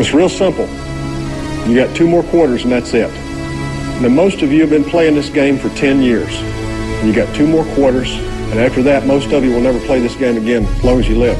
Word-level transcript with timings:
It's 0.00 0.14
real 0.14 0.28
simple. 0.28 0.68
You 1.68 1.74
got 1.74 1.94
two 1.96 2.06
more 2.06 2.22
quarters 2.22 2.62
and 2.62 2.70
that's 2.70 2.94
it. 2.94 3.10
Now, 4.00 4.08
most 4.08 4.42
of 4.42 4.52
you 4.52 4.60
have 4.60 4.70
been 4.70 4.84
playing 4.84 5.16
this 5.16 5.28
game 5.28 5.58
for 5.58 5.70
10 5.70 6.00
years. 6.02 6.32
You 7.04 7.12
got 7.12 7.34
two 7.34 7.48
more 7.48 7.64
quarters, 7.74 8.14
and 8.50 8.60
after 8.60 8.80
that, 8.84 9.06
most 9.06 9.32
of 9.32 9.44
you 9.44 9.50
will 9.50 9.60
never 9.60 9.80
play 9.86 9.98
this 9.98 10.14
game 10.14 10.36
again 10.36 10.64
as 10.66 10.84
long 10.84 11.00
as 11.00 11.08
you 11.08 11.18
live. 11.18 11.36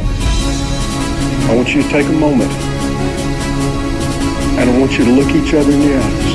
I 1.48 1.54
want 1.54 1.72
you 1.72 1.82
to 1.82 1.88
take 1.88 2.06
a 2.06 2.12
moment, 2.12 2.50
and 4.58 4.68
I 4.68 4.78
want 4.78 4.98
you 4.98 5.04
to 5.04 5.12
look 5.12 5.30
each 5.34 5.54
other 5.54 5.70
in 5.70 5.78
the 5.78 5.94
eyes. 5.96 6.34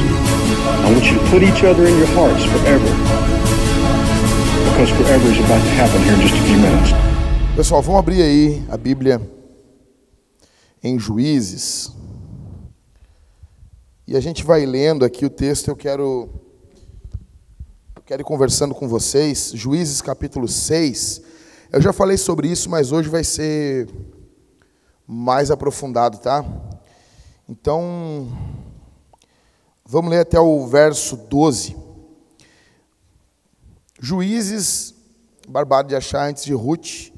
I 0.79 0.91
want 0.91 1.05
you 1.05 1.19
to 1.19 1.25
put 1.27 1.43
each 1.43 1.63
other 1.63 1.85
in 1.85 1.97
your 1.97 2.07
hearts 2.15 2.43
forever, 2.45 2.87
because 4.71 4.89
forever 4.95 5.27
is 5.27 5.39
about 5.39 5.59
to 5.59 5.71
happen 5.75 6.01
here 6.03 6.13
in 6.13 6.21
just 6.21 6.35
a 6.35 6.43
few 6.47 6.57
minutes. 6.57 6.91
Pessoal, 7.55 7.81
vamos 7.81 7.99
abrir 7.99 8.21
aí 8.21 8.63
a 8.69 8.77
Bíblia 8.77 9.21
em 10.81 10.97
Juízes. 10.97 12.02
E 14.13 14.15
a 14.15 14.19
gente 14.19 14.43
vai 14.43 14.63
lendo 14.63 15.03
aqui 15.03 15.25
o 15.25 15.29
texto, 15.29 15.69
eu 15.69 15.75
quero 15.75 16.29
quero 18.05 18.21
ir 18.21 18.23
conversando 18.23 18.75
com 18.75 18.87
vocês, 18.87 19.51
Juízes 19.55 20.03
capítulo 20.03 20.47
6. 20.47 21.19
Eu 21.71 21.81
já 21.81 21.91
falei 21.91 22.15
sobre 22.15 22.47
isso, 22.47 22.69
mas 22.69 22.91
hoje 22.91 23.09
vai 23.09 23.23
ser 23.23 23.89
mais 25.07 25.49
aprofundado, 25.49 26.19
tá? 26.19 26.45
Então, 27.49 28.31
vamos 29.83 30.11
ler 30.11 30.19
até 30.19 30.39
o 30.39 30.67
verso 30.67 31.17
12. 31.17 31.75
Juízes, 33.99 34.93
barbado 35.47 35.87
de 35.87 35.95
achar 35.95 36.29
antes 36.29 36.45
de 36.45 36.53
Ruth 36.53 37.11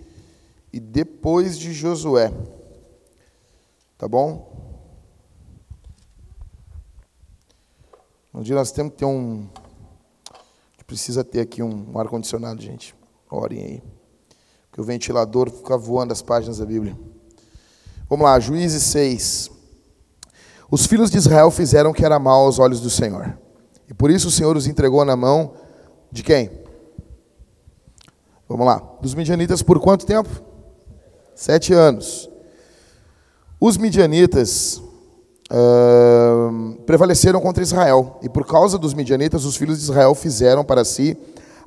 e 0.72 0.80
depois 0.80 1.60
de 1.60 1.74
Josué. 1.74 2.32
Tá 3.98 4.08
bom? 4.08 4.65
Um 8.36 8.42
dia 8.42 8.54
nós 8.54 8.70
temos 8.70 8.92
que 8.92 8.98
ter 8.98 9.06
um. 9.06 9.48
Precisa 10.86 11.24
ter 11.24 11.40
aqui 11.40 11.64
um, 11.64 11.98
ar-condicionado, 11.98 12.62
gente. 12.62 12.94
Orem 13.32 13.64
aí. 13.64 13.84
Porque 14.68 14.82
o 14.82 14.84
ventilador 14.84 15.50
fica 15.50 15.78
voando 15.78 16.12
as 16.12 16.22
páginas 16.22 16.58
da 16.58 16.66
Bíblia. 16.66 17.00
Vamos 18.10 18.26
lá, 18.26 18.38
Juízes 18.38 18.84
6. 18.84 19.50
Os 20.70 20.86
filhos 20.86 21.10
de 21.10 21.18
Israel 21.18 21.50
fizeram 21.50 21.92
o 21.92 21.94
que 21.94 22.04
era 22.04 22.20
mal 22.20 22.42
aos 22.42 22.60
olhos 22.60 22.82
do 22.82 22.90
Senhor. 22.90 23.38
E 23.88 23.94
por 23.94 24.12
isso 24.12 24.28
o 24.28 24.32
Senhor 24.32 24.58
os 24.58 24.68
entregou 24.68 25.06
na 25.06 25.16
mão 25.16 25.54
de 26.12 26.22
quem? 26.22 26.52
Vamos 28.50 28.66
lá. 28.66 28.80
Dos 29.02 29.16
midianitas 29.16 29.64
por 29.64 29.80
quanto 29.80 30.06
tempo? 30.06 30.30
Sete 31.34 31.74
anos. 31.74 32.30
Os 33.62 33.78
midianitas 33.78 34.82
prevaleceram 36.86 37.40
contra 37.40 37.64
Israel. 37.64 38.20
E 38.22 38.30
por 38.30 38.46
causa 38.46 38.78
dos 38.78 38.94
midianitas, 38.94 39.46
os 39.46 39.56
filhos 39.56 39.78
de 39.78 39.84
Israel 39.84 40.16
fizeram 40.16 40.64
para 40.64 40.84
si 40.84 41.18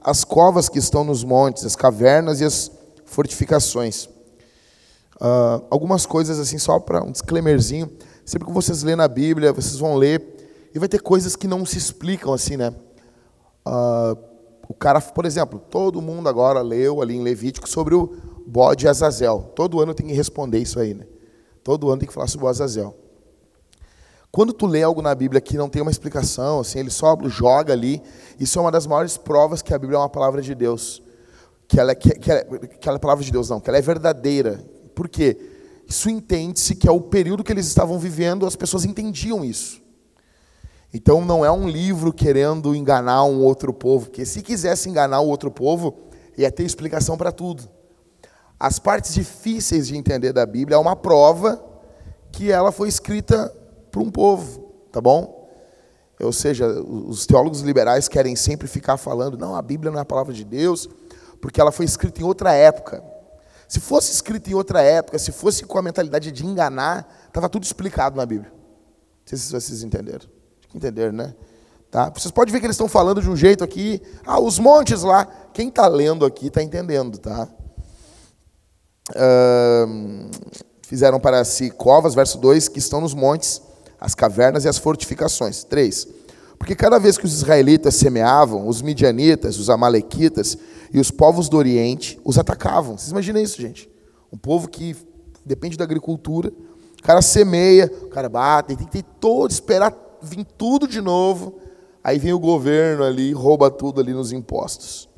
as 0.03 0.25
covas 0.25 0.69
que 0.69 0.79
estão 0.79 1.05
nos 1.05 1.25
montes, 1.25 1.65
as 1.65 1.77
cavernas 1.77 2.41
e 2.41 2.45
as 2.45 2.71
fortificações. 3.05 4.09
Uh, 5.21 5.65
algumas 5.69 6.07
coisas 6.07 6.39
assim, 6.39 6.59
só 6.59 6.79
para 6.79 7.03
um 7.03 7.11
disclaimerzinho. 7.11 7.91
Sempre 8.25 8.47
que 8.47 8.55
vocês 8.55 8.83
lêem 8.83 8.97
na 8.97 9.09
Bíblia, 9.09 9.53
vocês 9.53 9.77
vão 9.79 9.97
ler, 9.97 10.71
e 10.75 10.79
vai 10.79 10.89
ter 10.89 11.01
coisas 11.01 11.35
que 11.35 11.49
não 11.49 11.65
se 11.67 11.79
explicam 11.79 12.33
assim, 12.33 12.57
né? 12.57 12.75
Uh, 13.67 14.17
o 14.69 14.75
cara, 14.75 15.01
por 15.01 15.25
exemplo, 15.25 15.59
todo 15.59 16.01
mundo 16.01 16.29
agora 16.29 16.61
leu 16.61 17.01
ali 17.03 17.17
em 17.17 17.23
Levítico 17.23 17.69
sobre 17.69 17.95
o 17.95 18.17
bode 18.47 18.87
Azazel. 18.87 19.51
Todo 19.55 19.81
ano 19.81 19.95
tem 19.95 20.07
que 20.07 20.13
responder 20.13 20.59
isso 20.59 20.79
aí, 20.79 20.95
né? 20.95 21.07
Todo 21.65 21.89
ano 21.89 21.99
tem 21.99 22.07
que 22.07 22.15
falar 22.15 22.29
sobre 22.29 22.47
o 22.47 22.49
Azazel. 22.49 22.95
Quando 24.31 24.53
tu 24.53 24.67
lê 24.67 24.83
algo 24.83 25.01
na 25.01 25.15
Bíblia 25.15 25.41
que 25.41 25.57
não 25.57 25.69
tem 25.69 25.81
uma 25.81 25.91
explicação, 25.91 26.61
assim, 26.61 26.79
ele 26.79 26.91
só 26.91 27.17
joga 27.27 27.73
ali, 27.73 28.03
isso 28.39 28.59
é 28.59 28.63
uma 28.63 28.71
das 28.71 28.87
maiores 28.87 29.17
provas 29.17 29.63
que 29.63 29.73
a 29.73 29.79
Bíblia 29.79 29.97
é 29.97 30.01
uma 30.01 30.09
palavra 30.09 30.43
de 30.43 30.55
Deus. 30.55 31.03
Que 31.67 31.81
ela, 31.81 31.93
é, 31.93 31.95
que, 31.95 32.11
que, 32.11 32.31
ela, 32.31 32.45
que 32.45 32.89
ela 32.89 32.97
é 32.97 33.01
palavra 33.01 33.25
de 33.25 33.33
Deus, 33.33 33.49
não, 33.49 33.61
que 33.61 33.69
ela 33.69 33.79
é 33.79 33.83
verdadeira. 33.83 34.65
Por 34.95 35.09
quê? 35.09 35.37
Isso 35.87 36.11
entende-se 36.11 36.75
que 36.75 36.87
é 36.87 36.93
o 36.93 37.01
período 37.01 37.43
que 37.43 37.51
eles 37.51 37.67
estavam 37.67 37.99
vivendo, 37.99 38.47
as 38.47 38.57
pessoas 38.57 38.85
entendiam 38.85 39.45
isso. 39.45 39.81
Então 40.93 41.25
não 41.25 41.45
é 41.45 41.51
um 41.51 41.69
livro 41.69 42.13
querendo 42.13 42.75
enganar 42.75 43.25
um 43.25 43.43
outro 43.43 43.73
povo, 43.73 44.07
porque 44.07 44.25
se 44.25 44.43
quisesse 44.43 44.89
enganar 44.89 45.21
o 45.21 45.29
outro 45.29 45.51
povo, 45.51 45.95
ia 46.37 46.51
ter 46.51 46.65
explicação 46.65 47.17
para 47.17 47.33
tudo. 47.33 47.69
As 48.61 48.79
partes 48.79 49.15
difíceis 49.15 49.87
de 49.89 49.97
entender 49.97 50.33
da 50.33 50.45
Bíblia 50.45 50.77
é 50.77 50.79
uma 50.79 50.97
prova 50.97 51.63
que 52.33 52.51
ela 52.51 52.73
foi 52.73 52.89
escrita 52.89 53.55
para 53.91 54.01
um 54.01 54.11
povo, 54.11 54.73
tá 54.93 55.01
bom? 55.01 55.49
Ou 56.21 56.33
seja, 56.33 56.67
os 56.67 57.27
teólogos 57.27 57.61
liberais 57.61 58.09
querem 58.09 58.35
sempre 58.35 58.67
ficar 58.67 58.97
falando, 58.97 59.39
não, 59.39 59.55
a 59.55 59.63
Bíblia 59.63 59.91
não 59.91 59.99
é 59.99 60.03
a 60.03 60.05
palavra 60.05 60.33
de 60.33 60.45
Deus, 60.45 60.89
porque 61.41 61.61
ela 61.61 61.71
foi 61.71 61.85
escrita 61.85 62.21
em 62.21 62.25
outra 62.25 62.53
época. 62.53 63.03
Se 63.69 63.81
fosse 63.81 64.11
escrita 64.11 64.51
em 64.51 64.55
outra 64.55 64.83
época, 64.83 65.19
se 65.19 65.31
fosse 65.31 65.65
com 65.65 65.79
a 65.79 65.83
mentalidade 65.83 66.33
de 66.33 66.45
enganar, 66.45 67.07
estava 67.27 67.49
tudo 67.49 67.65
explicado 67.65 68.17
na 68.17 68.25
Bíblia. 68.27 68.51
Não 68.51 69.27
sei 69.27 69.39
se 69.39 69.53
vocês 69.53 69.83
entenderam. 69.83 70.27
Entenderam, 70.75 71.13
né? 71.13 71.35
Tá? 71.91 72.11
Vocês 72.11 72.33
podem 72.33 72.53
ver 72.53 72.61
que 72.61 72.67
eles 72.67 72.75
estão 72.75 72.89
falando 72.89 73.23
de 73.23 73.31
um 73.31 73.37
jeito 73.37 73.63
aqui. 73.63 74.03
Ah, 74.27 74.41
os 74.41 74.59
montes 74.59 75.03
lá. 75.03 75.27
Quem 75.53 75.69
está 75.69 75.87
lendo 75.87 76.25
aqui 76.25 76.49
está 76.49 76.63
entendendo, 76.63 77.19
tá? 77.19 77.49
Uh, 79.11 80.31
fizeram 80.83 81.21
para 81.21 81.45
si 81.45 81.71
covas, 81.71 82.15
verso 82.15 82.39
2, 82.39 82.69
que 82.69 82.79
estão 82.79 83.01
nos 83.01 83.15
montes, 83.15 83.63
as 84.01 84.15
cavernas 84.15 84.65
e 84.65 84.69
as 84.69 84.79
fortificações. 84.79 85.65
3. 85.65 86.09
Porque 86.59 86.75
cada 86.75 86.99
vez 86.99 87.17
que 87.17 87.25
os 87.25 87.35
israelitas 87.35 87.95
semeavam, 87.95 88.67
os 88.67 88.83
midianitas, 88.83 89.59
os 89.59 89.71
amalequitas 89.71 90.59
e 90.93 90.99
os 90.99 91.11
povos 91.11 91.49
do 91.49 91.57
Oriente 91.57 92.19
os 92.25 92.39
atacavam. 92.39 92.99
Vocês 92.99 93.11
imaginam 93.11 93.41
isso, 93.41 93.61
gente? 93.61 93.89
Um 94.33 94.37
povo 94.37 94.69
que 94.69 94.97
depende 95.45 95.77
da 95.77 95.85
agricultura, 95.85 96.53
o 96.99 97.03
cara 97.03 97.23
semeia, 97.23 97.91
o 98.03 98.09
cara 98.09 98.29
bate, 98.29 98.69
tem 98.69 98.77
que 98.77 98.91
ter 98.91 99.05
todo, 99.21 99.51
esperar 99.51 99.95
vir 100.21 100.45
tudo 100.45 100.89
de 100.89 101.01
novo, 101.01 101.59
aí 102.03 102.19
vem 102.19 102.33
o 102.33 102.39
governo 102.39 103.05
ali, 103.05 103.33
rouba 103.33 103.71
tudo 103.71 104.01
ali 104.01 104.13
nos 104.13 104.33
impostos. 104.33 105.09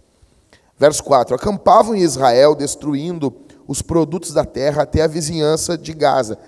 Verso 0.78 1.02
4: 1.04 1.34
Acampavam 1.34 1.94
em 1.94 2.00
Israel, 2.00 2.54
destruindo 2.54 3.34
os 3.66 3.82
produtos 3.82 4.32
da 4.32 4.44
terra 4.44 4.82
até 4.82 5.02
a 5.02 5.06
vizinhança 5.06 5.76
de 5.76 5.92
Gaza. 5.92 6.38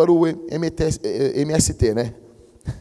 Era 0.00 0.12
o 0.12 0.26
MST, 0.26 1.94
né? 1.94 2.14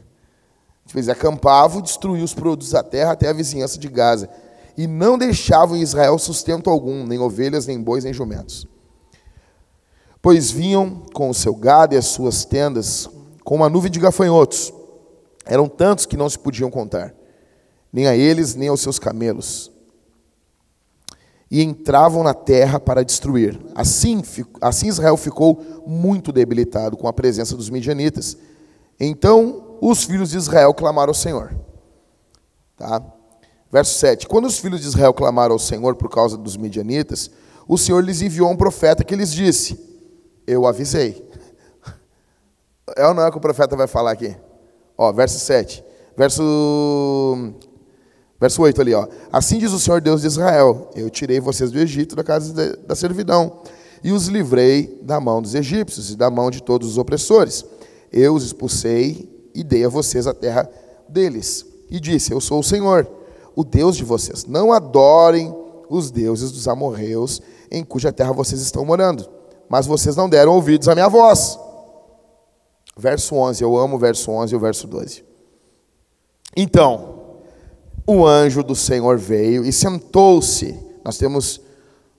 Tipo, 0.86 1.00
eles 1.00 1.10
acampavam 1.10 1.80
e 1.80 1.84
destruíam 1.84 2.24
os 2.24 2.34
produtos 2.34 2.72
da 2.72 2.84
terra 2.84 3.12
até 3.12 3.30
a 3.30 3.34
vizinhança 3.34 3.78
de 3.80 3.88
Gaza. 3.88 4.30
E 4.78 4.88
não 4.88 5.18
deixavam 5.18 5.78
em 5.78 5.82
Israel 5.82 6.18
sustento 6.20 6.70
algum, 6.70 7.06
nem 7.06 7.20
ovelhas, 7.20 7.66
nem 7.66 7.82
bois, 7.82 8.04
nem 8.04 8.14
jumentos. 8.14 8.68
Pois 10.22 10.52
vinham 10.52 11.04
com 11.14 11.30
o 11.30 11.34
seu 11.34 11.56
gado 11.56 11.96
e 11.96 11.98
as 11.98 12.06
suas 12.06 12.46
tendas 12.46 13.10
com 13.44 13.56
uma 13.56 13.70
nuvem 13.70 13.92
de 13.92 14.00
gafanhotos. 14.00 14.74
Eram 15.46 15.68
tantos 15.68 16.06
que 16.06 16.18
não 16.18 16.30
se 16.30 16.38
podiam 16.38 16.72
contar, 16.72 17.14
nem 17.94 18.08
a 18.08 18.16
eles, 18.16 18.56
nem 18.56 18.68
aos 18.68 18.82
seus 18.82 18.98
camelos 18.98 19.75
e 21.50 21.62
entravam 21.62 22.24
na 22.24 22.34
terra 22.34 22.80
para 22.80 23.04
destruir. 23.04 23.60
Assim, 23.76 24.22
assim 24.62 24.88
Israel 24.88 25.16
ficou 25.18 25.84
muito 25.86 26.32
debilitado 26.32 26.98
com 26.98 27.08
a 27.08 27.14
presença 27.14 27.56
dos 27.56 27.70
midianitas. 27.70 28.38
Então 29.00 29.78
os 29.82 30.04
filhos 30.04 30.32
de 30.32 30.38
Israel 30.38 30.74
clamaram 30.74 31.12
ao 31.12 31.16
Senhor. 31.16 31.56
Tá? 32.76 33.02
Verso 33.72 33.98
7. 34.00 34.28
Quando 34.28 34.46
os 34.46 34.58
filhos 34.58 34.82
de 34.82 34.88
Israel 34.88 35.14
clamaram 35.14 35.54
ao 35.54 35.60
Senhor 35.60 35.96
por 35.96 36.10
causa 36.10 36.38
dos 36.38 36.58
midianitas, 36.58 37.30
o 37.68 37.78
Senhor 37.78 38.04
lhes 38.04 38.22
enviou 38.22 38.50
um 38.50 38.56
profeta 38.56 39.04
que 39.04 39.16
lhes 39.16 39.32
disse: 39.32 39.80
Eu 40.46 40.66
avisei. 40.66 41.24
É 42.96 43.08
ou 43.08 43.16
não 43.16 43.26
é 43.26 43.32
que 43.32 43.38
o 43.38 43.42
profeta 43.42 43.76
vai 43.76 43.88
falar 43.88 44.12
aqui? 44.12 44.38
Ó, 44.96 45.12
verso 45.12 45.40
7. 45.40 45.84
Verso 46.16 47.56
Verso 48.40 48.62
8 48.62 48.82
ali, 48.82 48.94
ó. 48.94 49.08
Assim 49.32 49.58
diz 49.58 49.72
o 49.72 49.80
Senhor 49.80 50.02
Deus 50.02 50.22
de 50.22 50.28
Israel: 50.28 50.90
Eu 50.96 51.10
tirei 51.10 51.40
vocês 51.40 51.72
do 51.72 51.80
Egito, 51.80 52.16
da 52.16 52.24
casa 52.24 52.76
da 52.78 52.96
servidão, 52.96 53.60
e 54.04 54.12
os 54.12 54.28
livrei 54.28 55.00
da 55.02 55.20
mão 55.20 55.42
dos 55.42 55.56
egípcios 55.56 56.12
e 56.12 56.16
da 56.16 56.30
mão 56.30 56.52
de 56.52 56.62
todos 56.62 56.90
os 56.90 56.98
opressores. 56.98 57.66
Eu 58.12 58.36
os 58.36 58.44
expulsei 58.44 59.50
e 59.54 59.64
dei 59.64 59.86
a 59.86 59.90
vocês 59.90 60.28
a 60.28 60.34
terra 60.34 60.70
deles. 61.08 61.66
E 61.90 62.00
disse: 62.00 62.34
Eu 62.34 62.42
sou 62.42 62.60
o 62.60 62.64
Senhor, 62.64 63.08
o 63.56 63.64
Deus 63.64 63.96
de 63.96 64.04
vocês. 64.04 64.46
Não 64.46 64.74
adorem 64.74 65.56
os 65.90 66.12
deuses 66.12 66.52
dos 66.52 66.68
amorreus 66.68 67.42
em 67.72 67.84
cuja 67.84 68.12
terra 68.12 68.32
vocês 68.32 68.62
estão 68.62 68.86
morando. 68.86 69.28
Mas 69.70 69.88
vocês 69.88 70.16
não 70.16 70.30
deram 70.30 70.54
ouvidos 70.54 70.88
à 70.88 70.94
minha 70.94 71.10
voz. 71.10 71.58
Verso 72.98 73.36
11, 73.36 73.64
eu 73.64 73.76
amo 73.78 73.96
o 73.96 74.00
verso 74.00 74.32
11 74.32 74.54
e 74.54 74.56
o 74.56 74.60
verso 74.60 74.88
12. 74.88 75.24
Então, 76.56 77.15
o 78.06 78.26
anjo 78.26 78.64
do 78.64 78.76
Senhor 78.76 79.18
veio 79.18 79.66
e 79.66 79.72
sentou-se. 79.74 80.78
Nós 81.04 81.18
temos 81.18 81.62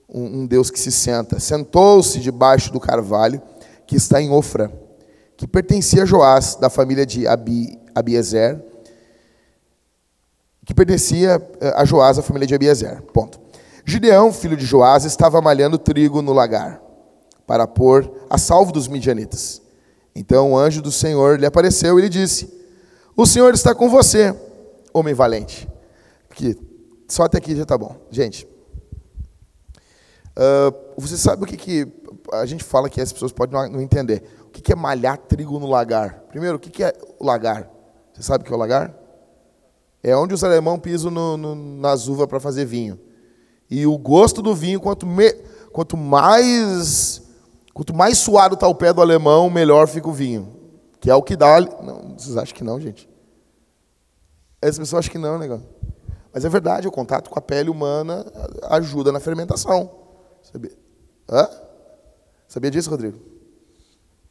um, 0.09 0.41
um, 0.41 0.45
Deus 0.45 0.69
que 0.69 0.79
se 0.79 0.91
senta. 0.91 1.39
Sentou-se 1.39 2.19
debaixo 2.19 2.71
do 2.71 2.79
carvalho 2.79 3.41
que 3.85 3.95
está 3.95 4.21
em 4.21 4.29
Ofra, 4.29 4.71
que 5.37 5.47
pertencia 5.47 6.03
a 6.03 6.05
Joás, 6.05 6.55
da 6.55 6.69
família 6.69 7.05
de 7.05 7.25
Abi, 7.25 7.79
Abiezer, 7.95 8.61
que 10.65 10.73
pertencia 10.73 11.41
eh, 11.61 11.73
a 11.73 11.85
Joás, 11.85 12.19
a 12.19 12.21
família 12.21 12.45
de 12.45 12.53
Abiezer. 12.53 13.01
Ponto. 13.13 13.39
Gideão, 13.85 14.33
filho 14.33 14.57
de 14.57 14.65
Joás, 14.65 15.05
estava 15.05 15.39
malhando 15.39 15.77
trigo 15.77 16.21
no 16.21 16.33
lagar, 16.33 16.81
para 17.45 17.65
pôr 17.65 18.11
a 18.29 18.37
salvo 18.37 18.73
dos 18.73 18.89
midianitas. 18.89 19.61
Então 20.13 20.51
o 20.51 20.57
anjo 20.57 20.81
do 20.81 20.91
Senhor 20.91 21.39
lhe 21.39 21.45
apareceu 21.45 21.97
e 21.97 22.01
lhe 22.01 22.09
disse: 22.09 22.53
O 23.15 23.25
Senhor 23.25 23.53
está 23.53 23.73
com 23.73 23.89
você, 23.89 24.35
homem 24.93 25.13
valente. 25.13 25.65
Aqui, 26.37 26.55
só 27.07 27.23
até 27.23 27.39
aqui 27.39 27.55
já 27.55 27.63
está 27.63 27.75
bom. 27.75 27.95
Gente, 28.11 28.47
uh, 30.37 30.71
você 30.95 31.17
sabe 31.17 31.43
o 31.43 31.47
que, 31.47 31.57
que 31.57 31.87
a 32.31 32.45
gente 32.45 32.63
fala 32.63 32.91
que 32.91 33.01
as 33.01 33.11
pessoas 33.11 33.31
podem 33.31 33.71
não 33.71 33.81
entender? 33.81 34.23
O 34.45 34.49
que, 34.51 34.61
que 34.61 34.71
é 34.71 34.75
malhar 34.75 35.17
trigo 35.17 35.57
no 35.57 35.65
lagar? 35.65 36.25
Primeiro, 36.29 36.57
o 36.57 36.59
que, 36.59 36.69
que 36.69 36.83
é 36.83 36.93
o 37.17 37.25
lagar? 37.25 37.67
Você 38.13 38.21
sabe 38.21 38.43
o 38.43 38.45
que 38.45 38.53
é 38.53 38.55
o 38.55 38.59
lagar? 38.59 38.95
É 40.03 40.15
onde 40.15 40.35
os 40.35 40.43
alemães 40.43 40.79
pisam 40.79 41.09
no, 41.09 41.37
no, 41.37 41.55
nas 41.55 42.07
uvas 42.07 42.27
para 42.27 42.39
fazer 42.39 42.65
vinho. 42.65 42.99
E 43.67 43.87
o 43.87 43.97
gosto 43.97 44.39
do 44.39 44.53
vinho, 44.53 44.79
quanto, 44.79 45.07
me, 45.07 45.33
quanto 45.73 45.97
mais 45.97 47.23
quanto 47.73 47.95
mais 47.95 48.19
suado 48.19 48.53
está 48.53 48.67
o 48.67 48.75
pé 48.75 48.93
do 48.93 49.01
alemão, 49.01 49.49
melhor 49.49 49.87
fica 49.87 50.07
o 50.07 50.13
vinho. 50.13 50.55
Que 50.99 51.09
é 51.09 51.15
o 51.15 51.23
que 51.23 51.35
dá. 51.35 51.59
Não, 51.59 52.15
vocês 52.15 52.37
acham 52.37 52.55
que 52.55 52.63
não, 52.63 52.79
gente? 52.79 53.09
As 54.61 54.77
pessoas 54.77 54.99
acham 54.99 55.11
que 55.11 55.17
não, 55.17 55.39
negócio. 55.39 55.76
Mas 56.37 56.45
é 56.45 56.49
verdade, 56.49 56.87
o 56.87 56.91
contato 56.91 57.31
com 57.31 57.39
a 57.39 57.41
pele 57.41 57.67
humana 57.67 58.23
ajuda 58.69 59.11
na 59.11 59.19
fermentação. 59.19 59.89
Sabia? 60.43 60.69
Hã? 61.27 61.49
Sabia 62.47 62.69
disso, 62.69 62.91
Rodrigo? 62.91 63.17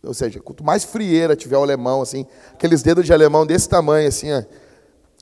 Ou 0.05 0.15
seja, 0.15 0.39
quanto 0.39 0.63
mais 0.63 0.85
frieira 0.85 1.35
tiver 1.35 1.59
o 1.59 1.63
alemão, 1.63 2.01
assim, 2.01 2.25
aqueles 2.53 2.81
dedos 2.81 3.05
de 3.05 3.13
alemão 3.13 3.45
desse 3.45 3.69
tamanho, 3.69 4.07
assim, 4.07 4.33
ó, 4.33 4.41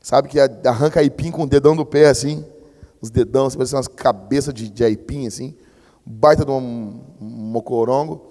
Sabe 0.03 0.29
que 0.29 0.39
arranca 0.39 1.01
aipim 1.01 1.31
com 1.31 1.45
o 1.45 1.47
dedão 1.47 1.75
do 1.75 1.87
pé, 1.87 2.11
assim. 2.11 2.45
Os 3.01 3.11
dedão, 3.11 3.47
assim, 3.47 3.57
parecem 3.57 3.79
umas 3.79 3.89
cabeças 3.89 4.53
de, 4.53 4.69
de 4.69 4.85
aipim, 4.85 5.27
assim. 5.27 5.57
Baita 6.05 6.45
de 6.45 6.51
um, 6.51 7.01
mocorongo. 7.19 8.31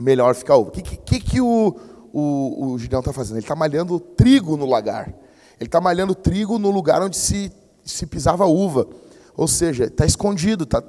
Melhor 0.00 0.36
ficar 0.36 0.56
uva. 0.56 0.68
O 0.68 0.72
que, 0.72 0.82
que, 0.82 1.18
que 1.18 1.40
o, 1.40 1.74
o, 2.12 2.66
o 2.66 2.78
Gideão 2.78 3.00
está 3.00 3.12
fazendo? 3.12 3.38
Ele 3.38 3.44
está 3.44 3.56
malhando 3.56 3.98
trigo 3.98 4.56
no 4.56 4.64
lagar. 4.64 5.12
Ele 5.58 5.66
está 5.66 5.80
malhando 5.80 6.14
trigo 6.14 6.60
no 6.60 6.70
lugar 6.70 7.02
onde 7.02 7.16
se, 7.16 7.50
se 7.84 8.06
pisava 8.06 8.46
uva. 8.46 8.86
Ou 9.36 9.48
seja, 9.48 9.84
está 9.84 10.06
escondido, 10.06 10.64
está 10.64 10.82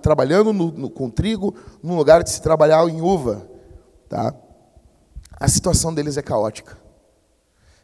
trabalhando 0.00 0.52
no, 0.52 0.70
no, 0.70 0.90
com 0.90 1.10
trigo 1.10 1.54
no 1.82 1.96
lugar 1.96 2.22
de 2.22 2.30
se 2.30 2.40
trabalhar 2.40 2.86
em 2.88 3.00
uva. 3.00 3.48
Tá? 4.08 4.34
A 5.32 5.48
situação 5.48 5.92
deles 5.92 6.16
é 6.16 6.22
caótica. 6.22 6.78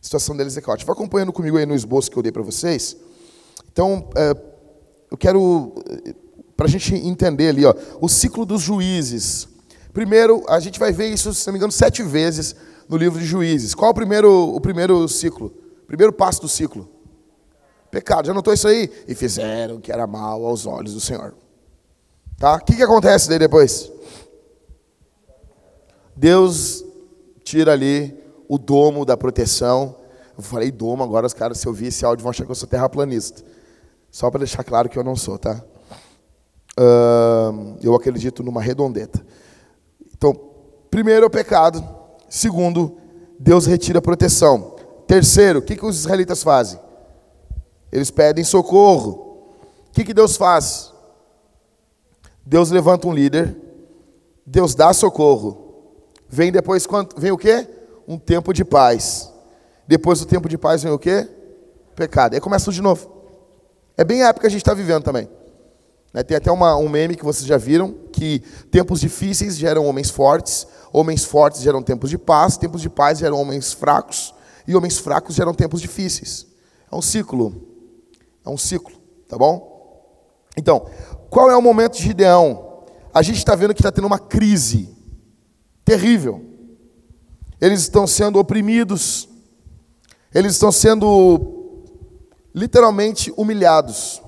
A 0.00 0.02
situação 0.02 0.36
deles 0.36 0.56
é 0.56 0.60
caótica. 0.60 0.86
Vai 0.86 0.94
acompanhando 0.94 1.32
comigo 1.32 1.56
aí 1.56 1.66
no 1.66 1.74
esboço 1.74 2.10
que 2.10 2.16
eu 2.16 2.22
dei 2.22 2.30
para 2.30 2.42
vocês. 2.42 2.96
Então, 3.72 4.08
é, 4.16 4.34
eu 5.10 5.16
quero, 5.16 5.74
para 6.56 6.66
a 6.66 6.68
gente 6.68 6.94
entender 6.94 7.48
ali, 7.48 7.64
ó, 7.64 7.74
o 8.00 8.08
ciclo 8.08 8.46
dos 8.46 8.62
juízes. 8.62 9.48
Primeiro, 9.92 10.44
a 10.48 10.60
gente 10.60 10.78
vai 10.78 10.92
ver 10.92 11.08
isso, 11.08 11.34
se 11.34 11.46
não 11.46 11.52
me 11.52 11.58
engano, 11.58 11.72
sete 11.72 12.02
vezes 12.02 12.54
no 12.88 12.96
livro 12.96 13.18
de 13.18 13.26
Juízes. 13.26 13.74
Qual 13.74 13.88
é 13.88 13.90
o 13.90 13.94
primeiro, 13.94 14.54
o 14.54 14.60
primeiro 14.60 15.08
ciclo? 15.08 15.52
Primeiro 15.86 16.12
passo 16.12 16.40
do 16.40 16.48
ciclo? 16.48 16.88
Pecado. 17.90 18.26
Já 18.26 18.34
notou 18.34 18.52
isso 18.52 18.68
aí? 18.68 18.90
E 19.06 19.14
fizeram 19.14 19.76
o 19.76 19.80
que 19.80 19.90
era 19.90 20.06
mal 20.06 20.44
aos 20.44 20.66
olhos 20.66 20.94
do 20.94 21.00
Senhor. 21.00 21.34
Tá? 22.38 22.54
O 22.54 22.60
que, 22.60 22.76
que 22.76 22.82
acontece 22.82 23.28
daí 23.28 23.38
depois? 23.38 23.90
Deus 26.14 26.84
tira 27.42 27.72
ali 27.72 28.16
o 28.48 28.58
domo 28.58 29.04
da 29.04 29.16
proteção. 29.16 29.96
Eu 30.36 30.42
falei 30.42 30.70
domo, 30.70 31.02
agora 31.02 31.26
os 31.26 31.34
caras, 31.34 31.58
se 31.58 31.66
eu 31.66 31.70
ouvir 31.70 31.86
esse 31.86 32.04
áudio, 32.04 32.22
vão 32.22 32.30
achar 32.30 32.44
que 32.44 32.50
eu 32.50 32.54
sou 32.54 32.68
terraplanista. 32.68 33.42
Só 34.10 34.30
para 34.30 34.38
deixar 34.38 34.64
claro 34.64 34.88
que 34.88 34.98
eu 34.98 35.04
não 35.04 35.16
sou, 35.16 35.38
tá? 35.38 35.62
Uh, 36.78 37.76
eu 37.82 37.94
acredito 37.94 38.42
numa 38.42 38.62
redondeta. 38.62 39.24
Então, 40.16 40.32
primeiro 40.90 41.24
é 41.24 41.26
o 41.26 41.30
pecado. 41.30 41.84
Segundo, 42.28 42.96
Deus 43.38 43.66
retira 43.66 43.98
a 43.98 44.02
proteção. 44.02 44.76
Terceiro, 45.06 45.58
o 45.58 45.62
que, 45.62 45.76
que 45.76 45.84
os 45.84 45.98
israelitas 45.98 46.42
fazem? 46.42 46.78
Eles 47.90 48.10
pedem 48.10 48.44
socorro. 48.44 49.56
O 49.88 49.92
que, 49.92 50.04
que 50.04 50.14
Deus 50.14 50.36
faz? 50.36 50.92
Deus 52.44 52.70
levanta 52.70 53.08
um 53.08 53.12
líder. 53.12 53.56
Deus 54.46 54.74
dá 54.74 54.92
socorro. 54.92 55.66
Vem 56.28 56.52
depois, 56.52 56.86
vem 57.16 57.32
o 57.32 57.38
quê? 57.38 57.66
um 58.08 58.18
tempo 58.18 58.54
de 58.54 58.64
paz. 58.64 59.30
Depois 59.86 60.18
do 60.18 60.24
tempo 60.24 60.48
de 60.48 60.56
paz 60.56 60.82
vem 60.82 60.90
o 60.90 60.98
quê? 60.98 61.28
Pecado. 61.94 62.34
Aí 62.34 62.40
começa 62.40 62.64
tudo 62.64 62.74
de 62.74 62.82
novo. 62.82 63.12
É 63.98 64.02
bem 64.02 64.22
a 64.22 64.28
época 64.28 64.40
que 64.40 64.46
a 64.46 64.50
gente 64.50 64.62
está 64.62 64.72
vivendo 64.72 65.04
também. 65.04 65.28
Né, 66.14 66.22
tem 66.22 66.38
até 66.38 66.50
uma, 66.50 66.74
um 66.76 66.88
meme 66.88 67.14
que 67.14 67.24
vocês 67.24 67.46
já 67.46 67.58
viram, 67.58 67.92
que 68.10 68.40
tempos 68.70 69.00
difíceis 69.00 69.58
geram 69.58 69.84
homens 69.84 70.08
fortes, 70.08 70.66
homens 70.90 71.22
fortes 71.22 71.60
geram 71.60 71.82
tempos 71.82 72.08
de 72.08 72.16
paz, 72.16 72.56
tempos 72.56 72.80
de 72.80 72.88
paz 72.88 73.18
geram 73.18 73.38
homens 73.38 73.74
fracos, 73.74 74.34
e 74.66 74.74
homens 74.74 74.96
fracos 74.96 75.34
geram 75.34 75.52
tempos 75.52 75.82
difíceis. 75.82 76.46
É 76.90 76.96
um 76.96 77.02
ciclo. 77.02 77.77
É 78.48 78.50
um 78.50 78.56
ciclo, 78.56 78.94
tá 79.28 79.36
bom? 79.36 80.02
Então, 80.56 80.86
qual 81.28 81.50
é 81.50 81.56
o 81.56 81.60
momento 81.60 81.98
de 81.98 82.02
Gideão? 82.02 82.86
A 83.12 83.20
gente 83.20 83.36
está 83.36 83.54
vendo 83.54 83.74
que 83.74 83.80
está 83.80 83.92
tendo 83.92 84.06
uma 84.06 84.18
crise 84.18 84.88
terrível. 85.84 86.42
Eles 87.60 87.80
estão 87.80 88.06
sendo 88.06 88.38
oprimidos. 88.38 89.28
Eles 90.34 90.52
estão 90.52 90.72
sendo 90.72 91.84
literalmente 92.54 93.30
humilhados. 93.36 94.22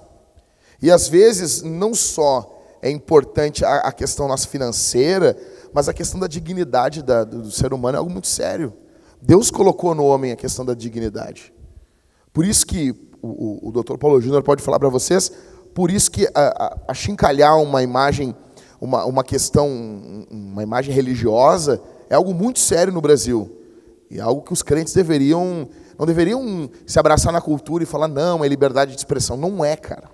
E 0.82 0.90
às 0.90 1.08
vezes 1.08 1.62
não 1.62 1.94
só 1.94 2.62
é 2.82 2.90
importante 2.90 3.64
a, 3.64 3.76
a 3.76 3.92
questão 3.92 4.28
nossa 4.28 4.46
financeira, 4.46 5.34
mas 5.72 5.88
a 5.88 5.94
questão 5.94 6.20
da 6.20 6.26
dignidade 6.26 7.02
da, 7.02 7.24
do, 7.24 7.40
do 7.40 7.50
ser 7.50 7.72
humano 7.72 7.96
é 7.96 7.98
algo 7.98 8.10
muito 8.10 8.28
sério. 8.28 8.74
Deus 9.22 9.50
colocou 9.50 9.94
no 9.94 10.04
homem 10.04 10.30
a 10.30 10.36
questão 10.36 10.62
da 10.62 10.74
dignidade. 10.74 11.54
Por 12.34 12.44
isso 12.44 12.66
que 12.66 13.09
o, 13.22 13.68
o, 13.68 13.72
doutor 13.72 13.98
Paulo 13.98 14.20
Júnior 14.20 14.42
pode 14.42 14.62
falar 14.62 14.78
para 14.78 14.88
vocês, 14.88 15.30
por 15.74 15.90
isso 15.90 16.10
que 16.10 16.26
a, 16.26 16.30
a, 16.34 16.78
a 16.88 16.94
chincalhar 16.94 17.60
uma 17.60 17.82
imagem, 17.82 18.34
uma, 18.80 19.04
uma 19.04 19.24
questão, 19.24 19.68
uma 20.30 20.62
imagem 20.62 20.94
religiosa, 20.94 21.80
é 22.08 22.14
algo 22.14 22.34
muito 22.34 22.58
sério 22.58 22.92
no 22.92 23.00
Brasil. 23.00 23.56
E 24.10 24.18
é 24.18 24.20
algo 24.20 24.42
que 24.42 24.52
os 24.52 24.62
crentes 24.62 24.92
deveriam, 24.92 25.68
não 25.96 26.04
deveriam 26.04 26.68
se 26.84 26.98
abraçar 26.98 27.32
na 27.32 27.40
cultura 27.40 27.84
e 27.84 27.86
falar, 27.86 28.08
não, 28.08 28.44
é 28.44 28.48
liberdade 28.48 28.92
de 28.92 28.98
expressão. 28.98 29.36
Não 29.36 29.64
é, 29.64 29.76
cara. 29.76 30.10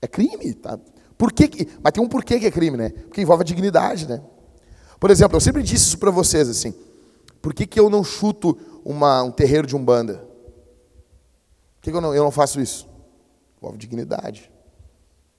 É 0.00 0.06
crime, 0.06 0.54
tá? 0.54 0.78
Por 1.18 1.32
que, 1.32 1.68
mas 1.82 1.92
tem 1.92 2.02
um 2.02 2.08
porquê 2.08 2.38
que 2.38 2.46
é 2.46 2.50
crime, 2.50 2.76
né? 2.76 2.90
Porque 2.90 3.20
envolve 3.20 3.42
a 3.42 3.44
dignidade, 3.44 4.08
né? 4.08 4.22
Por 5.00 5.10
exemplo, 5.10 5.36
eu 5.36 5.40
sempre 5.40 5.62
disse 5.62 5.86
isso 5.86 5.98
para 5.98 6.10
vocês, 6.10 6.48
assim. 6.48 6.72
Por 7.42 7.52
que, 7.52 7.66
que 7.66 7.78
eu 7.78 7.90
não 7.90 8.04
chuto 8.04 8.56
uma, 8.84 9.22
um 9.22 9.30
terreiro 9.30 9.66
de 9.66 9.76
umbanda? 9.76 10.23
Que, 11.84 11.90
que 11.90 11.96
eu, 11.98 12.00
não, 12.00 12.14
eu 12.14 12.24
não 12.24 12.30
faço 12.30 12.62
isso? 12.62 12.88
Envolve 13.58 13.76
dignidade. 13.76 14.50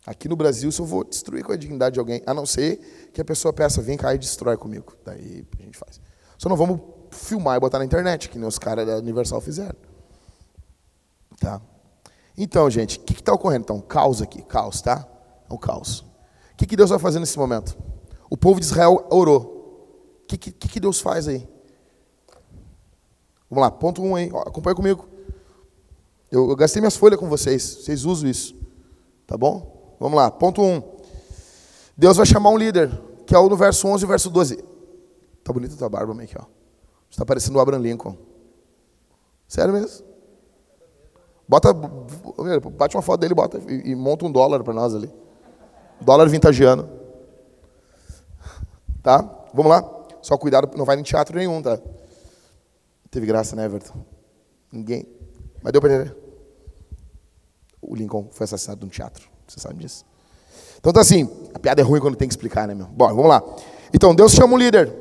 Aqui 0.05 0.29
no 0.29 0.35
Brasil, 0.35 0.71
se 0.71 0.79
eu 0.79 0.85
vou 0.85 1.03
destruir 1.03 1.43
com 1.43 1.51
a 1.51 1.57
dignidade 1.57 1.95
de 1.95 1.99
alguém, 1.99 2.21
a 2.23 2.35
não 2.35 2.45
ser 2.45 3.09
que 3.11 3.19
a 3.19 3.25
pessoa 3.25 3.51
peça, 3.51 3.81
vem 3.81 3.97
cá 3.97 4.13
e 4.13 4.19
destrói 4.19 4.55
comigo. 4.55 4.95
Daí 5.03 5.43
a 5.59 5.63
gente 5.63 5.75
faz. 5.75 5.99
Só 6.37 6.47
não 6.47 6.55
vamos 6.55 6.79
filmar 7.09 7.57
e 7.57 7.59
botar 7.59 7.79
na 7.79 7.85
internet, 7.85 8.29
que 8.29 8.37
nem 8.37 8.47
os 8.47 8.59
caras 8.59 8.85
da 8.85 8.97
Universal 8.97 9.41
fizeram. 9.41 9.75
Tá? 11.39 11.59
Então, 12.37 12.69
gente, 12.69 12.99
o 12.99 13.01
que 13.01 13.13
está 13.13 13.33
ocorrendo? 13.33 13.63
Então, 13.63 13.81
caos 13.81 14.21
aqui, 14.21 14.43
caos, 14.43 14.83
tá? 14.83 15.03
É 15.49 15.51
um 15.51 15.57
caos. 15.57 16.01
O 16.01 16.57
que, 16.57 16.67
que 16.67 16.75
Deus 16.75 16.91
vai 16.91 16.99
fazer 16.99 17.19
nesse 17.19 17.39
momento? 17.39 17.75
O 18.29 18.37
povo 18.37 18.59
de 18.59 18.67
Israel 18.67 19.07
orou. 19.09 20.21
O 20.21 20.27
que, 20.27 20.37
que, 20.37 20.51
que 20.51 20.79
Deus 20.79 21.01
faz 21.01 21.27
aí? 21.27 21.49
Vamos 23.49 23.63
lá, 23.63 23.71
ponto 23.71 24.03
1 24.03 24.07
um 24.07 24.15
aí, 24.15 24.29
acompanha 24.45 24.75
comigo. 24.75 25.14
Eu, 26.31 26.49
eu 26.49 26.55
gastei 26.55 26.81
minhas 26.81 26.95
folhas 26.95 27.19
com 27.19 27.29
vocês, 27.29 27.61
vocês 27.61 28.05
usam 28.05 28.29
isso. 28.29 28.55
Tá 29.25 29.37
bom? 29.37 29.95
Vamos 29.99 30.17
lá, 30.17 30.29
ponto 30.29 30.61
1. 30.61 30.65
Um. 30.65 30.83
Deus 31.97 32.17
vai 32.17 32.25
chamar 32.25 32.49
um 32.49 32.57
líder, 32.57 32.91
que 33.25 33.33
é 33.33 33.39
o 33.39 33.47
no 33.49 33.55
verso 33.55 33.87
11 33.87 34.03
e 34.03 34.07
verso 34.07 34.29
12. 34.29 34.63
Tá 35.43 35.53
bonita 35.53 35.75
tua 35.75 35.89
barba, 35.89 36.13
Mike, 36.13 36.35
ó. 36.37 36.45
Está 37.09 37.25
parecendo 37.25 37.57
o 37.57 37.61
Abraham 37.61 37.81
Lincoln. 37.81 38.17
Sério 39.47 39.73
mesmo? 39.73 40.05
Bota, 41.47 41.71
bate 41.73 42.97
uma 42.97 43.03
foto 43.03 43.21
dele 43.21 43.35
bota, 43.35 43.59
e, 43.69 43.91
e 43.91 43.95
monta 43.95 44.25
um 44.25 44.31
dólar 44.31 44.63
para 44.63 44.73
nós 44.73 44.95
ali. 44.95 45.13
Dólar 46.01 46.27
vintagiano. 46.27 46.89
Tá? 49.01 49.21
Vamos 49.53 49.69
lá? 49.69 49.83
Só 50.21 50.37
cuidado, 50.37 50.75
não 50.75 50.85
vai 50.85 50.99
em 50.99 51.03
teatro 51.03 51.37
nenhum, 51.37 51.61
tá? 51.61 51.79
Teve 53.11 53.27
graça, 53.27 53.55
né, 53.55 53.65
Everton? 53.65 54.03
Ninguém. 54.71 55.07
Mas 55.65 55.71
deu 55.71 55.81
para 55.81 55.95
entender. 55.95 56.15
O 57.81 57.95
Lincoln 57.95 58.27
foi 58.31 58.43
assassinado 58.43 58.85
num 58.85 58.87
teatro. 58.87 59.27
Você 59.47 59.59
sabe 59.59 59.83
disso. 59.83 60.05
Então 60.77 60.93
tá 60.93 61.01
assim, 61.01 61.27
a 61.55 61.57
piada 61.57 61.81
é 61.81 61.83
ruim 61.83 61.99
quando 61.99 62.15
tem 62.15 62.27
que 62.27 62.33
explicar, 62.35 62.67
né, 62.67 62.75
meu? 62.75 62.85
Bom, 62.85 63.07
vamos 63.07 63.25
lá. 63.25 63.43
Então, 63.91 64.13
Deus 64.13 64.33
chama 64.33 64.53
o 64.53 64.57
líder. 64.59 64.93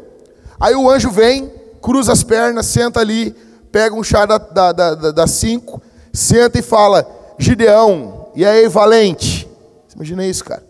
Aí 0.59 0.75
o 0.75 0.89
anjo 0.89 1.11
vem, 1.11 1.53
cruza 1.83 2.13
as 2.13 2.25
pernas, 2.25 2.65
senta 2.65 2.99
ali, 2.99 3.33
pega 3.71 3.95
um 3.95 4.03
chá 4.03 4.25
da, 4.25 4.39
da, 4.39 4.73
da, 4.73 4.95
da 5.11 5.27
cinco, 5.27 5.83
senta 6.11 6.59
e 6.59 6.63
fala: 6.63 7.07
Gideão, 7.39 8.31
e 8.35 8.43
aí, 8.43 8.67
valente? 8.67 9.47
Você 9.87 9.97
imagina 9.97 10.25
isso, 10.25 10.47
cara? 10.47 10.67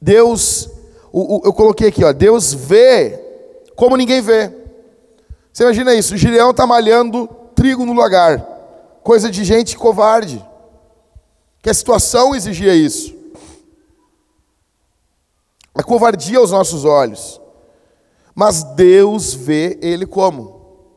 Deus, 0.00 0.70
o, 1.12 1.38
o, 1.38 1.42
eu 1.46 1.52
coloquei 1.52 1.88
aqui, 1.88 2.04
ó, 2.04 2.12
Deus 2.12 2.54
vê 2.54 3.20
como 3.74 3.96
ninguém 3.96 4.20
vê. 4.20 4.52
Você 5.52 5.64
imagina 5.64 5.92
isso? 5.96 6.14
O 6.14 6.16
Gideão 6.16 6.52
está 6.52 6.64
malhando 6.64 7.39
trigo 7.60 7.84
no 7.84 7.92
lagar, 7.92 8.40
coisa 9.02 9.30
de 9.30 9.44
gente 9.44 9.76
covarde, 9.76 10.42
que 11.60 11.68
a 11.68 11.74
situação 11.74 12.34
exigia 12.34 12.74
isso. 12.74 13.14
A 15.74 15.82
covardia 15.82 16.38
aos 16.38 16.52
nossos 16.52 16.86
olhos. 16.86 17.38
Mas 18.34 18.62
Deus 18.62 19.34
vê 19.34 19.78
ele 19.82 20.06
como? 20.06 20.88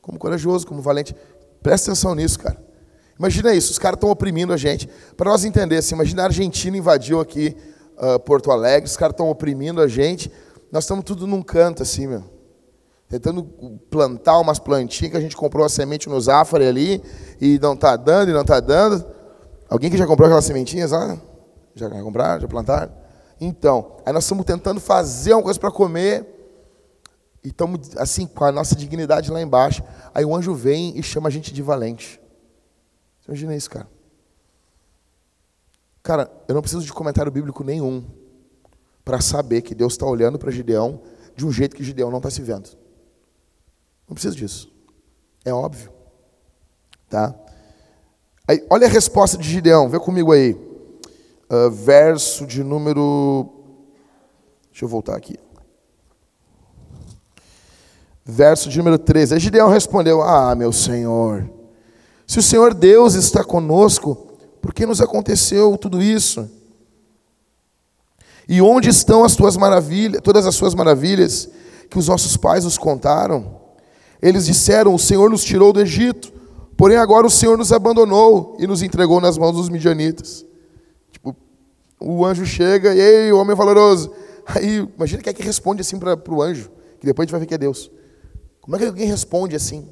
Como 0.00 0.18
corajoso, 0.18 0.66
como 0.66 0.80
valente. 0.80 1.14
Presta 1.62 1.90
atenção 1.90 2.14
nisso, 2.14 2.38
cara. 2.38 2.58
Imagina 3.18 3.52
isso, 3.52 3.70
os 3.70 3.78
caras 3.78 3.98
estão 3.98 4.08
oprimindo 4.08 4.54
a 4.54 4.56
gente. 4.56 4.88
Para 5.14 5.30
nós 5.30 5.44
entender, 5.44 5.76
assim, 5.76 5.94
imagina 5.94 6.22
a 6.22 6.26
Argentina 6.26 6.74
invadiu 6.74 7.20
aqui 7.20 7.54
uh, 7.98 8.18
Porto 8.20 8.50
Alegre, 8.50 8.88
os 8.88 8.96
caras 8.96 9.12
estão 9.12 9.28
oprimindo 9.28 9.78
a 9.78 9.86
gente. 9.86 10.32
Nós 10.72 10.84
estamos 10.84 11.04
tudo 11.04 11.26
num 11.26 11.42
canto, 11.42 11.82
assim, 11.82 12.06
meu. 12.06 12.37
Tentando 13.08 13.42
plantar 13.90 14.38
umas 14.38 14.58
plantinhas 14.58 15.12
que 15.12 15.16
a 15.16 15.20
gente 15.20 15.36
comprou 15.36 15.64
a 15.64 15.68
semente 15.68 16.08
no 16.08 16.20
Zafari 16.20 16.66
ali 16.66 17.02
e 17.40 17.58
não 17.58 17.72
está 17.72 17.96
dando 17.96 18.30
e 18.30 18.34
não 18.34 18.42
está 18.42 18.60
dando. 18.60 19.04
Alguém 19.68 19.90
que 19.90 19.96
já 19.96 20.06
comprou 20.06 20.26
aquelas 20.26 20.44
sementinhas 20.44 20.90
lá? 20.90 21.18
Já 21.74 21.88
compraram? 21.88 22.40
Já 22.40 22.48
plantaram? 22.48 22.92
Então, 23.40 23.96
aí 24.04 24.12
nós 24.12 24.24
estamos 24.24 24.44
tentando 24.44 24.80
fazer 24.80 25.32
uma 25.32 25.42
coisa 25.42 25.58
para 25.58 25.70
comer 25.70 26.26
e 27.42 27.48
estamos, 27.48 27.96
assim, 27.96 28.26
com 28.26 28.44
a 28.44 28.52
nossa 28.52 28.74
dignidade 28.74 29.30
lá 29.30 29.40
embaixo. 29.40 29.82
Aí 30.14 30.24
o 30.24 30.34
anjo 30.34 30.54
vem 30.54 30.98
e 30.98 31.02
chama 31.02 31.28
a 31.28 31.30
gente 31.30 31.54
de 31.54 31.62
valente. 31.62 32.20
Imagina 33.26 33.54
isso, 33.54 33.70
cara. 33.70 33.88
Cara, 36.02 36.30
eu 36.48 36.54
não 36.54 36.62
preciso 36.62 36.84
de 36.84 36.92
comentário 36.92 37.30
bíblico 37.30 37.62
nenhum 37.62 38.04
para 39.04 39.20
saber 39.20 39.62
que 39.62 39.74
Deus 39.74 39.92
está 39.92 40.06
olhando 40.06 40.38
para 40.38 40.50
Gideão 40.50 41.00
de 41.36 41.46
um 41.46 41.52
jeito 41.52 41.76
que 41.76 41.84
Gideão 41.84 42.10
não 42.10 42.18
está 42.18 42.30
se 42.30 42.42
vendo. 42.42 42.70
Não 44.08 44.14
preciso 44.14 44.36
disso. 44.36 44.72
É 45.44 45.52
óbvio. 45.52 45.92
Tá? 47.08 47.34
Aí, 48.46 48.64
olha 48.70 48.86
a 48.86 48.90
resposta 48.90 49.36
de 49.36 49.48
Gideão, 49.48 49.88
vê 49.88 49.98
comigo 49.98 50.32
aí. 50.32 50.54
Uh, 51.50 51.70
verso 51.70 52.46
de 52.46 52.64
número. 52.64 53.48
Deixa 54.70 54.84
eu 54.84 54.88
voltar 54.88 55.16
aqui. 55.16 55.38
Verso 58.24 58.68
de 58.68 58.78
número 58.78 58.98
13. 58.98 59.34
Aí 59.34 59.40
Gideão 59.40 59.68
respondeu: 59.68 60.22
Ah, 60.22 60.54
meu 60.54 60.72
senhor, 60.72 61.48
se 62.26 62.38
o 62.38 62.42
Senhor 62.42 62.74
Deus 62.74 63.14
está 63.14 63.42
conosco, 63.42 64.14
por 64.60 64.74
que 64.74 64.84
nos 64.84 65.00
aconteceu 65.00 65.76
tudo 65.78 66.02
isso? 66.02 66.48
E 68.46 68.60
onde 68.60 68.88
estão 68.88 69.24
as 69.24 69.34
tuas 69.34 69.56
maravilhas, 69.56 70.20
todas 70.22 70.46
as 70.46 70.54
suas 70.54 70.74
maravilhas 70.74 71.48
que 71.90 71.98
os 71.98 72.08
nossos 72.08 72.36
pais 72.36 72.64
nos 72.64 72.76
contaram? 72.76 73.67
Eles 74.20 74.46
disseram: 74.46 74.94
O 74.94 74.98
Senhor 74.98 75.30
nos 75.30 75.44
tirou 75.44 75.72
do 75.72 75.80
Egito, 75.80 76.32
porém 76.76 76.96
agora 76.96 77.26
o 77.26 77.30
Senhor 77.30 77.56
nos 77.56 77.72
abandonou 77.72 78.56
e 78.58 78.66
nos 78.66 78.82
entregou 78.82 79.20
nas 79.20 79.38
mãos 79.38 79.52
dos 79.52 79.68
midianitas. 79.68 80.44
Tipo, 81.10 81.36
o 82.00 82.24
anjo 82.24 82.44
chega 82.44 82.94
e 82.94 83.00
ei, 83.00 83.32
o 83.32 83.38
homem 83.38 83.56
valoroso. 83.56 84.12
Aí, 84.46 84.88
imagina 84.96 85.22
quem 85.22 85.30
é 85.30 85.34
que 85.34 85.42
responde 85.42 85.80
assim 85.80 85.98
para 85.98 86.16
o 86.28 86.42
anjo, 86.42 86.70
que 86.98 87.06
depois 87.06 87.24
a 87.24 87.26
gente 87.26 87.32
vai 87.32 87.40
ver 87.40 87.46
que 87.46 87.54
é 87.54 87.58
Deus. 87.58 87.90
Como 88.60 88.76
é 88.76 88.78
que 88.78 88.86
alguém 88.86 89.06
responde 89.06 89.54
assim? 89.56 89.88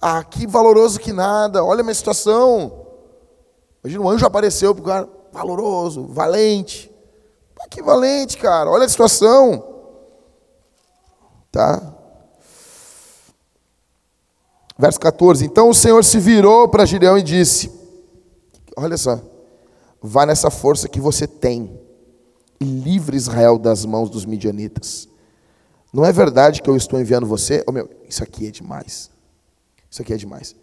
Ah, 0.00 0.24
que 0.24 0.46
valoroso 0.46 0.98
que 0.98 1.12
nada, 1.12 1.64
olha 1.64 1.80
a 1.80 1.84
minha 1.84 1.94
situação. 1.94 2.86
Imagina, 3.82 4.04
o 4.04 4.08
anjo 4.10 4.26
apareceu 4.26 4.74
para 4.74 4.82
o 4.82 4.86
cara, 4.86 5.08
valoroso, 5.32 6.06
valente. 6.06 6.90
Que 7.70 7.82
valente, 7.82 8.36
cara, 8.36 8.70
olha 8.70 8.84
a 8.84 8.88
situação. 8.88 9.64
Tá? 11.50 11.91
Verso 14.78 14.98
14: 15.00 15.44
Então 15.44 15.68
o 15.68 15.74
Senhor 15.74 16.04
se 16.04 16.18
virou 16.18 16.68
para 16.68 16.86
Gideão 16.86 17.18
e 17.18 17.22
disse: 17.22 17.70
Olha 18.76 18.96
só, 18.96 19.20
vá 20.00 20.26
nessa 20.26 20.50
força 20.50 20.88
que 20.88 21.00
você 21.00 21.26
tem 21.26 21.78
e 22.60 22.64
livre 22.64 23.16
Israel 23.16 23.58
das 23.58 23.84
mãos 23.84 24.08
dos 24.08 24.24
midianitas. 24.24 25.08
Não 25.92 26.04
é 26.04 26.12
verdade 26.12 26.62
que 26.62 26.70
eu 26.70 26.76
estou 26.76 26.98
enviando 26.98 27.26
você? 27.26 27.62
Oh, 27.66 27.72
meu, 27.72 27.88
isso 28.08 28.22
aqui 28.22 28.46
é 28.46 28.50
demais. 28.50 29.10
Isso 29.90 30.00
aqui 30.00 30.14
é 30.14 30.16
demais. 30.16 30.56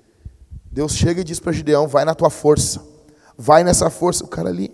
Deus 0.71 0.93
chega 0.93 1.21
e 1.21 1.23
diz 1.23 1.39
para 1.39 1.51
Gideão: 1.51 1.87
vai 1.87 2.03
na 2.03 2.15
tua 2.15 2.29
força. 2.29 2.81
Vai 3.37 3.63
nessa 3.63 3.89
força. 3.89 4.23
O 4.23 4.27
cara 4.27 4.49
ali, 4.49 4.71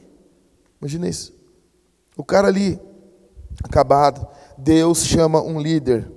imagina 0.79 1.07
isso. 1.09 1.33
O 2.15 2.23
cara 2.23 2.47
ali, 2.47 2.79
acabado. 3.63 4.25
Deus 4.57 5.05
chama 5.05 5.41
um 5.41 5.59
líder. 5.59 6.09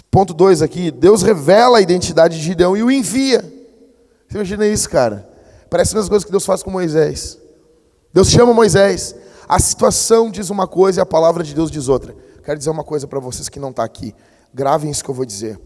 Ponto 0.00 0.32
2 0.32 0.62
aqui: 0.62 0.90
Deus 0.90 1.22
revela 1.22 1.78
a 1.78 1.80
identidade 1.80 2.38
de 2.38 2.42
Gideão 2.42 2.76
e 2.76 2.82
o 2.82 2.90
envia. 2.90 3.40
Você 4.28 4.36
imagina 4.36 4.66
isso, 4.66 4.88
cara? 4.88 5.28
Parece 5.68 5.94
a 5.94 5.96
mesma 5.96 6.10
coisa 6.10 6.24
que 6.24 6.30
Deus 6.30 6.44
faz 6.44 6.62
com 6.62 6.70
Moisés. 6.70 7.38
Deus 8.12 8.28
chama 8.28 8.54
Moisés. 8.54 9.14
A 9.48 9.58
situação 9.58 10.30
diz 10.30 10.50
uma 10.50 10.66
coisa 10.66 11.00
e 11.00 11.02
a 11.02 11.06
palavra 11.06 11.42
de 11.42 11.54
Deus 11.54 11.70
diz 11.70 11.88
outra. 11.88 12.14
Quero 12.44 12.58
dizer 12.58 12.70
uma 12.70 12.84
coisa 12.84 13.06
para 13.06 13.20
vocês 13.20 13.48
que 13.48 13.60
não 13.60 13.70
estão 13.70 13.82
tá 13.82 13.86
aqui. 13.86 14.14
Gravem 14.54 14.90
isso 14.90 15.04
que 15.04 15.10
eu 15.10 15.14
vou 15.14 15.24
dizer 15.24 15.58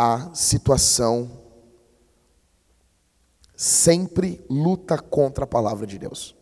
a 0.00 0.30
situação 0.32 1.28
sempre 3.56 4.44
luta 4.48 4.96
contra 4.96 5.42
a 5.42 5.46
palavra 5.46 5.84
de 5.86 5.98
Deus. 5.98 6.36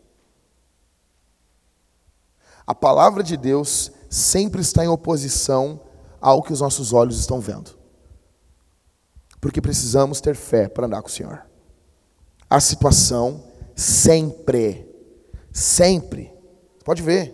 A 2.67 2.75
palavra 2.75 3.23
de 3.23 3.35
Deus 3.35 3.91
sempre 4.09 4.61
está 4.61 4.85
em 4.85 4.89
oposição 4.89 5.81
ao 6.21 6.41
que 6.41 6.53
os 6.53 6.61
nossos 6.61 6.93
olhos 6.93 7.19
estão 7.19 7.39
vendo. 7.39 7.77
Porque 9.39 9.61
precisamos 9.61 10.19
ter 10.19 10.35
fé 10.35 10.67
para 10.67 10.85
andar 10.85 11.01
com 11.01 11.07
o 11.07 11.11
Senhor. 11.11 11.45
A 12.49 12.59
situação 12.59 13.43
sempre, 13.75 14.87
sempre, 15.51 16.33
pode 16.83 17.01
ver. 17.01 17.33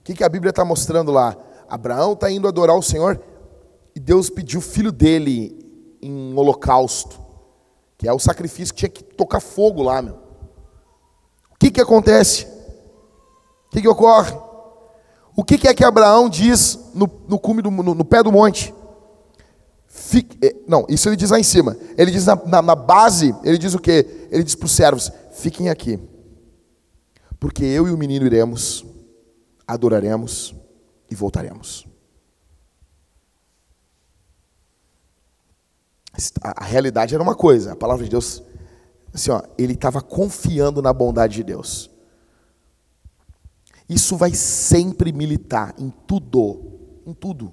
O 0.00 0.04
que, 0.04 0.14
que 0.14 0.24
a 0.24 0.28
Bíblia 0.28 0.50
está 0.50 0.64
mostrando 0.64 1.12
lá? 1.12 1.36
Abraão 1.68 2.12
está 2.12 2.30
indo 2.30 2.48
adorar 2.48 2.76
o 2.76 2.82
Senhor 2.82 3.20
e 3.94 4.00
Deus 4.00 4.30
pediu 4.30 4.60
o 4.60 4.62
filho 4.62 4.92
dele 4.92 5.98
em 6.02 6.34
holocausto, 6.36 7.20
que 7.96 8.06
é 8.06 8.12
o 8.12 8.18
sacrifício 8.18 8.74
que 8.74 8.80
tinha 8.80 8.88
que 8.88 9.02
tocar 9.02 9.40
fogo 9.40 9.82
lá, 9.82 10.02
meu. 10.02 10.14
O 11.52 11.58
que 11.58 11.70
que 11.70 11.80
acontece? 11.80 12.46
O 13.66 13.70
que 13.70 13.80
que 13.80 13.88
ocorre? 13.88 14.45
O 15.36 15.44
que, 15.44 15.68
é 15.68 15.74
que 15.74 15.84
Abraão 15.84 16.30
diz 16.30 16.78
no, 16.94 17.08
no 17.28 17.38
cume 17.38 17.60
do, 17.60 17.70
no, 17.70 17.94
no 17.94 18.04
pé 18.06 18.22
do 18.22 18.32
monte? 18.32 18.74
Fique, 19.86 20.38
eh, 20.42 20.56
não, 20.66 20.86
isso 20.88 21.08
ele 21.10 21.16
diz 21.16 21.30
lá 21.30 21.38
em 21.38 21.42
cima. 21.42 21.76
Ele 21.98 22.10
diz 22.10 22.24
na, 22.24 22.36
na, 22.46 22.62
na 22.62 22.74
base, 22.74 23.34
ele 23.44 23.58
diz 23.58 23.74
o 23.74 23.78
quê? 23.78 24.28
Ele 24.30 24.42
diz 24.42 24.54
para 24.54 24.64
os 24.64 24.72
servos: 24.72 25.12
fiquem 25.32 25.68
aqui, 25.68 26.00
porque 27.38 27.64
eu 27.64 27.86
e 27.86 27.90
o 27.90 27.98
menino 27.98 28.24
iremos, 28.24 28.84
adoraremos 29.66 30.54
e 31.10 31.14
voltaremos. 31.14 31.86
A, 36.40 36.64
realidade 36.64 37.14
era 37.14 37.22
uma 37.22 37.34
coisa, 37.34 37.72
a 37.72 37.76
palavra 37.76 38.04
de 38.04 38.10
Deus, 38.10 38.42
assim, 39.12 39.30
ó, 39.30 39.42
ele 39.58 39.74
estava 39.74 40.00
confiando 40.00 40.80
na 40.80 40.92
bondade 40.94 41.34
de 41.34 41.42
Deus. 41.42 41.90
Isso 43.88 44.16
vai 44.16 44.32
sempre 44.34 45.12
militar 45.12 45.74
em 45.78 45.92
tudo, 46.06 46.60
em 47.06 47.12
tudo. 47.12 47.52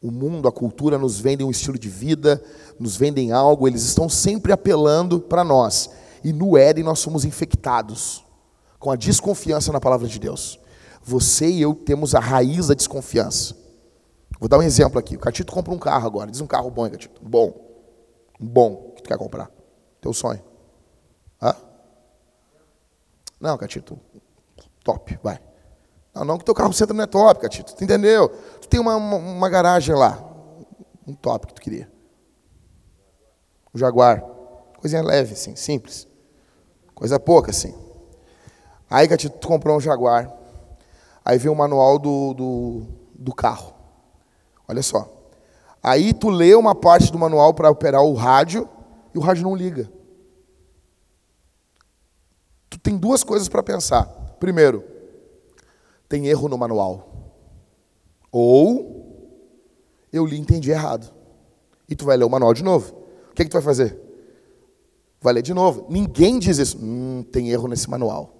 O 0.00 0.10
mundo, 0.10 0.46
a 0.46 0.52
cultura 0.52 0.98
nos 0.98 1.18
vendem 1.18 1.46
um 1.46 1.50
estilo 1.50 1.78
de 1.78 1.88
vida, 1.88 2.42
nos 2.78 2.94
vendem 2.94 3.32
algo, 3.32 3.66
eles 3.66 3.82
estão 3.82 4.06
sempre 4.06 4.52
apelando 4.52 5.18
para 5.18 5.42
nós. 5.42 5.88
E 6.22 6.32
no 6.32 6.58
Éden 6.58 6.84
nós 6.84 6.98
somos 6.98 7.24
infectados 7.24 8.22
com 8.78 8.90
a 8.90 8.96
desconfiança 8.96 9.72
na 9.72 9.80
palavra 9.80 10.06
de 10.06 10.18
Deus. 10.18 10.60
Você 11.02 11.48
e 11.48 11.62
eu 11.62 11.74
temos 11.74 12.14
a 12.14 12.20
raiz 12.20 12.68
da 12.68 12.74
desconfiança. 12.74 13.56
Vou 14.38 14.48
dar 14.48 14.58
um 14.58 14.62
exemplo 14.62 14.98
aqui. 14.98 15.16
O 15.16 15.18
Catito 15.18 15.52
compra 15.52 15.72
um 15.72 15.78
carro 15.78 16.06
agora. 16.06 16.30
Diz 16.30 16.42
um 16.42 16.46
carro 16.46 16.70
bom, 16.70 16.84
hein, 16.84 16.92
Catito? 16.92 17.18
Bom. 17.22 17.54
Bom 18.38 18.92
que 18.94 19.02
tu 19.02 19.08
quer 19.08 19.16
comprar. 19.16 19.50
Teu 20.02 20.12
sonho. 20.12 20.42
Hã? 21.40 21.54
Não, 23.40 23.56
Catito. 23.56 23.98
Top, 24.84 25.18
vai. 25.22 25.40
Não, 26.14 26.24
não 26.24 26.38
que 26.38 26.44
teu 26.44 26.54
carro 26.54 26.72
centro 26.72 26.94
não 26.94 27.02
é 27.02 27.06
top, 27.06 27.40
Catito. 27.40 27.74
Tu 27.74 27.82
entendeu? 27.82 28.28
Tu 28.60 28.68
tem 28.68 28.78
uma, 28.78 28.94
uma, 28.94 29.16
uma 29.16 29.48
garagem 29.48 29.94
lá. 29.94 30.22
Um 31.06 31.14
top 31.14 31.48
que 31.48 31.54
tu 31.54 31.60
queria. 31.60 31.90
Um 33.74 33.78
Jaguar. 33.78 34.22
Coisinha 34.78 35.02
leve, 35.02 35.32
assim, 35.32 35.56
simples. 35.56 36.06
Coisa 36.94 37.18
pouca, 37.18 37.50
assim. 37.50 37.74
Aí, 38.88 39.08
Catito, 39.08 39.38
tu 39.38 39.48
comprou 39.48 39.76
um 39.76 39.80
Jaguar. 39.80 40.32
Aí 41.24 41.38
vem 41.38 41.50
o 41.50 41.56
manual 41.56 41.98
do, 41.98 42.34
do, 42.34 42.86
do 43.14 43.34
carro. 43.34 43.74
Olha 44.68 44.82
só. 44.82 45.10
Aí 45.82 46.12
tu 46.12 46.28
lê 46.28 46.54
uma 46.54 46.74
parte 46.74 47.10
do 47.10 47.18
manual 47.18 47.54
para 47.54 47.70
operar 47.70 48.02
o 48.02 48.14
rádio 48.14 48.68
e 49.14 49.18
o 49.18 49.20
rádio 49.20 49.42
não 49.42 49.56
liga. 49.56 49.90
Tu 52.68 52.78
tem 52.78 52.96
duas 52.96 53.24
coisas 53.24 53.48
para 53.48 53.62
pensar. 53.62 54.23
Primeiro, 54.38 54.84
tem 56.08 56.26
erro 56.26 56.48
no 56.48 56.58
manual. 56.58 57.08
Ou 58.30 58.94
eu 60.12 60.24
li 60.24 60.38
entendi 60.38 60.70
errado. 60.70 61.12
E 61.88 61.94
tu 61.94 62.04
vai 62.04 62.16
ler 62.16 62.24
o 62.24 62.30
manual 62.30 62.54
de 62.54 62.62
novo. 62.62 62.94
O 63.30 63.34
que, 63.34 63.42
é 63.42 63.44
que 63.44 63.50
tu 63.50 63.54
vai 63.54 63.62
fazer? 63.62 63.98
Vai 65.20 65.32
ler 65.34 65.42
de 65.42 65.52
novo. 65.52 65.86
Ninguém 65.88 66.38
diz 66.38 66.58
isso. 66.58 66.78
Hum, 66.80 67.24
tem 67.32 67.50
erro 67.50 67.66
nesse 67.66 67.88
manual. 67.88 68.34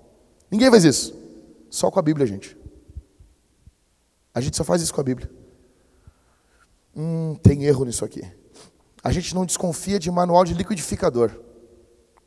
Ninguém 0.50 0.70
faz 0.70 0.84
isso. 0.84 1.14
Só 1.70 1.90
com 1.90 1.98
a 1.98 2.02
Bíblia, 2.02 2.26
gente. 2.26 2.56
A 4.32 4.40
gente 4.40 4.56
só 4.56 4.64
faz 4.64 4.82
isso 4.82 4.94
com 4.94 5.00
a 5.00 5.04
Bíblia. 5.04 5.30
Hum, 6.96 7.34
tem 7.42 7.64
erro 7.64 7.84
nisso 7.84 8.04
aqui. 8.04 8.22
A 9.02 9.10
gente 9.10 9.34
não 9.34 9.44
desconfia 9.44 9.98
de 9.98 10.10
manual 10.10 10.44
de 10.44 10.54
liquidificador, 10.54 11.30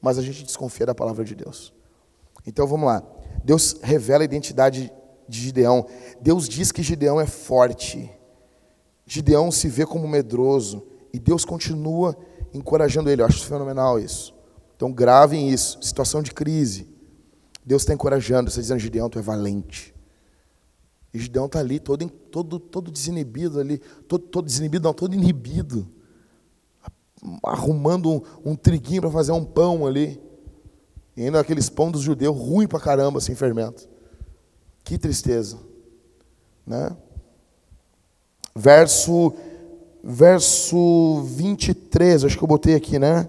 mas 0.01 0.17
a 0.17 0.21
gente 0.21 0.43
desconfia 0.43 0.85
da 0.85 0.93
palavra 0.93 1.23
de 1.23 1.33
Deus. 1.33 1.73
Então 2.45 2.67
vamos 2.67 2.85
lá. 2.85 3.03
Deus 3.43 3.77
revela 3.81 4.23
a 4.23 4.25
identidade 4.25 4.91
de 5.27 5.39
Gideão. 5.39 5.85
Deus 6.21 6.47
diz 6.47 6.71
que 6.71 6.83
Gideão 6.83 7.19
é 7.19 7.25
forte. 7.25 8.09
Gideão 9.05 9.51
se 9.51 9.67
vê 9.67 9.85
como 9.85 10.07
medroso. 10.07 10.85
E 11.13 11.19
Deus 11.19 11.45
continua 11.45 12.17
encorajando 12.53 13.09
ele. 13.09 13.21
Eu 13.21 13.25
acho 13.25 13.45
fenomenal 13.45 13.99
isso. 13.99 14.33
Então 14.75 14.91
gravem 14.91 15.49
isso. 15.49 15.79
Situação 15.81 16.21
de 16.21 16.31
crise. 16.31 16.87
Deus 17.65 17.81
está 17.81 17.93
encorajando, 17.93 18.49
está 18.49 18.61
dizendo, 18.61 18.79
Gideão, 18.79 19.09
tu 19.09 19.19
é 19.19 19.21
valente. 19.21 19.93
E 21.13 21.19
Gideão 21.19 21.47
está 21.47 21.59
ali, 21.59 21.79
todo, 21.79 22.07
todo, 22.09 22.59
todo 22.59 22.91
desinibido 22.91 23.59
ali, 23.59 23.79
todo, 24.07 24.23
todo 24.23 24.45
desinibido, 24.45 24.83
não, 24.83 24.93
todo 24.93 25.13
inibido. 25.13 25.85
Arrumando 27.43 28.09
um, 28.09 28.51
um 28.51 28.55
triguinho 28.55 29.01
para 29.01 29.11
fazer 29.11 29.31
um 29.31 29.43
pão 29.43 29.85
ali. 29.85 30.21
E 31.17 31.23
ainda 31.23 31.39
aqueles 31.39 31.67
pão 31.67 31.91
dos 31.91 32.01
judeus, 32.01 32.37
ruim 32.37 32.67
para 32.67 32.79
caramba, 32.79 33.19
sem 33.19 33.35
fermento. 33.35 33.89
Que 34.83 34.97
tristeza. 34.97 35.57
Né? 36.65 36.95
Verso, 38.55 39.33
verso 40.03 41.23
23, 41.23 42.23
acho 42.23 42.37
que 42.37 42.43
eu 42.43 42.47
botei 42.47 42.75
aqui, 42.75 42.99
né? 42.99 43.27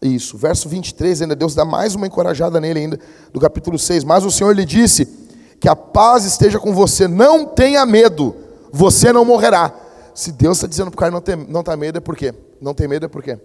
Isso, 0.00 0.38
verso 0.38 0.68
23, 0.68 1.22
ainda 1.22 1.36
Deus 1.36 1.54
dá 1.54 1.64
mais 1.64 1.94
uma 1.94 2.06
encorajada 2.06 2.58
nele 2.60 2.78
ainda, 2.78 3.00
do 3.32 3.40
capítulo 3.40 3.78
6. 3.78 4.04
Mas 4.04 4.24
o 4.24 4.30
Senhor 4.30 4.54
lhe 4.54 4.64
disse, 4.64 5.20
que 5.60 5.68
a 5.68 5.76
paz 5.76 6.24
esteja 6.24 6.58
com 6.58 6.72
você, 6.72 7.06
não 7.06 7.44
tenha 7.44 7.84
medo, 7.84 8.34
você 8.72 9.12
não 9.12 9.24
morrerá. 9.26 9.72
Se 10.14 10.32
Deus 10.32 10.56
está 10.56 10.66
dizendo 10.66 10.90
para 10.90 10.96
o 10.96 10.98
cara 10.98 11.10
não 11.12 11.20
ter, 11.20 11.36
não 11.36 11.62
ter 11.62 11.76
medo, 11.76 11.98
é 11.98 12.00
por 12.00 12.16
quê? 12.16 12.34
Não 12.60 12.72
tem 12.72 12.88
medo 12.88 13.04
é 13.04 13.08
por 13.08 13.22
quê? 13.22 13.38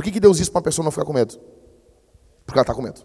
Por 0.00 0.04
que, 0.04 0.12
que 0.12 0.20
Deus 0.20 0.38
diz 0.38 0.48
para 0.48 0.60
uma 0.60 0.62
pessoa 0.62 0.82
não 0.82 0.90
ficar 0.90 1.04
com 1.04 1.12
medo? 1.12 1.38
Porque 2.46 2.58
ela 2.58 2.62
está 2.62 2.74
com 2.74 2.80
medo. 2.80 3.02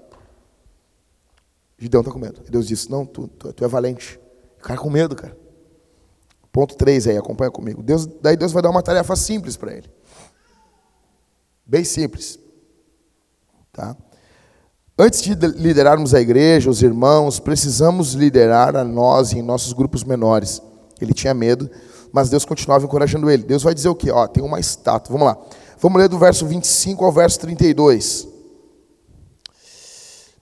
Gideão 1.78 2.00
está 2.00 2.10
com 2.10 2.18
medo. 2.18 2.42
E 2.48 2.50
Deus 2.50 2.66
disse, 2.66 2.90
não, 2.90 3.06
tu, 3.06 3.28
tu, 3.28 3.52
tu 3.52 3.66
é 3.66 3.68
valente. 3.68 4.18
Cara 4.62 4.80
com 4.80 4.90
medo, 4.90 5.14
cara. 5.14 5.38
Ponto 6.54 6.74
3 6.78 7.08
aí, 7.08 7.18
acompanha 7.18 7.52
comigo. 7.52 7.84
Deus, 7.84 8.06
daí 8.06 8.38
Deus 8.38 8.54
vai 8.54 8.64
dar 8.64 8.70
uma 8.70 8.82
tarefa 8.82 9.14
simples 9.18 9.58
para 9.58 9.74
ele. 9.74 9.92
Bem 11.66 11.84
simples. 11.84 12.40
Tá? 13.74 13.94
Antes 14.98 15.22
de 15.22 15.36
liderarmos 15.36 16.14
a 16.14 16.22
igreja, 16.22 16.70
os 16.70 16.82
irmãos, 16.82 17.42
precisamos 17.42 18.14
liderar 18.14 18.74
a 18.74 18.86
nós 18.86 19.34
em 19.34 19.42
nossos 19.42 19.74
grupos 19.74 20.06
menores. 20.06 20.62
Ele 21.02 21.14
tinha 21.14 21.34
medo, 21.34 21.70
mas 22.14 22.30
Deus 22.30 22.46
continuava 22.46 22.86
encorajando 22.86 23.30
ele. 23.30 23.44
Deus 23.44 23.64
vai 23.64 23.74
dizer 23.74 23.90
o 23.90 23.96
quê? 23.96 24.10
Ó, 24.12 24.26
tem 24.28 24.42
uma 24.42 24.62
estátua. 24.62 25.12
Vamos 25.12 25.28
lá. 25.28 25.65
Vamos 25.86 26.02
ler 26.02 26.10
do 26.10 26.18
verso 26.18 26.48
25 26.48 27.06
ao 27.06 27.12
verso 27.12 27.40
32. 27.42 28.28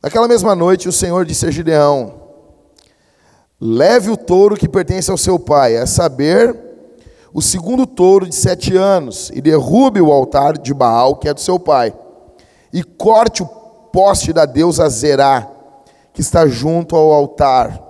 Naquela 0.01 0.25
mesma 0.25 0.55
noite, 0.55 0.87
o 0.87 0.91
Senhor 0.93 1.25
disse 1.25 1.45
a 1.45 1.51
Gideão: 1.51 2.13
Leve 3.59 4.09
o 4.09 4.15
touro 4.15 4.55
que 4.55 4.69
pertence 4.69 5.11
ao 5.11 5.17
seu 5.17 5.37
pai, 5.37 5.75
a 5.75 5.85
saber, 5.85 6.57
o 7.33 7.41
segundo 7.41 7.85
touro 7.85 8.25
de 8.25 8.33
sete 8.33 8.77
anos, 8.77 9.31
e 9.33 9.41
derrube 9.41 9.99
o 9.99 10.13
altar 10.13 10.57
de 10.57 10.73
Baal, 10.73 11.17
que 11.17 11.27
é 11.27 11.33
do 11.33 11.41
seu 11.41 11.59
pai, 11.59 11.93
e 12.71 12.81
corte 12.81 13.43
o 13.43 13.45
poste 13.45 14.31
da 14.31 14.45
deusa 14.45 14.87
Zerá, 14.87 15.51
que 16.13 16.21
está 16.21 16.47
junto 16.47 16.95
ao 16.95 17.11
altar. 17.11 17.83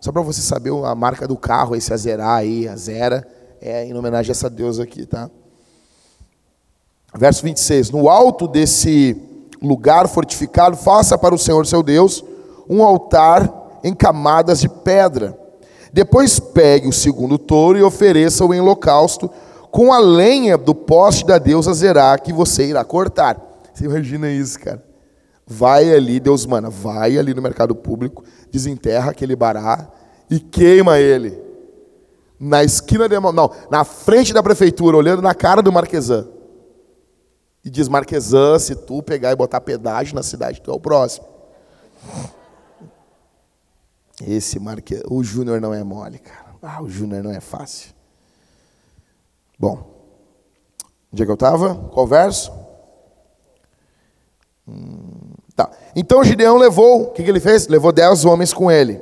Só 0.00 0.10
para 0.10 0.22
você 0.22 0.40
saber 0.40 0.72
a 0.86 0.94
marca 0.94 1.28
do 1.28 1.36
carro, 1.36 1.76
esse 1.76 1.92
Azerá 1.92 2.34
aí, 2.34 2.66
a 2.66 2.74
Zera, 2.76 3.28
é 3.60 3.84
em 3.84 3.92
homenagem 3.92 4.30
a 4.30 4.32
essa 4.32 4.48
deusa 4.48 4.84
aqui, 4.84 5.04
tá? 5.04 5.30
Verso 7.16 7.42
26: 7.42 7.90
No 7.90 8.08
alto 8.08 8.46
desse 8.48 9.16
lugar 9.62 10.08
fortificado, 10.08 10.76
faça 10.76 11.16
para 11.16 11.34
o 11.34 11.38
Senhor 11.38 11.66
seu 11.66 11.82
Deus 11.82 12.24
um 12.68 12.82
altar 12.82 13.80
em 13.82 13.94
camadas 13.94 14.60
de 14.60 14.68
pedra 14.68 15.44
depois 15.94 16.40
pegue 16.40 16.88
o 16.88 16.92
segundo 16.92 17.38
touro 17.38 17.78
e 17.78 17.82
ofereça-o 17.84 18.52
em 18.52 18.60
holocausto 18.60 19.30
com 19.70 19.92
a 19.92 20.00
lenha 20.00 20.58
do 20.58 20.74
poste 20.74 21.24
da 21.24 21.38
deusa 21.38 21.72
Zerá 21.72 22.18
que 22.18 22.32
você 22.32 22.66
irá 22.66 22.84
cortar. 22.84 23.40
Você 23.72 23.84
imagina 23.84 24.28
isso, 24.28 24.58
cara? 24.58 24.82
Vai 25.46 25.94
ali, 25.94 26.18
Deus 26.18 26.46
manda, 26.46 26.68
vai 26.68 27.16
ali 27.16 27.32
no 27.32 27.40
mercado 27.40 27.76
público, 27.76 28.24
desenterra 28.50 29.12
aquele 29.12 29.36
bará 29.36 29.88
e 30.28 30.40
queima 30.40 30.98
ele. 30.98 31.40
Na 32.40 32.64
esquina 32.64 33.08
de 33.08 33.20
não, 33.20 33.52
na 33.70 33.84
frente 33.84 34.34
da 34.34 34.42
prefeitura, 34.42 34.96
olhando 34.96 35.22
na 35.22 35.32
cara 35.32 35.62
do 35.62 35.70
marquesã. 35.70 36.26
E 37.64 37.70
diz: 37.70 37.88
Marquesã, 37.88 38.58
se 38.58 38.74
tu 38.74 39.02
pegar 39.02 39.32
e 39.32 39.36
botar 39.36 39.60
pedágio 39.60 40.14
na 40.14 40.22
cidade, 40.22 40.60
tu 40.60 40.70
é 40.70 40.74
o 40.74 40.80
próximo. 40.80 41.26
Esse 44.22 44.60
Marque... 44.60 45.02
o 45.08 45.24
Júnior 45.24 45.60
não 45.60 45.74
é 45.74 45.82
mole, 45.82 46.18
cara. 46.18 46.54
Ah, 46.62 46.82
o 46.82 46.88
Júnior 46.88 47.22
não 47.22 47.32
é 47.32 47.40
fácil. 47.40 47.90
Bom, 49.58 49.84
onde 51.12 51.22
é 51.22 51.26
que 51.26 51.30
eu 51.30 51.34
estava? 51.34 51.74
Qual 51.74 52.06
verso? 52.06 52.52
Hum, 54.66 55.34
tá. 55.54 55.70
Então 55.94 56.24
Gideão 56.24 56.56
levou, 56.56 57.02
o 57.02 57.10
que, 57.10 57.22
que 57.22 57.30
ele 57.30 57.40
fez? 57.40 57.68
Levou 57.68 57.92
dez 57.92 58.24
homens 58.24 58.52
com 58.52 58.70
ele, 58.70 59.00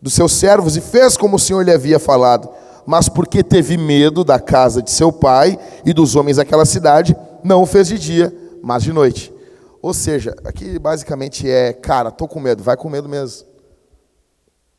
dos 0.00 0.12
seus 0.12 0.32
servos, 0.32 0.76
e 0.76 0.80
fez 0.80 1.16
como 1.16 1.36
o 1.36 1.38
Senhor 1.38 1.62
lhe 1.62 1.72
havia 1.72 1.98
falado. 1.98 2.48
Mas 2.84 3.08
porque 3.08 3.42
teve 3.42 3.76
medo 3.76 4.24
da 4.24 4.38
casa 4.38 4.82
de 4.82 4.90
seu 4.90 5.12
pai 5.12 5.58
e 5.84 5.92
dos 5.92 6.14
homens 6.14 6.36
daquela 6.36 6.64
cidade, 6.64 7.16
não 7.46 7.62
o 7.62 7.66
fez 7.66 7.88
de 7.88 7.98
dia, 7.98 8.36
mas 8.62 8.82
de 8.82 8.92
noite. 8.92 9.32
Ou 9.80 9.94
seja, 9.94 10.34
aqui 10.44 10.78
basicamente 10.78 11.48
é, 11.48 11.72
cara, 11.72 12.10
tô 12.10 12.26
com 12.26 12.40
medo, 12.40 12.62
vai 12.62 12.76
com 12.76 12.90
medo 12.90 13.08
mesmo. 13.08 13.46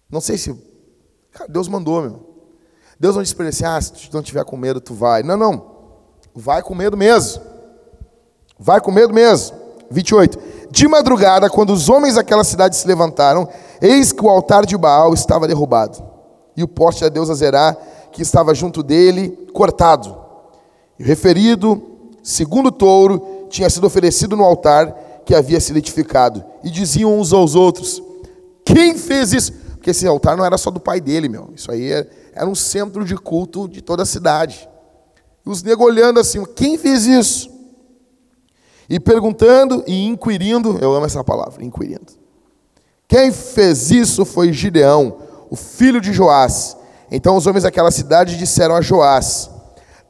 Não 0.10 0.22
sei 0.22 0.38
se. 0.38 0.54
Cara, 1.32 1.50
Deus 1.50 1.68
mandou, 1.68 2.02
meu. 2.02 2.28
Deus 3.00 3.16
não 3.16 3.24
disse 3.24 3.36
para 3.36 3.46
ele 3.46 3.50
assim: 3.50 3.66
ah, 3.66 3.80
se 3.80 3.92
tu 3.92 4.16
não 4.16 4.24
tiver 4.24 4.44
com 4.44 4.58
medo, 4.58 4.82
tu 4.82 4.94
vai. 4.94 5.24
Não, 5.24 5.38
não. 5.38 5.78
Vai 6.36 6.62
com 6.62 6.76
medo 6.76 6.98
mesmo. 6.98 7.42
Vai 8.60 8.82
com 8.82 8.92
medo 8.92 9.14
mesmo. 9.14 9.56
28. 9.90 10.40
De 10.70 10.88
madrugada, 10.88 11.50
quando 11.50 11.72
os 11.72 11.90
homens 11.90 12.16
daquela 12.16 12.44
cidade 12.44 12.76
se 12.76 12.88
levantaram, 12.88 13.48
eis 13.82 14.12
que 14.12 14.24
o 14.24 14.30
altar 14.30 14.66
de 14.66 14.78
Baal 14.78 15.14
estava 15.14 15.48
derrubado, 15.48 16.04
e 16.56 16.64
o 16.64 16.68
poste 16.68 17.02
da 17.02 17.10
deusa 17.10 17.34
Zerá, 17.34 17.76
que 18.12 18.22
estava 18.22 18.54
junto 18.54 18.84
dele, 18.84 19.30
cortado. 19.54 20.18
E 21.00 21.04
referido, 21.04 21.97
segundo 22.28 22.72
touro, 22.72 23.48
tinha 23.50 23.70
sido 23.70 23.88
oferecido 23.88 24.36
no 24.36 24.44
altar 24.44 24.92
que 25.26 25.34
havia 25.34 25.60
sido 25.60 25.78
edificado. 25.78 26.44
E 26.64 26.70
diziam 26.70 27.18
uns 27.18 27.32
aos 27.32 27.56
outros: 27.56 28.02
Quem 28.66 28.98
fez 28.98 29.32
isso? 29.32 29.54
Porque 29.74 29.92
esse 29.92 30.06
altar 30.06 30.36
não 30.36 30.44
era 30.44 30.58
só 30.58 30.70
do 30.70 30.80
pai 30.80 31.00
dele, 31.00 31.30
meu. 31.30 31.50
Isso 31.56 31.72
aí 31.72 31.90
era 32.34 32.48
um 32.48 32.56
centro 32.56 33.06
de 33.06 33.16
culto 33.16 33.68
de 33.68 33.82
toda 33.82 34.04
a 34.04 34.06
cidade. 34.06 34.68
E 35.46 35.50
os 35.50 35.64
negros 35.64 35.88
olhando 35.88 36.20
assim, 36.20 36.44
quem 36.56 36.78
fez 36.78 37.06
isso? 37.06 37.50
E 38.90 39.00
perguntando 39.00 39.84
e 39.88 40.06
inquirindo, 40.06 40.78
eu 40.82 40.94
amo 40.94 41.06
essa 41.06 41.24
palavra, 41.24 41.64
inquirindo. 41.64 42.14
Quem 43.08 43.32
fez 43.32 43.90
isso 43.90 44.26
foi 44.26 44.52
Gideão, 44.52 45.18
o 45.50 45.56
filho 45.56 46.02
de 46.02 46.12
Joás. 46.12 46.76
Então 47.10 47.38
os 47.38 47.48
homens 47.48 47.64
daquela 47.64 47.92
cidade 47.92 48.38
disseram 48.38 48.76
a 48.76 48.82
Joás: 48.82 49.50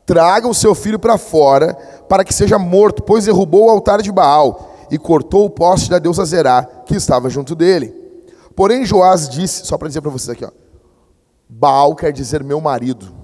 Traga 0.08 0.48
o 0.48 0.54
seu 0.54 0.74
filho 0.74 0.98
para 0.98 1.18
fora, 1.18 1.78
para 2.08 2.24
que 2.24 2.34
seja 2.34 2.58
morto, 2.58 3.04
pois 3.04 3.26
derrubou 3.26 3.68
o 3.68 3.70
altar 3.70 4.02
de 4.02 4.12
Baal 4.12 4.76
e 4.90 4.98
cortou 4.98 5.46
o 5.46 5.50
poste 5.50 5.90
da 5.90 6.00
deusa 6.00 6.26
Zerá, 6.26 6.64
que 6.86 6.96
estava 6.96 7.30
junto 7.30 7.56
dele. 7.56 7.94
Porém, 8.56 8.86
Joás 8.86 9.30
disse, 9.30 9.66
só 9.66 9.78
para 9.78 9.88
dizer 9.88 10.02
para 10.02 10.12
vocês 10.12 10.30
aqui, 10.30 10.46
ó, 10.46 10.52
Baal 11.50 11.96
quer 11.96 12.12
dizer 12.12 12.44
meu 12.44 12.60
marido. 12.60 13.16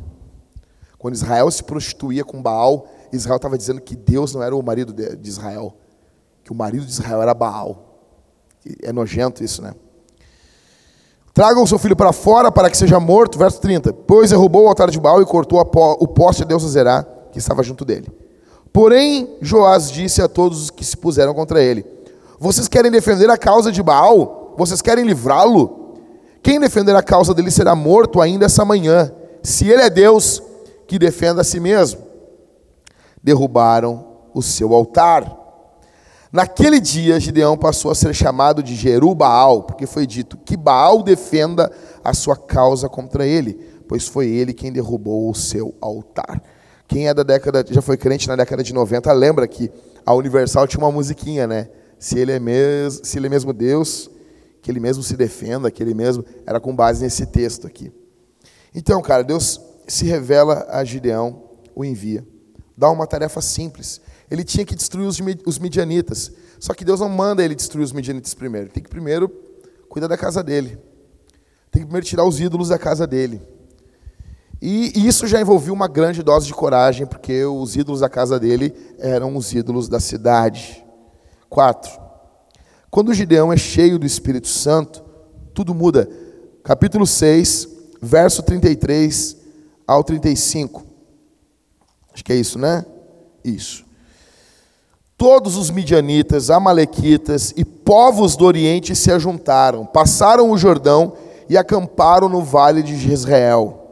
Quando 0.98 1.16
Israel 1.16 1.50
se 1.52 1.64
prostituía 1.64 2.24
com 2.24 2.42
Baal, 2.42 2.88
Israel 3.12 3.36
estava 3.36 3.58
dizendo 3.58 3.82
que 3.82 3.96
Deus 3.96 4.34
não 4.34 4.42
era 4.42 4.56
o 4.56 4.64
marido 4.64 4.94
de 4.94 5.30
Israel, 5.30 5.76
que 6.44 6.52
o 6.52 6.56
marido 6.56 6.86
de 6.86 6.92
Israel 6.92 7.22
era 7.22 7.34
Baal. 7.34 8.00
É 8.82 8.94
nojento 8.94 9.44
isso, 9.44 9.62
né? 9.62 9.74
Tragam 11.34 11.64
o 11.64 11.68
seu 11.68 11.80
filho 11.80 11.96
para 11.96 12.14
fora 12.14 12.52
para 12.52 12.70
que 12.70 12.78
seja 12.78 13.00
morto. 13.00 13.38
Verso 13.40 13.60
30. 13.60 13.92
Pois 13.92 14.30
derrubou 14.30 14.66
o 14.66 14.68
altar 14.68 14.90
de 14.92 15.00
Baal 15.00 15.22
e 15.22 15.26
cortou 15.26 15.60
o 15.60 16.08
poste 16.08 16.44
de 16.44 16.50
Deus 16.50 16.64
Zerá, 16.64 17.04
que 17.32 17.40
estava 17.40 17.64
junto 17.64 17.84
dele. 17.84 18.08
Porém, 18.74 19.38
Joás 19.40 19.92
disse 19.92 20.20
a 20.20 20.28
todos 20.28 20.64
os 20.64 20.70
que 20.72 20.84
se 20.84 20.98
puseram 20.98 21.36
contra 21.36 21.62
ele: 21.62 21.86
Vocês 22.40 22.68
querem 22.68 22.92
defender 22.92 23.30
a 23.30 23.38
causa 23.38 23.72
de 23.72 23.84
Baal? 23.84 24.56
Vocês 24.58 24.82
querem 24.82 25.06
livrá-lo? 25.06 26.00
Quem 26.42 26.60
defender 26.60 26.96
a 26.96 27.04
causa 27.04 27.34
dele 27.36 27.52
será 27.52 27.76
morto 27.76 28.20
ainda 28.20 28.48
essa 28.48 28.66
manhã. 28.66 29.14
Se 29.44 29.70
ele 29.70 29.84
é 29.84 29.90
Deus, 29.90 30.42
que 30.88 30.98
defenda 30.98 31.42
a 31.42 31.44
si 31.44 31.60
mesmo. 31.60 32.02
Derrubaram 33.22 34.06
o 34.34 34.42
seu 34.42 34.74
altar. 34.74 35.40
Naquele 36.32 36.80
dia, 36.80 37.20
Gideão 37.20 37.56
passou 37.56 37.92
a 37.92 37.96
ser 37.96 38.14
chamado 38.14 38.64
de 38.64 38.74
Jerubaal, 38.74 39.64
porque 39.64 39.86
foi 39.86 40.08
dito 40.08 40.36
que 40.36 40.58
Baal 40.58 41.04
defenda 41.04 41.72
a 42.04 42.12
sua 42.14 42.36
causa 42.36 42.90
contra 42.90 43.26
ele, 43.26 43.54
pois 43.88 44.08
foi 44.08 44.28
ele 44.28 44.52
quem 44.52 44.74
derrubou 44.74 45.30
o 45.30 45.36
seu 45.36 45.76
altar. 45.80 46.42
Quem 46.94 47.08
é 47.08 47.14
da 47.14 47.24
década, 47.24 47.66
já 47.68 47.82
foi 47.82 47.98
crente 47.98 48.28
na 48.28 48.36
década 48.36 48.62
de 48.62 48.72
90, 48.72 49.12
lembra 49.14 49.48
que 49.48 49.72
a 50.06 50.14
Universal 50.14 50.68
tinha 50.68 50.80
uma 50.80 50.92
musiquinha, 50.92 51.48
né? 51.48 51.70
Se 51.98 52.20
ele 52.20 52.32
é 52.32 52.40
mesmo, 52.40 53.04
se 53.04 53.18
ele 53.18 53.26
é 53.26 53.30
mesmo 53.30 53.52
Deus, 53.52 54.12
que 54.62 54.70
ele 54.70 54.80
mesmo 54.80 55.02
se 55.02 55.18
defenda, 55.18 55.72
que 55.72 55.82
ele 55.82 55.96
mesmo 55.96 56.24
era 56.46 56.60
com 56.60 56.76
base 56.76 57.04
nesse 57.04 57.26
texto 57.26 57.66
aqui. 57.66 57.92
Então, 58.76 59.02
cara, 59.02 59.24
Deus 59.24 59.60
se 59.88 60.06
revela 60.06 60.68
a 60.70 60.84
Gideão, 60.84 61.42
o 61.74 61.84
envia. 61.84 62.24
Dá 62.78 62.92
uma 62.92 63.08
tarefa 63.08 63.42
simples 63.42 64.00
ele 64.34 64.44
tinha 64.44 64.66
que 64.66 64.76
destruir 64.76 65.08
os 65.08 65.60
midianitas. 65.60 66.32
Só 66.60 66.74
que 66.74 66.84
Deus 66.84 67.00
não 67.00 67.10
manda 67.10 67.44
ele 67.44 67.54
destruir 67.54 67.84
os 67.84 67.92
midianitas 67.92 68.34
primeiro. 68.34 68.66
Ele 68.66 68.74
tem 68.74 68.82
que 68.82 68.90
primeiro 68.90 69.30
cuidar 69.88 70.08
da 70.08 70.18
casa 70.18 70.42
dele. 70.42 70.78
Tem 71.70 71.82
que 71.82 71.86
primeiro 71.86 72.06
tirar 72.06 72.26
os 72.26 72.40
ídolos 72.40 72.70
da 72.70 72.80
casa 72.80 73.06
dele. 73.06 73.40
E 74.66 75.06
isso 75.06 75.28
já 75.28 75.42
envolvia 75.42 75.74
uma 75.74 75.90
grande 75.90 76.24
dose 76.24 76.48
de 76.48 76.54
coragem, 76.54 77.06
porque 77.06 77.44
os 77.44 77.76
ídolos 77.76 78.00
da 78.00 78.08
casa 78.08 78.40
dele 78.40 78.74
eram 78.98 79.36
os 79.36 79.54
ídolos 79.54 79.90
da 79.90 80.00
cidade. 80.00 80.82
4. 81.50 81.92
Quando 82.90 83.14
Gideão 83.14 83.52
é 83.52 83.58
cheio 83.58 84.00
do 84.00 84.06
Espírito 84.06 84.48
Santo, 84.48 85.04
tudo 85.54 85.74
muda. 85.74 86.10
Capítulo 86.64 87.06
6, 87.06 87.68
verso 88.02 88.42
33 88.42 89.36
ao 89.86 90.02
35. 90.02 90.86
Acho 92.14 92.24
que 92.24 92.32
é 92.32 92.38
isso, 92.38 92.58
né? 92.58 92.86
Isso 93.44 93.84
todos 95.16 95.56
os 95.56 95.70
midianitas, 95.70 96.50
amalequitas 96.50 97.54
e 97.56 97.64
povos 97.64 98.36
do 98.36 98.44
Oriente 98.44 98.94
se 98.94 99.10
ajuntaram, 99.10 99.86
passaram 99.86 100.52
o 100.52 100.58
Jordão 100.58 101.14
e 101.48 101.58
acamparam 101.58 102.28
no 102.28 102.42
vale 102.42 102.84
de 102.84 102.98
Jezreel. 102.98 103.83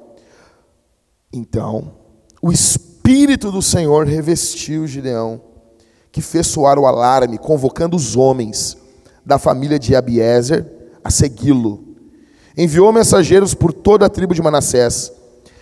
Então, 1.34 1.94
o 2.41 2.52
Espírito 2.52 3.52
do 3.52 3.62
Senhor 3.62 4.06
revestiu 4.06 4.86
Gideão, 4.86 5.41
que 6.12 6.22
fez 6.22 6.48
soar 6.48 6.78
o 6.78 6.86
alarme, 6.86 7.38
convocando 7.38 7.96
os 7.96 8.17
homens 8.17 8.78
da 9.26 9.39
família 9.39 9.80
de 9.80 9.96
Abiezer 9.96 10.65
a 11.04 11.10
segui-lo. 11.10 11.84
Enviou 12.58 12.91
mensageiros 12.91 13.54
por 13.54 13.72
toda 13.72 14.06
a 14.06 14.10
tribo 14.10 14.34
de 14.34 14.41
Manassés, 14.41 15.12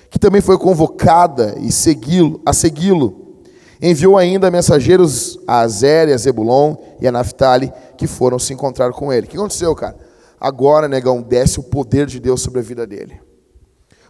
que 0.10 0.18
também 0.18 0.42
foi 0.42 0.58
convocada 0.58 1.56
e 1.60 1.72
segui-lo, 1.72 2.42
a 2.44 2.52
segui-lo. 2.52 3.44
Enviou 3.80 4.18
ainda 4.18 4.50
mensageiros 4.50 5.40
a 5.48 5.60
Azer, 5.60 6.12
a 6.12 6.18
Zebulon 6.18 6.76
e 7.00 7.08
a 7.08 7.12
Naphtali, 7.12 7.72
que 7.96 8.08
foram 8.08 8.40
se 8.40 8.54
encontrar 8.54 8.92
com 8.92 9.14
ele. 9.14 9.28
O 9.28 9.30
que 9.30 9.38
aconteceu, 9.38 9.74
cara? 9.76 9.96
Agora, 10.40 10.88
negão, 10.88 11.22
desce 11.22 11.60
o 11.60 11.64
poder 11.64 12.08
de 12.08 12.20
Deus 12.20 12.42
sobre 12.42 12.60
a 12.60 12.64
vida 12.64 12.88
dele. 12.88 13.29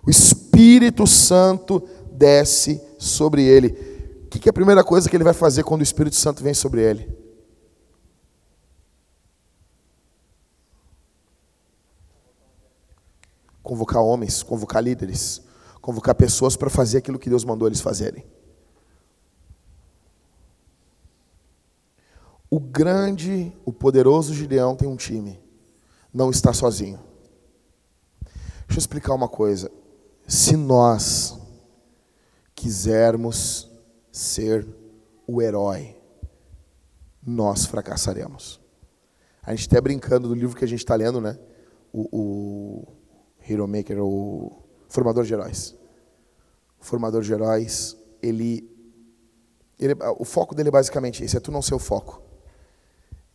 O 0.05 0.09
Espírito 0.09 1.05
Santo 1.05 1.87
desce 2.11 2.81
sobre 2.97 3.43
ele. 3.43 3.69
O 4.25 4.29
que 4.29 4.47
é 4.47 4.51
a 4.51 4.53
primeira 4.53 4.83
coisa 4.83 5.09
que 5.09 5.15
ele 5.15 5.23
vai 5.23 5.33
fazer 5.33 5.63
quando 5.63 5.81
o 5.81 5.83
Espírito 5.83 6.15
Santo 6.15 6.43
vem 6.43 6.53
sobre 6.53 6.81
ele? 6.81 7.17
Convocar 13.63 14.01
homens, 14.01 14.41
convocar 14.43 14.83
líderes, 14.83 15.41
convocar 15.81 16.15
pessoas 16.15 16.55
para 16.55 16.69
fazer 16.69 16.99
aquilo 16.99 17.19
que 17.19 17.29
Deus 17.29 17.43
mandou 17.43 17.67
eles 17.67 17.81
fazerem. 17.81 18.25
O 22.49 22.59
grande, 22.59 23.55
o 23.63 23.71
poderoso 23.71 24.33
Gideão 24.33 24.75
tem 24.75 24.87
um 24.87 24.95
time. 24.95 25.39
Não 26.11 26.31
está 26.31 26.51
sozinho. 26.51 26.99
Deixa 28.67 28.77
eu 28.77 28.79
explicar 28.79 29.13
uma 29.13 29.27
coisa. 29.27 29.71
Se 30.29 30.55
nós 30.55 31.35
quisermos 32.53 33.67
ser 34.11 34.67
o 35.25 35.41
herói, 35.41 35.97
nós 37.25 37.65
fracassaremos. 37.65 38.61
A 39.41 39.55
gente 39.55 39.67
até 39.67 39.81
brincando 39.81 40.27
do 40.27 40.35
livro 40.35 40.55
que 40.55 40.63
a 40.63 40.67
gente 40.67 40.81
está 40.81 40.93
lendo, 40.93 41.19
né? 41.19 41.35
O, 41.91 42.07
o 42.11 42.87
Hero 43.39 43.67
Maker, 43.67 44.03
o 44.03 44.61
Formador 44.87 45.23
de 45.23 45.33
Heróis. 45.33 45.75
O 46.79 46.85
Formador 46.85 47.23
de 47.23 47.33
Heróis, 47.33 47.97
ele, 48.21 48.69
ele, 49.79 49.95
o 50.19 50.25
foco 50.25 50.53
dele 50.53 50.69
é 50.69 50.71
basicamente 50.71 51.23
esse, 51.23 51.37
é 51.37 51.39
tu 51.39 51.51
não 51.51 51.63
ser 51.63 51.73
o 51.73 51.79
foco. 51.79 52.21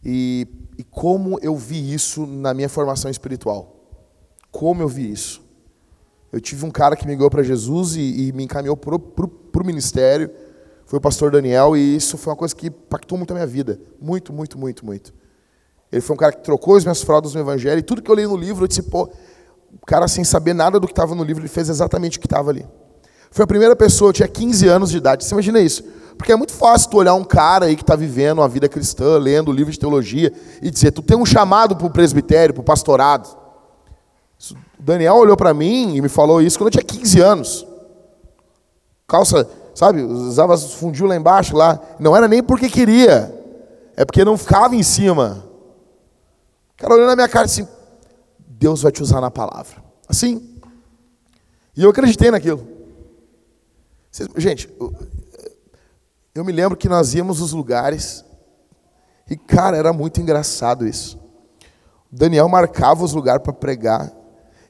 E, 0.04 0.46
e 0.78 0.84
como 0.84 1.40
eu 1.40 1.56
vi 1.56 1.92
isso 1.92 2.24
na 2.24 2.54
minha 2.54 2.68
formação 2.68 3.10
espiritual. 3.10 3.80
Como 4.52 4.80
eu 4.80 4.88
vi 4.88 5.10
isso. 5.10 5.43
Eu 6.34 6.40
tive 6.40 6.66
um 6.66 6.70
cara 6.70 6.96
que 6.96 7.06
me 7.06 7.14
guiou 7.14 7.30
para 7.30 7.44
Jesus 7.44 7.94
e, 7.94 8.26
e, 8.26 8.32
me 8.32 8.42
encaminhou 8.42 8.76
para 8.76 8.96
o 8.96 9.64
ministério. 9.64 10.28
Foi 10.84 10.98
o 10.98 11.00
pastor 11.00 11.30
Daniel 11.30 11.76
e 11.76 11.94
isso 11.94 12.18
foi 12.18 12.32
uma 12.32 12.36
coisa 12.36 12.52
que 12.52 12.66
impactou 12.66 13.16
muito 13.16 13.30
a 13.30 13.34
minha 13.34 13.46
vida. 13.46 13.78
Muito, 14.02 14.32
muito, 14.32 14.58
muito, 14.58 14.84
muito. 14.84 15.14
Ele 15.92 16.00
foi 16.02 16.14
um 16.14 16.18
cara 16.18 16.32
que 16.32 16.42
trocou 16.42 16.74
as 16.74 16.82
minhas 16.82 17.02
fraldas 17.02 17.34
no 17.34 17.40
evangelho 17.40 17.78
e 17.78 17.82
tudo 17.84 18.02
que 18.02 18.10
eu 18.10 18.16
li 18.16 18.26
no 18.26 18.36
livro, 18.36 18.64
eu 18.64 18.66
disse, 18.66 18.82
pô, 18.82 19.08
o 19.80 19.86
cara 19.86 20.08
sem 20.08 20.24
saber 20.24 20.54
nada 20.54 20.80
do 20.80 20.88
que 20.88 20.92
estava 20.92 21.14
no 21.14 21.22
livro, 21.22 21.40
ele 21.40 21.48
fez 21.48 21.68
exatamente 21.68 22.18
o 22.18 22.20
que 22.20 22.26
estava 22.26 22.50
ali. 22.50 22.66
Foi 23.30 23.44
a 23.44 23.46
primeira 23.46 23.76
pessoa, 23.76 24.08
eu 24.08 24.12
tinha 24.12 24.26
15 24.26 24.66
anos 24.66 24.90
de 24.90 24.96
idade. 24.96 25.24
Você 25.24 25.34
imagina 25.34 25.60
isso? 25.60 25.84
Porque 26.18 26.32
é 26.32 26.36
muito 26.36 26.52
fácil 26.52 26.90
tu 26.90 26.96
olhar 26.96 27.14
um 27.14 27.22
cara 27.22 27.66
aí 27.66 27.76
que 27.76 27.82
está 27.82 27.94
vivendo 27.94 28.38
uma 28.38 28.48
vida 28.48 28.68
cristã, 28.68 29.18
lendo 29.18 29.52
livro 29.52 29.72
de 29.72 29.78
teologia, 29.78 30.32
e 30.60 30.68
dizer, 30.68 30.90
tu 30.90 31.00
tem 31.00 31.16
um 31.16 31.24
chamado 31.24 31.76
para 31.76 31.86
o 31.86 31.90
presbitério, 31.90 32.52
para 32.52 32.60
o 32.60 32.64
pastorado. 32.64 33.43
O 34.52 34.82
Daniel 34.82 35.14
olhou 35.14 35.36
para 35.36 35.54
mim 35.54 35.96
e 35.96 36.00
me 36.00 36.08
falou 36.08 36.42
isso 36.42 36.58
quando 36.58 36.68
eu 36.68 36.82
tinha 36.82 36.84
15 36.84 37.20
anos. 37.20 37.66
Calça, 39.06 39.48
sabe, 39.74 40.02
usava 40.02 40.56
fundiu 40.56 41.06
lá 41.06 41.16
embaixo, 41.16 41.56
lá. 41.56 41.80
Não 41.98 42.16
era 42.16 42.28
nem 42.28 42.42
porque 42.42 42.68
queria, 42.68 43.32
é 43.96 44.04
porque 44.04 44.24
não 44.24 44.36
ficava 44.36 44.74
em 44.74 44.82
cima. 44.82 45.44
O 46.72 46.76
cara 46.76 46.94
olhou 46.94 47.06
na 47.06 47.16
minha 47.16 47.28
cara 47.28 47.44
assim, 47.44 47.66
Deus 48.38 48.82
vai 48.82 48.92
te 48.92 49.02
usar 49.02 49.20
na 49.20 49.30
palavra. 49.30 49.82
Assim. 50.08 50.58
E 51.76 51.82
eu 51.82 51.90
acreditei 51.90 52.30
naquilo. 52.30 52.66
Gente, 54.36 54.72
eu 56.34 56.44
me 56.44 56.52
lembro 56.52 56.76
que 56.76 56.88
nós 56.88 57.14
íamos 57.14 57.40
nos 57.40 57.52
lugares 57.52 58.24
e, 59.28 59.36
cara, 59.36 59.76
era 59.76 59.92
muito 59.92 60.20
engraçado 60.20 60.86
isso. 60.86 61.18
O 62.12 62.16
Daniel 62.16 62.48
marcava 62.48 63.02
os 63.02 63.12
lugares 63.12 63.42
para 63.42 63.52
pregar 63.52 64.12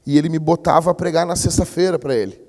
e 0.07 0.19
ele 0.19 0.29
me 0.29 0.39
botava 0.39 0.91
a 0.91 0.95
pregar 0.95 1.27
na 1.27 1.37
sexta-feira 1.37 1.99
para 1.99 2.15
ele. 2.15 2.43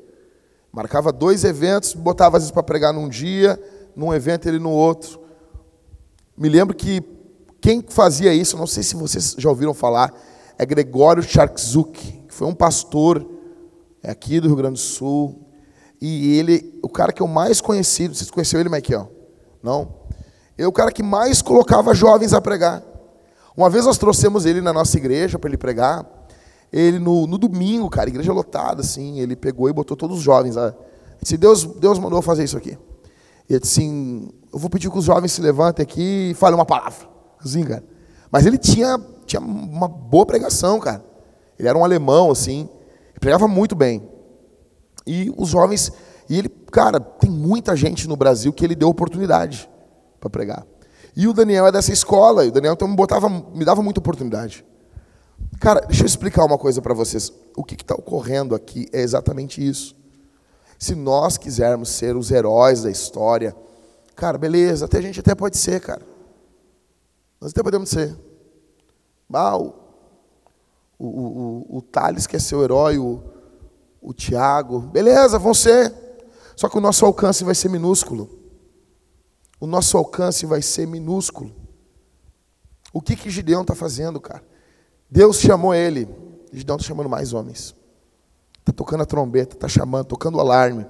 Marcava 0.72 1.12
dois 1.12 1.44
eventos, 1.44 1.94
botava 1.94 2.38
às 2.38 2.44
vezes 2.44 2.52
para 2.52 2.64
pregar 2.64 2.94
num 2.94 3.08
dia, 3.08 3.62
num 3.96 4.14
evento 4.14 4.48
ele 4.48 4.60
no 4.60 4.72
outro. 4.72 5.20
Me 6.38 6.50
lembro 6.50 6.76
que 6.76 7.02
quem 7.62 7.84
fazia 7.88 8.34
isso, 8.34 8.58
não 8.58 8.68
sei 8.68 8.84
se 8.84 8.96
vocês 8.96 9.36
já 9.38 9.50
ouviram 9.50 9.74
falar, 9.74 10.14
é 10.58 10.66
Gregório 10.66 11.24
Charczuk, 11.24 11.92
que 12.28 12.34
foi 12.34 12.48
um 12.48 12.54
pastor 12.54 13.26
aqui 14.04 14.40
do 14.40 14.48
Rio 14.48 14.58
Grande 14.58 14.74
do 14.74 14.80
Sul, 14.80 15.46
e 16.02 16.38
ele, 16.38 16.78
o 16.84 16.90
cara 16.90 17.12
que 17.12 17.22
eu 17.22 17.28
mais 17.28 17.62
conheci, 17.62 18.08
vocês 18.08 18.30
conheceu 18.30 18.60
ele, 18.60 18.70
Michael? 18.70 19.10
Não? 19.64 19.96
Ele 20.58 20.66
é 20.66 20.68
o 20.68 20.72
cara 20.72 20.92
que 20.92 21.02
mais 21.02 21.42
colocava 21.42 21.94
jovens 21.94 22.34
a 22.34 22.42
pregar. 22.42 22.84
Uma 23.58 23.70
vez 23.70 23.86
nós 23.86 23.98
trouxemos 23.98 24.46
ele 24.46 24.62
na 24.62 24.74
nossa 24.74 24.98
igreja 24.98 25.40
para 25.40 25.50
ele 25.50 25.58
pregar. 25.58 26.06
Ele 26.72 27.00
no, 27.00 27.26
no, 27.28 27.38
domingo, 27.38 27.90
cara, 27.90 28.10
igreja 28.10 28.34
lotada, 28.34 28.82
assim, 28.82 29.20
ele 29.20 29.36
pegou 29.36 29.70
e 29.70 29.74
botou 29.74 29.96
todos 29.96 30.18
os 30.18 30.24
jovens 30.24 30.56
lá. 30.56 30.74
Disse, 31.22 31.38
Deus, 31.38 31.64
Deus 31.64 32.00
mandou 32.00 32.22
fazer 32.22 32.44
isso 32.44 32.58
aqui. 32.58 32.78
E 33.50 33.54
ele 33.54 33.60
disse 33.60 33.80
assim, 33.80 34.30
eu 34.52 34.60
vou 34.60 34.70
pedir 34.70 34.90
que 34.90 34.98
os 34.98 35.06
jovens 35.06 35.32
se 35.32 35.42
levantem 35.42 35.84
aqui 35.84 36.32
e 36.32 36.34
falem 36.34 36.56
uma 36.56 36.66
palavra. 36.66 37.08
Assim, 37.44 37.64
cara. 37.64 37.84
Mas 38.32 38.46
ele 38.46 38.58
tinha, 38.58 39.00
tinha 39.26 39.40
uma 39.40 39.88
boa 39.88 40.26
pregação, 40.26 40.80
cara. 40.80 41.04
Ele 41.58 41.68
era 41.68 41.78
um 41.78 41.84
alemão, 41.84 42.32
assim, 42.32 42.68
pregava 43.20 43.48
muito 43.48 43.76
bem. 43.76 44.08
E 45.08 45.34
os 45.38 45.50
jovens, 45.50 45.92
e 46.30 46.38
ele, 46.38 46.50
cara, 46.50 47.00
tem 47.00 47.30
muita 47.30 47.76
gente 47.76 48.08
no 48.08 48.18
Brasil 48.18 48.52
que 48.52 48.66
ele 48.66 48.76
deu 48.76 48.90
oportunidade 48.90 49.70
para 50.20 50.30
pregar. 50.30 50.66
E 51.16 51.28
o 51.28 51.34
Daniel 51.34 51.68
é 51.68 51.72
dessa 51.72 51.94
escola, 51.94 52.44
e 52.44 52.50
o 52.50 52.52
Daniel 52.52 52.74
então 52.74 52.88
me, 52.88 52.96
botava, 52.96 53.30
me 53.30 53.64
dava 53.64 53.82
muita 53.82 54.00
oportunidade. 54.00 54.66
Cara, 55.60 55.82
deixa 55.82 56.04
eu 56.04 56.08
explicar 56.08 56.44
uma 56.46 56.58
coisa 56.58 56.82
para 56.82 56.94
vocês. 56.94 57.32
O 57.56 57.64
que 57.64 57.76
está 57.76 57.96
ocorrendo 57.96 58.54
aqui 58.54 58.88
é 58.92 59.02
exatamente 59.02 59.66
isso. 59.66 59.96
Se 60.78 60.94
nós 60.94 61.38
quisermos 61.38 61.90
ser 61.90 62.16
os 62.16 62.32
heróis 62.32 62.84
da 62.84 62.92
história, 62.92 63.56
cara, 64.16 64.38
beleza, 64.38 64.86
até 64.86 64.98
a 64.98 65.02
gente 65.02 65.20
até 65.20 65.34
pode 65.34 65.58
ser, 65.58 65.80
cara. 65.80 66.02
Nós 67.40 67.52
até 67.52 67.64
podemos 67.64 67.90
ser. 67.90 68.16
Ah, 69.34 69.58
o, 69.58 69.74
o, 71.00 71.08
o, 71.08 71.78
o 71.78 71.82
Thales 71.82 72.28
quer 72.28 72.40
ser 72.40 72.56
o 72.56 72.64
herói, 72.64 72.98
o, 72.98 73.24
o 74.02 74.14
Tiago. 74.14 74.80
Beleza, 74.80 75.40
vão 75.40 75.54
ser. 75.54 75.94
Só 76.56 76.70
que 76.70 76.78
o 76.78 76.82
nosso 76.82 77.06
alcance 77.06 77.44
vai 77.44 77.56
ser 77.56 77.70
minúsculo. 77.70 78.30
O 79.60 79.68
nosso 79.68 79.98
alcance 79.98 80.46
vai 80.46 80.62
ser 80.62 80.86
minúsculo. 80.86 81.54
O 82.94 83.02
que 83.02 83.16
que 83.16 83.30
Gideão 83.30 83.62
está 83.62 83.76
fazendo, 83.76 84.22
cara? 84.22 84.44
Deus 85.10 85.40
chamou 85.40 85.74
ele. 85.74 86.08
Gideão 86.52 86.78
está 86.78 86.88
chamando 86.88 87.10
mais 87.10 87.34
homens. 87.34 87.76
Está 88.60 88.72
tocando 88.72 89.04
a 89.04 89.06
trombeta, 89.06 89.56
está 89.56 89.68
chamando, 89.68 90.06
tocando 90.06 90.36
o 90.36 90.40
alarme. 90.40 90.86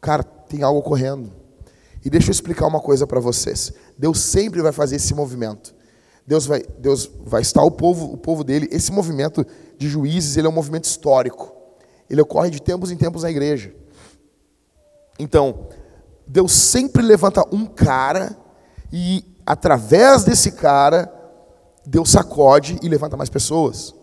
Cara, 0.00 0.22
tem 0.22 0.62
algo 0.62 0.80
ocorrendo. 0.80 1.32
E 2.04 2.10
deixa 2.10 2.28
eu 2.28 2.32
explicar 2.32 2.66
uma 2.66 2.80
coisa 2.80 3.06
para 3.06 3.18
vocês. 3.18 3.72
Deus 3.98 4.20
sempre 4.20 4.60
vai 4.60 4.72
fazer 4.72 4.96
esse 4.96 5.14
movimento. 5.14 5.74
Deus 6.26 6.46
vai, 6.46 6.62
Deus 6.78 7.10
vai 7.24 7.42
estar 7.42 7.62
o 7.62 7.70
povo, 7.70 8.12
o 8.12 8.16
povo 8.16 8.44
dele. 8.44 8.68
Esse 8.70 8.92
movimento 8.92 9.46
de 9.78 9.88
juízes, 9.88 10.36
ele 10.36 10.46
é 10.46 10.50
um 10.50 10.54
movimento 10.54 10.84
histórico. 10.84 11.54
Ele 12.08 12.20
ocorre 12.20 12.50
de 12.50 12.60
tempos 12.60 12.90
em 12.90 12.96
tempos 12.96 13.22
na 13.22 13.30
igreja. 13.30 13.74
Então, 15.18 15.68
Deus 16.26 16.52
sempre 16.52 17.02
levanta 17.02 17.44
um 17.54 17.66
cara 17.66 18.36
e 18.92 19.24
através 19.46 20.24
desse 20.24 20.52
cara 20.52 21.12
Deus 21.86 22.10
sacode 22.10 22.78
e 22.82 22.88
levanta 22.88 23.16
mais 23.16 23.28
pessoas. 23.28 23.94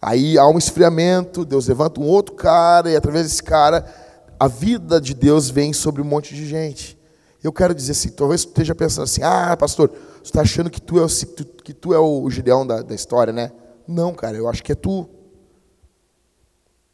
Aí 0.00 0.36
há 0.36 0.46
um 0.46 0.58
esfriamento, 0.58 1.44
Deus 1.44 1.66
levanta 1.66 2.00
um 2.00 2.06
outro 2.06 2.34
cara 2.34 2.90
e 2.90 2.96
através 2.96 3.24
desse 3.26 3.42
cara 3.42 3.84
a 4.38 4.48
vida 4.48 5.00
de 5.00 5.14
Deus 5.14 5.48
vem 5.48 5.72
sobre 5.72 6.02
um 6.02 6.04
monte 6.04 6.34
de 6.34 6.46
gente. 6.46 6.98
Eu 7.42 7.52
quero 7.52 7.74
dizer 7.74 7.92
assim, 7.92 8.10
talvez 8.10 8.44
tu 8.44 8.48
esteja 8.48 8.74
pensando 8.74 9.04
assim, 9.04 9.22
ah, 9.22 9.56
pastor, 9.56 9.90
você 9.90 10.22
está 10.24 10.40
achando 10.40 10.70
que 10.70 10.80
tu 10.80 10.98
é 10.98 11.04
o, 11.04 11.08
que 11.62 11.72
tu 11.72 11.94
é 11.94 11.98
o 11.98 12.28
Gideão 12.30 12.66
da, 12.66 12.82
da 12.82 12.94
história, 12.94 13.32
né? 13.32 13.52
Não, 13.86 14.14
cara, 14.14 14.36
eu 14.36 14.48
acho 14.48 14.62
que 14.62 14.72
é 14.72 14.74
tu. 14.74 15.08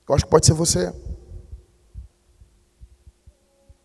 Eu 0.08 0.14
acho 0.14 0.24
que 0.24 0.30
pode 0.30 0.46
ser 0.46 0.54
você. 0.54 0.92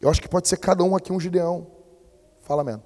Eu 0.02 0.10
acho 0.10 0.21
que 0.21 0.28
pode 0.28 0.48
ser 0.48 0.58
cada 0.58 0.84
um 0.84 0.95
aqui 0.95 1.13
um 1.13 1.19
Gideão. 1.19 1.67
Fala, 2.41 2.63
mesmo. 2.63 2.84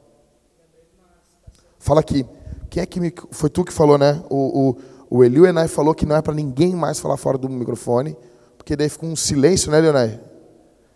Fala 1.77 2.01
aqui. 2.01 2.25
Quem 2.69 2.83
é 2.83 2.85
que 2.85 2.99
me, 2.99 3.13
foi 3.31 3.49
tu 3.49 3.63
que 3.63 3.73
falou, 3.73 3.97
né? 3.97 4.21
O, 4.29 4.69
o, 4.69 5.17
o 5.17 5.23
Eliu 5.23 5.45
Enai 5.45 5.67
falou 5.67 5.95
que 5.95 6.05
não 6.05 6.15
é 6.15 6.21
para 6.21 6.33
ninguém 6.33 6.75
mais 6.75 6.99
falar 6.99 7.17
fora 7.17 7.37
do 7.37 7.49
microfone, 7.49 8.15
porque 8.57 8.75
daí 8.75 8.89
fica 8.89 9.05
um 9.05 9.15
silêncio, 9.15 9.71
né, 9.71 9.79
Leonai? 9.79 10.19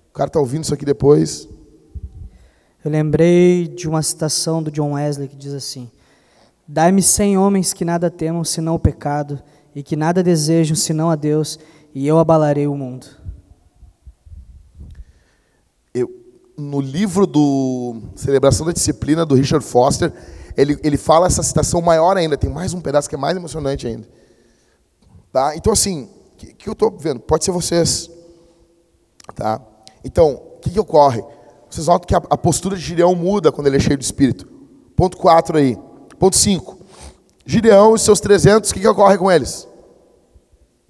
O 0.09 0.13
cara 0.13 0.29
tá 0.29 0.39
ouvindo 0.39 0.63
isso 0.63 0.73
aqui 0.73 0.85
depois. 0.85 1.49
Eu 2.85 2.91
lembrei 2.91 3.67
de 3.67 3.87
uma 3.87 4.03
citação 4.03 4.61
do 4.61 4.69
John 4.69 4.93
Wesley 4.93 5.27
que 5.27 5.35
diz 5.35 5.53
assim: 5.53 5.89
Dai-me 6.67 7.01
cem 7.01 7.37
homens 7.37 7.73
que 7.73 7.83
nada 7.83 8.11
temam 8.11 8.43
senão 8.43 8.75
o 8.75 8.79
pecado, 8.79 9.41
e 9.73 9.81
que 9.81 9.95
nada 9.95 10.21
desejam 10.21 10.75
senão 10.75 11.09
a 11.09 11.15
Deus, 11.15 11.57
e 11.95 12.05
eu 12.05 12.19
abalarei 12.19 12.67
o 12.67 12.75
mundo. 12.75 13.07
Eu, 15.93 16.09
no 16.55 16.79
livro 16.79 17.25
do 17.25 18.01
Celebração 18.15 18.65
da 18.65 18.71
Disciplina, 18.71 19.25
do 19.25 19.33
Richard 19.33 19.65
Foster, 19.65 20.13
ele, 20.55 20.79
ele 20.83 20.97
fala 20.97 21.27
essa 21.27 21.43
citação 21.43 21.81
maior 21.81 22.17
ainda, 22.17 22.37
tem 22.37 22.49
mais 22.49 22.73
um 22.73 22.81
pedaço 22.81 23.09
que 23.09 23.15
é 23.15 23.17
mais 23.17 23.35
emocionante 23.35 23.87
ainda. 23.87 24.07
Tá? 25.31 25.55
Então, 25.55 25.73
assim, 25.73 26.03
o 26.03 26.37
que, 26.37 26.53
que 26.53 26.69
eu 26.69 26.73
estou 26.73 26.95
vendo? 26.97 27.19
Pode 27.19 27.43
ser 27.43 27.51
vocês. 27.51 28.09
Tá? 29.35 29.61
Então, 30.03 30.33
o 30.33 30.59
que, 30.59 30.69
que 30.69 30.79
ocorre? 30.79 31.23
Vocês 31.69 31.87
notam 31.87 32.07
que 32.07 32.15
a, 32.15 32.21
a 32.29 32.37
postura 32.37 32.75
de 32.75 32.81
Gideão 32.81 33.15
muda 33.15 33.51
quando 33.51 33.67
ele 33.67 33.77
é 33.77 33.79
cheio 33.79 33.97
do 33.97 34.03
Espírito. 34.03 34.45
Ponto 34.95 35.17
4 35.17 35.57
aí. 35.57 35.77
Ponto 36.19 36.37
5. 36.37 36.77
Gideão 37.45 37.95
e 37.95 37.99
seus 37.99 38.19
300, 38.19 38.69
o 38.69 38.73
que, 38.73 38.79
que 38.79 38.87
ocorre 38.87 39.17
com 39.17 39.31
eles? 39.31 39.67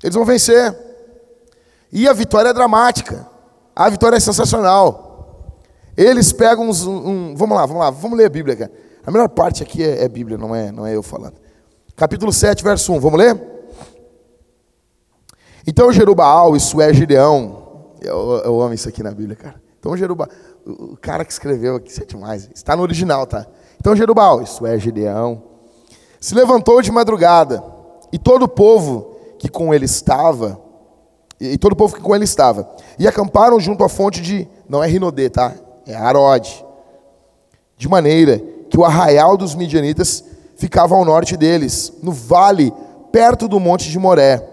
Eles 0.04 0.16
vão 0.16 0.26
vencer. 0.26 0.78
E 1.92 2.08
a 2.08 2.14
vitória 2.14 2.50
é 2.50 2.54
dramática. 2.54 3.26
A 3.76 3.90
vitória 3.90 4.18
é 4.18 4.20
sensacional. 4.20 5.60
Eles 5.96 6.34
pegam 6.34 6.68
uns. 6.68 6.86
Um, 6.86 7.36
vamos 7.36 7.56
lá, 7.56 7.66
vamos 7.66 7.82
lá, 7.82 7.90
vamos 7.90 8.18
ler 8.18 8.26
a 8.26 8.30
Bíblia, 8.30 8.56
cara. 8.56 8.72
A 9.06 9.12
melhor 9.12 9.30
parte 9.30 9.64
aqui 9.64 9.84
é, 9.84 10.04
é 10.04 10.08
Bíblia, 10.08 10.38
não 10.38 10.56
é, 10.56 10.72
não 10.72 10.86
é 10.86 10.96
eu 10.96 11.04
falando. 11.04 11.36
Capítulo 11.96 12.32
7, 12.32 12.64
verso 12.64 12.94
1. 12.94 13.00
Vamos 13.00 13.20
ler? 13.20 13.40
Então 15.68 15.92
Jerubaal, 15.92 16.56
isso 16.56 16.82
é 16.82 16.94
Gideão. 16.94 17.94
Eu, 18.02 18.42
eu 18.44 18.62
amo 18.62 18.74
isso 18.74 18.90
aqui 18.90 19.04
na 19.04 19.12
Bíblia, 19.12 19.36
cara. 19.36 19.62
Então 19.80 19.96
Jerubaal 19.96 20.30
o 20.66 20.98
cara 20.98 21.26
que 21.26 21.32
escreveu 21.32 21.76
aqui, 21.76 21.92
isso 21.92 22.02
é 22.02 22.06
demais. 22.06 22.50
Está 22.54 22.76
no 22.76 22.84
original, 22.84 23.28
tá? 23.28 23.46
Então 23.80 23.96
Jerubal, 23.96 24.42
isso 24.42 24.66
é 24.66 24.78
Gideão, 24.80 25.44
se 26.20 26.34
levantou 26.34 26.82
de 26.82 26.92
madrugada, 26.92 27.64
e 28.12 28.18
todo 28.18 28.44
o 28.44 28.48
povo 28.48 29.18
que 29.38 29.50
com 29.50 29.74
ele 29.74 29.86
estava, 29.86 30.60
e 31.40 31.58
todo 31.58 31.74
o 31.74 31.76
povo 31.76 31.96
que 31.96 32.02
com 32.02 32.16
ele 32.16 32.24
estava, 32.24 32.70
e 32.98 33.08
acamparam 33.08 33.60
junto 33.60 33.84
à 33.84 33.90
fonte 33.90 34.22
de, 34.22 34.48
não 34.70 34.82
é 34.84 34.88
Rinodê, 34.88 35.30
tá? 35.30 35.54
É 35.86 35.96
Arode. 35.96 36.66
De 37.76 37.90
maneira 37.90 38.42
que 38.74 38.80
o 38.80 38.84
arraial 38.84 39.38
dos 39.38 39.54
midianitas 39.54 40.24
ficava 40.56 40.96
ao 40.96 41.06
norte 41.06 41.38
deles, 41.38 41.94
no 42.02 42.12
vale, 42.12 42.74
perto 43.12 43.48
do 43.48 43.60
monte 43.60 43.92
de 43.92 44.00
Moré. 44.00 44.44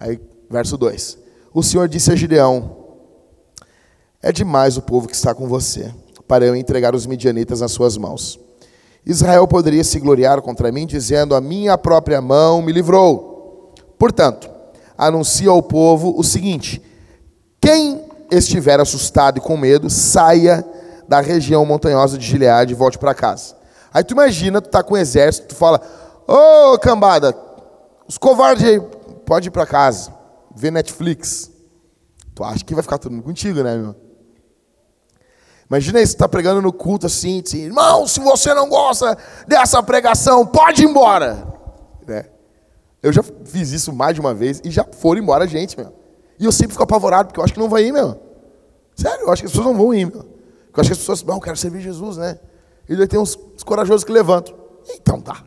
Aí, 0.00 0.18
verso 0.48 0.78
2. 0.78 1.18
O 1.52 1.62
Senhor 1.62 1.90
disse 1.90 2.10
a 2.10 2.16
Gideão: 2.16 2.74
é 4.22 4.32
demais 4.32 4.78
o 4.78 4.82
povo 4.82 5.06
que 5.06 5.14
está 5.14 5.34
com 5.34 5.46
você, 5.46 5.92
para 6.26 6.46
eu 6.46 6.56
entregar 6.56 6.94
os 6.94 7.04
midianitas 7.04 7.60
nas 7.60 7.70
suas 7.70 7.98
mãos. 7.98 8.40
Israel 9.04 9.46
poderia 9.46 9.84
se 9.84 10.00
gloriar 10.00 10.40
contra 10.40 10.72
mim, 10.72 10.86
dizendo: 10.86 11.34
A 11.34 11.40
minha 11.40 11.76
própria 11.76 12.22
mão 12.22 12.62
me 12.62 12.72
livrou. 12.72 13.74
Portanto, 13.98 14.48
anuncia 14.96 15.50
ao 15.50 15.62
povo 15.62 16.18
o 16.18 16.24
seguinte: 16.24 16.80
quem 17.60 18.00
estiver 18.30 18.80
assustado 18.80 19.36
e 19.36 19.42
com 19.42 19.58
medo, 19.58 19.90
saia 19.90 20.64
da 21.08 21.20
região 21.20 21.64
montanhosa 21.64 22.18
de 22.18 22.26
Gileade 22.26 22.72
e 22.72 22.76
volte 22.76 22.98
para 22.98 23.14
casa. 23.14 23.56
Aí 23.92 24.04
tu 24.04 24.12
imagina, 24.12 24.60
tu 24.60 24.68
tá 24.68 24.82
com 24.82 24.94
o 24.94 24.96
exército, 24.96 25.48
tu 25.48 25.54
fala: 25.54 25.80
Ô 26.26 26.74
oh, 26.74 26.78
cambada, 26.78 27.34
os 28.06 28.18
covardes 28.18 28.64
aí, 28.64 28.80
pode 29.24 29.48
ir 29.48 29.50
para 29.50 29.66
casa, 29.66 30.12
ver 30.54 30.70
Netflix. 30.70 31.50
Tu 32.34 32.44
acha 32.44 32.64
que 32.64 32.74
vai 32.74 32.82
ficar 32.82 33.00
mundo 33.10 33.22
contigo, 33.22 33.62
né, 33.62 33.76
meu? 33.76 33.94
Imagina 35.68 36.00
isso, 36.00 36.14
está 36.14 36.28
pregando 36.28 36.62
no 36.62 36.72
culto 36.72 37.06
assim, 37.06 37.42
assim, 37.44 37.64
irmão, 37.64 38.06
se 38.06 38.20
você 38.20 38.54
não 38.54 38.68
gosta 38.68 39.16
dessa 39.46 39.82
pregação, 39.82 40.46
pode 40.46 40.82
ir 40.82 40.86
embora. 40.86 41.46
É. 42.08 42.24
Eu 43.02 43.12
já 43.12 43.22
fiz 43.22 43.70
isso 43.70 43.92
mais 43.92 44.14
de 44.14 44.20
uma 44.20 44.32
vez 44.32 44.60
e 44.64 44.70
já 44.70 44.84
foram 44.84 45.20
embora 45.20 45.46
gente, 45.46 45.78
meu. 45.78 45.92
E 46.38 46.44
eu 46.44 46.52
sempre 46.52 46.72
fico 46.72 46.82
apavorado, 46.82 47.28
porque 47.28 47.40
eu 47.40 47.44
acho 47.44 47.52
que 47.52 47.60
não 47.60 47.68
vai 47.68 47.84
ir, 47.84 47.92
meu. 47.92 48.18
Sério, 48.94 49.26
eu 49.26 49.32
acho 49.32 49.42
que 49.42 49.46
as 49.46 49.52
pessoas 49.52 49.66
não 49.66 49.76
vão 49.76 49.92
ir, 49.92 50.06
meu. 50.06 50.37
Eu 50.74 50.80
acho 50.80 50.88
que 50.88 50.92
as 50.92 50.98
pessoas, 50.98 51.22
não, 51.22 51.34
eu 51.34 51.40
quero 51.40 51.56
servir 51.56 51.80
Jesus, 51.80 52.16
né? 52.16 52.38
E 52.88 52.96
daí 52.96 53.06
tem 53.06 53.18
uns, 53.18 53.36
corajosos 53.64 54.04
que 54.04 54.12
levantam. 54.12 54.54
Então 54.94 55.20
tá. 55.20 55.44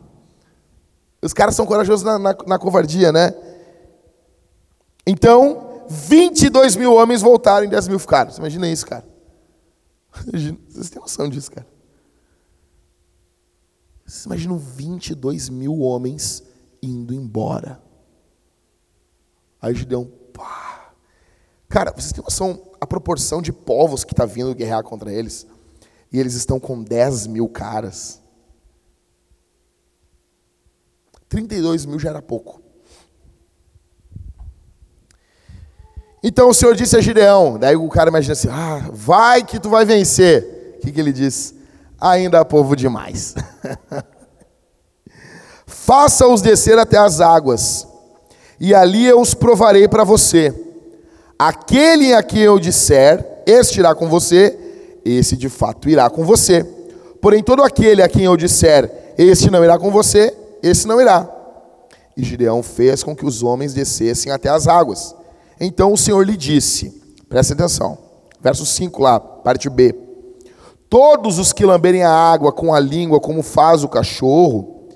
Os 1.20 1.32
caras 1.32 1.54
são 1.54 1.66
corajosos 1.66 2.04
na, 2.04 2.18
na, 2.18 2.36
na 2.46 2.58
covardia, 2.58 3.12
né? 3.12 3.34
Então, 5.06 5.84
22 5.88 6.76
mil 6.76 6.94
homens 6.94 7.22
voltaram 7.22 7.64
e 7.64 7.68
10 7.68 7.88
mil 7.88 7.98
ficaram. 7.98 8.30
Você 8.30 8.38
imagina 8.38 8.68
isso, 8.68 8.86
cara. 8.86 9.04
Vocês 10.12 10.90
têm 10.90 11.00
noção 11.00 11.28
disso, 11.28 11.50
cara? 11.50 11.66
Vocês 14.04 14.24
imaginam 14.26 14.58
22 14.58 15.48
mil 15.48 15.80
homens 15.80 16.42
indo 16.82 17.14
embora. 17.14 17.80
Aí 19.60 19.74
Gideão, 19.74 20.04
pá. 20.32 20.92
Cara, 21.68 21.92
vocês 21.92 22.12
têm 22.12 22.22
noção 22.22 22.71
a 22.82 22.86
proporção 22.86 23.40
de 23.40 23.52
povos 23.52 24.02
que 24.02 24.12
está 24.12 24.26
vindo 24.26 24.52
guerrear 24.56 24.82
contra 24.82 25.12
eles? 25.12 25.46
E 26.12 26.18
eles 26.18 26.34
estão 26.34 26.58
com 26.58 26.82
10 26.82 27.28
mil 27.28 27.48
caras. 27.48 28.20
32 31.28 31.86
mil 31.86 32.00
já 32.00 32.10
era 32.10 32.20
pouco. 32.20 32.60
Então 36.24 36.48
o 36.48 36.54
Senhor 36.54 36.74
disse 36.74 36.96
a 36.96 37.00
Gideão, 37.00 37.56
daí 37.56 37.76
o 37.76 37.88
cara 37.88 38.10
imagina 38.10 38.32
assim, 38.32 38.48
ah, 38.50 38.90
vai 38.92 39.44
que 39.44 39.60
tu 39.60 39.70
vai 39.70 39.84
vencer. 39.84 40.74
O 40.76 40.80
que, 40.80 40.90
que 40.90 40.98
ele 40.98 41.12
diz? 41.12 41.54
Ainda 42.00 42.40
há 42.40 42.44
povo 42.44 42.74
demais. 42.74 43.36
Faça-os 45.64 46.42
descer 46.42 46.80
até 46.80 46.98
as 46.98 47.20
águas, 47.20 47.86
e 48.58 48.74
ali 48.74 49.06
eu 49.06 49.20
os 49.20 49.34
provarei 49.34 49.86
para 49.86 50.02
você. 50.02 50.71
Aquele 51.38 52.14
a 52.14 52.22
quem 52.22 52.42
eu 52.42 52.58
disser, 52.58 53.42
este 53.46 53.80
irá 53.80 53.94
com 53.94 54.08
você, 54.08 54.58
esse 55.04 55.36
de 55.36 55.48
fato 55.48 55.88
irá 55.88 56.08
com 56.08 56.24
você. 56.24 56.64
Porém, 57.20 57.42
todo 57.42 57.62
aquele 57.62 58.02
a 58.02 58.08
quem 58.08 58.24
eu 58.24 58.36
disser, 58.36 59.14
este 59.18 59.50
não 59.50 59.64
irá 59.64 59.78
com 59.78 59.90
você, 59.90 60.36
esse 60.62 60.86
não 60.86 61.00
irá. 61.00 61.28
E 62.16 62.22
Gideão 62.22 62.62
fez 62.62 63.02
com 63.02 63.16
que 63.16 63.24
os 63.24 63.42
homens 63.42 63.74
descessem 63.74 64.30
até 64.30 64.48
as 64.48 64.68
águas. 64.68 65.14
Então 65.60 65.92
o 65.92 65.96
Senhor 65.96 66.22
lhe 66.26 66.36
disse: 66.36 67.02
presta 67.28 67.54
atenção, 67.54 67.98
verso 68.40 68.66
5 68.66 69.02
lá, 69.02 69.18
parte 69.18 69.68
B. 69.70 69.94
Todos 70.90 71.38
os 71.38 71.52
que 71.52 71.64
lamberem 71.64 72.02
a 72.02 72.10
água 72.10 72.52
com 72.52 72.74
a 72.74 72.78
língua, 72.78 73.18
como 73.18 73.42
faz 73.42 73.82
o 73.82 73.88
cachorro, 73.88 74.88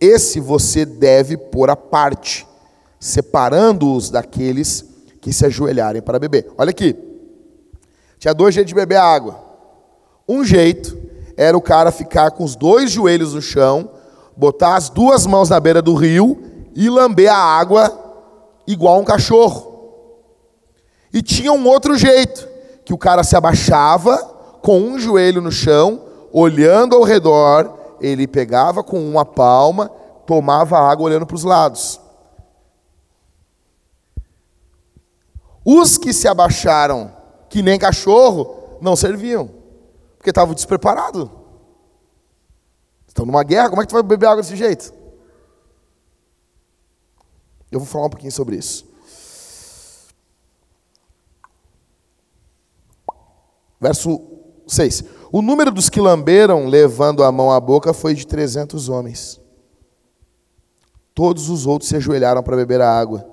esse 0.00 0.40
você 0.40 0.84
deve 0.84 1.36
pôr 1.36 1.70
à 1.70 1.76
parte, 1.76 2.46
separando-os 3.00 4.10
daqueles 4.10 4.84
que 5.28 5.32
se 5.34 5.44
ajoelharem 5.44 6.00
para 6.00 6.18
beber. 6.18 6.50
Olha 6.56 6.70
aqui. 6.70 6.96
Tinha 8.18 8.32
dois 8.32 8.54
jeitos 8.54 8.70
de 8.70 8.74
beber 8.74 8.96
a 8.96 9.04
água. 9.04 9.38
Um 10.26 10.42
jeito 10.42 10.96
era 11.36 11.54
o 11.54 11.60
cara 11.60 11.92
ficar 11.92 12.30
com 12.30 12.42
os 12.42 12.56
dois 12.56 12.90
joelhos 12.90 13.34
no 13.34 13.42
chão, 13.42 13.90
botar 14.34 14.76
as 14.76 14.88
duas 14.88 15.26
mãos 15.26 15.50
na 15.50 15.60
beira 15.60 15.82
do 15.82 15.94
rio 15.94 16.42
e 16.74 16.88
lamber 16.88 17.30
a 17.30 17.36
água 17.36 17.92
igual 18.66 18.98
um 18.98 19.04
cachorro. 19.04 19.68
E 21.12 21.20
tinha 21.20 21.52
um 21.52 21.68
outro 21.68 21.94
jeito, 21.94 22.48
que 22.82 22.94
o 22.94 22.98
cara 22.98 23.22
se 23.22 23.36
abaixava 23.36 24.16
com 24.62 24.80
um 24.80 24.98
joelho 24.98 25.42
no 25.42 25.52
chão, 25.52 26.04
olhando 26.32 26.96
ao 26.96 27.02
redor, 27.02 27.74
ele 28.00 28.26
pegava 28.26 28.82
com 28.82 28.98
uma 28.98 29.26
palma, 29.26 29.90
tomava 30.26 30.78
água 30.78 31.04
olhando 31.04 31.26
para 31.26 31.36
os 31.36 31.44
lados. 31.44 32.00
Os 35.70 35.98
que 35.98 36.14
se 36.14 36.26
abaixaram, 36.26 37.14
que 37.50 37.60
nem 37.60 37.78
cachorro, 37.78 38.78
não 38.80 38.96
serviam, 38.96 39.50
porque 40.16 40.30
estavam 40.30 40.54
despreparados. 40.54 41.28
Estão 43.06 43.26
numa 43.26 43.44
guerra, 43.44 43.68
como 43.68 43.82
é 43.82 43.84
que 43.84 43.90
tu 43.90 43.92
vai 43.92 44.02
beber 44.02 44.28
água 44.28 44.40
desse 44.40 44.56
jeito? 44.56 44.94
Eu 47.70 47.80
vou 47.80 47.86
falar 47.86 48.06
um 48.06 48.08
pouquinho 48.08 48.32
sobre 48.32 48.56
isso. 48.56 48.86
Verso 53.78 54.22
6. 54.66 55.04
O 55.30 55.42
número 55.42 55.70
dos 55.70 55.90
que 55.90 56.00
lamberam, 56.00 56.66
levando 56.66 57.22
a 57.22 57.30
mão 57.30 57.52
à 57.52 57.60
boca, 57.60 57.92
foi 57.92 58.14
de 58.14 58.26
300 58.26 58.88
homens. 58.88 59.38
Todos 61.14 61.50
os 61.50 61.66
outros 61.66 61.90
se 61.90 61.96
ajoelharam 61.96 62.42
para 62.42 62.56
beber 62.56 62.80
a 62.80 62.90
água. 62.90 63.28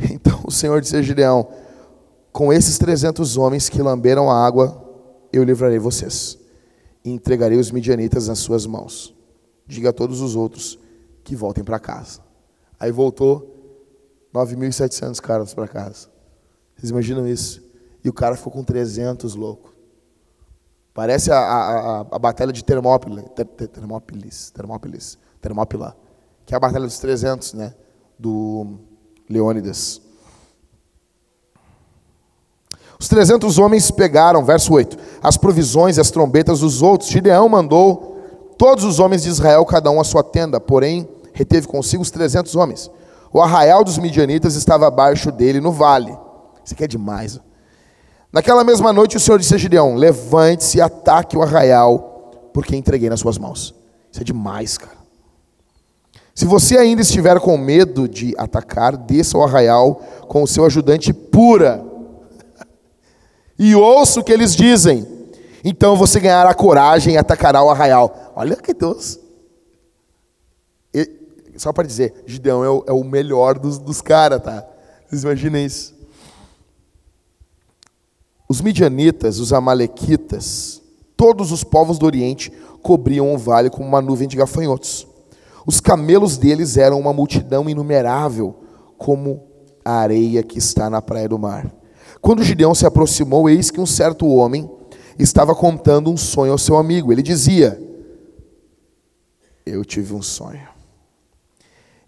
Então 0.10 0.40
o 0.46 0.50
Senhor 0.50 0.80
disse 0.80 0.96
a 0.96 1.02
Gideão: 1.02 1.59
Com 2.32 2.52
esses 2.52 2.78
300 2.78 3.36
homens 3.36 3.68
que 3.68 3.82
lamberam 3.82 4.30
a 4.30 4.44
água, 4.44 4.88
eu 5.32 5.42
livrarei 5.42 5.78
vocês 5.78 6.38
e 7.04 7.10
entregarei 7.10 7.58
os 7.58 7.70
midianitas 7.70 8.28
nas 8.28 8.38
suas 8.38 8.66
mãos. 8.66 9.14
Diga 9.66 9.90
a 9.90 9.92
todos 9.92 10.20
os 10.20 10.36
outros 10.36 10.78
que 11.24 11.34
voltem 11.34 11.64
para 11.64 11.78
casa. 11.78 12.20
Aí 12.78 12.90
voltou 12.90 13.50
9.700 14.34 15.20
caras 15.20 15.54
para 15.54 15.68
casa. 15.68 16.08
Vocês 16.76 16.90
imaginam 16.90 17.26
isso? 17.26 17.62
E 18.02 18.08
o 18.08 18.12
cara 18.12 18.36
ficou 18.36 18.52
com 18.52 18.64
300 18.64 19.34
louco. 19.34 19.74
Parece 20.94 21.30
a, 21.30 21.38
a, 21.38 22.00
a, 22.00 22.18
batalha 22.18 22.52
de 22.52 22.64
Termópilas, 22.64 23.24
Termópilis, 23.72 24.50
Termópilis, 24.50 25.18
Termópila, 25.40 25.96
que 26.44 26.52
é 26.52 26.56
a 26.56 26.60
batalha 26.60 26.84
dos 26.84 26.98
300, 26.98 27.54
né, 27.54 27.74
do 28.18 28.78
Leônidas. 29.28 30.02
Os 33.00 33.08
300 33.08 33.56
homens 33.58 33.90
pegaram, 33.90 34.44
verso 34.44 34.74
8, 34.74 34.98
as 35.22 35.38
provisões 35.38 35.96
e 35.96 36.00
as 36.02 36.10
trombetas 36.10 36.60
dos 36.60 36.82
outros. 36.82 37.08
Gideão 37.08 37.48
mandou 37.48 38.18
todos 38.58 38.84
os 38.84 38.98
homens 39.00 39.22
de 39.22 39.30
Israel, 39.30 39.64
cada 39.64 39.90
um 39.90 39.98
a 39.98 40.04
sua 40.04 40.22
tenda, 40.22 40.60
porém 40.60 41.08
reteve 41.32 41.66
consigo 41.66 42.02
os 42.02 42.10
300 42.10 42.54
homens. 42.56 42.90
O 43.32 43.40
arraial 43.40 43.82
dos 43.82 43.96
midianitas 43.96 44.54
estava 44.54 44.86
abaixo 44.86 45.32
dele 45.32 45.60
no 45.60 45.72
vale. 45.72 46.14
Isso 46.62 46.74
aqui 46.74 46.84
é 46.84 46.86
demais. 46.86 47.40
Naquela 48.30 48.62
mesma 48.62 48.92
noite 48.92 49.16
o 49.16 49.20
Senhor 49.20 49.38
disse 49.38 49.54
a 49.54 49.58
Gideão: 49.58 49.94
Levante-se 49.94 50.76
e 50.76 50.80
ataque 50.82 51.38
o 51.38 51.42
arraial, 51.42 52.50
porque 52.52 52.76
entreguei 52.76 53.08
nas 53.08 53.20
suas 53.20 53.38
mãos. 53.38 53.74
Isso 54.12 54.20
é 54.20 54.24
demais, 54.24 54.76
cara. 54.76 54.98
Se 56.34 56.44
você 56.44 56.76
ainda 56.76 57.00
estiver 57.00 57.40
com 57.40 57.56
medo 57.56 58.06
de 58.06 58.34
atacar, 58.36 58.94
desça 58.94 59.38
o 59.38 59.42
arraial 59.42 60.02
com 60.28 60.42
o 60.42 60.46
seu 60.46 60.66
ajudante 60.66 61.14
pura. 61.14 61.89
E 63.62 63.74
ouça 63.74 64.20
o 64.20 64.24
que 64.24 64.32
eles 64.32 64.56
dizem. 64.56 65.06
Então 65.62 65.94
você 65.94 66.18
ganhará 66.18 66.54
coragem 66.54 67.12
e 67.12 67.18
atacará 67.18 67.62
o 67.62 67.68
arraial. 67.68 68.32
Olha 68.34 68.56
que 68.56 68.72
Deus. 68.72 69.20
E, 70.94 71.06
só 71.58 71.70
para 71.70 71.86
dizer, 71.86 72.24
Gideão 72.24 72.64
é 72.64 72.70
o, 72.70 72.84
é 72.88 72.92
o 72.92 73.04
melhor 73.04 73.58
dos, 73.58 73.78
dos 73.78 74.00
caras, 74.00 74.42
tá? 74.42 74.66
Vocês 75.06 75.24
imaginem 75.24 75.66
isso. 75.66 75.94
Os 78.48 78.62
midianitas, 78.62 79.38
os 79.38 79.52
amalequitas, 79.52 80.80
todos 81.14 81.52
os 81.52 81.62
povos 81.62 81.98
do 81.98 82.06
Oriente 82.06 82.50
cobriam 82.82 83.34
o 83.34 83.36
vale 83.36 83.68
com 83.68 83.84
uma 83.84 84.00
nuvem 84.00 84.26
de 84.26 84.38
gafanhotos. 84.38 85.06
Os 85.66 85.80
camelos 85.80 86.38
deles 86.38 86.78
eram 86.78 86.98
uma 86.98 87.12
multidão 87.12 87.68
inumerável, 87.68 88.54
como 88.96 89.42
a 89.84 89.98
areia 89.98 90.42
que 90.42 90.56
está 90.56 90.88
na 90.88 91.02
praia 91.02 91.28
do 91.28 91.38
mar. 91.38 91.70
Quando 92.20 92.44
Gideão 92.44 92.74
se 92.74 92.84
aproximou, 92.84 93.48
eis 93.48 93.70
que 93.70 93.80
um 93.80 93.86
certo 93.86 94.26
homem 94.26 94.70
estava 95.18 95.54
contando 95.54 96.10
um 96.10 96.16
sonho 96.16 96.52
ao 96.52 96.58
seu 96.58 96.76
amigo. 96.76 97.12
Ele 97.12 97.22
dizia: 97.22 97.80
Eu 99.64 99.84
tive 99.84 100.14
um 100.14 100.22
sonho. 100.22 100.68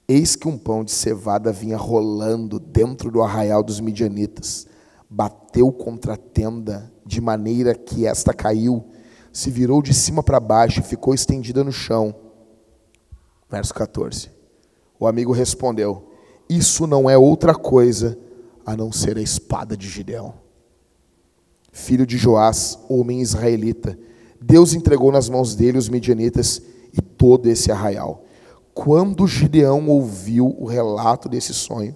Eis 0.06 0.36
que 0.36 0.48
um 0.48 0.58
pão 0.58 0.84
de 0.84 0.90
cevada 0.90 1.52
vinha 1.52 1.76
rolando 1.76 2.58
dentro 2.58 3.10
do 3.10 3.22
arraial 3.22 3.62
dos 3.62 3.80
midianitas, 3.80 4.66
bateu 5.08 5.72
contra 5.72 6.14
a 6.14 6.16
tenda, 6.16 6.92
de 7.06 7.20
maneira 7.20 7.74
que 7.74 8.06
esta 8.06 8.34
caiu, 8.34 8.84
se 9.32 9.50
virou 9.50 9.80
de 9.80 9.94
cima 9.94 10.22
para 10.22 10.38
baixo 10.38 10.80
e 10.80 10.82
ficou 10.82 11.14
estendida 11.14 11.64
no 11.64 11.72
chão. 11.72 12.14
Verso 13.48 13.72
14. 13.72 14.30
O 15.00 15.06
amigo 15.06 15.32
respondeu: 15.32 16.10
Isso 16.48 16.86
não 16.86 17.08
é 17.08 17.16
outra 17.16 17.54
coisa 17.54 18.18
a 18.64 18.76
não 18.76 18.92
ser 18.92 19.16
a 19.16 19.22
espada 19.22 19.76
de 19.76 19.88
Gideão. 19.88 20.34
Filho 21.72 22.06
de 22.06 22.18
Joás, 22.18 22.78
homem 22.88 23.20
israelita, 23.20 23.98
Deus 24.40 24.74
entregou 24.74 25.10
nas 25.10 25.28
mãos 25.28 25.54
dele 25.54 25.78
os 25.78 25.88
medianitas 25.88 26.60
e 26.92 27.00
todo 27.00 27.48
esse 27.48 27.72
arraial. 27.72 28.24
Quando 28.74 29.26
Gideão 29.26 29.88
ouviu 29.88 30.54
o 30.58 30.66
relato 30.66 31.28
desse 31.28 31.54
sonho 31.54 31.94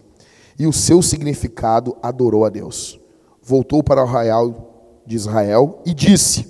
e 0.59 0.67
o 0.67 0.73
seu 0.73 1.03
significado, 1.03 1.97
adorou 2.03 2.45
a 2.45 2.49
Deus. 2.49 2.99
Voltou 3.43 3.83
para 3.83 4.03
o 4.03 4.07
arraial 4.07 5.01
de 5.07 5.17
Israel 5.17 5.81
e 5.85 5.93
disse: 5.93 6.47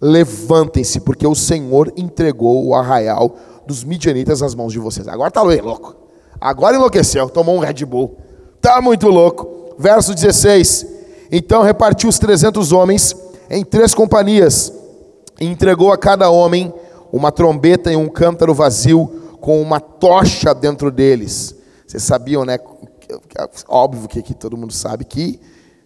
Levantem-se, 0.00 1.00
porque 1.00 1.26
o 1.26 1.34
Senhor 1.34 1.92
entregou 1.96 2.66
o 2.66 2.74
arraial 2.74 3.36
dos 3.66 3.84
midianitas 3.84 4.40
nas 4.40 4.54
mãos 4.54 4.72
de 4.72 4.78
vocês. 4.78 5.08
Agora 5.08 5.28
está 5.28 5.42
louco. 5.42 5.96
Agora 6.40 6.76
enlouqueceu, 6.76 7.28
tomou 7.28 7.56
um 7.56 7.60
Red 7.60 7.84
Bull. 7.84 8.16
Está 8.64 8.80
muito 8.80 9.08
louco. 9.08 9.74
Verso 9.78 10.14
16. 10.14 10.86
Então 11.30 11.60
repartiu 11.60 12.08
os 12.08 12.18
300 12.18 12.72
homens 12.72 13.14
em 13.50 13.62
três 13.62 13.92
companhias 13.92 14.72
e 15.38 15.44
entregou 15.44 15.92
a 15.92 15.98
cada 15.98 16.30
homem 16.30 16.72
uma 17.12 17.30
trombeta 17.30 17.92
e 17.92 17.96
um 17.96 18.08
cântaro 18.08 18.54
vazio 18.54 19.36
com 19.38 19.60
uma 19.60 19.80
tocha 19.80 20.54
dentro 20.54 20.90
deles. 20.90 21.54
Vocês 21.86 22.04
sabiam, 22.04 22.46
né? 22.46 22.58
Óbvio 23.68 24.08
que 24.08 24.20
aqui 24.20 24.32
todo 24.32 24.56
mundo 24.56 24.72
sabe 24.72 25.04
que 25.04 25.38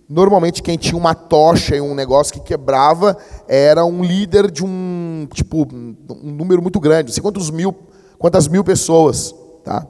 Normalmente 0.08 0.62
quem 0.62 0.78
tinha 0.78 0.96
uma 0.96 1.14
tocha 1.14 1.76
e 1.76 1.82
um 1.82 1.94
negócio 1.94 2.32
que 2.32 2.40
quebrava 2.40 3.14
era 3.46 3.84
um 3.84 4.02
líder 4.02 4.50
de 4.50 4.64
um 4.64 5.28
tipo 5.34 5.68
um 5.70 6.32
número 6.32 6.62
muito 6.62 6.80
grande, 6.80 7.08
não 7.08 7.12
sei 7.12 7.22
quantos 7.22 7.50
mil, 7.50 7.76
quantas 8.18 8.48
mil 8.48 8.64
pessoas, 8.64 9.34
tá? 9.62 9.86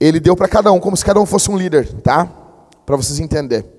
Ele 0.00 0.18
deu 0.18 0.34
para 0.34 0.48
cada 0.48 0.72
um 0.72 0.80
como 0.80 0.96
se 0.96 1.04
cada 1.04 1.20
um 1.20 1.26
fosse 1.26 1.50
um 1.50 1.56
líder, 1.56 1.92
tá? 2.00 2.24
Para 2.86 2.96
vocês 2.96 3.18
entenderem. 3.18 3.70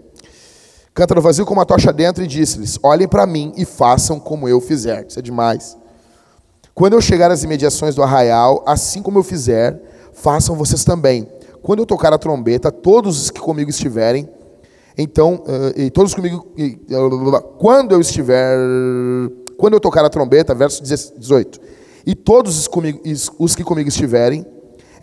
Cântaro 0.94 1.22
vazio 1.22 1.46
com 1.46 1.54
uma 1.54 1.66
tocha 1.66 1.92
dentro 1.92 2.24
e 2.24 2.28
disse-lhes: 2.28 2.78
Olhem 2.84 3.08
para 3.08 3.26
mim 3.26 3.52
e 3.58 3.66
façam 3.66 4.20
como 4.20 4.48
eu 4.48 4.62
fizer. 4.62 5.06
Isso 5.08 5.18
é 5.18 5.22
demais. 5.22 5.76
Quando 6.76 6.94
eu 6.94 7.02
chegar 7.02 7.32
às 7.32 7.44
imediações 7.44 7.96
do 7.96 8.04
arraial, 8.04 8.64
assim 8.68 9.02
como 9.02 9.20
eu 9.20 9.24
fizer, 9.24 9.82
façam 10.14 10.56
vocês 10.56 10.84
também. 10.84 11.28
Quando 11.64 11.80
eu 11.80 11.86
tocar 11.86 12.14
a 12.14 12.18
trombeta, 12.18 12.72
todos 12.72 13.22
os 13.22 13.30
que 13.30 13.40
comigo 13.40 13.70
estiverem 13.70 14.30
então, 14.98 15.44
uh, 15.48 15.80
e 15.80 15.90
todos 15.90 16.14
comigo, 16.14 16.46
quando 17.58 17.94
eu 17.94 18.02
estiver, 18.02 18.58
quando 19.58 19.74
eu 19.74 19.80
tocar 19.80 20.04
a 20.04 20.10
trombeta, 20.10 20.54
verso 20.54 20.84
18, 20.84 21.60
e 22.06 22.14
todos 22.14 22.60
os, 22.60 22.68
comigo, 22.68 23.02
os 23.40 23.56
que 23.56 23.64
comigo 23.64 23.90
estiverem, 23.90 24.46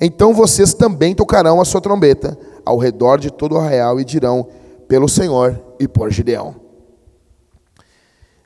então 0.01 0.33
vocês 0.33 0.75
também 0.75 1.15
tocarão 1.15 1.61
a 1.61 1.65
sua 1.65 1.81
trombeta 1.81 2.39
ao 2.65 2.79
redor 2.79 3.19
de 3.19 3.31
todo 3.31 3.55
o 3.55 3.59
arraial 3.59 3.99
e 3.99 4.05
dirão, 4.05 4.47
pelo 4.87 5.09
Senhor 5.09 5.61
e 5.79 5.89
por 5.89 6.11
Gideão. 6.11 6.57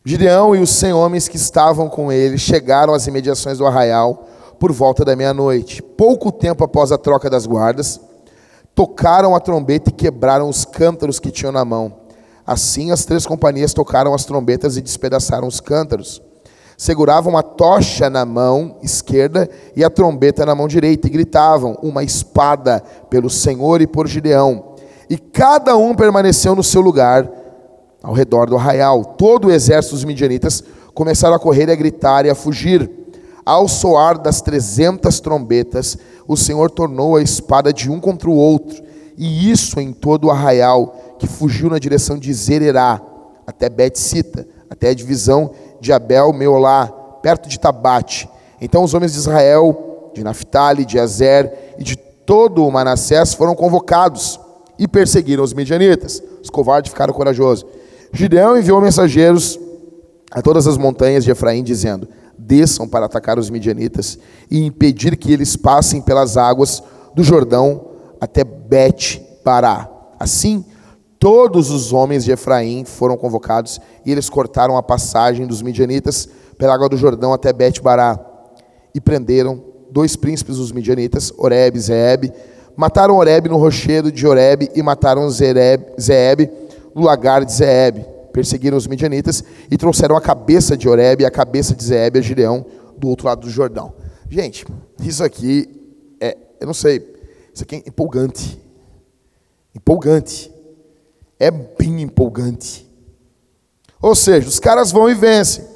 Gideão 0.04 0.56
e 0.56 0.60
os 0.60 0.70
cem 0.70 0.92
homens 0.92 1.28
que 1.28 1.36
estavam 1.36 1.88
com 1.88 2.10
ele 2.10 2.36
chegaram 2.36 2.92
às 2.92 3.06
imediações 3.06 3.58
do 3.58 3.66
arraial, 3.66 4.26
por 4.58 4.72
volta 4.72 5.04
da 5.04 5.16
meia-noite. 5.16 5.82
Pouco 5.82 6.30
tempo 6.30 6.62
após 6.62 6.92
a 6.92 6.98
troca 6.98 7.28
das 7.28 7.46
guardas, 7.46 8.00
tocaram 8.74 9.34
a 9.34 9.40
trombeta 9.40 9.90
e 9.90 9.92
quebraram 9.92 10.48
os 10.48 10.64
cântaros 10.64 11.18
que 11.18 11.30
tinham 11.30 11.52
na 11.52 11.64
mão. 11.64 11.92
Assim, 12.46 12.90
as 12.90 13.04
três 13.04 13.26
companhias 13.26 13.74
tocaram 13.74 14.14
as 14.14 14.24
trombetas 14.24 14.76
e 14.76 14.80
despedaçaram 14.80 15.46
os 15.46 15.60
cântaros. 15.60 16.22
Seguravam 16.82 17.38
a 17.38 17.44
tocha 17.44 18.10
na 18.10 18.26
mão 18.26 18.74
esquerda 18.82 19.48
e 19.76 19.84
a 19.84 19.88
trombeta 19.88 20.44
na 20.44 20.52
mão 20.52 20.66
direita, 20.66 21.06
e 21.06 21.10
gritavam: 21.10 21.78
Uma 21.80 22.02
espada 22.02 22.82
pelo 23.08 23.30
Senhor 23.30 23.80
e 23.80 23.86
por 23.86 24.08
Gideão. 24.08 24.74
E 25.08 25.16
cada 25.16 25.76
um 25.76 25.94
permaneceu 25.94 26.56
no 26.56 26.62
seu 26.64 26.80
lugar, 26.80 27.30
ao 28.02 28.12
redor 28.12 28.50
do 28.50 28.56
arraial. 28.56 29.04
Todo 29.04 29.46
o 29.46 29.52
exército 29.52 29.94
dos 29.94 30.02
midianitas 30.02 30.64
começaram 30.92 31.36
a 31.36 31.38
correr 31.38 31.70
a 31.70 31.76
gritar 31.76 32.26
e 32.26 32.30
a 32.30 32.34
fugir. 32.34 32.90
Ao 33.46 33.68
soar 33.68 34.18
das 34.18 34.40
trezentas 34.40 35.20
trombetas, 35.20 35.96
o 36.26 36.36
Senhor 36.36 36.68
tornou 36.68 37.14
a 37.14 37.22
espada 37.22 37.72
de 37.72 37.88
um 37.88 38.00
contra 38.00 38.28
o 38.28 38.34
outro, 38.34 38.82
e 39.16 39.48
isso 39.52 39.78
em 39.78 39.92
todo 39.92 40.24
o 40.24 40.30
arraial, 40.32 41.16
que 41.20 41.28
fugiu 41.28 41.70
na 41.70 41.78
direção 41.78 42.18
de 42.18 42.34
Zererá, 42.34 43.00
até 43.46 43.68
Bet-Sita, 43.68 44.48
até 44.68 44.88
a 44.88 44.94
divisão 44.94 45.52
de 45.82 45.92
Abel 45.92 46.32
Meolá, 46.32 46.86
perto 47.20 47.48
de 47.48 47.58
Tabate. 47.58 48.28
Então 48.60 48.84
os 48.84 48.94
homens 48.94 49.12
de 49.12 49.18
Israel, 49.18 50.12
de 50.14 50.22
Naphtali, 50.22 50.84
de 50.84 50.96
Azer 50.96 51.74
e 51.76 51.82
de 51.82 51.96
todo 51.96 52.64
o 52.64 52.70
Manassés 52.70 53.34
foram 53.34 53.52
convocados 53.52 54.38
e 54.78 54.86
perseguiram 54.86 55.42
os 55.42 55.52
midianitas. 55.52 56.22
Os 56.40 56.48
covardes 56.48 56.92
ficaram 56.92 57.12
corajosos. 57.12 57.66
Gideão 58.12 58.56
enviou 58.56 58.80
mensageiros 58.80 59.58
a 60.30 60.40
todas 60.40 60.68
as 60.68 60.78
montanhas 60.78 61.24
de 61.24 61.32
Efraim, 61.32 61.64
dizendo: 61.64 62.08
Desçam 62.38 62.88
para 62.88 63.06
atacar 63.06 63.36
os 63.36 63.50
midianitas 63.50 64.16
e 64.48 64.64
impedir 64.64 65.16
que 65.16 65.32
eles 65.32 65.56
passem 65.56 66.00
pelas 66.00 66.36
águas 66.36 66.80
do 67.12 67.24
Jordão 67.24 67.86
até 68.20 68.44
Bet-Pará. 68.44 69.90
Assim, 70.16 70.64
todos 71.22 71.70
os 71.70 71.92
homens 71.92 72.24
de 72.24 72.32
Efraim 72.32 72.84
foram 72.84 73.16
convocados 73.16 73.80
e 74.04 74.10
eles 74.10 74.28
cortaram 74.28 74.76
a 74.76 74.82
passagem 74.82 75.46
dos 75.46 75.62
midianitas 75.62 76.28
pela 76.58 76.74
água 76.74 76.88
do 76.88 76.96
Jordão 76.96 77.32
até 77.32 77.52
Bet-Bará 77.52 78.18
e 78.92 79.00
prenderam 79.00 79.62
dois 79.88 80.16
príncipes 80.16 80.56
dos 80.56 80.72
midianitas, 80.72 81.32
Oreb 81.38 81.76
e 81.76 81.80
Zeeb. 81.80 82.32
Mataram 82.74 83.18
Oreb 83.18 83.48
no 83.48 83.56
rochedo 83.56 84.10
de 84.10 84.26
Oreb 84.26 84.68
e 84.74 84.82
mataram 84.82 85.30
Zeeb 85.30 86.50
no 86.92 87.02
lagar 87.02 87.44
de 87.44 87.52
Zeeb 87.52 88.04
perseguiram 88.32 88.76
os 88.76 88.88
midianitas 88.88 89.44
e 89.70 89.76
trouxeram 89.76 90.16
a 90.16 90.20
cabeça 90.20 90.76
de 90.76 90.88
Oreb 90.88 91.22
e 91.22 91.24
a 91.24 91.30
cabeça 91.30 91.72
de 91.72 91.84
Zeeb 91.84 92.16
a 92.16 92.20
Gideão 92.20 92.66
do 92.98 93.08
outro 93.08 93.26
lado 93.26 93.42
do 93.42 93.50
Jordão. 93.50 93.94
Gente, 94.28 94.66
isso 95.00 95.22
aqui 95.22 95.68
é, 96.20 96.36
eu 96.58 96.66
não 96.66 96.74
sei, 96.74 97.14
isso 97.54 97.62
aqui 97.62 97.76
é 97.76 97.78
empolgante. 97.86 98.60
Empolgante. 99.72 100.51
É 101.42 101.50
bem 101.50 102.02
empolgante. 102.02 102.88
Ou 104.00 104.14
seja, 104.14 104.46
os 104.46 104.60
caras 104.60 104.92
vão 104.92 105.10
e 105.10 105.14
vencem. 105.14 105.66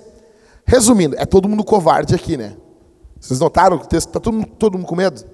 Resumindo, 0.64 1.16
é 1.18 1.26
todo 1.26 1.48
mundo 1.48 1.64
covarde 1.64 2.14
aqui, 2.14 2.36
né? 2.36 2.56
Vocês 3.18 3.40
notaram 3.40 3.76
que 3.76 3.96
está 3.96 4.20
todo, 4.20 4.46
todo 4.46 4.78
mundo 4.78 4.86
com 4.86 4.94
medo? 4.94 5.24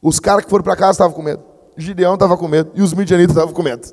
Os 0.00 0.18
caras 0.18 0.44
que 0.46 0.50
foram 0.50 0.64
para 0.64 0.76
casa 0.76 0.92
estavam 0.92 1.12
com 1.12 1.22
medo. 1.22 1.42
Gideão 1.76 2.14
estava 2.14 2.38
com 2.38 2.48
medo. 2.48 2.70
E 2.74 2.80
os 2.80 2.94
midianitas 2.94 3.36
estavam 3.36 3.52
com 3.52 3.62
medo. 3.62 3.86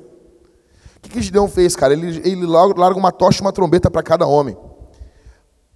O 0.96 1.00
que, 1.02 1.10
que 1.10 1.20
Gideão 1.20 1.46
fez, 1.48 1.76
cara? 1.76 1.92
Ele, 1.92 2.22
ele 2.26 2.46
larga 2.46 2.96
uma 2.96 3.12
tocha 3.12 3.40
e 3.40 3.42
uma 3.42 3.52
trombeta 3.52 3.90
para 3.90 4.02
cada 4.02 4.26
homem. 4.26 4.56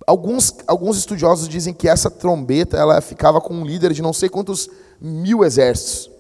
Alguns, 0.07 0.55
alguns 0.67 0.97
estudiosos 0.97 1.51
dizem 1.51 1.75
que 1.75 1.87
essa 1.87 2.11
trombeta 2.11 2.79
ela 2.79 2.99
ficava 3.03 3.43
com 3.43 3.53
um 3.53 3.65
líder 3.67 3.93
de 3.93 4.01
não 4.01 4.15
sei 4.15 4.31
quantos 4.31 4.71
mil 4.99 5.45
exércitos. 5.45 6.16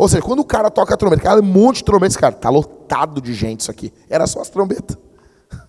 Ou 0.00 0.08
seja, 0.08 0.22
quando 0.22 0.40
o 0.40 0.44
cara 0.46 0.70
toca 0.70 0.94
a 0.94 0.96
trombeta, 0.96 1.20
cara, 1.20 1.40
um 1.40 1.44
monte 1.44 1.76
de 1.76 1.84
trombetas, 1.84 2.16
cara, 2.16 2.34
tá 2.34 2.48
lotado 2.48 3.20
de 3.20 3.34
gente 3.34 3.60
isso 3.60 3.70
aqui. 3.70 3.92
Era 4.08 4.26
só 4.26 4.40
as 4.40 4.48
trombetas. 4.48 4.96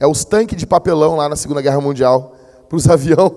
É 0.00 0.08
os 0.08 0.24
tanques 0.24 0.58
de 0.58 0.66
papelão 0.66 1.14
lá 1.14 1.28
na 1.28 1.36
Segunda 1.36 1.62
Guerra 1.62 1.80
Mundial, 1.80 2.34
para 2.68 2.76
os 2.76 2.88
aviões 2.90 3.32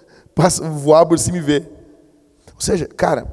voar 0.80 1.04
por 1.04 1.18
cima 1.18 1.36
e 1.36 1.42
ver. 1.42 1.70
Ou 2.54 2.60
seja, 2.60 2.86
cara, 2.86 3.30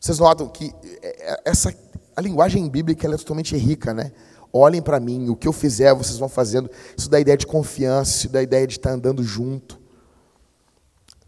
vocês 0.00 0.18
notam 0.18 0.48
que 0.48 0.74
é, 1.00 1.34
é, 1.34 1.40
essa 1.44 1.72
a 2.16 2.20
linguagem 2.20 2.68
bíblica 2.68 3.06
é 3.06 3.16
totalmente 3.16 3.56
rica, 3.56 3.94
né? 3.94 4.10
Olhem 4.52 4.82
para 4.82 4.98
mim, 4.98 5.28
o 5.28 5.36
que 5.36 5.46
eu 5.46 5.52
fizer, 5.52 5.94
vocês 5.94 6.18
vão 6.18 6.28
fazendo. 6.28 6.68
Isso 6.96 7.08
dá 7.08 7.20
ideia 7.20 7.36
de 7.36 7.46
confiança, 7.46 8.10
isso 8.10 8.28
dá 8.28 8.42
ideia 8.42 8.66
de 8.66 8.72
estar 8.72 8.90
andando 8.90 9.22
junto. 9.22 9.78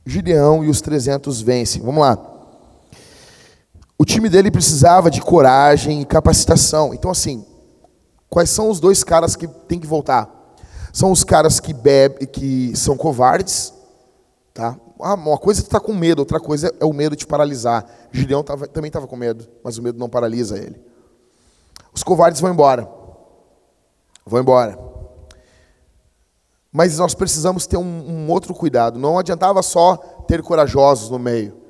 Gideão 0.04 0.64
e 0.64 0.68
os 0.68 0.80
300 0.80 1.40
vencem. 1.40 1.80
Vamos 1.80 2.00
lá. 2.00 2.33
O 3.98 4.04
time 4.04 4.28
dele 4.28 4.50
precisava 4.50 5.10
de 5.10 5.20
coragem 5.20 6.02
e 6.02 6.04
capacitação. 6.04 6.92
Então, 6.92 7.10
assim, 7.10 7.44
quais 8.28 8.50
são 8.50 8.68
os 8.68 8.80
dois 8.80 9.04
caras 9.04 9.36
que 9.36 9.46
tem 9.46 9.78
que 9.78 9.86
voltar? 9.86 10.28
São 10.92 11.10
os 11.10 11.24
caras 11.24 11.60
que 11.60 11.72
bebem, 11.72 12.26
que 12.26 12.74
são 12.76 12.96
covardes, 12.96 13.72
tá? 14.52 14.76
Ah, 15.00 15.14
uma 15.14 15.38
coisa 15.38 15.60
é 15.60 15.64
tu 15.64 15.70
tá 15.70 15.80
com 15.80 15.92
medo, 15.92 16.20
outra 16.20 16.38
coisa 16.38 16.72
é 16.78 16.84
o 16.84 16.92
medo 16.92 17.16
de 17.16 17.26
paralisar. 17.26 17.84
Gideão 18.12 18.42
tava, 18.44 18.68
também 18.68 18.88
estava 18.88 19.06
com 19.06 19.16
medo, 19.16 19.48
mas 19.62 19.76
o 19.76 19.82
medo 19.82 19.98
não 19.98 20.08
paralisa 20.08 20.56
ele. 20.56 20.80
Os 21.92 22.02
covardes 22.02 22.40
vão 22.40 22.50
embora. 22.52 22.88
Vão 24.26 24.40
embora. 24.40 24.78
Mas 26.72 26.98
nós 26.98 27.14
precisamos 27.14 27.66
ter 27.66 27.76
um, 27.76 27.82
um, 27.82 28.30
outro 28.30 28.52
cuidado. 28.52 28.98
Não 28.98 29.18
adiantava 29.18 29.62
só 29.62 29.96
ter 30.26 30.42
corajosos 30.42 31.10
no 31.10 31.18
meio. 31.18 31.63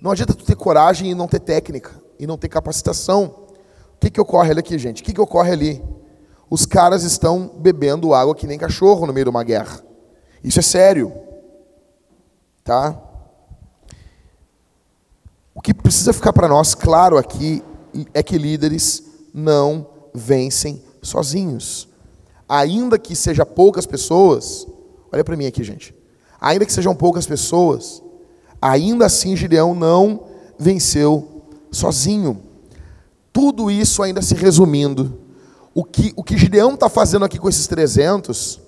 Não 0.00 0.12
adianta 0.12 0.34
tu 0.34 0.44
ter 0.44 0.54
coragem 0.56 1.10
e 1.10 1.14
não 1.14 1.26
ter 1.26 1.40
técnica, 1.40 1.90
e 2.18 2.26
não 2.26 2.38
ter 2.38 2.48
capacitação. 2.48 3.34
O 3.94 3.98
que, 4.00 4.10
que 4.10 4.20
ocorre 4.20 4.50
ali 4.50 4.60
aqui, 4.60 4.78
gente? 4.78 5.02
O 5.02 5.04
que, 5.04 5.12
que 5.12 5.20
ocorre 5.20 5.52
ali? 5.52 5.82
Os 6.48 6.64
caras 6.64 7.02
estão 7.02 7.50
bebendo 7.58 8.14
água 8.14 8.34
que 8.34 8.46
nem 8.46 8.58
cachorro 8.58 9.06
no 9.06 9.12
meio 9.12 9.24
de 9.24 9.30
uma 9.30 9.44
guerra. 9.44 9.82
Isso 10.42 10.60
é 10.60 10.62
sério. 10.62 11.12
Tá? 12.64 13.00
O 15.54 15.60
que 15.60 15.74
precisa 15.74 16.12
ficar 16.12 16.32
para 16.32 16.48
nós 16.48 16.74
claro 16.74 17.18
aqui 17.18 17.62
é 18.14 18.22
que 18.22 18.38
líderes 18.38 19.02
não 19.34 19.86
vencem 20.14 20.82
sozinhos. 21.02 21.88
Ainda 22.48 22.98
que 22.98 23.16
seja 23.16 23.44
poucas 23.44 23.84
pessoas, 23.84 24.66
olha 25.12 25.24
para 25.24 25.36
mim 25.36 25.46
aqui, 25.46 25.62
gente. 25.64 25.94
Ainda 26.40 26.64
que 26.64 26.72
sejam 26.72 26.94
poucas 26.94 27.26
pessoas, 27.26 28.02
ainda 28.60 29.06
assim 29.06 29.36
Gideão 29.36 29.74
não 29.74 30.24
venceu 30.58 31.44
sozinho. 31.70 32.42
Tudo 33.32 33.70
isso 33.70 34.02
ainda 34.02 34.20
se 34.22 34.34
resumindo, 34.34 35.18
o 35.74 35.84
que, 35.84 36.12
o 36.16 36.24
que 36.24 36.36
Gideão 36.36 36.74
está 36.74 36.88
fazendo 36.88 37.24
aqui 37.24 37.38
com 37.38 37.48
esses 37.48 37.66
300 37.66 38.60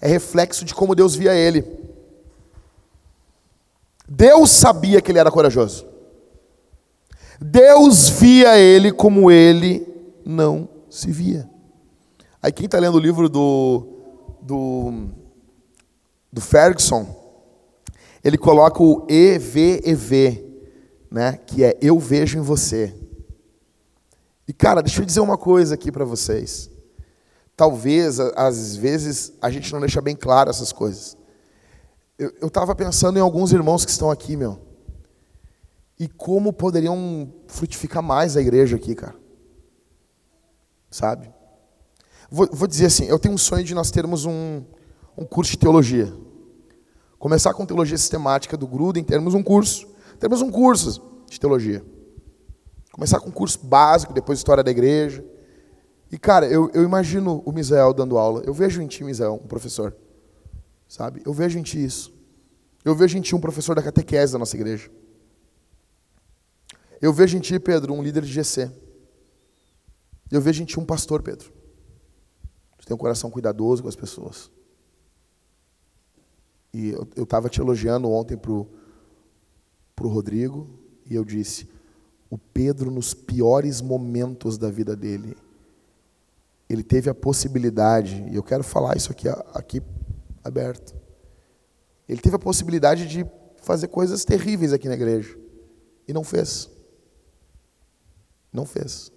é 0.00 0.08
reflexo 0.08 0.64
de 0.64 0.74
como 0.74 0.94
Deus 0.94 1.14
via 1.14 1.34
ele. 1.34 1.64
Deus 4.08 4.50
sabia 4.50 5.02
que 5.02 5.12
ele 5.12 5.18
era 5.18 5.30
corajoso. 5.30 5.86
Deus 7.40 8.08
via 8.08 8.58
ele 8.58 8.90
como 8.90 9.30
ele 9.30 9.86
não 10.24 10.68
se 10.88 11.10
via. 11.12 11.48
Aí 12.42 12.50
quem 12.50 12.64
está 12.64 12.78
lendo 12.78 12.94
o 12.94 13.00
livro 13.00 13.28
do, 13.28 13.86
do, 14.40 15.08
do 16.32 16.40
Ferguson, 16.40 17.06
ele 18.22 18.38
coloca 18.38 18.82
o 18.82 19.06
EVEV, 19.08 20.44
né, 21.10 21.38
que 21.46 21.64
é 21.64 21.76
eu 21.80 21.98
vejo 21.98 22.38
em 22.38 22.42
você. 22.42 22.94
E 24.46 24.52
cara, 24.52 24.82
deixa 24.82 25.02
eu 25.02 25.06
dizer 25.06 25.20
uma 25.20 25.36
coisa 25.36 25.74
aqui 25.74 25.92
para 25.92 26.04
vocês. 26.04 26.70
Talvez, 27.56 28.20
às 28.20 28.76
vezes, 28.76 29.32
a 29.42 29.50
gente 29.50 29.72
não 29.72 29.80
deixa 29.80 30.00
bem 30.00 30.14
claro 30.14 30.48
essas 30.48 30.72
coisas. 30.72 31.16
Eu 32.18 32.46
estava 32.48 32.74
pensando 32.74 33.18
em 33.18 33.20
alguns 33.20 33.52
irmãos 33.52 33.84
que 33.84 33.90
estão 33.90 34.10
aqui, 34.10 34.36
meu. 34.36 34.60
E 35.98 36.08
como 36.08 36.52
poderiam 36.52 37.32
frutificar 37.46 38.02
mais 38.02 38.36
a 38.36 38.40
igreja 38.40 38.76
aqui, 38.76 38.94
cara. 38.94 39.16
Sabe? 40.90 41.32
Vou, 42.30 42.48
vou 42.52 42.68
dizer 42.68 42.86
assim, 42.86 43.06
eu 43.06 43.18
tenho 43.18 43.34
um 43.34 43.38
sonho 43.38 43.64
de 43.64 43.74
nós 43.74 43.90
termos 43.90 44.24
um, 44.24 44.62
um 45.16 45.24
curso 45.24 45.52
de 45.52 45.58
teologia. 45.58 46.12
Começar 47.18 47.52
com 47.52 47.66
teologia 47.66 47.98
sistemática 47.98 48.56
do 48.56 48.66
Gruden, 48.66 49.02
termos 49.02 49.34
um 49.34 49.42
curso. 49.42 49.88
Termos 50.20 50.40
um 50.40 50.50
curso 50.50 51.02
de 51.28 51.38
teologia. 51.38 51.84
Começar 52.92 53.20
com 53.20 53.28
um 53.28 53.32
curso 53.32 53.58
básico, 53.64 54.12
depois 54.12 54.38
história 54.38 54.62
da 54.62 54.70
igreja. 54.70 55.24
E, 56.10 56.18
cara, 56.18 56.46
eu, 56.46 56.70
eu 56.72 56.82
imagino 56.82 57.42
o 57.44 57.52
Misael 57.52 57.92
dando 57.92 58.16
aula. 58.16 58.42
Eu 58.46 58.54
vejo 58.54 58.80
em 58.80 58.86
ti, 58.86 59.04
Misael, 59.04 59.34
um 59.34 59.46
professor. 59.46 59.96
Sabe? 60.88 61.22
Eu 61.26 61.32
vejo 61.32 61.58
em 61.58 61.62
ti 61.62 61.84
isso. 61.84 62.14
Eu 62.84 62.94
vejo 62.94 63.18
em 63.18 63.20
ti 63.20 63.34
um 63.34 63.40
professor 63.40 63.74
da 63.74 63.82
catequese 63.82 64.32
da 64.32 64.38
nossa 64.38 64.56
igreja. 64.56 64.90
Eu 67.00 67.12
vejo 67.12 67.36
em 67.36 67.40
ti, 67.40 67.58
Pedro, 67.58 67.92
um 67.92 68.02
líder 68.02 68.22
de 68.22 68.32
GC. 68.32 68.70
Eu 70.30 70.40
vejo 70.40 70.62
em 70.62 70.66
ti 70.66 70.78
um 70.78 70.84
pastor, 70.84 71.22
Pedro. 71.22 71.52
Tu 72.78 72.86
tem 72.86 72.94
um 72.94 72.98
coração 72.98 73.30
cuidadoso 73.30 73.82
com 73.82 73.88
as 73.88 73.96
pessoas. 73.96 74.50
E 76.72 76.90
eu 76.90 77.24
estava 77.24 77.48
te 77.48 77.60
elogiando 77.60 78.10
ontem 78.10 78.36
para 78.36 78.52
o 78.52 78.68
Rodrigo, 80.08 80.68
e 81.06 81.14
eu 81.14 81.24
disse: 81.24 81.68
o 82.30 82.36
Pedro, 82.36 82.90
nos 82.90 83.14
piores 83.14 83.80
momentos 83.80 84.58
da 84.58 84.70
vida 84.70 84.94
dele, 84.94 85.36
ele 86.68 86.82
teve 86.82 87.08
a 87.08 87.14
possibilidade, 87.14 88.24
e 88.30 88.36
eu 88.36 88.42
quero 88.42 88.62
falar 88.62 88.96
isso 88.96 89.10
aqui, 89.10 89.28
aqui 89.28 89.82
aberto. 90.44 90.94
Ele 92.08 92.20
teve 92.20 92.36
a 92.36 92.38
possibilidade 92.38 93.06
de 93.06 93.26
fazer 93.62 93.88
coisas 93.88 94.24
terríveis 94.24 94.72
aqui 94.72 94.88
na 94.88 94.94
igreja. 94.94 95.36
E 96.06 96.12
não 96.12 96.24
fez. 96.24 96.70
Não 98.52 98.64
fez. 98.64 99.12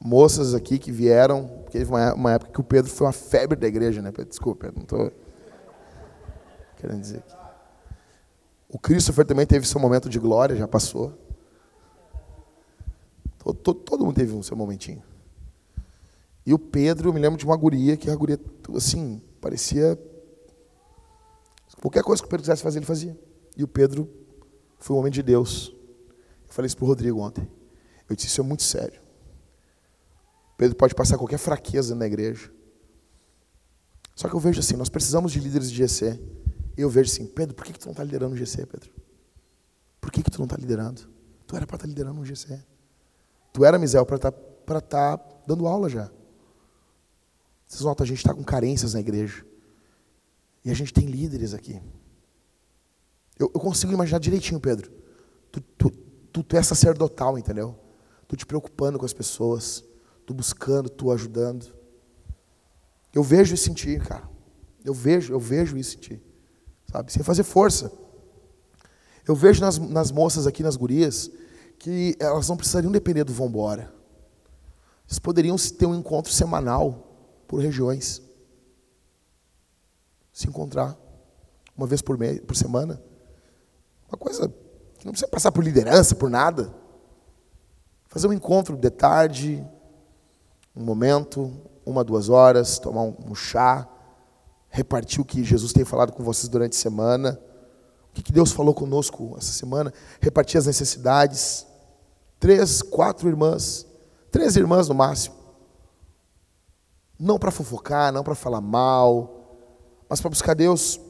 Moças 0.00 0.54
aqui 0.54 0.78
que 0.78 0.92
vieram, 0.92 1.46
porque 1.64 1.78
teve 1.78 1.90
uma, 1.90 2.32
época 2.32 2.52
que 2.52 2.60
o 2.60 2.64
Pedro 2.64 2.90
foi 2.90 3.06
uma 3.06 3.12
febre 3.12 3.58
da 3.58 3.66
igreja, 3.66 4.00
né? 4.00 4.12
Desculpa, 4.28 4.72
não 4.74 4.82
estou 4.82 5.12
querendo 6.78 7.00
dizer. 7.00 7.22
O 8.68 8.78
Christopher 8.78 9.24
também 9.24 9.46
teve 9.46 9.66
seu 9.66 9.80
momento 9.80 10.08
de 10.08 10.18
glória, 10.18 10.56
já 10.56 10.68
passou. 10.68 11.12
Todo, 13.38 13.58
todo, 13.58 13.80
todo 13.80 14.04
mundo 14.04 14.14
teve 14.14 14.34
um 14.34 14.42
seu 14.42 14.56
momentinho. 14.56 15.02
E 16.44 16.54
o 16.54 16.58
Pedro, 16.58 17.08
eu 17.08 17.12
me 17.12 17.20
lembro 17.20 17.38
de 17.38 17.44
uma 17.44 17.56
guria, 17.56 17.96
que 17.96 18.10
a 18.10 18.16
guria, 18.16 18.38
assim, 18.74 19.20
parecia. 19.40 19.98
Qualquer 21.80 22.02
coisa 22.02 22.22
que 22.22 22.26
o 22.26 22.30
Pedro 22.30 22.42
quisesse 22.42 22.62
fazer, 22.62 22.78
ele 22.78 22.86
fazia. 22.86 23.18
E 23.56 23.62
o 23.62 23.68
Pedro 23.68 24.08
foi 24.78 24.96
um 24.96 24.98
homem 24.98 25.12
de 25.12 25.22
Deus. 25.22 25.74
Eu 26.46 26.54
falei 26.54 26.66
isso 26.66 26.76
para 26.76 26.84
o 26.84 26.88
Rodrigo 26.88 27.20
ontem. 27.20 27.48
Eu 28.08 28.16
disse: 28.16 28.28
Isso 28.28 28.40
é 28.40 28.44
muito 28.44 28.62
sério. 28.62 29.00
Pedro 30.56 30.76
pode 30.76 30.94
passar 30.94 31.16
qualquer 31.16 31.38
fraqueza 31.38 31.94
na 31.94 32.06
igreja. 32.06 32.50
Só 34.14 34.28
que 34.28 34.34
eu 34.34 34.40
vejo 34.40 34.58
assim: 34.58 34.74
nós 34.74 34.88
precisamos 34.88 35.32
de 35.32 35.38
líderes 35.38 35.70
de 35.70 35.76
GC. 35.76 36.20
Eu 36.78 36.88
vejo 36.88 37.10
assim: 37.10 37.26
Pedro, 37.26 37.56
por 37.56 37.64
que, 37.64 37.72
que 37.72 37.78
tu 37.80 37.86
não 37.86 37.92
está 37.92 38.04
liderando 38.04 38.34
o 38.34 38.38
GC, 38.38 38.64
Pedro? 38.64 38.90
Por 40.00 40.12
que, 40.12 40.22
que 40.22 40.30
tu 40.30 40.38
não 40.38 40.44
está 40.44 40.56
liderando? 40.56 41.08
Tu 41.44 41.56
era 41.56 41.66
para 41.66 41.74
estar 41.74 41.86
tá 41.86 41.88
liderando 41.88 42.20
um 42.20 42.24
GC. 42.24 42.64
Tu 43.52 43.64
era, 43.64 43.78
Misel, 43.78 44.06
para 44.06 44.16
estar 44.16 44.30
tá, 44.30 44.80
tá 44.80 45.16
dando 45.44 45.66
aula 45.66 45.88
já. 45.88 46.08
Vocês 47.66 47.82
notam, 47.82 48.04
a 48.04 48.06
gente 48.06 48.18
está 48.18 48.32
com 48.32 48.44
carências 48.44 48.94
na 48.94 49.00
igreja. 49.00 49.44
E 50.64 50.70
a 50.70 50.74
gente 50.74 50.92
tem 50.92 51.06
líderes 51.06 51.52
aqui. 51.52 51.82
Eu, 53.38 53.50
eu 53.52 53.60
consigo 53.60 53.92
imaginar 53.92 54.20
direitinho, 54.20 54.60
Pedro. 54.60 54.92
Tu, 55.50 55.60
tu, 55.60 55.90
tu, 56.32 56.42
tu 56.44 56.56
é 56.56 56.62
sacerdotal, 56.62 57.36
entendeu? 57.36 57.76
Tu 58.28 58.36
te 58.36 58.46
preocupando 58.46 58.98
com 58.98 59.04
as 59.04 59.12
pessoas. 59.12 59.84
Tu 60.24 60.32
buscando, 60.32 60.88
tu 60.88 61.10
ajudando. 61.10 61.74
Eu 63.12 63.22
vejo 63.22 63.54
isso 63.54 63.68
em 63.68 63.74
ti, 63.74 63.98
cara. 63.98 64.28
Eu 64.84 64.94
vejo, 64.94 65.32
eu 65.32 65.40
vejo 65.40 65.76
isso 65.76 65.96
em 65.96 66.00
ti. 66.00 66.27
Sabe? 66.90 67.12
Sem 67.12 67.22
fazer 67.22 67.42
força. 67.42 67.92
Eu 69.26 69.34
vejo 69.34 69.60
nas, 69.60 69.78
nas 69.78 70.10
moças 70.10 70.46
aqui, 70.46 70.62
nas 70.62 70.76
gurias, 70.76 71.30
que 71.78 72.16
elas 72.18 72.48
não 72.48 72.56
precisariam 72.56 72.90
depender 72.90 73.24
do 73.24 73.32
vambora. 73.32 73.92
Eles 75.06 75.18
poderiam 75.18 75.56
ter 75.56 75.86
um 75.86 75.94
encontro 75.94 76.32
semanal 76.32 77.42
por 77.46 77.60
regiões. 77.60 78.22
Se 80.32 80.48
encontrar 80.48 80.96
uma 81.76 81.86
vez 81.86 82.02
por, 82.02 82.18
mês, 82.18 82.40
por 82.40 82.56
semana. 82.56 83.00
Uma 84.08 84.18
coisa 84.18 84.48
que 84.98 85.04
não 85.04 85.12
precisa 85.12 85.28
passar 85.28 85.52
por 85.52 85.62
liderança, 85.62 86.14
por 86.14 86.28
nada. 86.28 86.74
Fazer 88.08 88.26
um 88.26 88.32
encontro 88.32 88.76
de 88.76 88.90
tarde, 88.90 89.64
um 90.74 90.82
momento, 90.82 91.52
uma, 91.86 92.02
duas 92.02 92.28
horas, 92.28 92.78
tomar 92.78 93.02
um, 93.02 93.14
um 93.26 93.34
chá, 93.34 93.88
repartir 94.78 95.20
o 95.20 95.24
que 95.24 95.42
Jesus 95.42 95.72
tem 95.72 95.84
falado 95.84 96.12
com 96.12 96.22
vocês 96.22 96.48
durante 96.48 96.76
a 96.76 96.80
semana, 96.80 97.40
o 98.16 98.22
que 98.22 98.32
Deus 98.32 98.52
falou 98.52 98.72
conosco 98.72 99.34
essa 99.36 99.52
semana, 99.52 99.92
repartir 100.20 100.56
as 100.56 100.66
necessidades. 100.66 101.66
Três, 102.38 102.82
quatro 102.82 103.28
irmãs, 103.28 103.84
três 104.30 104.56
irmãs 104.56 104.88
no 104.88 104.94
máximo. 104.94 105.34
Não 107.18 107.38
para 107.38 107.50
fofocar, 107.50 108.12
não 108.12 108.22
para 108.22 108.36
falar 108.36 108.60
mal, 108.60 109.58
mas 110.08 110.20
para 110.20 110.30
buscar 110.30 110.54
Deus. 110.54 111.00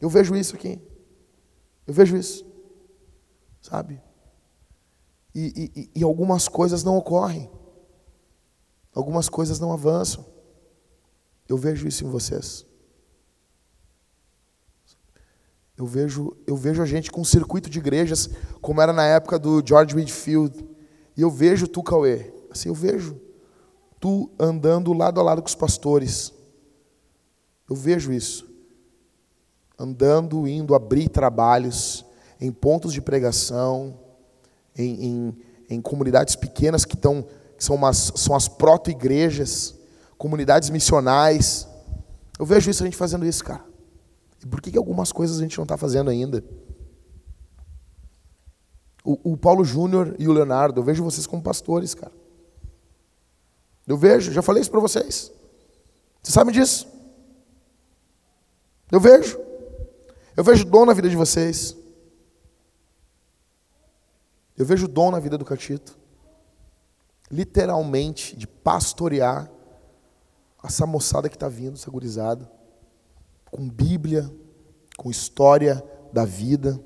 Eu 0.00 0.08
vejo 0.08 0.34
isso 0.34 0.56
aqui. 0.56 0.80
Eu 1.86 1.92
vejo 1.92 2.16
isso. 2.16 2.46
Sabe? 3.60 4.00
E, 5.34 5.70
e, 5.76 6.00
e 6.00 6.02
algumas 6.02 6.48
coisas 6.48 6.82
não 6.82 6.96
ocorrem. 6.96 7.50
Algumas 8.94 9.28
coisas 9.28 9.60
não 9.60 9.70
avançam. 9.70 10.24
Eu 11.46 11.58
vejo 11.58 11.86
isso 11.86 12.04
em 12.04 12.08
vocês. 12.08 12.67
Eu 15.78 15.86
vejo, 15.86 16.36
eu 16.44 16.56
vejo 16.56 16.82
a 16.82 16.86
gente 16.86 17.08
com 17.08 17.20
um 17.20 17.24
circuito 17.24 17.70
de 17.70 17.78
igrejas, 17.78 18.28
como 18.60 18.80
era 18.82 18.92
na 18.92 19.06
época 19.06 19.38
do 19.38 19.62
George 19.64 19.94
Whitfield. 19.94 20.66
E 21.16 21.22
eu 21.22 21.30
vejo 21.30 21.68
tu, 21.68 21.84
Cauê. 21.84 22.32
Assim, 22.50 22.68
eu 22.68 22.74
vejo 22.74 23.16
tu 24.00 24.28
andando 24.40 24.92
lado 24.92 25.20
a 25.20 25.22
lado 25.22 25.40
com 25.40 25.46
os 25.46 25.54
pastores. 25.54 26.32
Eu 27.70 27.76
vejo 27.76 28.12
isso. 28.12 28.44
Andando, 29.78 30.48
indo 30.48 30.74
abrir 30.74 31.08
trabalhos 31.08 32.04
em 32.40 32.50
pontos 32.50 32.92
de 32.92 33.00
pregação, 33.00 34.00
em, 34.76 35.04
em, 35.04 35.38
em 35.70 35.80
comunidades 35.80 36.34
pequenas 36.34 36.84
que, 36.84 36.96
estão, 36.96 37.24
que 37.56 37.62
são, 37.62 37.76
umas, 37.76 38.12
são 38.16 38.34
as 38.34 38.48
proto-igrejas, 38.48 39.76
comunidades 40.16 40.70
missionais. 40.70 41.68
Eu 42.36 42.44
vejo 42.44 42.68
isso, 42.68 42.82
a 42.82 42.86
gente 42.86 42.96
fazendo 42.96 43.24
isso, 43.24 43.44
cara. 43.44 43.67
E 44.42 44.46
por 44.46 44.60
que, 44.60 44.70
que 44.70 44.78
algumas 44.78 45.12
coisas 45.12 45.38
a 45.38 45.42
gente 45.42 45.56
não 45.56 45.64
está 45.64 45.76
fazendo 45.76 46.10
ainda? 46.10 46.44
O, 49.04 49.32
o 49.32 49.36
Paulo 49.36 49.64
Júnior 49.64 50.14
e 50.18 50.28
o 50.28 50.32
Leonardo, 50.32 50.80
eu 50.80 50.84
vejo 50.84 51.02
vocês 51.02 51.26
como 51.26 51.42
pastores, 51.42 51.94
cara. 51.94 52.12
Eu 53.86 53.96
vejo, 53.96 54.32
já 54.32 54.42
falei 54.42 54.60
isso 54.60 54.70
para 54.70 54.80
vocês. 54.80 55.32
Vocês 56.22 56.34
sabem 56.34 56.52
disso? 56.52 56.86
Eu 58.92 59.00
vejo. 59.00 59.38
Eu 60.36 60.44
vejo 60.44 60.64
dom 60.64 60.84
na 60.84 60.92
vida 60.92 61.08
de 61.08 61.16
vocês. 61.16 61.76
Eu 64.56 64.66
vejo 64.66 64.86
dom 64.86 65.10
na 65.10 65.18
vida 65.18 65.38
do 65.38 65.44
Catito. 65.44 65.96
Literalmente, 67.30 68.36
de 68.36 68.46
pastorear 68.46 69.50
essa 70.62 70.86
moçada 70.86 71.28
que 71.28 71.36
está 71.36 71.48
vindo, 71.48 71.74
essa 71.74 71.90
gurizada, 71.90 72.50
com 73.50 73.68
Bíblia, 73.68 74.30
com 74.96 75.10
história 75.10 75.82
da 76.12 76.24
vida. 76.24 76.80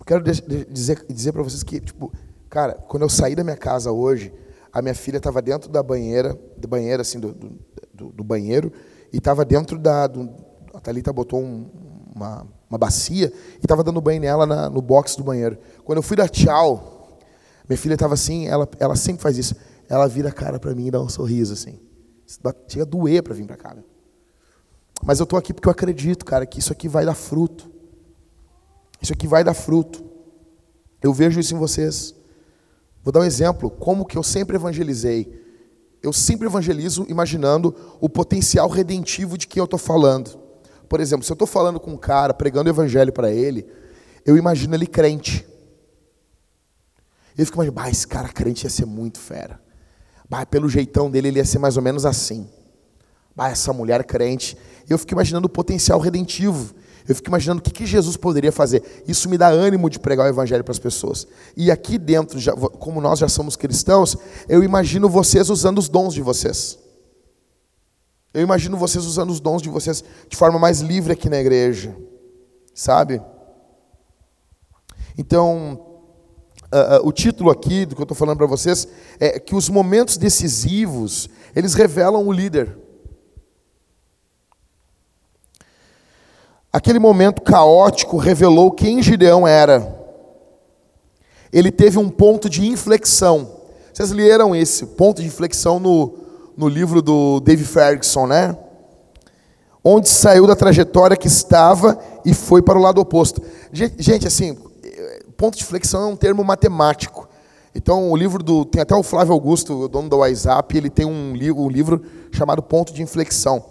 Eu 0.00 0.06
quero 0.06 0.22
dizer, 0.22 1.04
dizer 1.08 1.32
para 1.32 1.42
vocês 1.42 1.62
que, 1.62 1.80
tipo, 1.80 2.12
cara, 2.48 2.74
quando 2.74 3.02
eu 3.02 3.08
saí 3.08 3.34
da 3.34 3.44
minha 3.44 3.56
casa 3.56 3.92
hoje, 3.92 4.32
a 4.72 4.80
minha 4.82 4.94
filha 4.94 5.18
estava 5.18 5.42
dentro 5.42 5.70
da 5.70 5.82
banheira, 5.82 6.38
da 6.56 6.66
banheira 6.66 7.02
assim, 7.02 7.20
do, 7.20 7.34
do, 7.92 8.12
do 8.12 8.24
banheiro, 8.24 8.72
e 9.12 9.18
estava 9.18 9.44
dentro 9.44 9.78
da. 9.78 10.06
Do, 10.06 10.30
a 10.74 10.80
Thalita 10.80 11.12
botou 11.12 11.40
um, 11.40 11.70
uma, 12.14 12.46
uma 12.68 12.78
bacia 12.78 13.30
e 13.56 13.64
estava 13.64 13.84
dando 13.84 14.00
banho 14.00 14.20
nela 14.20 14.46
na, 14.46 14.70
no 14.70 14.80
box 14.80 15.16
do 15.16 15.22
banheiro. 15.22 15.58
Quando 15.84 15.98
eu 15.98 16.02
fui 16.02 16.16
dar 16.16 16.28
tchau, 16.28 17.18
minha 17.68 17.76
filha 17.76 17.94
estava 17.94 18.14
assim, 18.14 18.46
ela, 18.48 18.68
ela 18.80 18.96
sempre 18.96 19.22
faz 19.22 19.36
isso. 19.36 19.54
Ela 19.88 20.08
vira 20.08 20.30
a 20.30 20.32
cara 20.32 20.58
para 20.58 20.74
mim 20.74 20.86
e 20.86 20.90
dá 20.90 21.00
um 21.00 21.08
sorriso 21.08 21.52
assim. 21.52 21.78
Chega 22.66 22.84
a 22.84 22.86
doer 22.86 23.22
para 23.22 23.34
vir 23.34 23.46
para 23.46 23.56
cá. 23.56 23.74
Meu. 23.74 23.91
Mas 25.04 25.18
eu 25.18 25.24
estou 25.24 25.38
aqui 25.38 25.52
porque 25.52 25.68
eu 25.68 25.72
acredito, 25.72 26.24
cara, 26.24 26.46
que 26.46 26.60
isso 26.60 26.72
aqui 26.72 26.88
vai 26.88 27.04
dar 27.04 27.14
fruto. 27.14 27.70
Isso 29.00 29.12
aqui 29.12 29.26
vai 29.26 29.42
dar 29.42 29.54
fruto. 29.54 30.04
Eu 31.02 31.12
vejo 31.12 31.40
isso 31.40 31.54
em 31.54 31.58
vocês. 31.58 32.14
Vou 33.02 33.12
dar 33.12 33.20
um 33.20 33.24
exemplo, 33.24 33.68
como 33.68 34.06
que 34.06 34.16
eu 34.16 34.22
sempre 34.22 34.54
evangelizei. 34.54 35.40
Eu 36.00 36.12
sempre 36.12 36.46
evangelizo 36.46 37.04
imaginando 37.08 37.74
o 38.00 38.08
potencial 38.08 38.68
redentivo 38.68 39.36
de 39.36 39.48
quem 39.48 39.60
eu 39.60 39.64
estou 39.64 39.78
falando. 39.78 40.38
Por 40.88 41.00
exemplo, 41.00 41.24
se 41.24 41.32
eu 41.32 41.34
estou 41.34 41.48
falando 41.48 41.80
com 41.80 41.92
um 41.92 41.96
cara, 41.96 42.32
pregando 42.32 42.68
o 42.68 42.72
evangelho 42.72 43.12
para 43.12 43.30
ele, 43.30 43.66
eu 44.24 44.36
imagino 44.36 44.74
ele 44.74 44.86
crente. 44.86 45.44
Eu 47.36 47.44
fico 47.44 47.56
imaginando, 47.56 47.74
bah, 47.74 47.90
esse 47.90 48.06
cara 48.06 48.28
crente 48.28 48.66
ia 48.66 48.70
ser 48.70 48.86
muito 48.86 49.18
fera. 49.18 49.60
Bah, 50.28 50.46
pelo 50.46 50.68
jeitão 50.68 51.10
dele, 51.10 51.28
ele 51.28 51.38
ia 51.38 51.44
ser 51.44 51.58
mais 51.58 51.76
ou 51.76 51.82
menos 51.82 52.06
assim. 52.06 52.48
Bah, 53.34 53.50
essa 53.50 53.72
mulher 53.72 54.04
crente. 54.04 54.56
Eu 54.88 54.98
fico 54.98 55.12
imaginando 55.12 55.46
o 55.46 55.50
potencial 55.50 55.98
redentivo. 55.98 56.74
Eu 57.08 57.14
fico 57.14 57.28
imaginando 57.28 57.60
o 57.60 57.62
que, 57.62 57.70
que 57.70 57.86
Jesus 57.86 58.16
poderia 58.16 58.52
fazer. 58.52 58.82
Isso 59.06 59.28
me 59.28 59.36
dá 59.36 59.48
ânimo 59.48 59.90
de 59.90 59.98
pregar 59.98 60.26
o 60.26 60.28
evangelho 60.28 60.62
para 60.62 60.72
as 60.72 60.78
pessoas. 60.78 61.26
E 61.56 61.70
aqui 61.70 61.98
dentro, 61.98 62.38
já, 62.38 62.52
como 62.52 63.00
nós 63.00 63.18
já 63.18 63.28
somos 63.28 63.56
cristãos, 63.56 64.16
eu 64.48 64.62
imagino 64.62 65.08
vocês 65.08 65.50
usando 65.50 65.78
os 65.78 65.88
dons 65.88 66.14
de 66.14 66.22
vocês. 66.22 66.78
Eu 68.32 68.42
imagino 68.42 68.76
vocês 68.76 69.04
usando 69.04 69.30
os 69.30 69.40
dons 69.40 69.60
de 69.60 69.68
vocês 69.68 70.02
de 70.28 70.36
forma 70.36 70.58
mais 70.58 70.80
livre 70.80 71.12
aqui 71.12 71.28
na 71.28 71.38
igreja. 71.38 71.94
Sabe? 72.74 73.20
Então, 75.18 76.02
uh, 76.72 77.02
uh, 77.02 77.06
o 77.06 77.12
título 77.12 77.50
aqui 77.50 77.84
do 77.84 77.94
que 77.94 78.00
eu 78.00 78.04
estou 78.04 78.16
falando 78.16 78.38
para 78.38 78.46
vocês 78.46 78.86
é 79.18 79.38
que 79.38 79.54
os 79.54 79.68
momentos 79.68 80.16
decisivos, 80.16 81.28
eles 81.54 81.74
revelam 81.74 82.26
o 82.26 82.32
líder. 82.32 82.81
Aquele 86.72 86.98
momento 86.98 87.42
caótico 87.42 88.16
revelou 88.16 88.70
quem 88.70 89.02
Gideão 89.02 89.46
era. 89.46 90.00
Ele 91.52 91.70
teve 91.70 91.98
um 91.98 92.08
ponto 92.08 92.48
de 92.48 92.66
inflexão. 92.66 93.60
Vocês 93.92 94.10
leram 94.10 94.56
esse 94.56 94.86
ponto 94.86 95.20
de 95.20 95.28
inflexão 95.28 95.78
no, 95.78 96.14
no 96.56 96.68
livro 96.68 97.02
do 97.02 97.40
Dave 97.40 97.64
Ferguson, 97.64 98.26
né? 98.26 98.56
Onde 99.84 100.08
saiu 100.08 100.46
da 100.46 100.56
trajetória 100.56 101.16
que 101.16 101.26
estava 101.26 101.98
e 102.24 102.32
foi 102.32 102.62
para 102.62 102.78
o 102.78 102.82
lado 102.82 103.00
oposto. 103.00 103.42
Gente, 103.70 104.26
assim, 104.26 104.56
ponto 105.36 105.58
de 105.58 105.64
inflexão 105.64 106.02
é 106.02 106.06
um 106.06 106.16
termo 106.16 106.42
matemático. 106.42 107.28
Então, 107.74 108.10
o 108.10 108.16
livro 108.16 108.42
do. 108.42 108.64
Tem 108.64 108.80
até 108.80 108.94
o 108.94 109.02
Flávio 109.02 109.32
Augusto, 109.34 109.74
o 109.74 109.88
dono 109.88 110.08
da 110.08 110.16
WhatsApp, 110.16 110.76
ele 110.76 110.88
tem 110.88 111.04
um, 111.04 111.34
li, 111.34 111.50
um 111.50 111.68
livro 111.68 112.00
chamado 112.30 112.62
Ponto 112.62 112.94
de 112.94 113.02
Inflexão. 113.02 113.62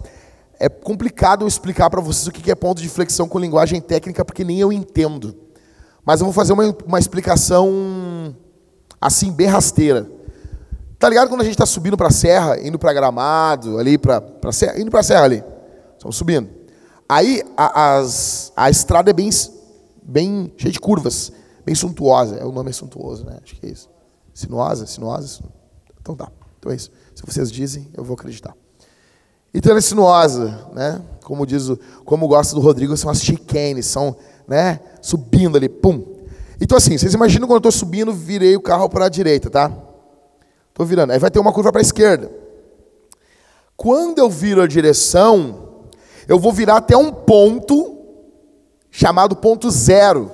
É 0.63 0.69
complicado 0.69 1.47
explicar 1.47 1.89
para 1.89 1.99
vocês 1.99 2.27
o 2.27 2.31
que 2.31 2.51
é 2.51 2.53
ponto 2.53 2.79
de 2.79 2.85
inflexão 2.85 3.27
com 3.27 3.39
linguagem 3.39 3.81
técnica, 3.81 4.23
porque 4.23 4.43
nem 4.43 4.59
eu 4.59 4.71
entendo. 4.71 5.35
Mas 6.05 6.19
eu 6.19 6.25
vou 6.25 6.33
fazer 6.33 6.53
uma, 6.53 6.75
uma 6.85 6.99
explicação 6.99 8.35
assim, 9.01 9.31
bem 9.31 9.47
rasteira. 9.47 10.07
Tá 10.99 11.09
ligado 11.09 11.29
quando 11.29 11.41
a 11.41 11.43
gente 11.43 11.55
está 11.55 11.65
subindo 11.65 11.97
para 11.97 12.09
a 12.09 12.11
serra, 12.11 12.59
indo 12.61 12.77
para 12.77 12.93
Gramado, 12.93 13.79
ali 13.79 13.97
para 13.97 14.51
serra, 14.51 14.79
indo 14.79 14.91
para 14.91 14.99
a 14.99 15.03
serra 15.03 15.23
ali. 15.23 15.43
Estamos 15.97 16.15
subindo. 16.15 16.47
Aí 17.09 17.41
a, 17.57 17.97
as, 17.97 18.53
a 18.55 18.69
estrada 18.69 19.09
é 19.09 19.13
bem, 19.13 19.31
bem 20.03 20.53
cheia 20.57 20.71
de 20.71 20.79
curvas, 20.79 21.31
bem 21.65 21.73
suntuosa. 21.73 22.35
É, 22.35 22.45
o 22.45 22.51
nome 22.51 22.69
é 22.69 22.73
suntuoso, 22.73 23.25
né? 23.25 23.39
Acho 23.43 23.55
que 23.55 23.65
é 23.65 23.69
isso. 23.71 23.89
Sinuosa, 24.31 24.85
sinuosa. 24.85 25.43
Então 25.99 26.15
tá. 26.15 26.31
Então 26.59 26.71
é 26.71 26.75
isso. 26.75 26.91
Se 27.15 27.25
vocês 27.25 27.51
dizem, 27.51 27.89
eu 27.97 28.03
vou 28.03 28.13
acreditar. 28.13 28.55
Então 29.53 29.71
ela 29.71 29.79
é 29.79 29.81
sinuosa, 29.81 30.69
né? 30.73 31.01
Como 31.23 31.45
diz 31.45 31.69
o, 31.69 31.79
como 32.05 32.27
gosta 32.27 32.55
do 32.55 32.61
Rodrigo, 32.61 32.95
são 32.95 33.09
as 33.09 33.21
chicanes, 33.21 33.85
são, 33.85 34.15
né? 34.47 34.79
Subindo 35.01 35.57
ali, 35.57 35.67
pum. 35.67 36.03
Então 36.59 36.77
assim, 36.77 36.97
vocês 36.97 37.13
imaginam 37.13 37.47
quando 37.47 37.63
eu 37.63 37.69
estou 37.69 37.71
subindo, 37.71 38.13
virei 38.13 38.55
o 38.55 38.61
carro 38.61 38.87
para 38.89 39.05
a 39.05 39.09
direita, 39.09 39.49
tá? 39.49 39.71
Estou 40.69 40.85
virando. 40.85 41.11
Aí 41.11 41.19
vai 41.19 41.29
ter 41.29 41.39
uma 41.39 41.51
curva 41.51 41.71
para 41.71 41.81
a 41.81 41.83
esquerda. 41.83 42.31
Quando 43.75 44.19
eu 44.19 44.29
viro 44.29 44.61
a 44.61 44.67
direção, 44.67 45.69
eu 46.27 46.39
vou 46.39 46.53
virar 46.53 46.77
até 46.77 46.95
um 46.95 47.11
ponto 47.11 47.97
chamado 48.91 49.35
ponto 49.35 49.71
zero, 49.71 50.31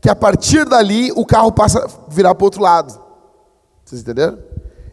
que 0.00 0.08
a 0.08 0.14
partir 0.14 0.64
dali 0.64 1.12
o 1.12 1.24
carro 1.24 1.52
passa 1.52 1.84
a 1.84 2.12
virar 2.12 2.34
para 2.34 2.42
o 2.42 2.46
outro 2.46 2.62
lado. 2.62 3.00
Vocês 3.84 4.02
entenderam? 4.02 4.38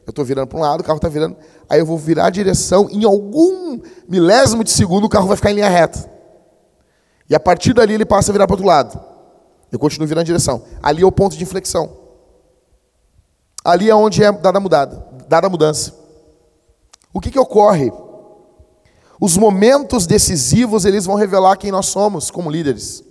Eu 0.06 0.12
estou 0.12 0.24
virando 0.24 0.48
para 0.48 0.58
um 0.58 0.62
lado, 0.62 0.82
o 0.82 0.84
carro 0.84 0.98
está 0.98 1.10
virando. 1.10 1.36
Aí 1.70 1.80
eu 1.80 1.86
vou 1.86 1.98
virar 1.98 2.28
a 2.28 2.30
direção, 2.30 2.88
em 2.90 3.04
algum 3.04 3.80
milésimo 4.08 4.64
de 4.64 4.72
segundo 4.72 5.06
o 5.06 5.10
carro 5.10 5.28
vai 5.28 5.36
ficar 5.36 5.52
em 5.52 5.56
linha 5.56 5.70
reta. 5.70 6.10
E 7.30 7.36
a 7.36 7.40
partir 7.40 7.74
dali 7.74 7.94
ele 7.94 8.06
passa 8.06 8.32
a 8.32 8.34
virar 8.34 8.48
para 8.48 8.54
o 8.54 8.56
outro 8.56 8.68
lado. 8.68 9.00
Eu 9.72 9.78
continuo 9.78 10.08
virando 10.08 10.22
a 10.22 10.26
direção. 10.26 10.64
Ali 10.82 11.04
é 11.04 11.06
o 11.06 11.12
ponto 11.12 11.36
de 11.36 11.44
inflexão. 11.44 11.90
Ali 13.64 13.90
é 13.90 13.96
onde 13.96 14.24
é 14.24 14.32
dada 14.32 14.58
a 14.58 14.62
mudada, 14.62 15.06
dada 15.28 15.48
a 15.48 15.50
mudança. 15.50 15.94
O 17.14 17.20
que, 17.20 17.30
que 17.30 17.40
ocorre? 17.40 17.92
Os 19.20 19.36
momentos 19.36 20.06
decisivos, 20.06 20.86
eles 20.86 21.06
vão 21.06 21.16
revelar 21.16 21.58
quem 21.58 21.72
nós 21.72 21.88
somos 21.88 22.32
como 22.32 22.50
líderes. 22.50 23.04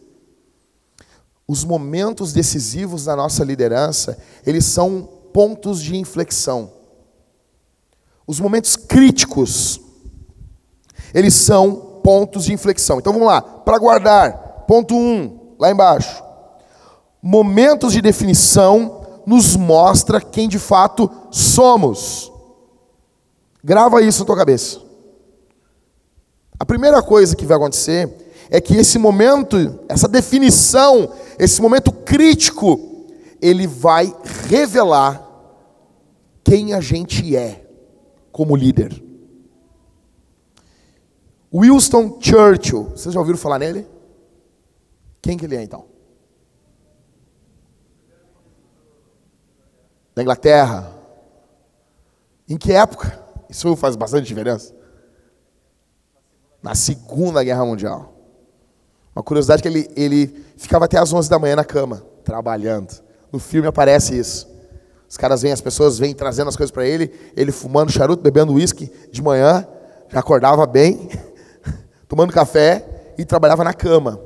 Os 1.46 1.62
momentos 1.64 2.32
decisivos 2.32 3.04
da 3.04 3.14
nossa 3.14 3.44
liderança, 3.44 4.16
eles 4.46 4.64
são 4.64 5.02
pontos 5.32 5.82
de 5.82 5.96
inflexão. 5.96 6.72
Os 8.27 8.41
momentos 8.41 8.74
críticos, 8.74 9.81
eles 11.14 11.35
são 11.35 12.01
pontos 12.03 12.45
de 12.45 12.53
inflexão. 12.53 12.99
Então 12.99 13.12
vamos 13.12 13.29
lá, 13.29 13.41
para 13.41 13.79
guardar, 13.79 14.64
ponto 14.66 14.95
1, 14.95 14.99
um, 14.99 15.39
lá 15.59 15.70
embaixo. 15.70 16.22
Momentos 17.22 17.93
de 17.93 18.03
definição 18.03 19.03
nos 19.24 19.57
mostra 19.57 20.20
quem 20.20 20.49
de 20.49 20.59
fato 20.59 21.11
somos. 21.31 22.33
Grava 23.62 24.03
isso 24.03 24.20
na 24.20 24.27
tua 24.27 24.37
cabeça. 24.37 24.81
A 26.59 26.64
primeira 26.64 27.03
coisa 27.03 27.37
que 27.37 27.45
vai 27.45 27.57
acontecer 27.57 28.09
é 28.51 28.61
que 28.61 28.77
esse 28.77 28.99
momento, 28.99 29.81
essa 29.89 30.09
definição, 30.09 31.12
esse 31.39 31.61
momento 31.61 31.93
crítico, 31.93 33.07
ele 33.41 33.66
vai 33.66 34.14
revelar 34.49 35.27
quem 36.43 36.72
a 36.72 36.81
gente 36.81 37.37
é 37.37 37.65
como 38.37 38.55
líder. 38.55 39.03
Winston 41.51 42.18
Churchill, 42.20 42.91
vocês 42.91 43.14
já 43.14 43.18
ouviram 43.18 43.39
falar 43.39 43.59
nele? 43.59 43.89
Quem 45.22 45.39
que 45.39 45.47
ele 45.47 45.57
é 45.57 45.62
então? 45.62 45.87
Da 50.14 50.20
Inglaterra. 50.20 50.93
Em 52.47 52.59
que 52.59 52.72
época? 52.72 53.18
Isso 53.49 53.74
faz 53.74 53.97
bastante 53.97 54.26
diferença. 54.26 54.76
Na 56.62 56.74
Segunda 56.74 57.43
Guerra 57.43 57.64
Mundial. 57.64 58.12
Uma 59.14 59.22
curiosidade 59.22 59.62
que 59.62 59.68
ele, 59.68 59.89
ele 59.97 60.45
ficava 60.59 60.84
até 60.84 60.99
às 60.99 61.11
11 61.11 61.30
da 61.30 61.39
manhã 61.39 61.57
na 61.57 61.64
cama, 61.64 62.05
trabalhando. 62.22 63.03
No 63.32 63.39
filme 63.39 63.66
aparece 63.66 64.18
isso. 64.18 64.47
Os 65.09 65.16
caras 65.16 65.42
vêm, 65.42 65.52
as 65.52 65.61
pessoas 65.61 65.98
vêm 65.98 66.14
trazendo 66.14 66.48
as 66.48 66.57
coisas 66.57 66.70
para 66.70 66.86
ele, 66.86 67.12
ele 67.36 67.52
fumando 67.52 67.92
charuto, 67.92 68.22
bebendo 68.22 68.52
uísque 68.52 68.90
de 69.11 69.22
manhã, 69.22 69.66
já 70.09 70.20
acordava 70.20 70.66
bem, 70.66 71.09
tomando 72.09 72.32
café 72.32 73.14
e 73.16 73.24
trabalhava 73.24 73.62
na 73.62 73.72
cama. 73.72 74.20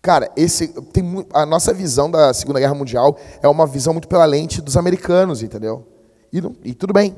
Cara, 0.00 0.30
esse 0.36 0.68
tem 0.92 1.26
a 1.34 1.44
nossa 1.44 1.74
visão 1.74 2.10
da 2.10 2.32
Segunda 2.32 2.60
Guerra 2.60 2.74
Mundial 2.74 3.18
é 3.42 3.48
uma 3.48 3.66
visão 3.66 3.92
muito 3.92 4.06
pela 4.06 4.24
lente 4.24 4.62
dos 4.62 4.76
americanos, 4.76 5.42
entendeu? 5.42 5.86
E, 6.32 6.40
e 6.64 6.74
tudo 6.74 6.92
bem. 6.92 7.16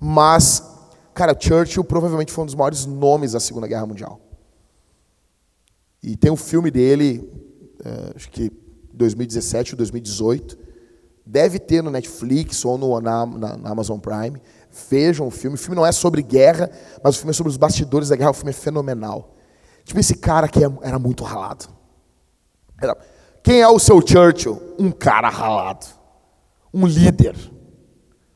Mas, 0.00 0.62
cara, 1.14 1.36
Churchill 1.38 1.84
provavelmente 1.84 2.32
foi 2.32 2.42
um 2.42 2.46
dos 2.46 2.54
maiores 2.54 2.86
nomes 2.86 3.32
da 3.32 3.40
Segunda 3.40 3.66
Guerra 3.66 3.86
Mundial. 3.86 4.20
E 6.02 6.16
tem 6.16 6.30
um 6.30 6.36
filme 6.36 6.70
dele, 6.70 7.30
é, 7.84 8.12
acho 8.16 8.30
que 8.30 8.50
2017 8.92 9.74
ou 9.74 9.76
2018, 9.76 10.58
Deve 11.26 11.58
ter 11.58 11.82
no 11.82 11.90
Netflix 11.90 12.64
ou 12.64 12.78
no, 12.78 13.00
na, 13.00 13.26
na, 13.26 13.56
na, 13.56 13.70
Amazon 13.70 13.98
Prime. 13.98 14.40
Vejam 14.88 15.26
o 15.26 15.30
filme. 15.30 15.56
O 15.56 15.58
filme 15.58 15.74
não 15.74 15.84
é 15.84 15.90
sobre 15.90 16.22
guerra, 16.22 16.70
mas 17.02 17.16
o 17.16 17.18
filme 17.18 17.30
é 17.30 17.34
sobre 17.34 17.50
os 17.50 17.56
bastidores 17.56 18.10
da 18.10 18.16
guerra. 18.16 18.30
O 18.30 18.34
filme 18.34 18.50
é 18.50 18.54
fenomenal. 18.54 19.34
Tipo, 19.84 19.98
esse 19.98 20.14
cara 20.14 20.46
que 20.46 20.64
é, 20.64 20.70
era 20.82 21.00
muito 21.00 21.24
ralado. 21.24 21.66
Era... 22.80 22.96
Quem 23.42 23.60
é 23.60 23.68
o 23.68 23.78
seu 23.78 24.00
Churchill? 24.06 24.60
Um 24.78 24.92
cara 24.92 25.28
ralado. 25.28 25.86
Um 26.72 26.86
líder. 26.86 27.34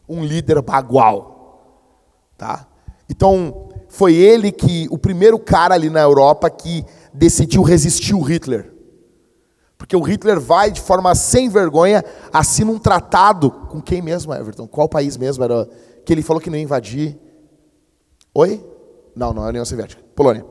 Um 0.09 0.25
líder 0.25 0.61
bagual. 0.61 2.33
Tá? 2.37 2.67
Então, 3.09 3.69
foi 3.89 4.15
ele 4.15 4.51
que, 4.51 4.89
o 4.91 4.99
primeiro 4.99 5.39
cara 5.39 5.75
ali 5.75 5.91
na 5.91 6.01
Europa 6.01 6.49
que 6.51 6.85
decidiu 7.13 7.63
resistir 7.63 8.15
o 8.15 8.21
Hitler. 8.21 8.73
Porque 9.81 9.97
o 9.97 10.03
Hitler 10.03 10.39
vai 10.39 10.71
de 10.71 10.79
forma 10.79 11.15
sem 11.15 11.49
vergonha, 11.49 12.05
assina 12.31 12.71
um 12.71 12.79
tratado 12.79 13.51
com 13.51 13.81
quem 13.81 14.03
mesmo, 14.03 14.35
Everton? 14.35 14.69
Qual 14.69 14.87
país 14.87 15.17
mesmo 15.17 15.43
era 15.43 15.67
que 16.05 16.13
ele 16.13 16.23
falou 16.23 16.39
que 16.39 16.51
não 16.51 16.59
ia 16.59 16.63
invadir? 16.63 17.19
Oi? 18.35 18.63
Não, 19.17 19.33
não 19.33 19.43
é 19.43 19.47
a 19.47 19.49
União 19.49 19.65
Soviética. 19.65 20.03
Polônia. 20.15 20.45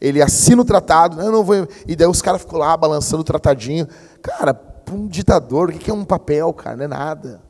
Ele 0.00 0.22
assina 0.22 0.62
o 0.62 0.64
tratado, 0.64 1.20
eu 1.20 1.30
não 1.30 1.44
vou. 1.44 1.68
E 1.86 1.94
daí 1.94 2.08
os 2.08 2.22
caras 2.22 2.40
ficam 2.40 2.58
lá 2.58 2.74
balançando 2.78 3.20
o 3.20 3.24
tratadinho. 3.24 3.86
Cara, 4.22 4.58
um 4.90 5.06
ditador, 5.06 5.68
o 5.68 5.72
que 5.72 5.90
é 5.90 5.94
um 5.94 6.02
papel, 6.02 6.50
cara? 6.54 6.78
Não 6.78 6.84
é 6.86 6.88
nada. 6.88 7.42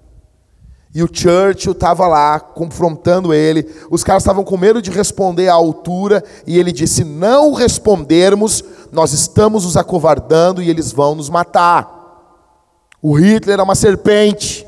E 0.96 1.02
o 1.02 1.10
Churchill 1.12 1.72
estava 1.72 2.06
lá 2.06 2.40
confrontando 2.40 3.34
ele. 3.34 3.70
Os 3.90 4.02
caras 4.02 4.22
estavam 4.22 4.42
com 4.42 4.56
medo 4.56 4.80
de 4.80 4.90
responder 4.90 5.46
à 5.46 5.52
altura. 5.52 6.24
E 6.46 6.58
ele 6.58 6.72
disse: 6.72 7.04
Não 7.04 7.52
respondermos, 7.52 8.64
nós 8.90 9.12
estamos 9.12 9.66
nos 9.66 9.76
acovardando 9.76 10.62
e 10.62 10.70
eles 10.70 10.92
vão 10.92 11.14
nos 11.14 11.28
matar. 11.28 12.96
O 13.02 13.12
Hitler 13.12 13.60
é 13.60 13.62
uma 13.62 13.74
serpente. 13.74 14.66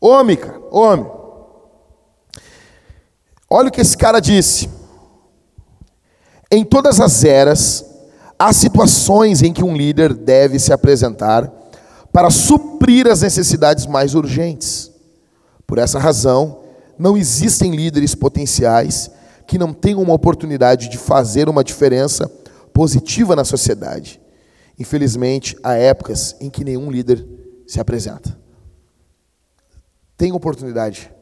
Homem, 0.00 0.34
cara, 0.34 0.62
homem. 0.70 1.06
Olha 3.50 3.68
o 3.68 3.72
que 3.72 3.82
esse 3.82 3.98
cara 3.98 4.18
disse. 4.18 4.66
Em 6.50 6.64
todas 6.64 7.00
as 7.02 7.22
eras, 7.22 7.84
há 8.38 8.50
situações 8.50 9.42
em 9.42 9.52
que 9.52 9.62
um 9.62 9.76
líder 9.76 10.14
deve 10.14 10.58
se 10.58 10.72
apresentar 10.72 11.52
para 12.16 12.30
suprir 12.30 13.06
as 13.06 13.20
necessidades 13.20 13.84
mais 13.84 14.14
urgentes. 14.14 14.90
Por 15.66 15.76
essa 15.76 15.98
razão, 15.98 16.64
não 16.98 17.14
existem 17.14 17.76
líderes 17.76 18.14
potenciais 18.14 19.10
que 19.46 19.58
não 19.58 19.74
tenham 19.74 20.00
uma 20.00 20.14
oportunidade 20.14 20.88
de 20.88 20.96
fazer 20.96 21.46
uma 21.46 21.62
diferença 21.62 22.26
positiva 22.72 23.36
na 23.36 23.44
sociedade. 23.44 24.18
Infelizmente, 24.78 25.58
há 25.62 25.74
épocas 25.74 26.34
em 26.40 26.48
que 26.48 26.64
nenhum 26.64 26.90
líder 26.90 27.22
se 27.66 27.80
apresenta. 27.80 28.34
Tem 30.16 30.32
oportunidade 30.32 31.12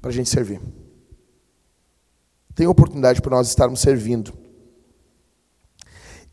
para 0.00 0.10
a 0.10 0.14
gente 0.14 0.30
servir. 0.30 0.58
tem 2.54 2.66
oportunidade 2.66 3.20
para 3.20 3.36
nós 3.36 3.46
estarmos 3.46 3.80
servindo. 3.80 4.32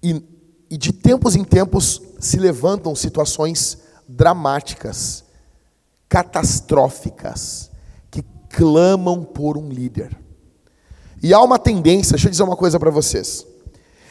E, 0.01 0.23
e 0.73 0.77
de 0.77 0.91
tempos 0.91 1.35
em 1.35 1.43
tempos 1.43 2.01
se 2.19 2.37
levantam 2.37 2.95
situações 2.95 3.77
dramáticas, 4.07 5.23
catastróficas, 6.09 7.69
que 8.09 8.23
clamam 8.49 9.23
por 9.23 9.55
um 9.55 9.69
líder. 9.69 10.17
E 11.21 11.31
há 11.31 11.39
uma 11.39 11.59
tendência, 11.59 12.13
deixa 12.13 12.25
eu 12.25 12.31
dizer 12.31 12.41
uma 12.41 12.55
coisa 12.55 12.79
para 12.79 12.89
vocês, 12.89 13.45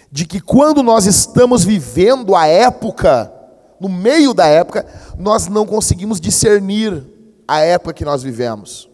de 0.09 0.25
que 0.25 0.41
quando 0.41 0.85
nós 0.85 1.05
estamos 1.05 1.65
vivendo 1.65 2.37
a 2.37 2.47
época, 2.47 3.33
no 3.81 3.89
meio 3.89 4.33
da 4.33 4.47
época, 4.47 4.87
nós 5.19 5.49
não 5.49 5.67
conseguimos 5.67 6.21
discernir 6.21 7.05
a 7.49 7.59
época 7.59 7.93
que 7.93 8.05
nós 8.05 8.23
vivemos. 8.23 8.89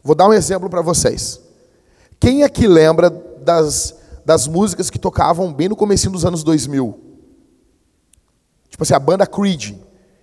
Vou 0.00 0.14
dar 0.14 0.28
um 0.28 0.32
exemplo 0.32 0.70
para 0.70 0.80
vocês. 0.80 1.40
Quem 2.20 2.44
aqui 2.44 2.68
lembra 2.68 3.10
das, 3.10 3.96
das 4.24 4.46
músicas 4.46 4.90
que 4.90 4.98
tocavam 4.98 5.52
bem 5.52 5.68
no 5.68 5.76
começo 5.76 6.10
dos 6.10 6.24
anos 6.24 6.42
2000? 6.42 6.98
Tipo 8.68 8.82
assim, 8.82 8.94
a 8.94 8.98
banda 8.98 9.26
Creed. 9.26 9.76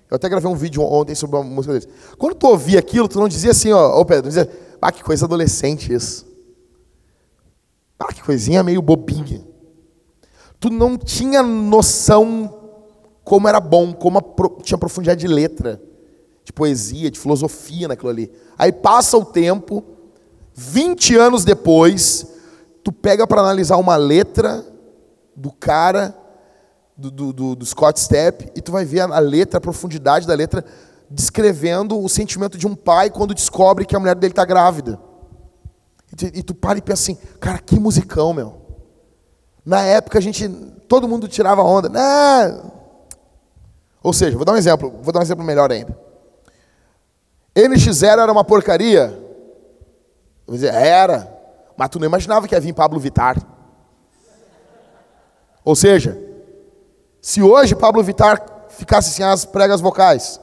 Eu 0.09 0.15
até 0.15 0.27
gravei 0.27 0.49
um 0.49 0.55
vídeo 0.55 0.83
ontem 0.83 1.15
sobre 1.15 1.37
uma 1.37 1.43
música 1.43 1.73
deles. 1.73 1.87
Quando 2.17 2.35
tu 2.35 2.47
ouvia 2.47 2.79
aquilo, 2.79 3.07
tu 3.07 3.17
não 3.17 3.29
dizia 3.29 3.51
assim, 3.51 3.71
ó, 3.71 3.97
ô 3.97 4.03
Pedro, 4.03 4.27
dizia, 4.27 4.49
ah, 4.81 4.91
que 4.91 5.03
coisa 5.03 5.25
adolescente 5.25 5.93
isso. 5.93 6.25
Ah, 7.97 8.11
que 8.11 8.21
coisinha 8.21 8.63
meio 8.63 8.81
bobinha. 8.81 9.45
Tu 10.59 10.69
não 10.69 10.97
tinha 10.97 11.41
noção 11.41 12.59
como 13.23 13.47
era 13.47 13.59
bom, 13.59 13.93
como 13.93 14.19
tinha 14.63 14.77
profundidade 14.77 15.21
de 15.21 15.27
letra, 15.27 15.81
de 16.43 16.51
poesia, 16.51 17.09
de 17.09 17.19
filosofia 17.19 17.87
naquilo 17.87 18.09
ali. 18.09 18.31
Aí 18.57 18.71
passa 18.71 19.17
o 19.17 19.23
tempo, 19.23 19.83
20 20.53 21.15
anos 21.15 21.45
depois, 21.45 22.27
tu 22.83 22.91
pega 22.91 23.27
para 23.27 23.41
analisar 23.41 23.77
uma 23.77 23.95
letra 23.95 24.65
do 25.35 25.51
cara, 25.51 26.15
do, 26.97 27.09
do, 27.09 27.55
do, 27.55 27.65
Scott 27.65 27.99
Stepp, 27.99 28.51
e 28.55 28.61
tu 28.61 28.71
vai 28.71 28.85
ver 28.85 29.01
a, 29.01 29.15
a 29.15 29.19
letra, 29.19 29.57
a 29.57 29.61
profundidade 29.61 30.27
da 30.27 30.33
letra, 30.33 30.63
descrevendo 31.09 31.99
o 31.99 32.07
sentimento 32.07 32.57
de 32.57 32.67
um 32.67 32.75
pai 32.75 33.09
quando 33.09 33.33
descobre 33.33 33.85
que 33.85 33.95
a 33.95 33.99
mulher 33.99 34.15
dele 34.15 34.31
está 34.31 34.45
grávida. 34.45 34.99
E 36.11 36.15
tu, 36.15 36.25
e 36.25 36.43
tu 36.43 36.53
para 36.53 36.77
e 36.77 36.81
pensa 36.81 37.01
assim, 37.03 37.17
cara, 37.39 37.59
que 37.59 37.79
musicão, 37.79 38.33
meu. 38.33 38.61
Na 39.65 39.81
época 39.81 40.17
a 40.17 40.21
gente, 40.21 40.47
todo 40.87 41.07
mundo 41.07 41.27
tirava 41.27 41.61
onda. 41.61 41.89
Né? 41.89 42.61
Ou 44.03 44.13
seja, 44.13 44.35
vou 44.35 44.45
dar 44.45 44.53
um 44.53 44.57
exemplo, 44.57 44.93
vou 45.01 45.13
dar 45.13 45.19
um 45.19 45.23
exemplo 45.23 45.45
melhor 45.45 45.71
ainda. 45.71 45.97
NX0 47.55 48.19
era 48.21 48.31
uma 48.31 48.43
porcaria? 48.43 49.17
Dizer, 50.49 50.73
era. 50.73 51.40
Mas 51.77 51.89
tu 51.89 51.99
não 51.99 52.05
imaginava 52.05 52.47
que 52.47 52.55
ia 52.55 52.59
vir 52.59 52.73
Pablo 52.73 52.99
Vittar. 52.99 53.37
Ou 55.63 55.75
seja, 55.75 56.19
se 57.21 57.41
hoje 57.41 57.75
Pablo 57.75 58.03
Vittar 58.03 58.43
ficasse 58.69 59.11
sem 59.11 59.23
as 59.25 59.45
pregas 59.45 59.79
vocais 59.79 60.39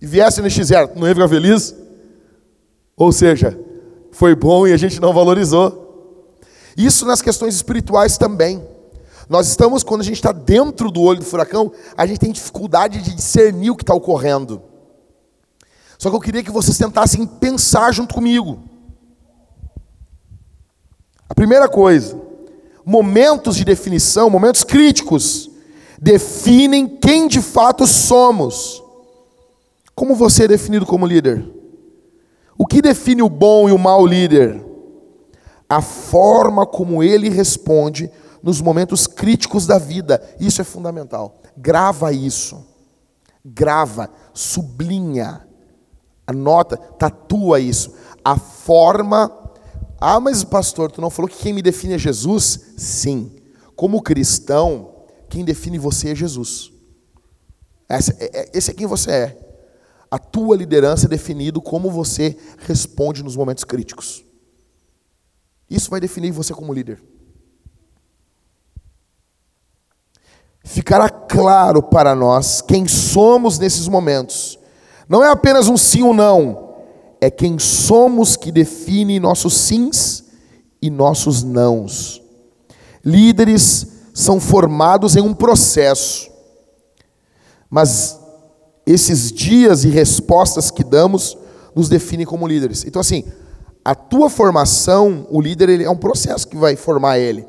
e 0.00 0.06
viesse 0.06 0.40
no 0.40 0.48
X0, 0.48 0.94
não 0.94 1.06
ia 1.06 1.14
ficar 1.14 1.28
feliz? 1.28 1.74
Ou 2.96 3.10
seja, 3.12 3.58
foi 4.12 4.34
bom 4.34 4.66
e 4.66 4.72
a 4.72 4.76
gente 4.76 5.00
não 5.00 5.12
valorizou. 5.12 6.36
Isso 6.76 7.04
nas 7.06 7.20
questões 7.20 7.54
espirituais 7.54 8.16
também. 8.16 8.66
Nós 9.28 9.48
estamos, 9.48 9.82
quando 9.82 10.02
a 10.02 10.04
gente 10.04 10.16
está 10.16 10.32
dentro 10.32 10.90
do 10.90 11.00
olho 11.00 11.20
do 11.20 11.24
furacão, 11.24 11.72
a 11.96 12.06
gente 12.06 12.20
tem 12.20 12.32
dificuldade 12.32 13.00
de 13.00 13.14
discernir 13.14 13.70
o 13.70 13.76
que 13.76 13.82
está 13.82 13.94
ocorrendo. 13.94 14.62
Só 15.98 16.10
que 16.10 16.16
eu 16.16 16.20
queria 16.20 16.42
que 16.42 16.50
vocês 16.50 16.76
tentassem 16.76 17.26
pensar 17.26 17.92
junto 17.92 18.14
comigo. 18.14 18.62
A 21.32 21.34
primeira 21.34 21.66
coisa, 21.66 22.20
momentos 22.84 23.56
de 23.56 23.64
definição, 23.64 24.28
momentos 24.28 24.62
críticos, 24.62 25.50
definem 25.98 26.86
quem 26.86 27.26
de 27.26 27.40
fato 27.40 27.86
somos. 27.86 28.82
Como 29.94 30.14
você 30.14 30.44
é 30.44 30.48
definido 30.48 30.84
como 30.84 31.06
líder? 31.06 31.42
O 32.58 32.66
que 32.66 32.82
define 32.82 33.22
o 33.22 33.30
bom 33.30 33.66
e 33.66 33.72
o 33.72 33.78
mau 33.78 34.06
líder? 34.06 34.62
A 35.66 35.80
forma 35.80 36.66
como 36.66 37.02
ele 37.02 37.30
responde 37.30 38.10
nos 38.42 38.60
momentos 38.60 39.06
críticos 39.06 39.66
da 39.66 39.78
vida. 39.78 40.22
Isso 40.38 40.60
é 40.60 40.64
fundamental. 40.64 41.40
Grava 41.56 42.12
isso. 42.12 42.62
Grava, 43.42 44.10
sublinha, 44.34 45.48
anota, 46.26 46.76
tatua 46.76 47.58
isso. 47.58 47.94
A 48.22 48.36
forma. 48.36 49.38
Ah, 50.04 50.18
mas 50.18 50.42
pastor, 50.42 50.90
tu 50.90 51.00
não 51.00 51.10
falou 51.10 51.28
que 51.28 51.38
quem 51.38 51.52
me 51.52 51.62
define 51.62 51.94
é 51.94 51.98
Jesus? 51.98 52.72
Sim. 52.76 53.36
Como 53.76 54.02
cristão, 54.02 55.06
quem 55.28 55.44
define 55.44 55.78
você 55.78 56.10
é 56.10 56.14
Jesus. 56.14 56.72
Esse 57.88 58.10
é, 58.18 58.40
é, 58.40 58.50
esse 58.52 58.70
é 58.72 58.74
quem 58.74 58.86
você 58.88 59.10
é. 59.12 59.38
A 60.10 60.18
tua 60.18 60.56
liderança 60.56 61.06
é 61.06 61.08
definido 61.08 61.62
como 61.62 61.88
você 61.88 62.36
responde 62.58 63.22
nos 63.22 63.36
momentos 63.36 63.62
críticos. 63.62 64.24
Isso 65.70 65.88
vai 65.88 66.00
definir 66.00 66.32
você 66.32 66.52
como 66.52 66.74
líder. 66.74 67.00
ficará 70.64 71.08
claro 71.08 71.82
para 71.82 72.14
nós 72.14 72.60
quem 72.60 72.88
somos 72.88 73.58
nesses 73.58 73.86
momentos. 73.86 74.58
Não 75.08 75.22
é 75.22 75.28
apenas 75.28 75.68
um 75.68 75.76
sim 75.76 76.02
ou 76.02 76.14
não, 76.14 76.71
é 77.22 77.30
quem 77.30 77.56
somos 77.56 78.36
que 78.36 78.50
define 78.50 79.20
nossos 79.20 79.54
sims 79.54 80.24
e 80.82 80.90
nossos 80.90 81.44
nãos. 81.44 82.20
Líderes 83.04 83.86
são 84.12 84.40
formados 84.40 85.14
em 85.14 85.20
um 85.20 85.32
processo, 85.32 86.28
mas 87.70 88.18
esses 88.84 89.30
dias 89.30 89.84
e 89.84 89.88
respostas 89.88 90.68
que 90.68 90.82
damos 90.82 91.38
nos 91.76 91.88
definem 91.88 92.26
como 92.26 92.48
líderes. 92.48 92.84
Então, 92.84 92.98
assim, 92.98 93.22
a 93.84 93.94
tua 93.94 94.28
formação, 94.28 95.24
o 95.30 95.40
líder, 95.40 95.68
ele 95.68 95.84
é 95.84 95.90
um 95.90 95.96
processo 95.96 96.48
que 96.48 96.56
vai 96.56 96.74
formar 96.74 97.20
ele, 97.20 97.46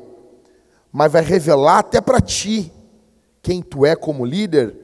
mas 0.92 1.10
vai 1.10 1.22
revelar 1.22 1.80
até 1.80 2.00
para 2.00 2.20
ti 2.20 2.72
quem 3.42 3.60
tu 3.60 3.84
é 3.84 3.96
como 3.96 4.24
líder, 4.24 4.78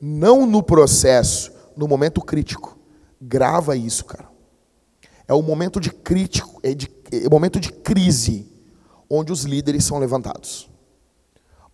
não 0.00 0.46
no 0.46 0.62
processo, 0.62 1.50
no 1.76 1.88
momento 1.88 2.20
crítico. 2.20 2.78
Grava 3.20 3.76
isso, 3.76 4.04
cara. 4.04 4.35
É 5.28 5.34
o 5.34 5.42
momento 5.42 5.80
de 5.80 5.90
crítico, 5.90 6.60
é, 6.62 6.74
de, 6.74 6.90
é 7.12 7.28
momento 7.28 7.58
de 7.58 7.72
crise 7.72 8.46
onde 9.10 9.32
os 9.32 9.42
líderes 9.42 9.84
são 9.84 9.98
levantados. 9.98 10.68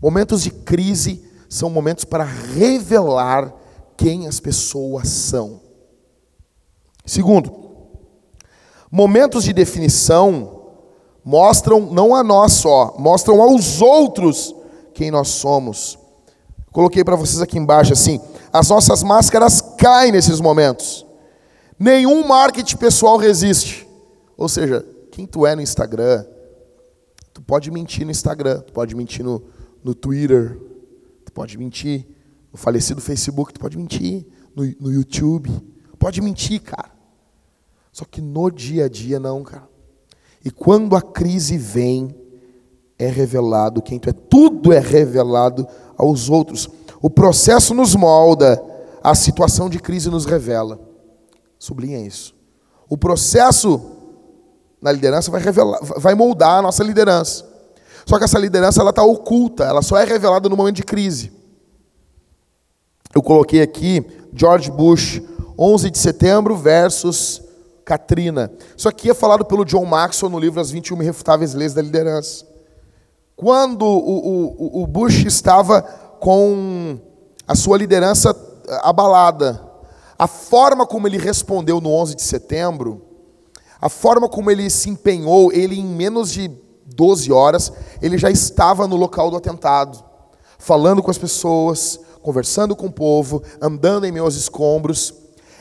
Momentos 0.01 0.43
de 0.43 0.51
crise 0.51 1.25
são 1.49 1.71
momentos 1.71 2.05
para 2.05 2.25
revelar 2.25 3.55
quem 3.97 4.27
as 4.27 4.41
pessoas 4.41 5.09
são. 5.09 5.61
Segundo, 7.05 7.53
momentos 8.91 9.45
de 9.45 9.53
definição 9.53 10.61
mostram 11.25 11.81
não 11.81 12.15
a 12.15 12.25
nós 12.25 12.53
só, 12.55 12.95
mostram 12.99 13.41
aos 13.41 13.81
outros 13.81 14.55
quem 14.95 15.11
nós 15.11 15.29
somos. 15.29 15.99
Coloquei 16.73 17.05
para 17.05 17.17
vocês 17.17 17.41
aqui 17.41 17.59
embaixo 17.59 17.93
assim: 17.93 18.21
as 18.53 18.69
nossas 18.69 19.03
máscaras 19.03 19.61
caem 19.79 20.11
nesses 20.11 20.41
momentos. 20.41 21.07
Nenhum 21.79 22.27
marketing 22.27 22.77
pessoal 22.77 23.17
resiste. 23.17 23.87
Ou 24.37 24.49
seja, 24.49 24.87
quem 25.11 25.27
tu 25.27 25.47
é 25.47 25.55
no 25.55 25.63
Instagram, 25.63 26.25
tu 27.33 27.43
pode 27.43 27.71
mentir 27.71 28.05
no 28.05 28.11
Instagram, 28.11 28.61
tu 28.61 28.73
pode 28.73 28.95
mentir 28.95 29.25
no, 29.25 29.43
no 29.83 29.95
Twitter, 29.95 30.59
tu 31.25 31.33
pode 31.33 31.59
mentir 31.59 32.07
no 32.53 32.59
falecido 32.59 33.01
Facebook, 33.01 33.53
tu 33.53 33.61
pode 33.61 33.77
mentir 33.77 34.27
no, 34.55 34.65
no 34.81 34.93
YouTube, 34.93 35.51
pode 35.99 36.21
mentir, 36.21 36.61
cara. 36.61 36.91
Só 37.93 38.05
que 38.05 38.21
no 38.21 38.51
dia 38.51 38.87
a 38.87 38.89
dia 38.89 39.21
não, 39.21 39.43
cara. 39.43 39.69
E 40.45 40.51
quando 40.51 40.97
a 40.97 41.03
crise 41.03 41.57
vem, 41.57 42.15
é 42.99 43.07
revelado 43.07 43.83
quem 43.83 43.99
tu 43.99 44.09
é. 44.09 44.13
Tudo 44.13 44.73
é 44.73 44.79
revelado 44.79 45.67
aos 45.97 46.29
outros. 46.29 46.69
O 47.01 47.11
processo 47.11 47.75
nos 47.75 47.95
molda, 47.95 48.63
a 49.03 49.15
situação 49.15 49.69
de 49.69 49.79
crise 49.79 50.09
nos 50.11 50.25
revela. 50.25 50.81
Sublinha 51.63 52.05
isso. 52.05 52.35
O 52.89 52.99
processo 52.99 53.81
na 54.81 54.91
liderança 54.91 55.31
vai, 55.31 55.41
revelar, 55.41 55.79
vai 55.81 56.13
moldar 56.13 56.59
a 56.59 56.63
nossa 56.63 56.83
liderança. 56.83 57.49
Só 58.05 58.19
que 58.19 58.25
essa 58.25 58.37
liderança 58.37 58.81
ela 58.81 58.91
está 58.91 59.05
oculta, 59.05 59.63
ela 59.63 59.81
só 59.81 59.97
é 59.97 60.03
revelada 60.03 60.49
no 60.49 60.57
momento 60.57 60.75
de 60.75 60.83
crise. 60.83 61.31
Eu 63.15 63.23
coloquei 63.23 63.63
aqui 63.63 64.05
George 64.35 64.73
Bush, 64.73 65.23
11 65.57 65.89
de 65.89 65.99
setembro 65.99 66.57
versus 66.57 67.41
Katrina. 67.85 68.51
Isso 68.77 68.89
aqui 68.89 69.09
é 69.11 69.15
falado 69.15 69.45
pelo 69.45 69.65
John 69.65 69.85
Maxwell 69.85 70.33
no 70.33 70.41
livro 70.41 70.61
As 70.61 70.73
21 70.73 71.01
Irrefutáveis 71.01 71.55
Leis 71.55 71.75
da 71.75 71.81
Liderança. 71.81 72.45
Quando 73.37 73.87
o, 73.87 74.81
o, 74.81 74.83
o 74.83 74.87
Bush 74.89 75.25
estava 75.27 75.81
com 76.19 76.99
a 77.47 77.55
sua 77.55 77.79
liderança 77.79 78.35
abalada, 78.83 79.71
a 80.23 80.29
forma 80.29 80.87
como 80.87 81.09
ele 81.09 81.19
respondeu 81.19 81.81
no 81.81 81.91
11 81.91 82.15
de 82.15 82.23
setembro, 82.23 83.03
A 83.81 83.89
forma 83.89 84.29
como 84.29 84.53
ele 84.53 84.71
se 84.71 84.89
empenhou, 84.89 85.53
ele 85.53 85.81
em 85.81 85.85
menos 85.85 86.31
de 86.31 86.49
12 86.95 87.33
horas, 87.33 87.73
ele 88.01 88.17
já 88.17 88.31
estava 88.31 88.87
no 88.87 88.95
local 88.95 89.29
do 89.29 89.37
atentado, 89.37 90.01
falando 90.61 91.03
com 91.03 91.11
as 91.11 91.19
pessoas, 91.19 91.99
conversando 92.23 92.77
com 92.77 92.87
o 92.87 92.93
povo, 92.93 93.43
andando 93.61 94.05
em 94.05 94.13
meus 94.13 94.37
escombros. 94.37 95.13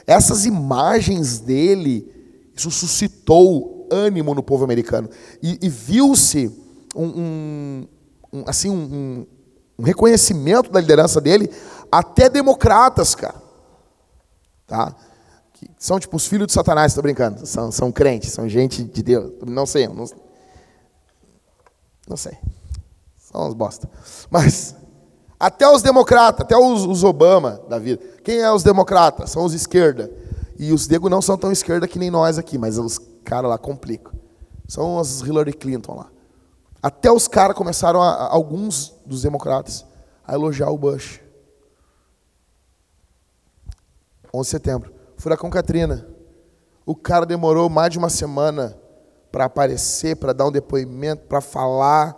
Essas 0.05 0.45
imagens 0.45 1.39
dele, 1.39 2.07
isso 2.55 2.69
suscitou 2.69 3.87
ânimo 3.91 4.35
no 4.35 4.43
povo 4.43 4.63
americano. 4.63 5.09
E, 5.41 5.57
e 5.59 5.69
viu-se 5.69 6.55
um, 6.95 7.07
um, 7.07 7.87
um, 8.31 8.43
assim, 8.45 8.69
um, 8.69 9.25
um 9.79 9.83
reconhecimento 9.83 10.69
da 10.69 10.79
liderança 10.79 11.19
dele, 11.19 11.49
até 11.91 12.29
democratas, 12.29 13.15
cara. 13.15 13.40
Tá? 14.71 14.95
Que 15.51 15.69
são 15.77 15.99
tipo 15.99 16.15
os 16.15 16.25
filhos 16.25 16.47
de 16.47 16.53
Satanás, 16.53 16.93
estou 16.93 17.01
brincando. 17.03 17.45
São, 17.45 17.69
são 17.73 17.91
crentes, 17.91 18.31
são 18.31 18.47
gente 18.47 18.81
de 18.81 19.03
Deus. 19.03 19.33
Não 19.45 19.65
sei, 19.65 19.85
não, 19.85 20.05
não 22.07 22.15
sei. 22.15 22.37
São 23.17 23.49
uns 23.49 23.53
bosta. 23.53 23.89
Mas 24.29 24.73
até 25.37 25.67
os 25.69 25.81
democratas, 25.81 26.45
até 26.45 26.55
os, 26.55 26.85
os, 26.85 27.03
Obama 27.03 27.61
da 27.67 27.77
vida. 27.77 28.01
Quem 28.23 28.39
é 28.39 28.49
os 28.49 28.63
democratas? 28.63 29.29
São 29.29 29.43
os 29.43 29.53
esquerda. 29.53 30.09
E 30.57 30.71
os 30.71 30.87
Diego 30.87 31.09
não 31.09 31.21
são 31.21 31.37
tão 31.37 31.51
esquerda 31.51 31.85
que 31.85 31.99
nem 31.99 32.09
nós 32.09 32.37
aqui, 32.37 32.57
mas 32.57 32.77
os 32.77 32.97
caras 33.25 33.49
lá 33.49 33.57
complicam. 33.57 34.13
São 34.69 34.95
os 34.95 35.19
Hillary 35.19 35.51
Clinton 35.51 35.95
lá. 35.95 36.07
Até 36.81 37.11
os 37.11 37.27
caras 37.27 37.57
começaram, 37.57 38.01
a, 38.01 38.29
alguns 38.29 38.95
dos 39.05 39.21
democratas, 39.23 39.85
a 40.25 40.33
elogiar 40.33 40.69
o 40.69 40.77
Bush. 40.77 41.20
11 44.33 44.47
de 44.47 44.51
setembro. 44.51 44.93
Furacão 45.17 45.49
Katrina. 45.49 46.07
O 46.85 46.95
cara 46.95 47.25
demorou 47.25 47.69
mais 47.69 47.91
de 47.91 47.97
uma 47.97 48.09
semana 48.09 48.77
para 49.31 49.45
aparecer, 49.45 50.15
para 50.15 50.33
dar 50.33 50.47
um 50.47 50.51
depoimento, 50.51 51.25
para 51.27 51.41
falar. 51.41 52.17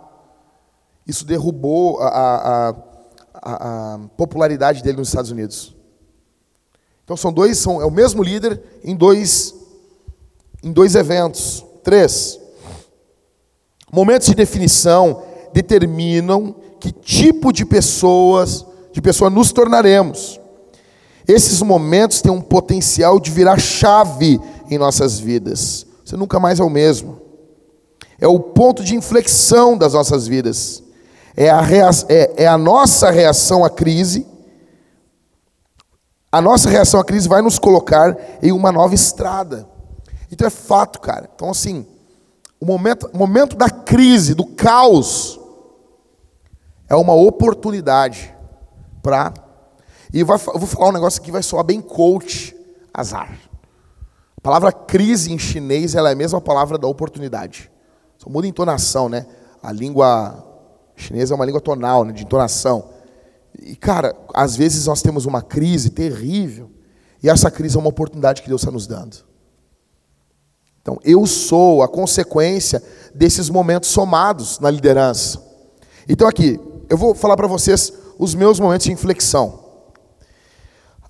Isso 1.06 1.24
derrubou 1.24 2.00
a, 2.00 2.08
a, 2.08 2.74
a, 3.34 3.94
a, 3.94 3.98
popularidade 4.16 4.82
dele 4.82 4.98
nos 4.98 5.08
Estados 5.08 5.30
Unidos. 5.30 5.76
Então 7.04 7.16
são 7.16 7.32
dois, 7.32 7.58
são, 7.58 7.80
é 7.80 7.84
o 7.84 7.90
mesmo 7.90 8.22
líder 8.22 8.62
em 8.82 8.96
dois, 8.96 9.54
em 10.62 10.72
dois 10.72 10.94
eventos. 10.94 11.64
Três. 11.82 12.40
Momentos 13.92 14.28
de 14.28 14.34
definição 14.34 15.22
determinam 15.52 16.56
que 16.80 16.90
tipo 16.90 17.52
de 17.52 17.64
pessoas, 17.64 18.64
de 18.92 19.00
pessoa 19.00 19.30
nos 19.30 19.52
tornaremos. 19.52 20.40
Esses 21.26 21.62
momentos 21.62 22.20
têm 22.20 22.30
um 22.30 22.40
potencial 22.40 23.18
de 23.18 23.30
virar 23.30 23.58
chave 23.58 24.40
em 24.70 24.78
nossas 24.78 25.18
vidas. 25.18 25.86
Você 26.04 26.16
nunca 26.16 26.38
mais 26.38 26.60
é 26.60 26.62
o 26.62 26.70
mesmo. 26.70 27.20
É 28.20 28.28
o 28.28 28.38
ponto 28.38 28.84
de 28.84 28.94
inflexão 28.94 29.76
das 29.76 29.94
nossas 29.94 30.26
vidas. 30.26 30.82
É 31.36 31.50
a, 31.50 31.62
é, 32.08 32.44
é 32.44 32.46
a 32.46 32.58
nossa 32.58 33.10
reação 33.10 33.64
à 33.64 33.70
crise. 33.70 34.26
A 36.30 36.40
nossa 36.40 36.68
reação 36.68 37.00
à 37.00 37.04
crise 37.04 37.28
vai 37.28 37.42
nos 37.42 37.58
colocar 37.58 38.16
em 38.42 38.52
uma 38.52 38.70
nova 38.70 38.94
estrada. 38.94 39.68
Então 40.30 40.46
é 40.46 40.50
fato, 40.50 41.00
cara. 41.00 41.30
Então, 41.34 41.50
assim, 41.50 41.86
o 42.60 42.66
momento, 42.66 43.10
momento 43.14 43.56
da 43.56 43.70
crise, 43.70 44.34
do 44.34 44.44
caos, 44.44 45.38
é 46.88 46.94
uma 46.96 47.14
oportunidade 47.14 48.34
para. 49.02 49.32
E 50.14 50.20
eu 50.20 50.26
vou 50.26 50.38
falar 50.38 50.90
um 50.90 50.92
negócio 50.92 51.20
que 51.20 51.32
vai 51.32 51.42
soar 51.42 51.64
bem 51.64 51.80
coach, 51.80 52.54
azar. 52.92 53.36
A 54.36 54.40
palavra 54.40 54.70
crise 54.70 55.32
em 55.32 55.38
chinês 55.40 55.96
ela 55.96 56.08
é 56.08 56.12
a 56.12 56.14
mesma 56.14 56.40
palavra 56.40 56.78
da 56.78 56.86
oportunidade. 56.86 57.68
Só 58.16 58.30
muda 58.30 58.46
a 58.46 58.48
entonação, 58.48 59.08
né? 59.08 59.26
A 59.60 59.72
língua 59.72 60.40
chinesa 60.94 61.34
é 61.34 61.36
uma 61.36 61.44
língua 61.44 61.60
tonal, 61.60 62.04
né? 62.04 62.12
de 62.12 62.22
entonação. 62.22 62.90
E, 63.60 63.74
cara, 63.74 64.14
às 64.32 64.54
vezes 64.54 64.86
nós 64.86 65.02
temos 65.02 65.26
uma 65.26 65.42
crise 65.42 65.90
terrível, 65.90 66.70
e 67.20 67.28
essa 67.28 67.50
crise 67.50 67.76
é 67.76 67.80
uma 67.80 67.88
oportunidade 67.88 68.40
que 68.40 68.48
Deus 68.48 68.60
está 68.60 68.70
nos 68.70 68.86
dando. 68.86 69.16
Então, 70.80 70.96
eu 71.02 71.26
sou 71.26 71.82
a 71.82 71.88
consequência 71.88 72.80
desses 73.12 73.50
momentos 73.50 73.88
somados 73.88 74.60
na 74.60 74.70
liderança. 74.70 75.42
Então, 76.08 76.28
aqui, 76.28 76.60
eu 76.88 76.96
vou 76.96 77.16
falar 77.16 77.36
para 77.36 77.48
vocês 77.48 77.92
os 78.16 78.32
meus 78.32 78.60
momentos 78.60 78.84
de 78.84 78.92
inflexão. 78.92 79.63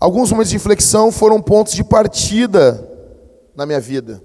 Alguns 0.04 0.30
momentos 0.30 0.50
de 0.50 0.56
inflexão 0.56 1.10
foram 1.10 1.40
pontos 1.40 1.72
de 1.72 1.82
partida 1.82 2.86
na 3.56 3.64
minha 3.64 3.80
vida. 3.80 4.22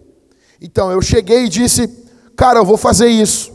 Então 0.59 0.91
eu 0.91 1.01
cheguei 1.01 1.45
e 1.45 1.47
disse, 1.47 1.87
cara, 2.35 2.59
eu 2.59 2.65
vou 2.65 2.75
fazer 2.75 3.07
isso. 3.07 3.49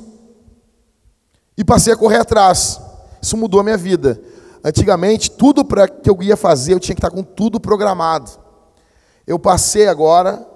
E 1.55 1.63
passei 1.63 1.93
a 1.93 1.97
correr 1.99 2.17
atrás. 2.17 2.81
Isso 3.21 3.37
mudou 3.37 3.61
a 3.61 3.63
minha 3.63 3.77
vida. 3.77 4.19
Antigamente, 4.65 5.31
tudo 5.33 5.67
para 5.67 5.87
que 5.87 6.09
eu 6.09 6.17
ia 6.23 6.35
fazer, 6.35 6.73
eu 6.73 6.81
tinha 6.81 6.95
que 6.95 6.99
estar 7.05 7.11
com 7.11 7.23
tudo 7.23 7.61
programado. 7.61 8.31
Eu 9.27 9.39
passei 9.39 9.87
agora 9.87 10.49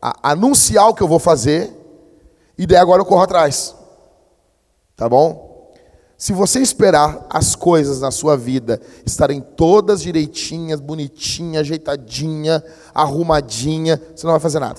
a 0.00 0.30
anunciar 0.30 0.88
o 0.88 0.94
que 0.94 1.02
eu 1.02 1.08
vou 1.08 1.18
fazer, 1.18 1.78
e 2.56 2.66
daí 2.66 2.78
agora 2.78 3.02
eu 3.02 3.06
corro 3.06 3.20
atrás. 3.20 3.76
Tá 4.96 5.10
bom? 5.10 5.51
Se 6.22 6.32
você 6.32 6.60
esperar 6.60 7.26
as 7.28 7.56
coisas 7.56 8.00
na 8.00 8.12
sua 8.12 8.36
vida 8.36 8.80
estarem 9.04 9.40
todas 9.40 10.00
direitinhas, 10.00 10.78
bonitinha, 10.78 11.58
ajeitadinha, 11.58 12.62
arrumadinha, 12.94 14.00
você 14.14 14.24
não 14.24 14.30
vai 14.30 14.38
fazer 14.38 14.60
nada. 14.60 14.78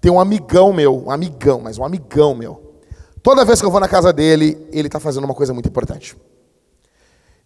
Tem 0.00 0.10
um 0.10 0.18
amigão 0.18 0.72
meu, 0.72 1.04
um 1.06 1.12
amigão, 1.12 1.60
mas 1.60 1.78
um 1.78 1.84
amigão 1.84 2.34
meu. 2.34 2.80
Toda 3.22 3.44
vez 3.44 3.60
que 3.60 3.66
eu 3.66 3.70
vou 3.70 3.78
na 3.78 3.86
casa 3.86 4.12
dele, 4.12 4.66
ele 4.72 4.88
está 4.88 4.98
fazendo 4.98 5.22
uma 5.22 5.34
coisa 5.34 5.54
muito 5.54 5.68
importante. 5.68 6.16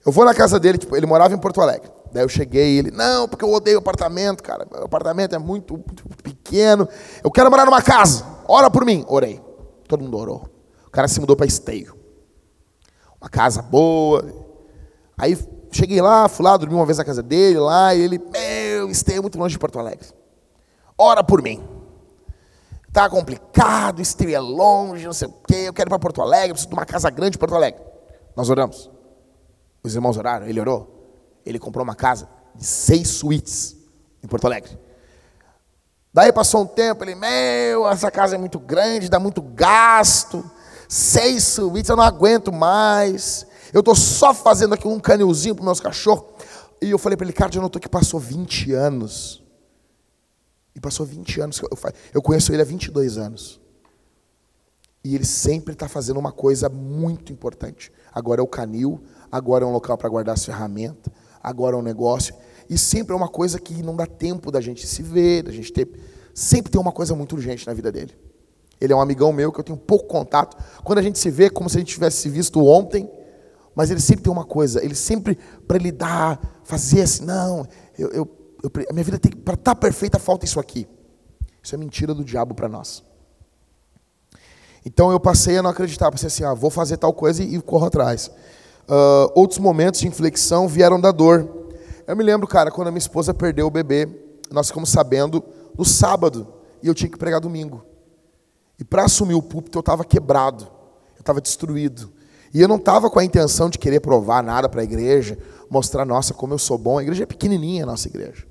Eu 0.07 0.11
vou 0.11 0.25
na 0.25 0.33
casa 0.33 0.59
dele, 0.59 0.79
tipo, 0.79 0.97
ele 0.97 1.05
morava 1.05 1.35
em 1.35 1.39
Porto 1.39 1.61
Alegre. 1.61 1.91
Daí 2.11 2.25
eu 2.25 2.31
cheguei 2.31 2.77
e 2.77 2.79
ele, 2.79 2.91
não, 2.93 3.29
porque 3.29 3.45
eu 3.45 3.53
odeio 3.53 3.77
apartamento, 3.77 4.43
cara. 4.43 4.67
O 4.73 4.85
apartamento 4.85 5.35
é 5.35 5.39
muito, 5.39 5.75
muito 5.75 6.03
pequeno. 6.23 6.89
Eu 7.23 7.31
quero 7.31 7.51
morar 7.51 7.67
numa 7.67 7.83
casa. 7.83 8.25
Ora 8.47 8.71
por 8.71 8.87
mim. 8.87 9.05
Orei. 9.07 9.39
Todo 9.87 10.03
mundo 10.03 10.17
orou. 10.17 10.49
O 10.87 10.91
cara 10.91 11.07
se 11.07 11.21
mudou 11.21 11.37
para 11.37 11.45
Esteio 11.45 11.98
uma 13.21 13.29
casa 13.29 13.61
boa. 13.63 14.25
Aí 15.17 15.37
cheguei 15.71 16.01
lá, 16.01 16.29
fui 16.29 16.45
lá, 16.45 16.57
dormi 16.57 16.75
uma 16.75 16.87
vez 16.87 16.99
na 16.99 17.05
casa 17.05 17.23
dele 17.23 17.59
lá, 17.59 17.95
e 17.95 18.01
ele, 18.01 18.19
meu, 18.19 18.91
esteja 18.91 19.21
muito 19.21 19.39
longe 19.39 19.53
de 19.53 19.59
Porto 19.59 19.79
Alegre. 19.79 20.07
Ora 20.97 21.23
por 21.23 21.43
mim. 21.43 21.63
Tá 22.93 23.09
complicado, 23.09 24.01
esteja 24.01 24.37
é 24.37 24.41
longe, 24.41 25.05
não 25.05 25.13
sei 25.13 25.29
o 25.29 25.33
quê, 25.47 25.65
eu 25.67 25.73
quero 25.73 25.89
ir 25.89 25.91
para 25.91 25.99
Porto 25.99 26.23
Alegre, 26.23 26.53
preciso 26.53 26.69
de 26.69 26.75
uma 26.75 26.87
casa 26.87 27.11
grande 27.11 27.37
em 27.37 27.39
Porto 27.39 27.55
Alegre. 27.55 27.81
Nós 28.35 28.49
oramos. 28.49 28.91
Os 29.83 29.95
irmãos 29.95 30.17
oraram, 30.17 30.47
ele 30.47 30.61
orou. 30.61 30.95
Ele 31.45 31.59
comprou 31.59 31.85
uma 31.85 31.95
casa 31.95 32.29
de 32.55 32.65
seis 32.65 33.09
suítes 33.09 33.77
em 34.23 34.27
Porto 34.27 34.47
Alegre. 34.47 34.79
Daí 36.13 36.33
passou 36.33 36.63
um 36.63 36.67
tempo, 36.67 37.05
ele, 37.05 37.15
meu, 37.15 37.87
essa 37.89 38.11
casa 38.11 38.35
é 38.35 38.39
muito 38.39 38.59
grande, 38.59 39.09
dá 39.09 39.21
muito 39.21 39.43
gasto 39.43 40.51
seis 40.89 41.45
suítes, 41.45 41.91
eu 41.91 41.97
não 41.97 42.03
aguento 42.03 42.51
mais. 42.51 43.47
Eu 43.73 43.81
estou 43.81 43.95
só 43.95 44.33
fazendo 44.33 44.75
aqui 44.75 44.89
um 44.89 44.99
canilzinho 44.99 45.55
para 45.55 45.65
meus 45.65 45.81
cachorros. 45.81 46.25
E 46.81 46.91
eu 46.91 46.99
falei 46.99 47.17
para 47.17 47.27
ele, 47.27 47.33
cara, 47.33 47.55
eu 47.55 47.61
notou 47.61 47.81
que 47.81 47.89
passou 47.89 48.19
20 48.19 48.73
anos. 48.73 49.43
E 50.75 50.81
passou 50.81 51.05
20 51.05 51.41
anos. 51.41 51.61
Eu, 51.61 51.79
eu 52.15 52.23
conheço 52.23 52.53
ele 52.53 52.63
há 52.63 52.65
22 52.65 53.19
anos. 53.19 53.61
E 55.05 55.15
ele 55.15 55.27
sempre 55.27 55.75
está 55.75 55.89
fazendo 55.89 56.19
uma 56.19 56.33
coisa 56.33 56.69
muito 56.69 57.33
importante. 57.33 57.93
Agora 58.13 58.41
é 58.41 58.45
o 58.45 58.47
canil, 58.47 59.03
agora 59.31 59.65
é 59.65 59.67
um 59.67 59.73
local 59.73 59.97
para 59.97 60.09
guardar 60.09 60.35
as 60.35 60.45
ferramentas, 60.45 61.13
agora 61.43 61.77
é 61.77 61.79
um 61.79 61.83
negócio. 61.83 62.35
E 62.69 62.77
sempre 62.77 63.13
é 63.13 63.17
uma 63.17 63.29
coisa 63.29 63.59
que 63.59 63.83
não 63.83 63.97
dá 63.97 64.07
tempo 64.07 64.51
da 64.51 64.61
gente 64.61 64.87
se 64.87 65.03
ver, 65.03 65.45
da 65.45 65.53
gente 65.53 65.73
ter. 65.73 65.89
Sempre 66.35 66.71
tem 66.71 66.81
uma 66.81 66.93
coisa 66.93 67.15
muito 67.15 67.35
urgente 67.35 67.67
na 67.67 67.73
vida 67.73 67.91
dele. 67.91 68.15
Ele 68.81 68.93
é 68.93 68.97
um 68.97 69.01
amigão 69.01 69.33
meu 69.33 69.51
que 69.53 69.61
eu 69.61 69.65
tenho 69.65 69.79
pouco 69.79 70.07
contato. 70.07 70.57
Quando 70.85 70.99
a 70.99 71.03
gente 71.03 71.19
se 71.19 71.31
vê, 71.31 71.47
é 71.47 71.51
como 71.51 71.69
se 71.69 71.77
a 71.77 71.81
gente 71.81 71.93
tivesse 71.93 72.19
se 72.19 72.29
visto 72.29 72.65
ontem. 72.65 73.11
Mas 73.75 73.91
ele 73.91 74.01
sempre 74.01 74.25
tem 74.25 74.33
uma 74.33 74.45
coisa, 74.45 74.85
ele 74.85 74.97
sempre, 74.97 75.39
para 75.67 75.77
ele 75.77 75.93
dar, 75.93 76.41
fazer 76.65 77.03
assim, 77.03 77.25
não, 77.25 77.65
eu, 77.97 78.09
eu, 78.09 78.29
eu 78.65 78.71
a 78.91 78.93
minha 78.93 79.05
vida 79.05 79.21
tem 79.21 79.31
para 79.31 79.55
estar 79.55 79.73
tá 79.73 79.81
perfeita, 79.81 80.19
falta 80.19 80.45
isso 80.45 80.59
aqui. 80.59 80.89
Isso 81.63 81.77
é 81.77 81.79
mentira 81.79 82.13
do 82.13 82.25
diabo 82.25 82.55
para 82.55 82.69
nós. 82.69 83.05
Então 84.85 85.13
eu 85.13 85.21
passei 85.21 85.59
a 85.59 85.63
não 85.63 85.71
acreditar, 85.71 86.11
passei 86.11 86.27
assim, 86.27 86.43
ah, 86.43 86.55
vou 86.55 86.71
fazer 86.71 86.97
tal 86.97 87.13
coisa 87.13 87.41
e, 87.43 87.55
e 87.55 87.61
corro 87.61 87.87
atrás. 87.87 88.33
Uh, 88.89 89.31
outros 89.35 89.59
momentos 89.59 90.01
de 90.01 90.09
inflexão 90.09 90.67
vieram 90.67 91.01
da 91.01 91.13
dor. 91.13 91.49
Eu 92.07 92.17
me 92.17 92.25
lembro, 92.25 92.49
cara, 92.49 92.71
quando 92.71 92.89
a 92.89 92.91
minha 92.91 92.99
esposa 92.99 93.33
perdeu 93.33 93.67
o 93.67 93.71
bebê, 93.71 94.09
nós 94.51 94.69
ficamos 94.69 94.89
sabendo 94.89 95.45
no 95.77 95.85
sábado 95.85 96.49
e 96.83 96.89
eu 96.89 96.95
tinha 96.95 97.11
que 97.11 97.19
pregar 97.19 97.41
domingo. 97.41 97.85
E 98.79 98.85
para 98.85 99.05
assumir 99.05 99.35
o 99.35 99.43
púlpito 99.43 99.79
eu 99.79 99.81
estava 99.81 100.05
quebrado, 100.05 100.65
eu 101.17 101.21
estava 101.21 101.41
destruído. 101.41 102.13
E 102.53 102.61
eu 102.61 102.69
não 102.69 102.77
estava 102.77 103.11
com 103.11 103.19
a 103.19 103.25
intenção 103.25 103.69
de 103.69 103.79
querer 103.79 104.01
provar 104.01 104.43
nada 104.43 104.69
para 104.69 104.81
a 104.81 104.85
igreja, 104.85 105.39
mostrar, 105.69 106.05
nossa, 106.05 106.33
como 106.33 106.55
eu 106.55 106.59
sou 106.59 106.79
bom. 106.79 106.99
A 106.99 107.03
igreja 107.03 107.25
é 107.25 107.27
pequenininha, 107.27 107.83
a 107.83 107.87
nossa 107.87 108.09
igreja. 108.09 108.47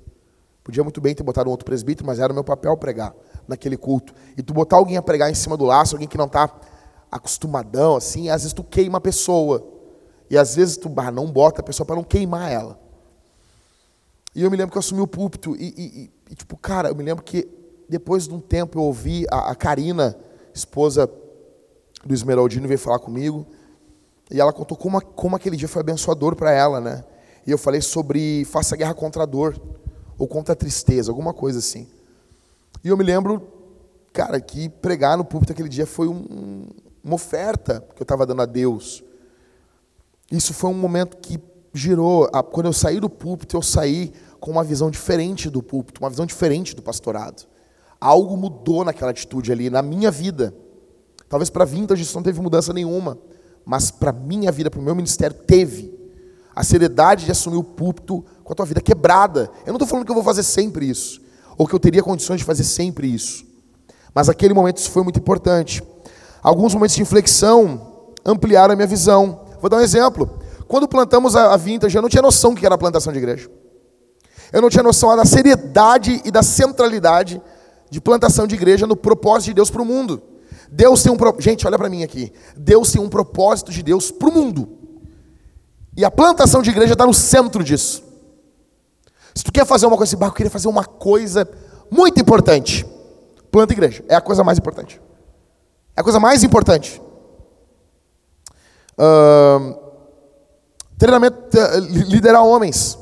Podia 0.62 0.84
muito 0.84 1.00
bem 1.00 1.14
ter 1.14 1.22
botado 1.22 1.48
um 1.48 1.50
outro 1.50 1.64
presbítero, 1.64 2.06
mas 2.06 2.18
era 2.18 2.30
o 2.30 2.34
meu 2.34 2.44
papel 2.44 2.76
pregar. 2.76 3.14
naquele 3.48 3.78
culto. 3.78 4.12
E 4.36 4.42
tu 4.42 4.52
botar 4.52 4.76
alguém 4.76 4.98
a 4.98 5.02
pregar 5.02 5.30
em 5.30 5.34
cima 5.34 5.56
do 5.56 5.64
laço, 5.64 5.94
alguém 5.94 6.06
que 6.06 6.18
não 6.18 6.26
está 6.26 6.54
acostumadão, 7.10 7.96
assim, 7.96 8.28
às 8.28 8.42
vezes 8.42 8.52
tu 8.52 8.62
queima 8.62 8.98
a 8.98 9.00
pessoa. 9.00 9.66
E 10.28 10.36
às 10.36 10.54
vezes 10.54 10.76
tu 10.76 10.90
não 11.12 11.26
bota 11.32 11.62
a 11.62 11.64
pessoa 11.64 11.86
para 11.86 11.96
não 11.96 12.04
queimar 12.04 12.52
ela. 12.52 12.78
E 14.34 14.42
eu 14.42 14.50
me 14.50 14.56
lembro 14.56 14.70
que 14.70 14.76
eu 14.76 14.80
assumi 14.80 15.00
o 15.00 15.06
púlpito 15.06 15.56
e, 15.56 15.74
e, 15.76 16.10
e, 16.30 16.34
tipo, 16.34 16.56
cara, 16.56 16.90
eu 16.90 16.94
me 16.94 17.02
lembro 17.02 17.24
que 17.24 17.48
depois 17.88 18.28
de 18.28 18.34
um 18.34 18.40
tempo 18.40 18.78
eu 18.78 18.82
ouvi 18.82 19.26
a, 19.30 19.50
a 19.50 19.54
Karina, 19.54 20.16
esposa 20.54 21.10
do 22.04 22.14
Esmeraldino, 22.14 22.68
veio 22.68 22.78
falar 22.78 22.98
comigo. 22.98 23.46
E 24.30 24.40
ela 24.40 24.52
contou 24.52 24.76
como, 24.76 25.00
como 25.00 25.36
aquele 25.36 25.56
dia 25.56 25.68
foi 25.68 25.80
abençoador 25.80 26.36
para 26.36 26.52
ela, 26.52 26.80
né? 26.80 27.04
E 27.46 27.50
eu 27.50 27.56
falei 27.56 27.80
sobre 27.80 28.44
faça 28.44 28.76
guerra 28.76 28.92
contra 28.92 29.22
a 29.22 29.26
dor, 29.26 29.58
ou 30.18 30.26
contra 30.26 30.52
a 30.52 30.56
tristeza, 30.56 31.10
alguma 31.10 31.32
coisa 31.32 31.60
assim. 31.60 31.88
E 32.84 32.88
eu 32.88 32.96
me 32.96 33.04
lembro, 33.04 33.46
cara, 34.12 34.40
que 34.40 34.68
pregar 34.68 35.16
no 35.16 35.24
púlpito 35.24 35.52
aquele 35.52 35.68
dia 35.68 35.86
foi 35.86 36.08
um, 36.08 36.66
uma 37.02 37.14
oferta 37.14 37.82
que 37.94 38.02
eu 38.02 38.04
estava 38.04 38.26
dando 38.26 38.42
a 38.42 38.46
Deus. 38.46 39.02
Isso 40.30 40.52
foi 40.52 40.70
um 40.70 40.74
momento 40.74 41.16
que 41.16 41.40
girou. 41.72 42.28
Quando 42.52 42.66
eu 42.66 42.72
saí 42.72 43.00
do 43.00 43.08
púlpito, 43.08 43.56
eu 43.56 43.62
saí 43.62 44.12
com 44.40 44.50
uma 44.50 44.64
visão 44.64 44.90
diferente 44.90 45.48
do 45.48 45.62
púlpito, 45.62 46.02
uma 46.02 46.10
visão 46.10 46.26
diferente 46.26 46.76
do 46.76 46.82
pastorado. 46.82 47.46
Algo 48.00 48.36
mudou 48.36 48.84
naquela 48.84 49.10
atitude 49.10 49.50
ali, 49.50 49.68
na 49.68 49.82
minha 49.82 50.10
vida. 50.10 50.54
Talvez 51.28 51.50
para 51.50 51.64
a 51.64 51.66
Vintage 51.66 52.02
isso 52.02 52.14
não 52.14 52.22
teve 52.22 52.40
mudança 52.40 52.72
nenhuma, 52.72 53.18
mas 53.64 53.90
para 53.90 54.10
a 54.10 54.12
minha 54.12 54.50
vida, 54.50 54.70
para 54.70 54.80
o 54.80 54.82
meu 54.82 54.94
ministério, 54.94 55.36
teve. 55.46 55.96
A 56.54 56.64
seriedade 56.64 57.24
de 57.24 57.30
assumir 57.30 57.56
o 57.56 57.62
púlpito 57.62 58.24
com 58.42 58.52
a 58.52 58.56
tua 58.56 58.66
vida 58.66 58.80
quebrada. 58.80 59.50
Eu 59.60 59.68
não 59.68 59.76
estou 59.76 59.86
falando 59.86 60.04
que 60.04 60.10
eu 60.10 60.14
vou 60.14 60.24
fazer 60.24 60.42
sempre 60.42 60.88
isso, 60.88 61.20
ou 61.56 61.66
que 61.66 61.74
eu 61.74 61.78
teria 61.78 62.02
condições 62.02 62.38
de 62.38 62.44
fazer 62.44 62.64
sempre 62.64 63.06
isso. 63.06 63.44
Mas 64.14 64.28
aquele 64.28 64.54
momento 64.54 64.78
isso 64.78 64.90
foi 64.90 65.02
muito 65.02 65.18
importante. 65.18 65.82
Alguns 66.42 66.74
momentos 66.74 66.96
de 66.96 67.02
inflexão 67.02 68.14
ampliaram 68.24 68.72
a 68.72 68.76
minha 68.76 68.88
visão. 68.88 69.40
Vou 69.60 69.68
dar 69.68 69.76
um 69.76 69.80
exemplo. 69.80 70.38
Quando 70.66 70.88
plantamos 70.88 71.36
a 71.36 71.56
Vintage, 71.56 71.96
eu 71.96 72.02
não 72.02 72.08
tinha 72.08 72.22
noção 72.22 72.54
do 72.54 72.60
que 72.60 72.66
era 72.66 72.76
plantação 72.76 73.12
de 73.12 73.18
igreja. 73.18 73.50
Eu 74.52 74.62
não 74.62 74.70
tinha 74.70 74.82
noção 74.82 75.14
da 75.16 75.24
seriedade 75.24 76.22
e 76.24 76.30
da 76.30 76.42
centralidade 76.42 77.40
de 77.90 78.00
plantação 78.00 78.46
de 78.46 78.54
igreja 78.54 78.86
no 78.86 78.96
propósito 78.96 79.46
de 79.46 79.54
Deus 79.54 79.70
para 79.70 79.82
o 79.82 79.84
mundo. 79.84 80.22
Deus 80.70 81.02
tem 81.02 81.10
um 81.10 81.16
pro... 81.16 81.34
gente, 81.38 81.66
olha 81.66 81.78
para 81.78 81.88
mim 81.88 82.02
aqui. 82.02 82.32
Deus 82.56 82.92
tem 82.92 83.00
um 83.00 83.08
propósito 83.08 83.72
de 83.72 83.82
Deus 83.82 84.10
para 84.10 84.28
o 84.28 84.32
mundo. 84.32 84.68
E 85.96 86.04
a 86.04 86.10
plantação 86.10 86.62
de 86.62 86.70
igreja 86.70 86.92
está 86.92 87.06
no 87.06 87.14
centro 87.14 87.64
disso. 87.64 88.04
Se 89.34 89.42
tu 89.42 89.52
quer 89.52 89.66
fazer 89.66 89.86
uma 89.86 89.96
coisa 89.96 90.16
assim, 90.16 90.24
eu 90.24 90.32
queria 90.32 90.50
fazer 90.50 90.68
uma 90.68 90.84
coisa 90.84 91.48
muito 91.90 92.20
importante. 92.20 92.86
Planta 93.50 93.72
igreja. 93.72 94.04
É 94.08 94.14
a 94.14 94.20
coisa 94.20 94.44
mais 94.44 94.58
importante. 94.58 95.00
É 95.96 96.00
a 96.00 96.04
coisa 96.04 96.20
mais 96.20 96.44
importante. 96.44 97.00
Uh, 98.98 99.76
treinamento, 100.98 101.36
uh, 101.56 101.78
liderar 101.78 102.44
homens. 102.44 102.98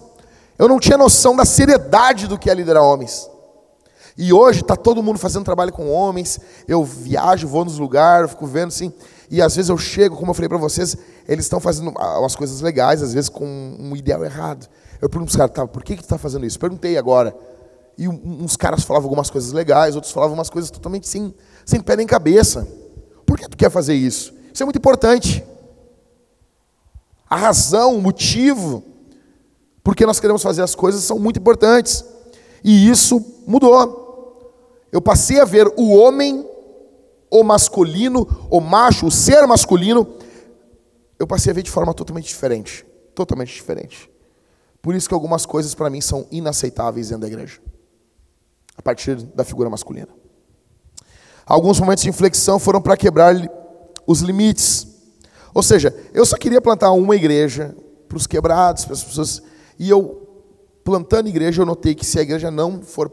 Eu 0.58 0.68
não 0.68 0.78
tinha 0.78 0.96
noção 0.96 1.34
da 1.34 1.44
seriedade 1.44 2.26
do 2.26 2.38
que 2.38 2.48
é 2.48 2.54
liderar 2.54 2.82
homens. 2.82 3.28
E 4.18 4.32
hoje 4.32 4.60
está 4.60 4.74
todo 4.74 5.02
mundo 5.02 5.18
fazendo 5.18 5.44
trabalho 5.44 5.72
com 5.72 5.90
homens. 5.90 6.40
Eu 6.66 6.82
viajo, 6.84 7.46
vou 7.46 7.64
nos 7.64 7.78
lugares, 7.78 8.30
fico 8.30 8.46
vendo 8.46 8.68
assim. 8.68 8.92
E 9.30 9.42
às 9.42 9.56
vezes 9.56 9.68
eu 9.68 9.76
chego, 9.76 10.16
como 10.16 10.30
eu 10.30 10.34
falei 10.34 10.48
para 10.48 10.56
vocês, 10.56 10.96
eles 11.28 11.44
estão 11.44 11.60
fazendo 11.60 11.90
umas 11.90 12.34
coisas 12.34 12.60
legais, 12.60 13.02
às 13.02 13.12
vezes 13.12 13.28
com 13.28 13.44
um 13.44 13.94
ideal 13.94 14.24
errado. 14.24 14.68
Eu 15.02 15.08
pergunto 15.08 15.30
para 15.30 15.32
os 15.32 15.36
caras, 15.36 15.52
tá, 15.52 15.66
por 15.66 15.82
que, 15.82 15.94
que 15.94 16.02
tu 16.02 16.04
está 16.04 16.16
fazendo 16.16 16.46
isso? 16.46 16.58
Perguntei 16.58 16.96
agora. 16.96 17.36
E 17.98 18.08
uns 18.08 18.56
caras 18.56 18.84
falavam 18.84 19.06
algumas 19.06 19.30
coisas 19.30 19.52
legais, 19.52 19.94
outros 19.94 20.12
falavam 20.12 20.34
umas 20.34 20.50
coisas 20.50 20.70
totalmente 20.70 21.08
sem, 21.08 21.34
sem 21.64 21.80
pé 21.80 21.96
nem 21.96 22.06
cabeça. 22.06 22.66
Por 23.26 23.38
que 23.38 23.48
tu 23.48 23.56
quer 23.56 23.70
fazer 23.70 23.94
isso? 23.94 24.32
Isso 24.52 24.62
é 24.62 24.66
muito 24.66 24.78
importante. 24.78 25.44
A 27.28 27.36
razão, 27.36 27.96
o 27.96 28.00
motivo, 28.00 28.82
porque 29.82 30.06
nós 30.06 30.20
queremos 30.20 30.42
fazer 30.42 30.62
as 30.62 30.74
coisas 30.74 31.02
são 31.02 31.18
muito 31.18 31.38
importantes. 31.38 32.04
E 32.62 32.88
isso 32.88 33.24
mudou. 33.46 34.05
Eu 34.90 35.00
passei 35.00 35.40
a 35.40 35.44
ver 35.44 35.66
o 35.76 35.94
homem, 35.94 36.48
o 37.30 37.42
masculino, 37.42 38.26
o 38.50 38.60
macho, 38.60 39.06
o 39.06 39.10
ser 39.10 39.46
masculino, 39.46 40.06
eu 41.18 41.26
passei 41.26 41.50
a 41.50 41.54
ver 41.54 41.62
de 41.62 41.70
forma 41.70 41.92
totalmente 41.94 42.26
diferente. 42.26 42.86
Totalmente 43.14 43.52
diferente. 43.54 44.10
Por 44.82 44.94
isso 44.94 45.08
que 45.08 45.14
algumas 45.14 45.44
coisas 45.44 45.74
para 45.74 45.90
mim 45.90 46.00
são 46.00 46.26
inaceitáveis 46.30 47.08
dentro 47.08 47.22
da 47.22 47.26
igreja. 47.26 47.60
A 48.76 48.82
partir 48.82 49.16
da 49.16 49.44
figura 49.44 49.70
masculina. 49.70 50.08
Alguns 51.44 51.80
momentos 51.80 52.02
de 52.02 52.10
inflexão 52.10 52.58
foram 52.58 52.80
para 52.80 52.96
quebrar 52.96 53.34
os 54.06 54.20
limites. 54.20 54.86
Ou 55.54 55.62
seja, 55.62 55.94
eu 56.12 56.26
só 56.26 56.36
queria 56.36 56.60
plantar 56.60 56.92
uma 56.92 57.16
igreja 57.16 57.74
para 58.08 58.16
os 58.16 58.26
quebrados, 58.26 58.84
para 58.84 58.94
as 58.94 59.02
pessoas. 59.02 59.42
E 59.78 59.88
eu, 59.88 60.44
plantando 60.84 61.28
igreja, 61.28 61.62
eu 61.62 61.66
notei 61.66 61.94
que 61.94 62.04
se 62.04 62.18
a 62.18 62.22
igreja 62.22 62.50
não 62.50 62.82
for 62.82 63.08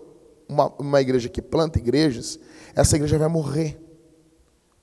uma, 0.48 0.72
uma 0.80 1.02
igreja 1.02 1.30
que 1.30 1.42
planta 1.42 1.80
igrejas, 1.80 2.40
essa 2.76 2.96
igreja 2.96 3.18
vai 3.18 3.28
morrer. 3.28 3.80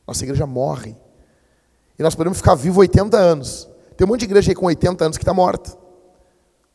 Nossa 0.07 0.25
igreja 0.25 0.47
morre. 0.47 0.97
E 1.99 2.03
nós 2.03 2.15
podemos 2.15 2.39
ficar 2.39 2.55
vivos 2.55 2.79
80 2.79 3.17
anos. 3.17 3.69
Tem 3.97 4.07
um 4.07 4.09
monte 4.09 4.21
de 4.21 4.27
igreja 4.27 4.51
aí 4.51 4.55
com 4.55 4.67
80 4.67 5.05
anos 5.05 5.17
que 5.17 5.23
está 5.23 5.35
morta. 5.35 5.79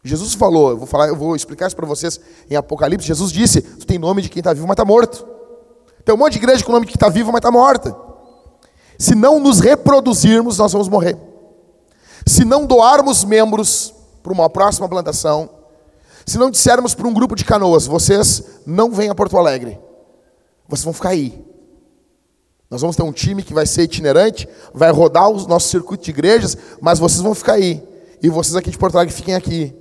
Jesus 0.04 0.36
falou, 0.36 0.70
eu 0.70 0.78
vou 0.78 0.86
falar, 0.86 1.08
eu 1.08 1.16
vou 1.16 1.36
explicar 1.36 1.66
isso 1.66 1.76
para 1.76 1.88
vocês 1.88 2.20
em 2.50 2.56
Apocalipse. 2.56 3.08
Jesus 3.08 3.32
disse: 3.32 3.62
Tu 3.62 3.88
tem 3.88 3.98
nome 3.98 4.22
de 4.22 4.30
quem 4.30 4.40
está 4.40 4.54
vivo, 4.54 4.68
mas 4.68 4.76
está 4.76 4.86
morto. 4.86 5.28
Tem 6.06 6.14
um 6.14 6.18
monte 6.18 6.34
de 6.34 6.38
igreja 6.38 6.64
com 6.64 6.72
nome 6.72 6.86
de 6.86 6.92
quem 6.92 6.98
está 6.98 7.10
vivo, 7.10 7.32
mas 7.32 7.40
está 7.40 7.50
morta. 7.50 7.98
Se 9.00 9.16
não 9.16 9.40
nos 9.40 9.60
reproduzirmos, 9.60 10.60
nós 10.60 10.72
vamos 10.72 10.88
morrer. 10.88 11.18
Se 12.26 12.46
não 12.46 12.68
doarmos 12.68 13.24
membros 13.24 13.94
para 14.22 14.32
uma 14.32 14.50
próxima 14.50 14.88
plantação, 14.88 15.50
se 16.26 16.38
não 16.38 16.50
dissermos 16.50 16.96
para 16.96 17.08
um 17.08 17.14
grupo 17.14 17.36
de 17.36 17.46
canoas, 17.46 17.86
vocês 17.86 18.44
não 18.66 18.92
vêm 18.92 19.10
a 19.10 19.16
Porto 19.16 19.38
Alegre, 19.38 19.80
vocês 20.68 20.84
vão 20.84 20.94
ficar 20.94 21.10
aí. 21.10 21.46
Nós 22.70 22.82
vamos 22.82 22.96
ter 22.96 23.04
um 23.04 23.12
time 23.12 23.44
que 23.44 23.54
vai 23.54 23.66
ser 23.66 23.84
itinerante, 23.84 24.50
vai 24.74 24.92
rodar 24.92 25.30
o 25.30 25.48
nosso 25.48 25.70
circuito 25.70 26.04
de 26.04 26.12
igrejas, 26.12 26.58
mas 26.82 26.98
vocês 26.98 27.22
vão 27.22 27.36
ficar 27.36 27.54
aí. 27.54 27.82
E 28.22 28.30
vocês 28.30 28.56
aqui 28.56 28.72
de 28.72 28.78
Porto 28.78 28.96
Alegre 28.96 29.14
fiquem 29.14 29.36
aqui. 29.36 29.76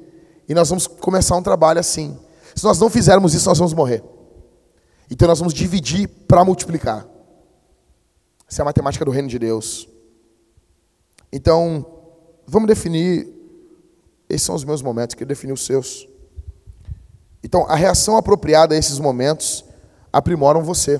E 0.46 0.54
nós 0.54 0.68
vamos 0.68 0.86
começar 0.86 1.34
um 1.34 1.42
trabalho 1.42 1.80
assim. 1.80 2.18
Se 2.54 2.62
nós 2.62 2.78
não 2.78 2.90
fizermos 2.90 3.32
isso, 3.32 3.48
nós 3.48 3.58
vamos 3.58 3.72
morrer. 3.72 4.04
Então 5.10 5.26
nós 5.26 5.38
vamos 5.38 5.54
dividir 5.54 6.08
para 6.08 6.44
multiplicar. 6.44 7.06
Essa 8.48 8.60
é 8.60 8.62
a 8.62 8.66
matemática 8.66 9.04
do 9.04 9.10
reino 9.10 9.28
de 9.28 9.38
Deus. 9.38 9.88
Então, 11.32 11.84
vamos 12.46 12.68
definir. 12.68 13.32
Esses 14.28 14.42
são 14.42 14.54
os 14.54 14.64
meus 14.64 14.82
momentos, 14.82 15.14
quero 15.14 15.26
definir 15.26 15.52
os 15.52 15.64
seus. 15.64 16.06
Então, 17.44 17.66
a 17.68 17.76
reação 17.76 18.16
apropriada 18.16 18.74
a 18.74 18.78
esses 18.78 18.98
momentos 18.98 19.62
aprimoram 20.10 20.64
você. 20.64 20.98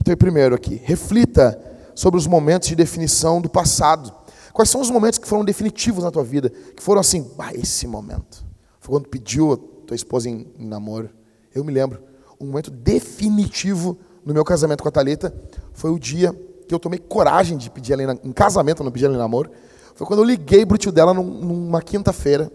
Então, 0.00 0.16
primeiro 0.16 0.54
aqui, 0.54 0.80
reflita 0.84 1.60
sobre 1.92 2.16
os 2.18 2.26
momentos 2.28 2.68
de 2.68 2.76
definição 2.76 3.40
do 3.40 3.50
passado. 3.50 4.14
Quais 4.52 4.70
são 4.70 4.80
os 4.80 4.88
momentos 4.90 5.18
que 5.18 5.26
foram 5.26 5.44
definitivos 5.44 6.04
na 6.04 6.10
tua 6.12 6.22
vida? 6.22 6.50
Que 6.50 6.80
foram 6.80 7.00
assim, 7.00 7.28
ah, 7.36 7.52
esse 7.52 7.84
momento. 7.88 8.46
Foi 8.78 8.94
quando 8.94 9.08
pediu 9.08 9.54
a 9.54 9.56
tua 9.86 9.96
esposa 9.96 10.30
em, 10.30 10.46
em 10.56 10.68
namoro. 10.68 11.10
Eu 11.52 11.64
me 11.64 11.72
lembro. 11.72 12.00
Um 12.40 12.46
momento 12.46 12.70
definitivo 12.70 13.98
no 14.24 14.32
meu 14.32 14.44
casamento 14.44 14.84
com 14.84 14.88
a 14.88 14.92
Thalita 14.92 15.34
foi 15.72 15.90
o 15.90 15.98
dia 15.98 16.32
que 16.68 16.74
eu 16.74 16.78
tomei 16.78 17.00
coragem 17.00 17.58
de 17.58 17.70
pedir 17.70 17.94
ela 17.94 18.14
em, 18.14 18.28
em 18.28 18.32
casamento, 18.32 18.84
não 18.84 18.92
pedi 18.92 19.04
ela 19.04 19.14
em 19.14 19.18
namoro. 19.18 19.50
Foi 19.96 20.06
quando 20.06 20.20
eu 20.20 20.24
liguei 20.24 20.64
pro 20.64 20.78
tio 20.78 20.92
dela 20.92 21.12
num, 21.12 21.24
numa 21.24 21.82
quinta-feira. 21.82 22.52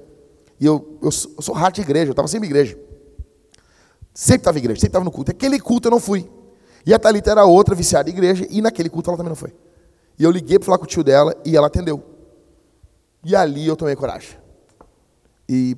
E 0.58 0.66
eu, 0.66 0.98
eu, 1.02 1.10
eu 1.10 1.42
sou 1.42 1.54
rato 1.54 1.76
de 1.76 1.82
igreja, 1.82 2.08
eu 2.08 2.12
estava 2.12 2.28
sem 2.30 2.42
igreja. 2.42 2.78
Sempre 4.14 4.42
estava 4.42 4.58
em 4.58 4.62
igreja, 4.62 4.80
sempre 4.80 4.90
estava 4.90 5.06
no 5.06 5.12
culto. 5.12 5.32
Aquele 5.32 5.60
culto 5.60 5.88
eu 5.88 5.92
não 5.92 6.00
fui. 6.00 6.30
E 6.86 6.94
a 6.94 7.00
Thalita 7.00 7.32
era 7.32 7.46
outra 7.46 7.76
viciada 7.76 8.10
em 8.10 8.14
igreja, 8.14 8.46
e 8.50 8.62
naquele 8.62 8.90
culto 8.90 9.10
ela 9.10 9.18
também 9.18 9.30
não 9.30 9.36
foi. 9.36 9.54
E 10.18 10.24
eu 10.24 10.32
liguei 10.32 10.58
para 10.60 10.66
falar 10.66 10.78
com 10.78 10.84
o 10.84 10.88
tio 10.88 11.04
dela, 11.04 11.36
e 11.46 11.56
ela 11.56 11.68
atendeu. 11.68 12.04
E 13.24 13.36
ali 13.36 13.68
eu 13.68 13.76
tomei 13.76 13.96
coragem. 13.96 14.38
E 15.48 15.78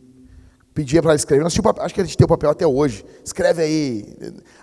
pedia 0.74 1.02
para 1.02 1.12
ela 1.12 1.16
escrever. 1.16 1.44
Nós 1.44 1.54
tínhamos, 1.54 1.80
acho 1.82 1.94
que 1.94 2.02
a 2.02 2.04
gente 2.04 2.18
tem 2.18 2.26
o 2.26 2.28
papel 2.28 2.50
até 2.50 2.66
hoje. 2.66 3.06
Escreve 3.24 3.62
aí. 3.62 4.16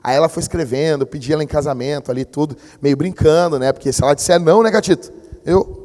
Aí 0.02 0.16
ela 0.16 0.28
foi 0.28 0.42
escrevendo, 0.42 1.06
pedi 1.06 1.32
ela 1.32 1.44
em 1.44 1.46
casamento 1.46 2.10
ali, 2.10 2.24
tudo, 2.24 2.56
meio 2.80 2.96
brincando, 2.96 3.58
né? 3.58 3.72
Porque 3.72 3.92
se 3.92 4.02
ela 4.02 4.14
disser 4.14 4.40
não, 4.40 4.62
né, 4.62 4.70
Gatito? 4.70 5.12
Eu. 5.44 5.78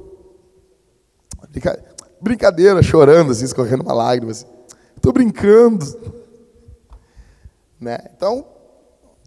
Brincadeira, 2.22 2.82
chorando, 2.82 3.32
assim, 3.32 3.46
escorrendo 3.46 3.84
uma 3.84 3.94
lágrima. 3.94 4.32
Assim. 4.32 4.46
Estou 4.96 5.14
brincando. 5.14 5.86
Né? 7.80 7.98
Então, 8.16 8.46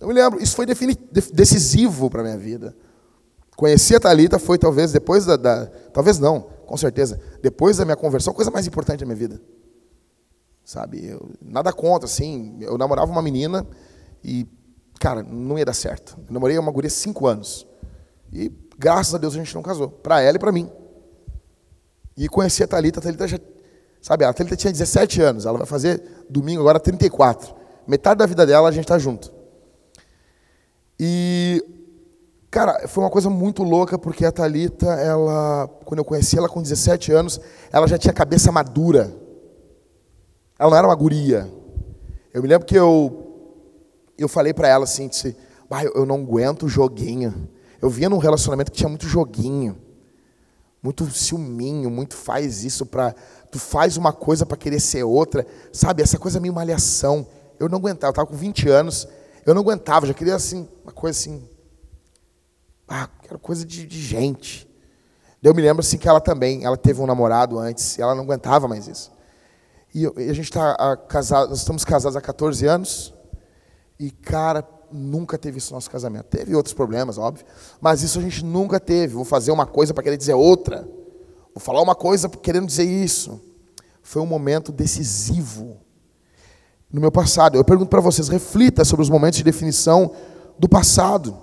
eu 0.00 0.08
me 0.08 0.14
lembro, 0.14 0.42
isso 0.42 0.54
foi 0.54 0.66
decisivo 0.66 2.08
para 2.08 2.20
a 2.20 2.24
minha 2.24 2.38
vida. 2.38 2.74
Conhecer 3.56 3.96
a 3.96 4.00
Thalita 4.00 4.38
foi 4.38 4.56
talvez 4.56 4.92
depois 4.92 5.24
da, 5.26 5.36
da, 5.36 5.66
Talvez 5.92 6.18
não, 6.18 6.42
com 6.64 6.76
certeza. 6.76 7.20
Depois 7.42 7.76
da 7.76 7.84
minha 7.84 7.96
conversão, 7.96 8.32
a 8.32 8.36
coisa 8.36 8.50
mais 8.50 8.66
importante 8.66 9.00
da 9.00 9.06
minha 9.06 9.16
vida. 9.16 9.40
Sabe? 10.64 11.06
Eu, 11.06 11.30
nada 11.42 11.72
contra, 11.72 12.06
assim. 12.06 12.56
Eu 12.60 12.78
namorava 12.78 13.10
uma 13.10 13.22
menina 13.22 13.66
e 14.22 14.46
cara, 15.00 15.22
não 15.22 15.58
ia 15.58 15.64
dar 15.64 15.74
certo. 15.74 16.16
Eu 16.28 16.32
namorei 16.32 16.58
uma 16.58 16.70
guria 16.70 16.90
cinco 16.90 17.26
anos. 17.26 17.66
E 18.32 18.52
graças 18.78 19.14
a 19.14 19.18
Deus 19.18 19.34
a 19.34 19.38
gente 19.38 19.54
não 19.54 19.62
casou. 19.62 19.88
Para 19.88 20.20
ela 20.20 20.36
e 20.36 20.40
para 20.40 20.52
mim. 20.52 20.70
E 22.16 22.28
conheci 22.28 22.62
a 22.62 22.66
Thalita. 22.66 23.00
A 23.00 23.02
Thalita 23.02 23.26
já. 23.26 23.38
Sabe, 24.00 24.24
a 24.24 24.32
Thalita 24.32 24.56
tinha 24.56 24.72
17 24.72 25.20
anos. 25.22 25.46
Ela 25.46 25.58
vai 25.58 25.66
fazer 25.66 26.02
domingo 26.28 26.60
agora 26.60 26.78
34. 26.78 27.54
Metade 27.88 28.18
da 28.18 28.26
vida 28.26 28.44
dela 28.44 28.68
a 28.68 28.70
gente 28.70 28.84
está 28.84 28.98
junto. 28.98 29.32
E. 31.00 31.64
Cara, 32.50 32.86
foi 32.86 33.02
uma 33.02 33.10
coisa 33.10 33.30
muito 33.30 33.62
louca, 33.62 33.98
porque 33.98 34.26
a 34.26 34.30
Thalita, 34.30 34.86
ela. 34.86 35.66
Quando 35.86 36.00
eu 36.00 36.04
conheci 36.04 36.36
ela 36.36 36.50
com 36.50 36.60
17 36.60 37.10
anos, 37.12 37.40
ela 37.72 37.86
já 37.86 37.96
tinha 37.96 38.12
cabeça 38.12 38.52
madura. 38.52 39.10
Ela 40.58 40.70
não 40.70 40.76
era 40.76 40.86
uma 40.86 40.94
guria. 40.94 41.50
Eu 42.32 42.42
me 42.42 42.48
lembro 42.48 42.66
que 42.66 42.74
eu. 42.74 43.24
Eu 44.18 44.28
falei 44.28 44.52
para 44.52 44.68
ela 44.68 44.84
assim: 44.84 45.08
disse, 45.08 45.34
eu 45.94 46.04
não 46.04 46.16
aguento 46.16 46.68
joguinho. 46.68 47.48
Eu 47.80 47.88
via 47.88 48.10
num 48.10 48.18
relacionamento 48.18 48.70
que 48.70 48.76
tinha 48.76 48.88
muito 48.88 49.06
joguinho, 49.06 49.78
muito 50.82 51.08
ciúminho, 51.10 51.88
muito 51.88 52.16
faz 52.16 52.64
isso 52.64 52.84
para 52.84 53.14
tu 53.50 53.58
faz 53.58 53.96
uma 53.96 54.12
coisa 54.12 54.44
para 54.44 54.58
querer 54.58 54.80
ser 54.80 55.04
outra, 55.04 55.46
sabe? 55.72 56.02
Essa 56.02 56.18
coisa 56.18 56.38
meio 56.38 56.52
malhação. 56.52 57.26
Eu 57.58 57.68
não 57.68 57.78
aguentava, 57.78 58.08
eu 58.08 58.12
estava 58.12 58.26
com 58.28 58.36
20 58.36 58.68
anos, 58.68 59.08
eu 59.44 59.54
não 59.54 59.62
aguentava, 59.62 60.06
já 60.06 60.14
queria 60.14 60.34
assim, 60.34 60.68
uma 60.82 60.92
coisa 60.92 61.18
assim, 61.18 61.48
ah, 62.86 63.08
era 63.28 63.38
coisa 63.38 63.64
de, 63.64 63.86
de 63.86 64.00
gente. 64.00 64.68
Eu 65.42 65.54
me 65.54 65.62
lembro 65.62 65.80
assim 65.80 65.98
que 65.98 66.08
ela 66.08 66.20
também, 66.20 66.64
ela 66.64 66.76
teve 66.76 67.00
um 67.00 67.06
namorado 67.06 67.58
antes, 67.58 67.98
e 67.98 68.02
ela 68.02 68.14
não 68.14 68.24
aguentava 68.24 68.66
mais 68.66 68.88
isso. 68.88 69.12
E, 69.94 70.02
e 70.02 70.30
a 70.30 70.32
gente 70.32 70.44
está 70.44 70.96
casado, 71.08 71.50
nós 71.50 71.58
estamos 71.58 71.84
casados 71.84 72.16
há 72.16 72.20
14 72.20 72.66
anos, 72.66 73.14
e 73.98 74.10
cara, 74.10 74.66
nunca 74.92 75.36
teve 75.36 75.58
isso 75.58 75.72
no 75.72 75.76
nosso 75.76 75.90
casamento. 75.90 76.26
Teve 76.26 76.54
outros 76.54 76.74
problemas, 76.74 77.18
óbvio, 77.18 77.44
mas 77.80 78.02
isso 78.02 78.18
a 78.18 78.22
gente 78.22 78.44
nunca 78.44 78.78
teve. 78.78 79.14
Vou 79.14 79.24
fazer 79.24 79.50
uma 79.50 79.66
coisa 79.66 79.92
para 79.92 80.02
querer 80.02 80.16
dizer 80.16 80.34
outra. 80.34 80.88
Vou 81.54 81.60
falar 81.60 81.82
uma 81.82 81.94
coisa 81.94 82.28
querendo 82.28 82.66
dizer 82.66 82.84
isso. 82.84 83.40
Foi 84.02 84.22
um 84.22 84.26
momento 84.26 84.72
decisivo 84.72 85.80
no 86.92 87.00
meu 87.00 87.12
passado. 87.12 87.56
Eu 87.56 87.64
pergunto 87.64 87.90
para 87.90 88.00
vocês, 88.00 88.28
reflita 88.28 88.84
sobre 88.84 89.02
os 89.02 89.10
momentos 89.10 89.38
de 89.38 89.44
definição 89.44 90.10
do 90.58 90.68
passado. 90.68 91.36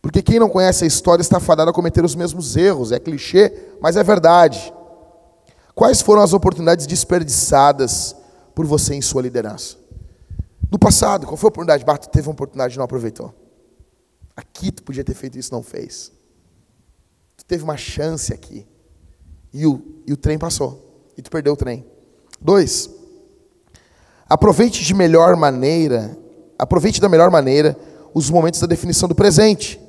Porque 0.00 0.22
quem 0.22 0.38
não 0.38 0.48
conhece 0.48 0.84
a 0.84 0.86
história 0.86 1.22
está 1.22 1.40
fadado 1.40 1.70
a 1.70 1.74
cometer 1.74 2.04
os 2.04 2.14
mesmos 2.14 2.56
erros. 2.56 2.92
É 2.92 2.98
clichê, 2.98 3.52
mas 3.80 3.96
é 3.96 4.02
verdade. 4.02 4.72
Quais 5.74 6.00
foram 6.00 6.22
as 6.22 6.32
oportunidades 6.32 6.86
desperdiçadas 6.86 8.14
por 8.54 8.66
você 8.66 8.94
em 8.94 9.02
sua 9.02 9.22
liderança? 9.22 9.76
No 10.70 10.78
passado, 10.78 11.26
qual 11.26 11.36
foi 11.36 11.48
a 11.48 11.50
oportunidade? 11.50 11.84
Bah, 11.84 11.96
tu 11.96 12.08
teve 12.10 12.28
uma 12.28 12.32
oportunidade 12.32 12.74
e 12.74 12.76
não 12.78 12.84
aproveitou. 12.84 13.34
Aqui 14.36 14.70
tu 14.70 14.82
podia 14.82 15.02
ter 15.02 15.14
feito 15.14 15.38
isso, 15.38 15.52
não 15.52 15.62
fez. 15.62 16.12
Tu 17.36 17.44
teve 17.44 17.64
uma 17.64 17.76
chance 17.76 18.32
aqui. 18.32 18.66
E 19.52 19.66
o, 19.66 19.82
e 20.06 20.12
o 20.12 20.16
trem 20.16 20.38
passou. 20.38 21.04
E 21.16 21.22
tu 21.22 21.30
perdeu 21.30 21.54
o 21.54 21.56
trem. 21.56 21.84
Dois, 22.40 22.88
aproveite 24.28 24.84
de 24.84 24.94
melhor 24.94 25.36
maneira, 25.36 26.16
aproveite 26.58 27.00
da 27.00 27.08
melhor 27.08 27.30
maneira 27.30 27.76
os 28.12 28.28
momentos 28.28 28.60
da 28.60 28.66
definição 28.66 29.08
do 29.08 29.14
presente. 29.14 29.80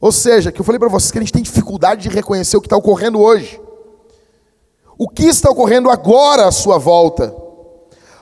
Ou 0.00 0.12
seja, 0.12 0.52
que 0.52 0.60
eu 0.60 0.64
falei 0.64 0.78
para 0.78 0.88
vocês 0.88 1.10
que 1.10 1.18
a 1.18 1.20
gente 1.20 1.32
tem 1.32 1.42
dificuldade 1.42 2.02
de 2.02 2.08
reconhecer 2.08 2.56
o 2.56 2.60
que 2.60 2.66
está 2.66 2.76
ocorrendo 2.76 3.18
hoje. 3.18 3.60
O 4.96 5.08
que 5.08 5.24
está 5.24 5.50
ocorrendo 5.50 5.90
agora 5.90 6.46
à 6.46 6.52
sua 6.52 6.78
volta? 6.78 7.34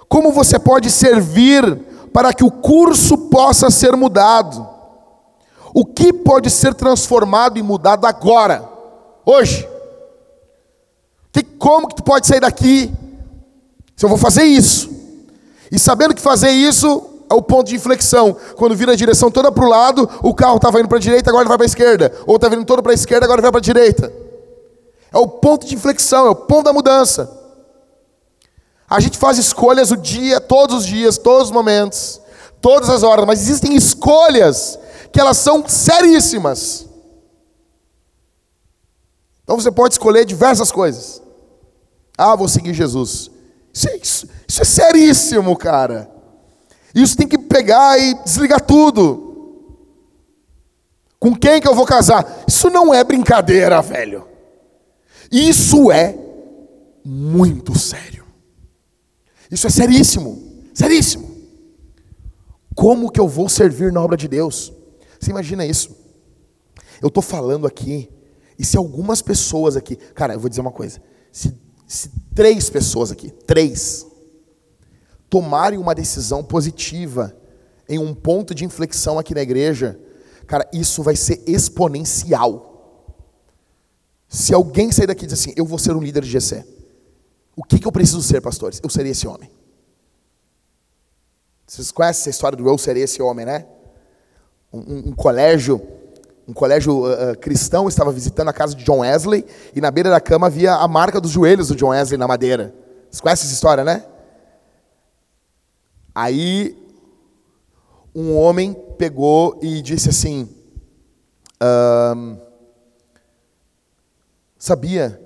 Como 0.09 0.33
você 0.33 0.59
pode 0.59 0.91
servir 0.91 1.77
para 2.13 2.33
que 2.33 2.45
o 2.45 2.51
curso 2.51 3.29
possa 3.29 3.71
ser 3.71 3.95
mudado? 3.97 4.67
O 5.75 5.85
que 5.85 6.13
pode 6.13 6.49
ser 6.49 6.73
transformado 6.73 7.59
e 7.59 7.63
mudado 7.63 8.07
agora, 8.07 8.67
hoje? 9.25 9.69
Que, 11.31 11.43
como 11.43 11.89
que 11.89 11.97
tu 11.97 12.03
pode 12.03 12.27
sair 12.27 12.41
daqui 12.41 12.91
se 13.95 14.05
eu 14.05 14.09
vou 14.09 14.17
fazer 14.17 14.45
isso? 14.45 14.96
E 15.71 15.79
sabendo 15.79 16.15
que 16.15 16.21
fazer 16.23 16.51
isso 16.51 17.17
é 17.29 17.35
o 17.35 17.43
ponto 17.43 17.69
de 17.69 17.77
inflexão. 17.77 18.37
Quando 18.57 18.77
vira 18.77 18.93
a 18.93 18.97
direção 18.97 19.31
toda 19.31 19.51
para 19.51 19.65
o 19.65 19.69
lado, 19.69 20.09
o 20.23 20.35
carro 20.35 20.57
estava 20.57 20.79
indo 20.79 20.89
para 20.89 20.99
a 20.99 21.01
direita, 21.01 21.31
agora 21.31 21.49
vai 21.49 21.57
para 21.57 21.65
a 21.65 21.69
esquerda. 21.69 22.13
Ou 22.27 22.37
está 22.37 22.49
vindo 22.49 22.65
todo 22.65 22.83
para 22.83 22.93
a 22.93 22.95
esquerda, 22.95 23.25
agora 23.25 23.43
vai 23.43 23.51
para 23.51 23.59
a 23.59 23.63
direita. 23.63 24.13
É 25.13 25.19
o 25.19 25.27
ponto 25.27 25.67
de 25.67 25.75
inflexão, 25.75 26.27
é 26.27 26.31
o 26.31 26.35
ponto 26.35 26.65
da 26.65 26.73
mudança. 26.73 27.31
A 28.89 29.01
gente 29.01 29.19
faz 29.19 29.39
escolhas 29.39 29.91
o 29.91 29.97
dia, 29.97 30.41
todos 30.41 30.77
os 30.77 30.87
dias, 30.87 31.19
todos 31.19 31.49
os 31.49 31.51
momentos, 31.51 32.21
todas 32.61 32.89
as 32.89 33.03
horas, 33.03 33.27
mas 33.27 33.41
existem 33.41 33.75
escolhas 33.75 34.79
que 35.13 35.21
elas 35.21 35.37
são 35.39 35.67
seríssimas. 35.67 36.87
Então 39.43 39.59
você 39.59 39.71
pode 39.71 39.95
escolher 39.95 40.25
diversas 40.25 40.71
coisas. 40.71 41.23
Ah, 42.17 42.37
vou 42.37 42.49
seguir 42.49 42.75
Jesus. 42.75 43.31
Isso 43.77 43.89
isso, 44.03 44.29
isso 44.49 44.63
é 44.63 44.65
seríssimo, 44.65 45.55
cara. 45.55 46.11
Isso 46.95 47.15
tem 47.15 47.29
que 47.29 47.37
pegar 47.37 47.99
e 47.99 48.15
desligar 48.25 48.63
tudo. 48.63 49.27
Com 51.21 51.37
quem 51.37 51.61
que 51.61 51.69
eu 51.69 51.75
vou 51.75 51.85
casar? 51.85 52.45
Isso 52.49 52.71
não 52.71 52.95
é 52.95 53.05
brincadeira, 53.05 53.83
velho. 53.83 54.27
Isso 55.31 55.93
é 55.93 56.17
muito 57.05 57.79
sério. 57.79 58.25
Isso 59.51 59.67
é 59.67 59.71
seríssimo, 59.71 60.65
seríssimo. 60.73 61.37
Como 62.75 63.13
que 63.13 63.21
eu 63.21 63.29
vou 63.29 63.49
servir 63.49 63.93
na 63.93 64.01
obra 64.01 64.17
de 64.17 64.27
Deus? 64.27 64.73
Você 65.21 65.31
imagina 65.31 65.67
isso? 65.67 65.95
Eu 67.03 67.09
estou 67.09 67.23
falando 67.23 67.67
aqui, 67.67 68.09
e 68.59 68.65
se 68.65 68.79
algumas 68.79 69.21
pessoas 69.21 69.77
aqui, 69.77 69.97
cara, 69.97 70.33
eu 70.33 70.41
vou 70.41 70.49
dizer 70.49 70.63
uma 70.63 70.73
coisa: 70.73 71.01
se, 71.31 71.55
se 71.87 72.11
três 72.35 72.69
pessoas 72.69 73.13
aqui, 73.13 73.31
três, 73.31 74.07
tomarem 75.31 75.79
uma 75.79 75.95
decisão 75.95 76.43
positiva 76.43 77.37
em 77.89 77.99
um 77.99 78.15
ponto 78.15 78.55
de 78.55 78.65
inflexão 78.65 79.19
aqui 79.19 79.35
na 79.35 79.43
igreja, 79.43 79.99
cara, 80.47 80.69
isso 80.73 81.03
vai 81.03 81.15
ser 81.15 81.43
exponencial. 81.47 82.75
Se 84.29 84.53
alguém 84.53 84.91
sair 84.91 85.07
daqui 85.07 85.25
e 85.25 85.29
dizer 85.29 85.41
assim, 85.41 85.55
eu 85.57 85.65
vou 85.65 85.79
ser 85.79 85.95
um 85.95 86.01
líder 86.01 86.23
de 86.23 86.31
GC, 86.31 86.65
o 87.55 87.63
que, 87.63 87.79
que 87.79 87.87
eu 87.87 87.93
preciso 87.93 88.23
ser, 88.23 88.41
pastores? 88.41 88.81
Eu 88.83 88.91
serei 88.91 89.13
esse 89.13 89.27
homem. 89.27 89.51
Vocês 91.67 91.91
conhecem 91.91 92.21
essa 92.23 92.31
história 92.31 92.57
do 92.57 92.69
eu 92.69 92.77
serei 92.79 93.03
esse 93.05 93.23
homem, 93.23 93.47
né? 93.47 93.67
Um, 94.73 94.79
um, 94.79 94.99
um 95.09 95.13
colégio, 95.13 95.81
um 96.49 96.53
colégio 96.53 97.05
uh, 97.05 97.33
uh, 97.33 97.39
cristão 97.39 97.89
estava 97.89 98.13
visitando 98.13 98.49
a 98.49 98.53
casa 98.53 98.75
de 98.75 98.85
John 98.85 99.01
Wesley 99.01 99.45
e 99.75 99.81
na 99.81 99.91
beira 99.91 100.11
da 100.11 100.21
cama 100.21 100.47
havia 100.47 100.75
a 100.75 100.87
marca 100.87 101.21
dos 101.21 101.33
joelhos 101.33 101.69
do 101.69 101.77
John 101.77 101.89
Wesley 101.89 102.19
na 102.19 102.29
madeira. 102.29 102.75
Vocês 103.11 103.21
conhecem 103.21 103.47
essa 103.47 103.55
história, 103.55 103.83
né? 103.83 104.05
Aí 106.15 106.77
um 108.15 108.37
homem 108.37 108.75
pegou 108.97 109.59
e 109.61 109.83
disse 109.83 110.09
assim: 110.09 110.49
sabia 114.59 115.21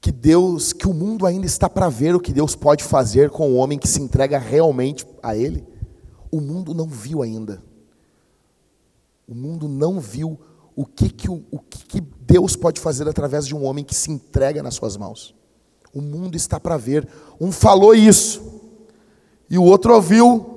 que 0.00 0.12
Deus, 0.12 0.72
que 0.72 0.86
o 0.86 0.94
mundo 0.94 1.26
ainda 1.26 1.46
está 1.46 1.68
para 1.68 1.88
ver 1.88 2.14
o 2.14 2.20
que 2.20 2.32
Deus 2.32 2.54
pode 2.54 2.84
fazer 2.84 3.30
com 3.30 3.50
o 3.50 3.56
homem 3.56 3.78
que 3.78 3.88
se 3.88 4.00
entrega 4.00 4.38
realmente 4.38 5.06
a 5.22 5.36
Ele. 5.36 5.66
O 6.30 6.40
mundo 6.40 6.74
não 6.74 6.86
viu 6.86 7.22
ainda. 7.22 7.62
O 9.26 9.34
mundo 9.34 9.68
não 9.68 10.00
viu 10.00 10.38
o 10.76 10.84
que, 10.84 11.08
que, 11.08 11.30
o, 11.30 11.44
o 11.50 11.58
que, 11.58 11.84
que 11.84 12.00
Deus 12.00 12.56
pode 12.56 12.80
fazer 12.80 13.08
através 13.08 13.46
de 13.46 13.54
um 13.54 13.64
homem 13.64 13.84
que 13.84 13.94
se 13.94 14.10
entrega 14.10 14.62
nas 14.62 14.74
suas 14.74 14.96
mãos. 14.96 15.34
O 15.92 16.00
mundo 16.00 16.36
está 16.36 16.58
para 16.58 16.76
ver. 16.76 17.08
Um 17.40 17.52
falou 17.52 17.94
isso, 17.94 18.42
e 19.48 19.58
o 19.58 19.62
outro 19.62 19.94
ouviu 19.94 20.54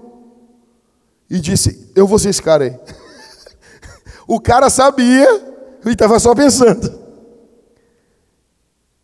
e 1.30 1.40
disse: 1.40 1.92
Eu 1.96 2.08
vou 2.08 2.18
ser 2.18 2.30
esse 2.30 2.42
cara 2.42 2.64
aí. 2.64 2.80
o 4.28 4.40
cara 4.40 4.70
sabia 4.70 5.28
e 5.86 5.90
estava 5.90 6.20
só 6.20 6.34
pensando. 6.34 7.00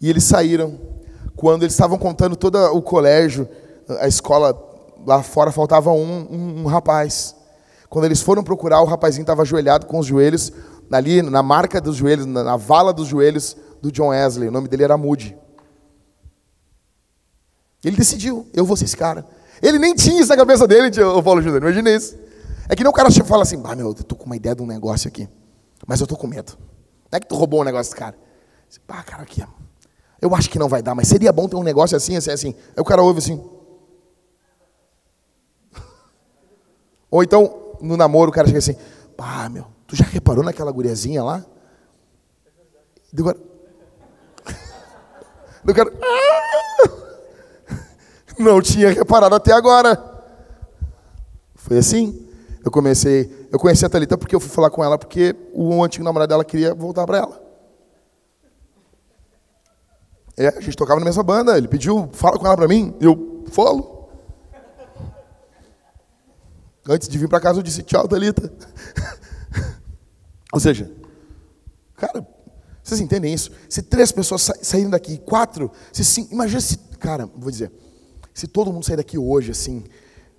E 0.01 0.09
eles 0.09 0.23
saíram. 0.23 0.79
Quando 1.35 1.63
eles 1.63 1.73
estavam 1.73 1.97
contando 1.97 2.35
todo 2.35 2.57
o 2.73 2.81
colégio, 2.81 3.49
a 3.99 4.07
escola 4.07 4.57
lá 5.05 5.21
fora, 5.21 5.51
faltava 5.51 5.91
um, 5.91 6.27
um, 6.31 6.61
um 6.61 6.65
rapaz. 6.65 7.35
Quando 7.93 8.05
eles 8.05 8.21
foram 8.21 8.43
procurar, 8.43 8.81
o 8.81 8.85
rapazinho 8.85 9.21
estava 9.21 9.43
ajoelhado 9.43 9.85
com 9.85 9.99
os 9.99 10.07
joelhos, 10.07 10.51
ali 10.91 11.21
na 11.21 11.43
marca 11.43 11.79
dos 11.79 11.95
joelhos, 11.95 12.25
na, 12.25 12.43
na 12.43 12.57
vala 12.57 12.91
dos 12.91 13.07
joelhos 13.07 13.55
do 13.83 13.91
John 13.91 14.07
Wesley. 14.07 14.47
O 14.47 14.51
nome 14.51 14.67
dele 14.67 14.83
era 14.83 14.97
Moody. 14.97 15.37
Ele 17.83 17.95
decidiu, 17.95 18.47
eu 18.51 18.65
vou 18.65 18.75
ser 18.75 18.85
esse 18.85 18.97
cara. 18.97 19.27
Ele 19.61 19.77
nem 19.77 19.93
tinha 19.93 20.19
isso 20.19 20.29
na 20.29 20.35
cabeça 20.35 20.67
dele, 20.67 20.89
o 21.03 21.21
Paulo 21.21 21.39
Júnior, 21.39 21.61
imagina 21.61 21.91
isso. 21.91 22.17
É 22.67 22.75
que 22.75 22.81
nem 22.81 22.89
o 22.89 22.93
cara 22.93 23.11
fala 23.11 23.43
assim, 23.43 23.61
ah, 23.63 23.75
meu, 23.75 23.89
eu 23.89 23.93
tô 23.93 24.15
com 24.15 24.25
uma 24.25 24.35
ideia 24.35 24.55
de 24.55 24.63
um 24.63 24.65
negócio 24.65 25.07
aqui, 25.07 25.29
mas 25.85 26.01
eu 26.01 26.07
tô 26.07 26.17
com 26.17 26.25
medo. 26.25 26.57
Não 27.11 27.17
é 27.17 27.19
que 27.19 27.27
tu 27.27 27.35
roubou 27.35 27.61
um 27.61 27.63
negócio 27.63 27.91
desse 27.91 27.99
cara. 27.99 28.17
Ah, 28.87 29.03
cara, 29.03 29.21
aqui, 29.21 29.45
eu 30.19 30.33
acho 30.33 30.49
que 30.49 30.57
não 30.57 30.67
vai 30.67 30.81
dar, 30.81 30.95
mas 30.95 31.07
seria 31.07 31.31
bom 31.31 31.47
ter 31.47 31.57
um 31.57 31.63
negócio 31.63 31.95
assim, 31.95 32.15
assim, 32.15 32.31
assim. 32.31 32.55
Aí 32.75 32.81
o 32.81 32.83
cara 32.83 33.03
ouve 33.03 33.19
assim. 33.19 33.39
Ou 37.11 37.21
então, 37.21 37.61
no 37.83 37.97
namoro, 37.97 38.31
o 38.31 38.33
cara 38.33 38.47
chega 38.47 38.59
assim, 38.59 38.75
pá, 39.15 39.49
meu, 39.49 39.65
tu 39.85 39.95
já 39.95 40.05
reparou 40.05 40.43
naquela 40.43 40.71
guriazinha 40.71 41.23
lá? 41.23 41.45
Do 43.11 43.25
cara, 43.25 43.37
do 45.63 45.73
cara, 45.73 45.93
ah! 46.01 46.43
não 48.39 48.61
tinha 48.61 48.89
reparado 48.89 49.35
até 49.35 49.51
agora. 49.51 50.01
Foi 51.55 51.77
assim. 51.77 52.27
Eu 52.63 52.71
comecei, 52.71 53.47
eu 53.51 53.59
conheci 53.59 53.85
a 53.85 53.89
Thalita 53.89 54.17
porque 54.17 54.33
eu 54.33 54.39
fui 54.39 54.49
falar 54.49 54.69
com 54.69 54.81
ela 54.81 54.97
porque 54.97 55.35
o 55.53 55.83
antigo 55.83 56.03
namorado 56.05 56.29
dela 56.29 56.45
queria 56.45 56.73
voltar 56.73 57.05
para 57.05 57.17
ela. 57.17 57.43
É, 60.37 60.47
a 60.47 60.61
gente 60.61 60.77
tocava 60.77 60.99
na 60.99 61.05
mesma 61.05 61.23
banda, 61.23 61.57
ele 61.57 61.67
pediu, 61.67 62.09
fala 62.13 62.39
com 62.39 62.47
ela 62.47 62.55
para 62.55 62.67
mim, 62.67 62.95
eu 63.01 63.43
falo. 63.51 63.92
Antes 66.87 67.07
de 67.07 67.17
vir 67.17 67.29
para 67.29 67.39
casa 67.39 67.59
eu 67.59 67.63
disse 67.63 67.81
tchau, 67.83 68.07
Thalita. 68.07 68.51
Ou 70.51 70.59
seja, 70.59 70.91
cara, 71.95 72.27
vocês 72.83 72.99
entendem 72.99 73.33
isso? 73.33 73.51
Se 73.69 73.81
três 73.81 74.11
pessoas 74.11 74.41
sa 74.41 74.53
saírem 74.61 74.89
daqui, 74.89 75.17
quatro, 75.17 75.71
se 75.91 76.03
cinco, 76.03 76.33
imagina 76.33 76.59
se, 76.59 76.77
cara, 76.99 77.25
vou 77.25 77.49
dizer, 77.49 77.71
se 78.33 78.47
todo 78.47 78.71
mundo 78.71 78.85
sair 78.85 78.97
daqui 78.97 79.17
hoje 79.17 79.51
assim, 79.51 79.83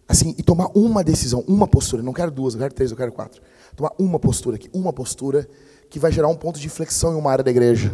assim 0.06 0.34
e 0.36 0.42
tomar 0.42 0.68
uma 0.74 1.02
decisão, 1.02 1.42
uma 1.48 1.66
postura, 1.66 2.02
não 2.02 2.12
quero 2.12 2.30
duas, 2.30 2.54
eu 2.54 2.60
quero 2.60 2.74
três, 2.74 2.90
eu 2.90 2.96
quero 2.96 3.12
quatro, 3.12 3.40
tomar 3.74 3.92
uma 3.98 4.20
postura 4.20 4.56
aqui, 4.56 4.68
uma 4.72 4.92
postura 4.92 5.48
que 5.88 5.98
vai 5.98 6.12
gerar 6.12 6.28
um 6.28 6.36
ponto 6.36 6.60
de 6.60 6.66
inflexão 6.66 7.14
em 7.14 7.16
uma 7.16 7.30
área 7.30 7.42
da 7.42 7.50
igreja. 7.50 7.90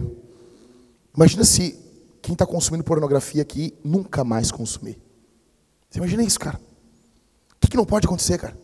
Imagina 1.15 1.45
se 1.45 1.79
quem 2.21 2.33
está 2.33 2.45
consumindo 2.45 2.83
pornografia 2.83 3.43
aqui 3.43 3.75
nunca 3.85 4.25
mais 4.25 4.51
consumir. 4.51 5.01
Você 5.89 5.99
imagina 5.99 6.23
isso, 6.23 6.39
cara? 6.39 6.61
O 7.61 7.67
que, 7.67 7.69
que 7.69 7.77
não 7.77 7.85
pode 7.85 8.07
acontecer, 8.07 8.39
cara? 8.39 8.57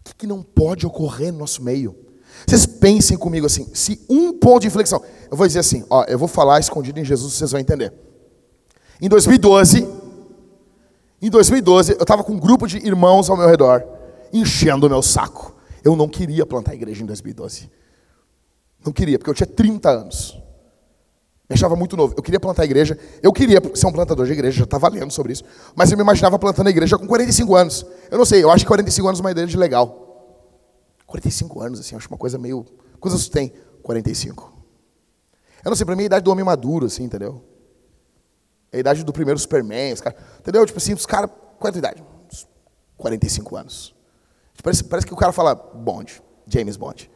O 0.00 0.04
que, 0.04 0.14
que 0.14 0.26
não 0.26 0.42
pode 0.42 0.84
ocorrer 0.84 1.32
no 1.32 1.38
nosso 1.38 1.62
meio? 1.62 1.96
Vocês 2.46 2.66
pensem 2.66 3.16
comigo 3.16 3.46
assim, 3.46 3.68
se 3.72 4.04
um 4.08 4.32
ponto 4.32 4.62
de 4.62 4.66
inflexão, 4.66 5.00
eu 5.30 5.36
vou 5.36 5.46
dizer 5.46 5.60
assim, 5.60 5.84
ó, 5.88 6.04
eu 6.04 6.18
vou 6.18 6.26
falar 6.26 6.58
escondido 6.58 6.98
em 6.98 7.04
Jesus, 7.04 7.34
vocês 7.34 7.52
vão 7.52 7.60
entender. 7.60 7.92
Em 9.00 9.08
2012, 9.08 9.88
em 11.20 11.30
2012, 11.30 11.92
eu 11.92 12.02
estava 12.02 12.24
com 12.24 12.32
um 12.32 12.38
grupo 12.38 12.66
de 12.66 12.78
irmãos 12.78 13.30
ao 13.30 13.36
meu 13.36 13.48
redor, 13.48 13.84
enchendo 14.32 14.86
o 14.86 14.90
meu 14.90 15.02
saco. 15.02 15.54
Eu 15.84 15.94
não 15.94 16.08
queria 16.08 16.44
plantar 16.44 16.74
igreja 16.74 17.02
em 17.02 17.06
2012. 17.06 17.70
Não 18.84 18.92
queria, 18.92 19.18
porque 19.18 19.30
eu 19.30 19.34
tinha 19.34 19.46
30 19.46 19.88
anos. 19.88 20.41
Me 21.52 21.54
achava 21.54 21.76
muito 21.76 21.98
novo. 21.98 22.14
Eu 22.16 22.22
queria 22.22 22.40
plantar 22.40 22.64
igreja. 22.64 22.98
Eu 23.22 23.30
queria 23.30 23.60
ser 23.74 23.86
um 23.86 23.92
plantador 23.92 24.24
de 24.24 24.32
igreja, 24.32 24.56
já 24.56 24.64
estava 24.64 24.88
lendo 24.88 25.12
sobre 25.12 25.34
isso. 25.34 25.44
Mas 25.76 25.92
eu 25.92 25.98
me 25.98 26.02
imaginava 26.02 26.38
plantando 26.38 26.68
a 26.68 26.70
igreja 26.70 26.96
com 26.96 27.06
45 27.06 27.54
anos. 27.54 27.84
Eu 28.10 28.16
não 28.16 28.24
sei, 28.24 28.42
eu 28.42 28.50
acho 28.50 28.64
que 28.64 28.68
45 28.68 29.06
anos 29.06 29.20
é 29.20 29.22
uma 29.22 29.30
ideia 29.30 29.46
legal. 29.58 30.48
45 31.06 31.60
anos, 31.60 31.80
assim, 31.80 31.94
acho 31.94 32.08
uma 32.08 32.16
coisa 32.16 32.38
meio. 32.38 32.64
Quantos 32.98 33.22
você 33.22 33.30
tem? 33.30 33.52
45. 33.82 34.50
Eu 35.62 35.68
não 35.68 35.76
sei, 35.76 35.84
pra 35.84 35.94
mim 35.94 36.00
é 36.00 36.04
a 36.04 36.06
idade 36.06 36.24
do 36.24 36.30
homem 36.30 36.42
maduro, 36.42 36.86
assim, 36.86 37.04
entendeu? 37.04 37.44
É 38.72 38.78
a 38.78 38.80
idade 38.80 39.04
do 39.04 39.12
primeiro 39.12 39.38
Superman, 39.38 39.92
os 39.92 40.00
cara, 40.00 40.16
entendeu? 40.40 40.64
Tipo 40.64 40.78
assim, 40.78 40.94
os 40.94 41.04
caras. 41.04 41.30
Qual 41.58 41.70
é 41.70 41.76
a 41.76 41.78
idade? 41.78 42.02
45 42.96 43.56
anos. 43.56 43.94
Parece, 44.62 44.84
parece 44.84 45.06
que 45.06 45.12
o 45.12 45.16
cara 45.16 45.32
fala 45.32 45.54
Bond, 45.54 46.22
James 46.46 46.78
Bond. 46.78 47.10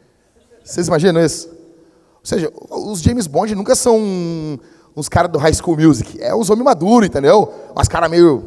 Vocês 0.63 0.87
imaginam 0.87 1.25
isso? 1.25 1.56
Ou 2.27 2.29
seja, 2.29 2.51
os 2.69 2.99
James 2.99 3.25
Bond 3.25 3.55
nunca 3.55 3.73
são 3.73 3.97
uns 4.93 5.07
caras 5.07 5.31
do 5.31 5.39
High 5.39 5.53
School 5.53 5.77
Music. 5.77 6.21
É 6.21 6.35
os 6.35 6.49
homens 6.49 6.65
maduros, 6.65 7.07
entendeu? 7.07 7.53
Umas 7.73 7.87
caras 7.87 8.11
meio. 8.11 8.43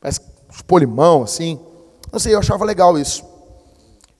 Parece 0.00 0.20
polimão, 0.64 1.24
assim. 1.24 1.58
Não 2.12 2.20
sei, 2.20 2.32
eu 2.32 2.38
achava 2.38 2.64
legal 2.64 2.96
isso. 2.96 3.24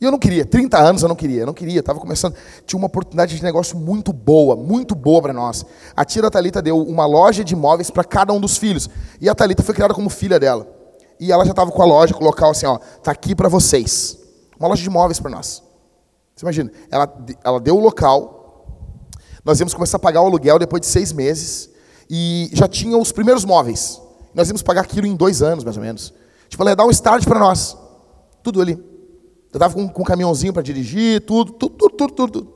E 0.00 0.04
eu 0.04 0.10
não 0.10 0.18
queria, 0.18 0.44
30 0.44 0.76
anos 0.76 1.02
eu 1.02 1.08
não 1.08 1.14
queria, 1.14 1.42
eu 1.42 1.46
não 1.46 1.54
queria, 1.54 1.78
estava 1.78 2.00
começando, 2.00 2.34
tinha 2.66 2.76
uma 2.76 2.88
oportunidade 2.88 3.36
de 3.36 3.42
negócio 3.42 3.78
muito 3.78 4.12
boa, 4.12 4.56
muito 4.56 4.96
boa 4.96 5.22
para 5.22 5.32
nós. 5.32 5.64
A 5.94 6.04
tia 6.04 6.20
da 6.20 6.28
Thalita 6.28 6.60
deu 6.60 6.76
uma 6.76 7.06
loja 7.06 7.44
de 7.44 7.54
imóveis 7.54 7.88
para 7.88 8.02
cada 8.02 8.32
um 8.32 8.40
dos 8.40 8.58
filhos. 8.58 8.90
E 9.20 9.28
a 9.28 9.34
Thalita 9.34 9.62
foi 9.62 9.74
criada 9.74 9.94
como 9.94 10.10
filha 10.10 10.40
dela. 10.40 10.66
E 11.20 11.30
ela 11.30 11.44
já 11.44 11.52
estava 11.52 11.70
com 11.70 11.80
a 11.80 11.86
loja, 11.86 12.12
com 12.12 12.24
o 12.24 12.26
local 12.26 12.50
assim, 12.50 12.66
ó, 12.66 12.78
tá 13.00 13.12
aqui 13.12 13.32
para 13.32 13.48
vocês. 13.48 14.18
Uma 14.58 14.68
loja 14.68 14.82
de 14.82 14.88
imóveis 14.88 15.20
para 15.20 15.30
nós. 15.30 15.63
Você 16.34 16.44
imagina, 16.44 16.70
ela, 16.90 17.24
ela 17.44 17.60
deu 17.60 17.76
o 17.76 17.80
local, 17.80 18.66
nós 19.44 19.60
íamos 19.60 19.74
começar 19.74 19.98
a 19.98 20.00
pagar 20.00 20.22
o 20.22 20.26
aluguel 20.26 20.58
depois 20.58 20.80
de 20.80 20.86
seis 20.86 21.12
meses, 21.12 21.70
e 22.10 22.50
já 22.52 22.66
tinha 22.66 22.96
os 22.98 23.12
primeiros 23.12 23.44
móveis. 23.44 24.00
Nós 24.34 24.48
íamos 24.48 24.62
pagar 24.62 24.82
aquilo 24.82 25.06
em 25.06 25.14
dois 25.14 25.42
anos, 25.42 25.62
mais 25.62 25.76
ou 25.76 25.82
menos. 25.82 26.12
Tipo, 26.48 26.62
ela 26.62 26.70
ia 26.72 26.76
dar 26.76 26.84
um 26.84 26.90
start 26.90 27.24
para 27.24 27.38
nós. 27.38 27.76
Tudo 28.42 28.60
ali. 28.60 28.72
Eu 28.72 29.56
estava 29.56 29.74
com, 29.74 29.88
com 29.88 30.02
um 30.02 30.04
caminhãozinho 30.04 30.52
para 30.52 30.62
dirigir, 30.62 31.20
tudo, 31.20 31.52
tudo, 31.52 31.76
tudo, 31.76 31.94
tudo, 31.94 32.14
tudo. 32.14 32.54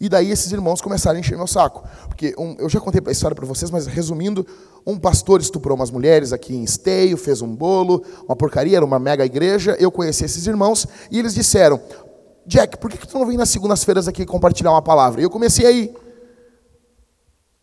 E 0.00 0.08
daí 0.08 0.30
esses 0.30 0.50
irmãos 0.50 0.80
começaram 0.80 1.16
a 1.16 1.20
encher 1.20 1.36
meu 1.36 1.46
saco. 1.46 1.84
Porque 2.08 2.34
um, 2.38 2.54
eu 2.58 2.68
já 2.68 2.80
contei 2.80 3.02
a 3.04 3.10
história 3.10 3.34
para 3.34 3.44
vocês, 3.44 3.70
mas 3.70 3.86
resumindo, 3.86 4.46
um 4.86 4.98
pastor 4.98 5.40
estuprou 5.40 5.76
umas 5.76 5.90
mulheres 5.90 6.32
aqui 6.32 6.54
em 6.54 6.62
Esteio, 6.64 7.16
fez 7.16 7.42
um 7.42 7.54
bolo, 7.54 8.02
uma 8.24 8.34
porcaria, 8.34 8.76
era 8.76 8.84
uma 8.84 8.98
mega 8.98 9.26
igreja. 9.26 9.76
Eu 9.78 9.90
conheci 9.90 10.24
esses 10.24 10.46
irmãos 10.46 10.86
e 11.10 11.18
eles 11.18 11.34
disseram: 11.34 11.78
Jack, 12.46 12.78
por 12.78 12.90
que, 12.90 13.06
tu 13.06 13.18
não 13.18 13.26
vem 13.26 13.36
nas 13.36 13.50
segundas-feiras 13.50 14.08
aqui 14.08 14.24
compartilhar 14.24 14.70
uma 14.70 14.82
palavra? 14.82 15.20
E 15.20 15.24
eu 15.24 15.30
comecei 15.30 15.66
aí. 15.66 15.94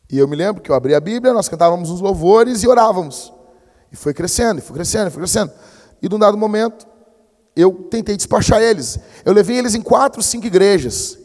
E 0.09 0.17
eu 0.17 0.27
me 0.27 0.35
lembro 0.35 0.61
que 0.61 0.71
eu 0.71 0.75
abri 0.75 0.95
a 0.95 0.99
Bíblia, 0.99 1.33
nós 1.33 1.49
cantávamos 1.49 1.89
uns 1.89 1.99
louvores 1.99 2.63
e 2.63 2.67
orávamos. 2.67 3.33
E 3.91 3.95
foi 3.95 4.13
crescendo, 4.13 4.59
e 4.59 4.61
foi 4.61 4.75
crescendo, 4.75 5.07
e 5.07 5.11
foi 5.11 5.21
crescendo. 5.21 5.51
E 6.01 6.07
de 6.07 6.15
um 6.15 6.19
dado 6.19 6.37
momento, 6.37 6.87
eu 7.55 7.87
tentei 7.89 8.15
despachar 8.15 8.61
eles. 8.61 8.99
Eu 9.25 9.33
levei 9.33 9.57
eles 9.57 9.75
em 9.75 9.81
quatro, 9.81 10.21
cinco 10.21 10.45
igrejas. 10.45 11.17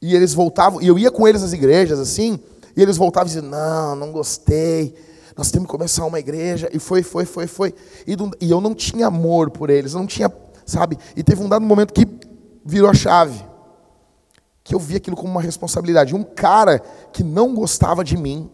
E 0.00 0.14
eles 0.14 0.34
voltavam, 0.34 0.80
e 0.80 0.86
eu 0.86 0.98
ia 0.98 1.10
com 1.10 1.26
eles 1.28 1.42
nas 1.42 1.52
igrejas 1.52 1.98
assim, 1.98 2.38
e 2.76 2.82
eles 2.82 2.96
voltavam 2.96 3.28
e 3.28 3.34
diziam: 3.34 3.50
Não, 3.50 3.96
não 3.96 4.12
gostei, 4.12 4.94
nós 5.36 5.50
temos 5.50 5.66
que 5.66 5.72
começar 5.72 6.04
uma 6.04 6.18
igreja. 6.18 6.68
E 6.72 6.78
foi, 6.78 7.02
foi, 7.02 7.24
foi, 7.24 7.46
foi. 7.46 7.74
E, 8.06 8.16
e 8.40 8.50
eu 8.50 8.60
não 8.60 8.74
tinha 8.74 9.06
amor 9.06 9.50
por 9.50 9.70
eles, 9.70 9.94
não 9.94 10.06
tinha, 10.06 10.32
sabe? 10.64 10.98
E 11.14 11.22
teve 11.22 11.42
um 11.42 11.48
dado 11.48 11.64
momento 11.64 11.92
que 11.92 12.06
virou 12.66 12.90
a 12.90 12.94
chave, 12.94 13.42
que 14.62 14.74
eu 14.74 14.78
vi 14.78 14.96
aquilo 14.96 15.16
como 15.16 15.30
uma 15.30 15.40
responsabilidade. 15.40 16.14
Um 16.14 16.24
cara 16.24 16.80
que 17.12 17.22
não 17.22 17.54
gostava 17.54 18.02
de 18.02 18.16
mim, 18.16 18.50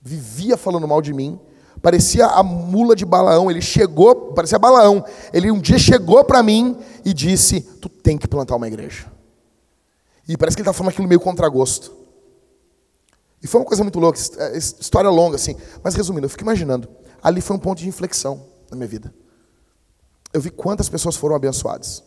vivia 0.00 0.56
falando 0.56 0.88
mal 0.88 1.02
de 1.02 1.12
mim, 1.12 1.38
Parecia 1.82 2.26
a 2.26 2.42
mula 2.42 2.94
de 2.94 3.04
Balaão. 3.04 3.50
Ele 3.50 3.62
chegou, 3.62 4.32
parecia 4.32 4.58
Balaão. 4.58 5.04
Ele 5.32 5.50
um 5.50 5.58
dia 5.58 5.78
chegou 5.78 6.22
para 6.24 6.42
mim 6.42 6.76
e 7.04 7.14
disse: 7.14 7.60
Tu 7.60 7.88
tem 7.88 8.18
que 8.18 8.28
plantar 8.28 8.56
uma 8.56 8.68
igreja. 8.68 9.10
E 10.28 10.36
parece 10.36 10.56
que 10.56 10.60
ele 10.60 10.64
estava 10.64 10.76
falando 10.76 10.92
aquilo 10.92 11.08
meio 11.08 11.20
contragosto. 11.20 11.92
E 13.42 13.46
foi 13.46 13.60
uma 13.60 13.66
coisa 13.66 13.82
muito 13.82 13.98
louca, 13.98 14.18
é, 14.38 14.56
história 14.58 15.08
longa 15.08 15.36
assim. 15.36 15.56
Mas 15.82 15.94
resumindo, 15.94 16.26
eu 16.26 16.30
fico 16.30 16.42
imaginando. 16.42 16.88
Ali 17.22 17.40
foi 17.40 17.56
um 17.56 17.58
ponto 17.58 17.78
de 17.78 17.88
inflexão 17.88 18.44
na 18.70 18.76
minha 18.76 18.86
vida. 18.86 19.12
Eu 20.32 20.40
vi 20.40 20.50
quantas 20.50 20.88
pessoas 20.88 21.16
foram 21.16 21.34
abençoadas. 21.34 22.04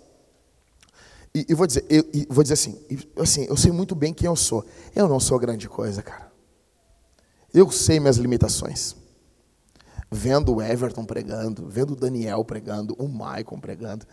E, 1.35 1.45
e 1.49 1.53
vou 1.53 1.65
dizer, 1.65 1.85
eu, 1.89 2.05
e 2.13 2.27
vou 2.29 2.43
dizer 2.43 2.53
assim, 2.53 2.79
assim, 3.17 3.45
eu 3.49 3.57
sei 3.57 3.71
muito 3.71 3.95
bem 3.95 4.13
quem 4.13 4.27
eu 4.27 4.35
sou. 4.35 4.65
Eu 4.95 5.07
não 5.07 5.19
sou 5.19 5.39
grande 5.39 5.67
coisa, 5.67 6.01
cara. 6.01 6.31
Eu 7.53 7.69
sei 7.71 7.99
minhas 7.99 8.17
limitações 8.17 8.95
vendo 10.13 10.55
o 10.55 10.61
Everton 10.61 11.03
pregando, 11.03 11.67
vendo 11.67 11.93
o 11.93 11.95
Daniel 11.95 12.45
pregando, 12.45 12.95
o 12.99 13.07
Maicon 13.07 13.59
pregando. 13.59 14.05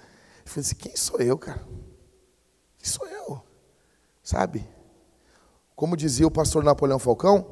Eu 0.44 0.50
falei 0.50 0.60
assim, 0.62 0.74
quem 0.74 0.96
sou 0.96 1.20
eu, 1.20 1.36
cara? 1.36 1.60
Quem 2.78 2.88
sou 2.88 3.06
eu? 3.06 3.42
Sabe? 4.22 4.66
Como 5.76 5.96
dizia 5.96 6.26
o 6.26 6.30
pastor 6.30 6.64
Napoleão 6.64 6.98
Falcão, 6.98 7.46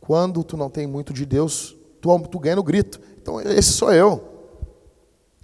quando 0.00 0.44
tu 0.44 0.56
não 0.56 0.70
tem 0.70 0.86
muito 0.86 1.12
de 1.12 1.26
Deus, 1.26 1.76
tu, 2.00 2.16
tu 2.28 2.38
ganha 2.38 2.56
no 2.56 2.62
grito. 2.62 3.00
Então, 3.20 3.40
esse 3.40 3.72
sou 3.72 3.92
eu. 3.92 4.28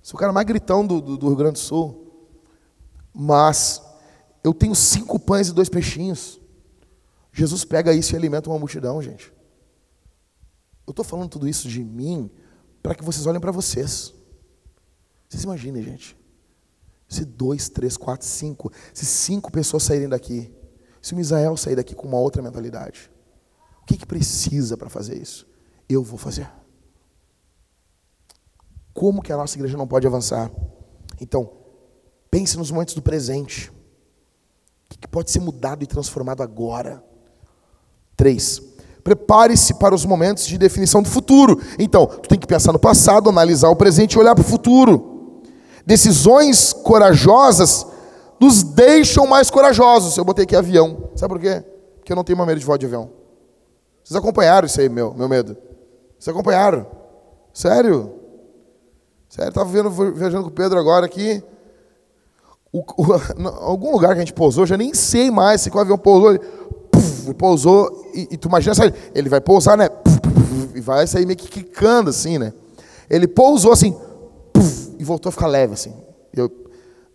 Sou 0.03 0.17
o 0.17 0.21
cara 0.21 0.33
mais 0.33 0.47
gritão 0.47 0.87
do, 0.87 1.01
do, 1.01 1.17
do 1.17 1.27
Rio 1.29 1.37
Grande 1.37 1.55
do 1.55 1.59
Sul. 1.59 2.08
Mas 3.21 3.83
eu 4.45 4.55
tenho 4.55 4.77
cinco 4.77 5.19
pães 5.19 5.49
e 5.49 5.53
dois 5.53 5.69
peixinhos. 5.69 6.41
Jesus 7.33 7.65
pega 7.65 7.93
isso 7.93 8.13
e 8.13 8.17
alimenta 8.17 8.49
uma 8.49 8.61
multidão, 8.61 9.03
gente. 9.03 9.33
Eu 10.87 10.93
estou 10.93 11.05
falando 11.05 11.29
tudo 11.29 11.49
isso 11.49 11.69
de 11.69 11.83
mim 11.83 12.31
para 12.81 12.95
que 12.95 13.03
vocês 13.03 13.27
olhem 13.27 13.41
para 13.41 13.51
vocês. 13.51 14.15
Vocês 15.29 15.43
imaginem, 15.43 15.83
gente. 15.83 16.17
Se 17.09 17.25
dois, 17.25 17.69
três, 17.69 17.97
quatro, 17.97 18.25
cinco, 18.25 18.71
se 18.95 19.05
cinco 19.05 19.51
pessoas 19.51 19.83
saírem 19.83 20.09
daqui, 20.09 20.55
se 21.03 21.13
o 21.13 21.17
Misael 21.17 21.57
sair 21.57 21.75
daqui 21.75 21.97
com 21.97 22.07
uma 22.07 22.21
outra 22.21 22.41
mentalidade, 22.41 23.11
o 23.83 23.87
que, 23.87 23.97
que 23.97 24.07
precisa 24.07 24.77
para 24.77 24.89
fazer 24.89 25.21
isso? 25.21 25.45
Eu 25.89 26.05
vou 26.05 26.19
fazer. 26.19 26.49
Como 28.95 29.23
que 29.23 29.33
a 29.33 29.37
nossa 29.37 29.57
igreja 29.57 29.77
não 29.77 29.89
pode 29.89 30.07
avançar? 30.07 30.53
Então, 31.21 31.59
pense 32.31 32.57
nos 32.57 32.71
momentos 32.71 32.95
do 32.95 33.03
presente. 33.03 33.71
O 34.91 34.99
que 34.99 35.09
pode 35.09 35.31
ser 35.31 35.41
mudado 35.41 35.83
e 35.83 35.87
transformado 35.87 36.43
agora? 36.43 37.05
Três, 38.17 38.61
Prepare-se 39.09 39.73
para 39.73 39.95
os 39.95 40.05
momentos 40.05 40.47
de 40.47 40.59
definição 40.59 41.03
do 41.03 41.09
futuro. 41.09 41.59
Então, 41.79 42.05
tu 42.05 42.29
tem 42.29 42.39
que 42.39 42.47
pensar 42.47 42.75
no 42.75 42.79
passado, 42.79 43.31
analisar 43.31 43.71
o 43.71 43.77
presente 43.77 44.13
e 44.13 44.19
olhar 44.19 44.35
para 44.35 44.43
o 44.43 44.47
futuro. 44.47 45.41
Decisões 45.87 46.75
corajosas 46.75 47.87
nos 48.39 48.63
deixam 48.63 49.27
mais 49.27 49.51
corajosos. 49.51 50.15
Eu 50.15 50.27
botei 50.27 50.45
aqui 50.45 50.55
avião. 50.55 51.11
Sabe 51.17 51.33
por 51.33 51.41
quê? 51.41 51.65
Porque 51.97 52.13
eu 52.13 52.17
não 52.17 52.23
tenho 52.23 52.37
mais 52.37 52.49
medo 52.49 52.61
de 52.61 52.67
voar 52.67 52.77
de 52.77 52.85
avião. 52.85 53.11
Vocês 54.05 54.15
acompanharam 54.15 54.67
isso 54.67 54.79
aí, 54.79 54.91
meu, 54.91 55.15
meu 55.15 55.27
medo? 55.27 55.57
Vocês 56.19 56.35
acompanharam? 56.35 56.87
Sério? 57.55 58.13
Sério, 59.31 59.49
estava 59.49 59.71
viajando 60.13 60.45
com 60.45 60.51
o 60.51 60.53
Pedro 60.53 60.79
agora 60.79 61.07
aqui. 61.07 61.43
O, 62.73 62.81
o, 62.81 63.13
algum 63.61 63.93
lugar 63.93 64.15
que 64.15 64.17
a 64.17 64.25
gente 64.25 64.33
pousou, 64.33 64.67
já 64.67 64.77
nem 64.77 64.95
sei 64.95 65.31
mais 65.31 65.61
se 65.61 65.71
o 65.71 65.79
avião 65.79 65.99
pousou. 65.99 66.31
Ele, 66.31 66.41
puff, 66.91 67.35
pousou, 67.35 68.11
e, 68.15 68.29
e, 68.33 68.37
tu 68.37 68.49
imagina, 68.49 68.75
sabe, 68.75 68.95
ele 69.15 69.29
vai 69.29 69.41
pousar, 69.41 69.77
né? 69.77 69.89
Puff, 69.89 70.21
puff, 70.21 70.71
e 70.77 70.81
vai 70.81 71.07
sair 71.07 71.27
meio 71.27 71.39
que 71.39 71.49
quicando 71.49 72.11
assim, 72.11 72.39
né? 72.39 72.53
Ele 73.09 73.27
pousou 73.27 73.73
assim, 73.73 73.97
e 74.99 75.05
voltou 75.05 75.31
a 75.31 75.33
ficar 75.33 75.47
leve 75.47 75.75
assim. 75.75 75.95
Eu, 76.35 76.51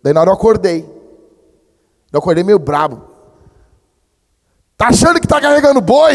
daí 0.02 0.12
na 0.12 0.20
hora 0.20 0.30
eu 0.30 0.34
acordei. 0.34 0.88
Eu 2.12 2.18
acordei 2.18 2.42
meio 2.42 2.58
brabo. 2.58 3.02
Tá 4.76 4.88
achando 4.88 5.20
que 5.20 5.26
tá 5.26 5.40
carregando 5.40 5.80
boi? 5.80 6.14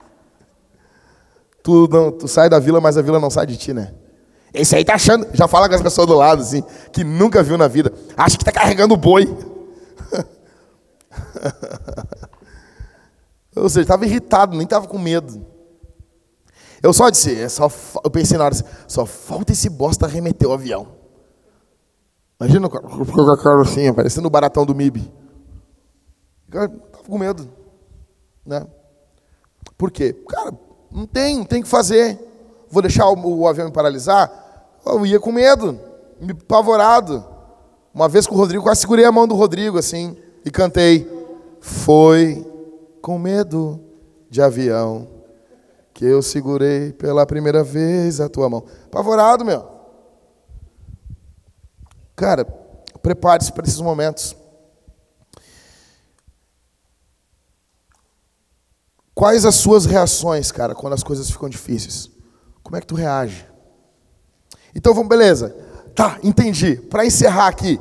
tu, 1.62 1.88
não, 1.90 2.12
tu 2.12 2.28
sai 2.28 2.48
da 2.48 2.58
vila, 2.58 2.80
mas 2.80 2.96
a 2.96 3.02
vila 3.02 3.18
não 3.18 3.30
sai 3.30 3.46
de 3.46 3.56
ti, 3.56 3.74
né? 3.74 3.92
Esse 4.52 4.76
aí 4.76 4.84
tá 4.84 4.94
achando, 4.94 5.28
já 5.32 5.46
fala 5.46 5.68
com 5.68 5.74
as 5.74 5.82
pessoas 5.82 6.06
do 6.06 6.14
lado, 6.14 6.42
assim, 6.42 6.62
que 6.92 7.04
nunca 7.04 7.42
viu 7.42 7.56
na 7.56 7.68
vida. 7.68 7.92
Acha 8.16 8.36
que 8.36 8.44
tá 8.44 8.50
carregando 8.50 8.96
boi. 8.96 9.26
Ou 13.54 13.68
seja, 13.68 13.82
estava 13.82 14.04
irritado, 14.06 14.56
nem 14.56 14.64
estava 14.64 14.86
com 14.86 14.98
medo. 14.98 15.46
Eu 16.82 16.92
só 16.92 17.10
disse, 17.10 17.40
é 17.40 17.48
só, 17.48 17.70
eu 18.02 18.10
pensei 18.10 18.38
na 18.38 18.44
hora, 18.44 18.56
só 18.88 19.04
falta 19.04 19.52
esse 19.52 19.68
bosta 19.68 20.06
remeter 20.06 20.48
o 20.48 20.52
avião. 20.52 20.88
Imagina 22.40 22.66
o 22.66 22.70
cara 23.36 23.60
assim, 23.60 23.92
parecendo 23.92 24.26
o 24.26 24.30
baratão 24.30 24.64
do 24.64 24.74
MIB. 24.74 25.12
Tava 26.50 26.68
com 27.06 27.18
medo. 27.18 27.50
Né? 28.46 28.66
Por 29.76 29.90
quê? 29.90 30.14
Cara, 30.26 30.52
não 30.90 31.06
tem, 31.06 31.36
não 31.36 31.44
tem 31.44 31.60
o 31.60 31.62
que 31.62 31.68
fazer. 31.68 32.18
Vou 32.70 32.80
deixar 32.80 33.06
o, 33.08 33.40
o, 33.40 33.46
avião 33.46 33.66
me 33.66 33.72
paralisar? 33.72 34.30
Eu 34.84 35.04
ia 35.04 35.20
com 35.20 35.32
medo, 35.32 35.78
me 36.20 36.32
apavorado. 36.32 37.24
Uma 37.92 38.08
vez 38.08 38.26
com 38.26 38.34
o 38.34 38.38
Rodrigo, 38.38 38.62
quase 38.62 38.80
segurei 38.80 39.04
a 39.04 39.12
mão 39.12 39.26
do 39.26 39.34
Rodrigo 39.34 39.78
assim 39.78 40.16
e 40.44 40.50
cantei. 40.50 41.08
Foi 41.60 42.46
com 43.02 43.18
medo 43.18 43.80
de 44.28 44.40
avião 44.40 45.08
que 45.92 46.04
eu 46.04 46.22
segurei 46.22 46.92
pela 46.92 47.26
primeira 47.26 47.62
vez 47.62 48.20
a 48.20 48.28
tua 48.28 48.48
mão. 48.48 48.64
Apavorado, 48.86 49.44
meu. 49.44 49.68
Cara, 52.16 52.44
prepare-se 53.02 53.52
para 53.52 53.66
esses 53.66 53.80
momentos. 53.80 54.36
Quais 59.14 59.44
as 59.44 59.56
suas 59.56 59.84
reações, 59.84 60.50
cara, 60.50 60.74
quando 60.74 60.94
as 60.94 61.02
coisas 61.02 61.30
ficam 61.30 61.48
difíceis? 61.48 62.10
Como 62.62 62.76
é 62.76 62.80
que 62.80 62.86
tu 62.86 62.94
reage? 62.94 63.49
Então 64.74 64.94
vamos, 64.94 65.08
beleza. 65.08 65.54
Tá, 65.94 66.18
entendi. 66.22 66.76
Para 66.76 67.04
encerrar 67.04 67.48
aqui 67.48 67.80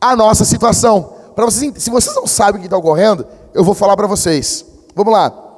a 0.00 0.14
nossa 0.14 0.44
situação, 0.44 1.14
para 1.34 1.44
vocês, 1.44 1.72
se 1.82 1.90
vocês 1.90 2.14
não 2.14 2.26
sabem 2.26 2.58
o 2.58 2.60
que 2.60 2.66
está 2.66 2.76
ocorrendo, 2.76 3.26
eu 3.54 3.64
vou 3.64 3.74
falar 3.74 3.96
para 3.96 4.06
vocês. 4.06 4.64
Vamos 4.94 5.12
lá. 5.12 5.56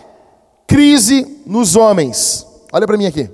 Crise 0.67 1.43
nos 1.45 1.77
homens. 1.77 2.47
Olha 2.73 2.87
para 2.87 2.97
mim 2.97 3.07
aqui. 3.07 3.31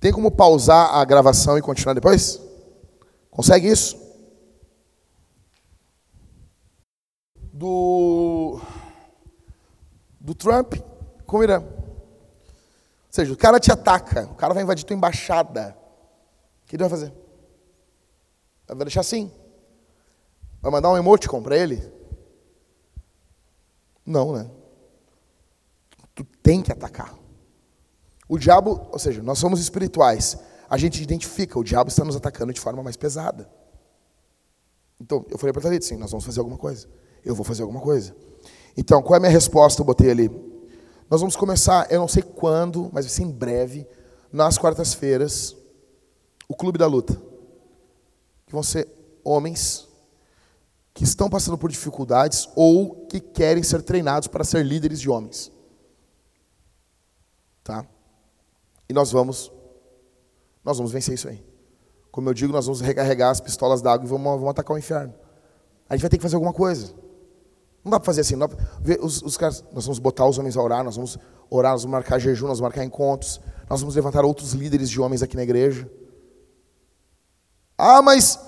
Tem 0.00 0.12
como 0.12 0.30
pausar 0.30 0.94
a 0.94 1.04
gravação 1.04 1.58
e 1.58 1.62
continuar 1.62 1.94
depois? 1.94 2.40
Consegue 3.30 3.68
isso? 3.68 3.96
Do 7.52 8.60
do 10.20 10.34
Trump 10.34 10.74
com 11.26 11.38
o 11.38 11.42
Irã. 11.42 11.62
Ou 13.08 13.12
seja, 13.12 13.32
o 13.32 13.36
cara 13.36 13.58
te 13.58 13.72
ataca, 13.72 14.28
o 14.30 14.34
cara 14.34 14.52
vai 14.52 14.62
invadir 14.62 14.84
tua 14.84 14.94
embaixada. 14.94 15.76
O 16.62 16.66
que 16.66 16.76
ele 16.76 16.82
vai 16.82 16.90
fazer? 16.90 17.12
Vai 18.66 18.76
deixar 18.84 19.00
assim? 19.00 19.32
Vai 20.60 20.70
mandar 20.70 20.90
um 20.90 20.96
emoticon 20.96 21.42
para 21.42 21.56
ele? 21.56 21.82
Não, 24.04 24.32
né? 24.32 24.50
Tu 26.14 26.22
tem 26.42 26.62
que 26.62 26.70
atacar. 26.70 27.14
O 28.28 28.38
diabo, 28.38 28.86
ou 28.92 28.98
seja, 28.98 29.22
nós 29.22 29.38
somos 29.38 29.58
espirituais. 29.58 30.36
A 30.68 30.76
gente 30.76 31.02
identifica, 31.02 31.58
o 31.58 31.64
diabo 31.64 31.88
está 31.88 32.04
nos 32.04 32.16
atacando 32.16 32.52
de 32.52 32.60
forma 32.60 32.82
mais 32.82 32.96
pesada. 32.96 33.50
Então, 35.00 35.24
eu 35.30 35.38
falei 35.38 35.52
para 35.52 35.62
Thalita, 35.62 35.86
sim, 35.86 35.96
nós 35.96 36.10
vamos 36.10 36.26
fazer 36.26 36.40
alguma 36.40 36.58
coisa. 36.58 36.88
Eu 37.24 37.34
vou 37.34 37.44
fazer 37.44 37.62
alguma 37.62 37.80
coisa. 37.80 38.14
Então, 38.76 39.00
qual 39.00 39.14
é 39.14 39.16
a 39.16 39.20
minha 39.20 39.32
resposta? 39.32 39.80
Eu 39.80 39.86
botei 39.86 40.10
ali. 40.10 40.28
Nós 41.10 41.20
vamos 41.20 41.36
começar, 41.36 41.90
eu 41.90 42.00
não 42.00 42.08
sei 42.08 42.22
quando, 42.22 42.90
mas 42.92 43.06
vai 43.06 43.14
ser 43.14 43.22
em 43.22 43.30
breve, 43.30 43.86
nas 44.30 44.58
quartas-feiras, 44.58 45.56
o 46.46 46.54
Clube 46.54 46.78
da 46.78 46.86
Luta. 46.86 47.14
Que 48.46 48.52
vão 48.52 48.62
ser 48.62 48.86
homens 49.24 49.88
que 50.92 51.04
estão 51.04 51.30
passando 51.30 51.56
por 51.56 51.70
dificuldades 51.70 52.48
ou 52.54 53.06
que 53.06 53.20
querem 53.20 53.62
ser 53.62 53.82
treinados 53.82 54.28
para 54.28 54.44
ser 54.44 54.64
líderes 54.64 55.00
de 55.00 55.08
homens. 55.08 55.50
Tá? 57.64 57.86
E 58.88 58.92
nós 58.92 59.10
vamos, 59.10 59.52
nós 60.64 60.76
vamos 60.76 60.92
vencer 60.92 61.14
isso 61.14 61.28
aí. 61.28 61.42
Como 62.10 62.28
eu 62.28 62.34
digo, 62.34 62.52
nós 62.52 62.66
vamos 62.66 62.80
recarregar 62.80 63.30
as 63.30 63.40
pistolas 63.40 63.80
d'água 63.80 64.04
e 64.04 64.08
vamos, 64.08 64.24
vamos 64.24 64.48
atacar 64.48 64.74
o 64.74 64.78
inferno. 64.78 65.14
A 65.88 65.94
gente 65.94 66.02
vai 66.02 66.10
ter 66.10 66.16
que 66.18 66.22
fazer 66.22 66.36
alguma 66.36 66.52
coisa. 66.52 66.94
Não 67.88 67.92
dá 67.92 67.98
para 67.98 68.04
fazer 68.06 68.20
assim. 68.20 68.36
Não 68.36 68.48
ver 68.80 68.98
os, 69.02 69.22
os 69.22 69.38
caras, 69.38 69.64
nós 69.72 69.86
vamos 69.86 69.98
botar 69.98 70.26
os 70.26 70.38
homens 70.38 70.58
a 70.58 70.62
orar, 70.62 70.84
nós 70.84 70.96
vamos 70.96 71.18
orar, 71.48 71.72
nós 71.72 71.82
vamos 71.82 71.92
marcar 71.92 72.18
jejum, 72.18 72.46
nós 72.46 72.58
vamos 72.58 72.74
marcar 72.74 72.84
encontros, 72.84 73.40
nós 73.68 73.80
vamos 73.80 73.96
levantar 73.96 74.26
outros 74.26 74.52
líderes 74.52 74.90
de 74.90 75.00
homens 75.00 75.22
aqui 75.22 75.34
na 75.34 75.42
igreja. 75.42 75.90
Ah, 77.78 78.02
mas 78.02 78.38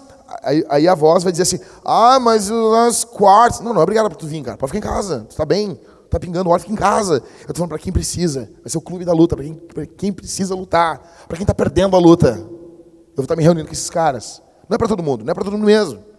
aí, 0.43 0.63
aí 0.69 0.87
a 0.87 0.95
voz 0.95 1.23
vai 1.23 1.33
dizer 1.33 1.45
assim: 1.45 1.59
Ah, 1.83 2.21
mas 2.21 2.51
nas 2.51 3.03
quartas. 3.03 3.61
Não, 3.61 3.73
não 3.73 3.81
obrigado 3.81 4.11
para 4.11 4.19
tu 4.19 4.27
vir, 4.27 4.43
cara. 4.43 4.59
Pode 4.59 4.73
ficar 4.73 4.87
em 4.87 4.91
casa. 4.93 5.21
Tu 5.21 5.31
está 5.31 5.47
bem 5.47 5.81
tá 6.11 6.21
pingando 6.21 6.51
óleo, 6.51 6.61
fica 6.61 6.73
em 6.73 6.77
casa. 6.77 7.15
Eu 7.15 7.41
estou 7.41 7.57
falando 7.57 7.71
para 7.71 7.79
quem 7.79 7.93
precisa. 7.93 8.51
Vai 8.61 8.69
ser 8.69 8.77
o 8.77 8.83
clube 8.83 9.07
da 9.07 9.13
luta, 9.15 9.37
para 9.37 9.45
quem, 9.45 9.87
quem 9.97 10.13
precisa 10.13 10.55
lutar. 10.55 10.99
Para 11.27 11.37
quem 11.39 11.45
está 11.45 11.55
perdendo 11.55 11.97
a 11.97 11.99
luta. 11.99 12.37
Eu 12.37 13.17
vou 13.17 13.23
estar 13.23 13.37
me 13.37 13.43
reunindo 13.43 13.67
com 13.67 13.73
esses 13.73 13.89
caras. 13.89 14.43
Não 14.69 14.75
é 14.75 14.79
para 14.79 14.89
todo 14.89 15.03
mundo, 15.03 15.25
não 15.25 15.31
é 15.31 15.35
para 15.35 15.45
todo 15.45 15.55
mundo 15.55 15.65
mesmo. 15.67 16.10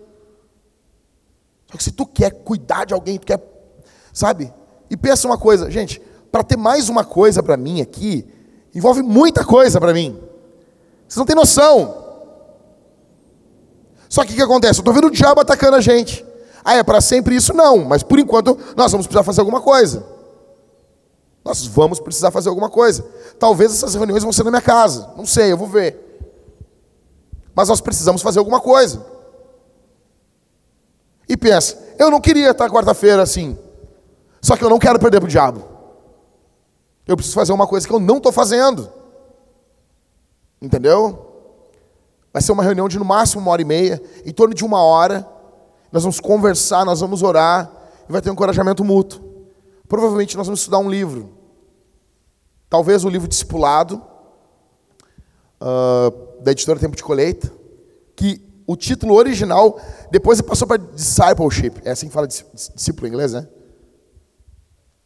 Só 1.72 1.78
que 1.78 1.84
se 1.84 1.92
tu 1.92 2.06
quer 2.06 2.32
cuidar 2.32 2.86
de 2.86 2.94
alguém, 2.94 3.18
tu 3.18 3.26
quer, 3.26 3.42
sabe? 4.14 4.54
E 4.90 4.98
pensa 4.98 5.28
uma 5.28 5.38
coisa, 5.38 5.72
gente, 5.72 6.02
para 6.32 6.44
ter 6.44 6.58
mais 6.58 6.90
uma 6.90 7.04
coisa 7.04 7.42
para 7.42 7.56
mim 7.56 7.82
aqui, 7.82 8.28
envolve 8.76 9.02
muita 9.02 9.46
coisa 9.46 9.80
para 9.80 9.94
mim. 9.94 10.20
Vocês 11.08 11.18
não 11.18 11.26
têm 11.26 11.36
noção. 11.36 12.02
Só 14.10 14.26
que 14.26 14.34
o 14.34 14.36
que 14.36 14.42
acontece? 14.42 14.80
Eu 14.80 14.82
estou 14.82 14.94
vendo 14.94 15.08
o 15.08 15.12
diabo 15.12 15.40
atacando 15.40 15.78
a 15.78 15.82
gente. 15.82 16.26
Ah, 16.64 16.76
é 16.76 16.84
para 16.84 17.00
sempre 17.00 17.36
isso? 17.36 17.54
Não, 17.54 17.86
mas 17.86 18.04
por 18.04 18.20
enquanto 18.20 18.58
nós 18.76 18.92
vamos 18.92 19.08
precisar 19.08 19.24
fazer 19.24 19.40
alguma 19.40 19.62
coisa. 19.62 20.06
Nós 21.44 21.66
vamos 21.66 22.00
precisar 22.00 22.30
fazer 22.30 22.50
alguma 22.50 22.70
coisa. 22.70 23.06
Talvez 23.40 23.72
essas 23.72 23.96
reuniões 23.96 24.24
vão 24.24 24.32
ser 24.32 24.44
na 24.44 24.52
minha 24.52 24.62
casa, 24.62 25.10
não 25.18 25.26
sei, 25.26 25.52
eu 25.52 25.58
vou 25.58 25.68
ver. 25.68 26.12
Mas 27.56 27.70
nós 27.70 27.82
precisamos 27.82 28.22
fazer 28.22 28.40
alguma 28.40 28.60
coisa. 28.60 29.11
E 31.32 31.38
pensa, 31.38 31.78
eu 31.98 32.12
não 32.12 32.20
queria 32.20 32.52
estar 32.52 32.70
quarta-feira 32.70 33.22
assim. 33.22 33.58
Só 34.42 34.58
que 34.58 34.66
eu 34.66 34.70
não 34.70 34.78
quero 34.78 35.00
perder 35.00 35.22
para 35.22 35.28
o 35.28 35.30
diabo. 35.30 35.64
Eu 37.08 37.16
preciso 37.16 37.36
fazer 37.36 37.54
uma 37.54 37.66
coisa 37.66 37.88
que 37.88 37.94
eu 37.94 38.02
não 38.02 38.18
estou 38.18 38.34
fazendo. 38.34 38.92
Entendeu? 40.62 41.26
Vai 42.34 42.42
ser 42.42 42.52
uma 42.52 42.64
reunião 42.64 42.90
de 42.90 43.00
no 43.00 43.06
máximo 43.06 43.42
uma 43.42 43.52
hora 43.52 43.62
e 43.62 43.66
meia, 43.66 44.04
em 44.26 44.34
torno 44.34 44.54
de 44.54 44.66
uma 44.66 44.84
hora 44.84 45.26
nós 45.90 46.04
vamos 46.04 46.20
conversar, 46.20 46.84
nós 46.84 47.00
vamos 47.00 47.24
orar, 47.24 47.72
e 48.10 48.12
vai 48.12 48.22
ter 48.22 48.30
um 48.30 48.34
encorajamento 48.34 48.84
mútuo. 48.84 49.22
Provavelmente 49.88 50.36
nós 50.36 50.48
vamos 50.48 50.60
estudar 50.60 50.80
um 50.80 50.90
livro. 50.90 51.30
Talvez 52.70 53.06
o 53.06 53.10
livro 53.10 53.26
Discipulado, 53.26 54.02
uh, 55.62 56.42
da 56.42 56.52
editora 56.52 56.78
Tempo 56.78 56.98
de 56.98 57.04
Colheita, 57.04 57.50
que 58.18 58.51
o 58.72 58.76
título 58.78 59.16
original, 59.16 59.80
depois 60.10 60.40
ele 60.40 60.48
passou 60.48 60.68
para 60.68 60.78
Discipleship. 60.78 61.74
É 61.84 61.92
assim 61.92 62.08
que 62.08 62.14
fala 62.14 62.28
discípulo 62.28 63.08
em 63.08 63.10
inglês, 63.10 63.34
né? 63.34 63.48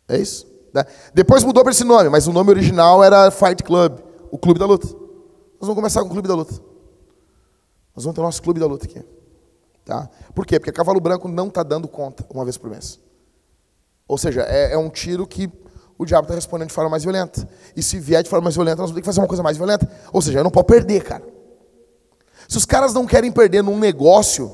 É 0.08 0.18
isso? 0.18 0.48
Né? 0.74 0.86
Depois 1.14 1.44
mudou 1.44 1.64
para 1.64 1.72
esse 1.72 1.84
nome, 1.84 2.10
mas 2.10 2.28
o 2.28 2.34
nome 2.34 2.52
original 2.52 3.04
era 3.04 3.32
Fight 3.32 3.64
Club, 3.64 4.00
o 4.30 4.38
Clube 4.38 4.60
da 4.60 4.66
Luta. 4.66 4.88
Nós 4.88 5.62
vamos 5.62 5.76
começar 5.76 6.02
com 6.02 6.08
o 6.08 6.12
Clube 6.12 6.28
da 6.28 6.36
Luta. 6.36 6.54
Nós 7.96 8.04
vamos 8.04 8.14
ter 8.14 8.22
o 8.22 8.24
nosso 8.24 8.44
Clube 8.44 8.60
da 8.60 8.68
Luta 8.68 8.86
aqui. 8.86 9.02
Tá? 9.84 10.10
Por 10.34 10.46
quê? 10.46 10.60
Porque 10.60 10.72
cavalo 10.72 11.00
branco 11.00 11.28
não 11.28 11.48
está 11.48 11.64
dando 11.64 11.88
conta 11.88 12.26
uma 12.30 12.44
vez 12.44 12.58
por 12.58 12.70
mês. 12.70 13.00
Ou 14.08 14.18
seja, 14.18 14.42
é, 14.42 14.74
é 14.74 14.78
um 14.78 14.90
tiro 14.90 15.26
que 15.26 15.50
o 15.98 16.06
diabo 16.06 16.26
está 16.26 16.36
respondendo 16.36 16.68
de 16.68 16.74
forma 16.74 16.90
mais 16.90 17.04
violenta. 17.04 17.48
E 17.76 17.82
se 17.82 18.00
vier 18.00 18.22
de 18.22 18.30
forma 18.30 18.44
mais 18.44 18.56
violenta, 18.56 18.78
nós 18.78 18.90
vamos 18.90 18.96
ter 18.96 19.02
que 19.02 19.06
fazer 19.06 19.22
uma 19.22 19.28
coisa 19.28 19.42
mais 19.42 19.58
violenta. 19.58 19.90
Ou 20.14 20.22
seja, 20.22 20.40
eu 20.40 20.44
não 20.44 20.52
posso 20.52 20.66
perder, 20.66 21.04
cara. 21.04 21.35
Se 22.48 22.58
os 22.58 22.66
caras 22.66 22.94
não 22.94 23.06
querem 23.06 23.32
perder 23.32 23.64
num 23.64 23.80
negócio, 23.80 24.46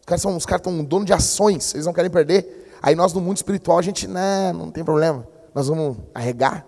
os 0.00 0.06
caras 0.06 0.22
são 0.22 0.36
os 0.36 0.46
caras 0.46 0.60
estão 0.60 0.84
dono 0.84 1.04
de 1.04 1.12
ações, 1.12 1.74
eles 1.74 1.86
não 1.86 1.92
querem 1.92 2.10
perder. 2.10 2.70
Aí 2.82 2.94
nós 2.94 3.12
no 3.12 3.20
mundo 3.20 3.36
espiritual 3.36 3.78
a 3.78 3.82
gente, 3.82 4.06
não, 4.06 4.52
não 4.52 4.70
tem 4.70 4.84
problema. 4.84 5.26
Nós 5.54 5.68
vamos 5.68 5.96
arregar. 6.14 6.66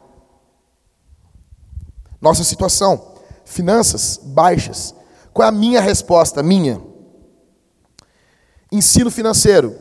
Nossa 2.20 2.43
situação, 2.44 3.14
finanças 3.44 4.18
baixas. 4.23 4.94
Qual 5.32 5.44
é 5.44 5.48
a 5.48 5.52
minha 5.52 5.81
resposta? 5.81 6.43
Minha. 6.43 6.81
Ensino 8.73 9.10
financeiro. 9.10 9.77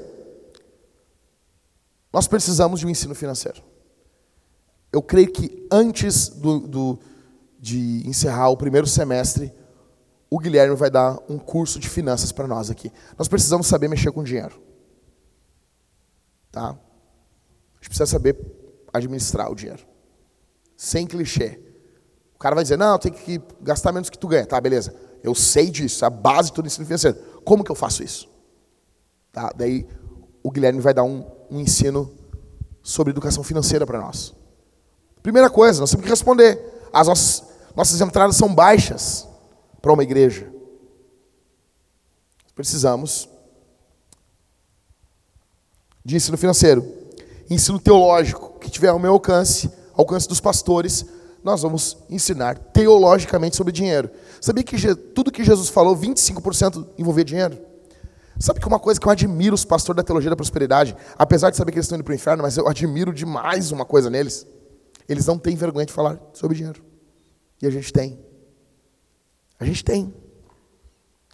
Nós 2.11 2.27
precisamos 2.27 2.79
de 2.79 2.85
um 2.85 2.89
ensino 2.89 3.15
financeiro. 3.15 3.61
Eu 4.91 5.01
creio 5.01 5.31
que 5.31 5.67
antes 5.71 6.29
do, 6.29 6.59
do, 6.59 6.99
de 7.59 8.07
encerrar 8.07 8.49
o 8.49 8.57
primeiro 8.57 8.87
semestre, 8.87 9.51
o 10.36 10.38
Guilherme 10.38 10.76
vai 10.76 10.90
dar 10.90 11.18
um 11.30 11.40
curso 11.40 11.80
de 11.80 11.88
finanças 11.88 12.30
para 12.30 12.45
nós 12.45 12.70
aqui. 12.70 12.91
Nós 13.18 13.30
precisamos 13.30 13.68
saber 13.68 13.88
mexer 13.88 14.12
com 14.12 14.22
dinheiro. 14.22 14.62
Tá? 16.52 16.72
A 16.72 17.76
gente 17.76 17.88
precisa 17.88 18.06
saber 18.06 18.36
administrar 18.91 19.49
o 19.49 19.56
dinheiro. 19.56 19.88
Sem 20.76 21.07
clichê. 21.07 21.57
O 22.36 22.38
cara 22.38 22.53
vai 22.53 22.66
dizer, 22.66 22.78
não, 22.78 22.99
tem 22.99 23.14
que 23.14 23.41
gastar 23.62 23.94
menos 23.94 24.10
que 24.10 24.20
tu 24.20 24.28
ganha. 24.28 24.45
Tá, 24.45 24.60
beleza. 24.60 24.94
Eu 25.24 25.34
sei 25.34 25.72
disso, 25.72 26.03
a 26.03 26.10
base 26.10 26.49
de 26.49 26.56
todo 26.56 26.66
ensino 26.66 26.86
financeiro. 26.86 27.18
Como 27.45 27.64
que 27.64 27.72
eu 27.72 27.76
faço 27.76 28.03
isso? 28.03 28.28
Tá? 29.32 29.53
Daí 29.56 29.88
o 30.44 30.52
Guilherme 30.52 30.82
vai 30.82 30.94
dar 30.94 31.06
um, 31.06 31.26
um 31.49 31.62
ensino 31.62 32.14
sobre 32.84 33.12
educação 33.12 33.41
financeira 33.41 33.86
para 33.86 34.02
nós. 34.02 34.36
Primeira 35.24 35.49
coisa, 35.49 35.80
nós 35.80 35.91
temos 35.91 36.03
que 36.03 36.10
responder. 36.10 36.90
As 36.91 37.07
nossas, 37.07 37.44
nossas 37.74 38.02
entradas 38.02 38.36
são 38.36 38.53
baixas 38.53 39.30
para 39.86 39.94
uma 39.94 40.02
igreja. 40.02 40.52
Precisamos 42.56 43.30
de 46.03 46.16
ensino 46.16 46.36
financeiro, 46.36 46.84
ensino 47.48 47.80
teológico, 47.80 48.57
que 48.57 48.72
tiver 48.72 48.88
ao 48.88 48.98
meu 48.98 49.14
alcance, 49.14 49.70
alcance 49.94 50.28
dos 50.28 50.41
pastores, 50.41 51.06
nós 51.44 51.62
vamos 51.62 51.99
ensinar 52.10 52.57
teologicamente 52.57 53.56
sobre 53.56 53.72
dinheiro. 53.72 54.10
Sabia 54.41 54.64
que 54.64 54.95
tudo 54.95 55.32
que 55.32 55.44
Jesus 55.44 55.70
falou, 55.70 55.95
25% 55.95 56.88
envolvia 56.98 57.24
dinheiro? 57.24 57.56
Sabe 58.40 58.60
que 58.60 58.68
uma 58.68 58.80
coisa 58.80 58.99
que 58.99 59.06
eu 59.06 59.12
admiro 59.12 59.53
os 59.53 59.64
pastores 59.64 59.98
da 59.98 60.03
teologia 60.03 60.32
da 60.32 60.36
prosperidade, 60.36 60.98
apesar 61.16 61.52
de 61.52 61.57
saber 61.57 61.72
que 61.72 61.78
eles 61.78 61.86
estão 61.86 61.95
indo 61.95 62.03
para 62.03 62.14
o 62.14 62.16
inferno, 62.16 62.41
mas 62.41 62.57
eu 62.57 62.68
admiro 62.68 63.14
demais 63.14 63.72
uma 63.72 63.86
coisa 63.86 64.10
neles. 64.10 64.48
Eles 65.07 65.28
não 65.28 65.38
têm 65.38 65.56
vergonha 65.56 65.86
de 65.86 65.94
falar 65.94 66.20
sobre 66.34 66.57
dinheiro. 66.57 66.84
E 67.62 67.68
a 67.68 67.70
gente 67.70 67.94
tem. 67.94 68.24
A 69.60 69.65
gente 69.65 69.84
tem. 69.84 70.14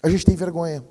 A 0.04 0.10
gente 0.10 0.26
tem 0.26 0.36
vergonha. 0.36 0.84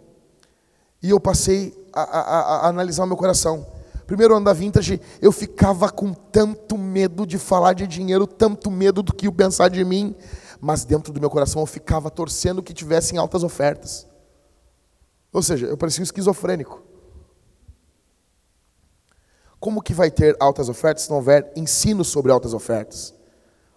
E 1.03 1.11
eu 1.11 1.21
passei 1.21 1.75
a, 1.93 2.03
a, 2.03 2.21
a, 2.21 2.69
analisar 2.69 3.05
o 3.05 3.07
meu 3.07 3.17
coração. 3.17 3.67
Primeiro 4.07 4.35
ano 4.35 4.45
da 4.45 4.53
Vintage, 4.53 5.01
eu 5.23 5.31
ficava 5.31 5.89
com 5.89 6.13
tanto 6.13 6.77
medo 6.77 7.27
de 7.27 7.39
falar 7.39 7.75
de 7.75 7.87
dinheiro, 7.87 8.27
tanto 8.27 8.71
medo 8.71 9.03
do 9.03 9.15
que 9.15 9.29
o 9.29 9.33
pensar 9.33 9.69
de 9.69 9.85
mim, 9.85 10.17
mas 10.61 10.85
dentro 10.85 11.13
do 11.13 11.21
meu 11.21 11.31
coração 11.31 11.63
eu 11.63 11.67
ficava 11.67 12.11
torcendo 12.11 12.63
que 12.63 12.75
tivessem 12.75 13.19
altas 13.19 13.45
ofertas. 13.45 14.07
Ou 15.33 15.43
seja, 15.43 15.67
eu 15.67 15.77
parecia 15.77 16.03
um 16.03 16.05
esquizofrênico. 16.05 16.83
Como 19.61 19.83
que 19.83 19.95
vai 19.95 20.11
ter 20.11 20.37
altas 20.41 20.69
ofertas 20.69 21.05
se 21.05 21.11
não 21.11 21.19
houver 21.19 21.53
ensino 21.55 22.05
sobre 22.05 22.33
altas 22.33 22.53
ofertas? 22.53 23.15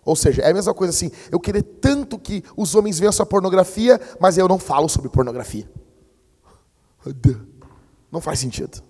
Ou 0.06 0.16
seja, 0.16 0.42
é 0.42 0.52
a 0.52 0.54
mesma 0.54 0.74
coisa 0.74 0.92
assim, 0.92 1.12
eu 1.32 1.40
querer 1.40 1.64
tanto 1.64 2.20
que 2.20 2.44
os 2.58 2.76
homens 2.76 3.00
vençam 3.00 3.24
a 3.24 3.28
pornografia, 3.28 4.00
mas 4.20 4.38
eu 4.38 4.48
não 4.48 4.60
falo 4.60 4.90
sobre 4.90 5.10
pornografia. 5.10 5.70
Não 8.12 8.20
faz 8.20 8.40
sentido. 8.40 8.82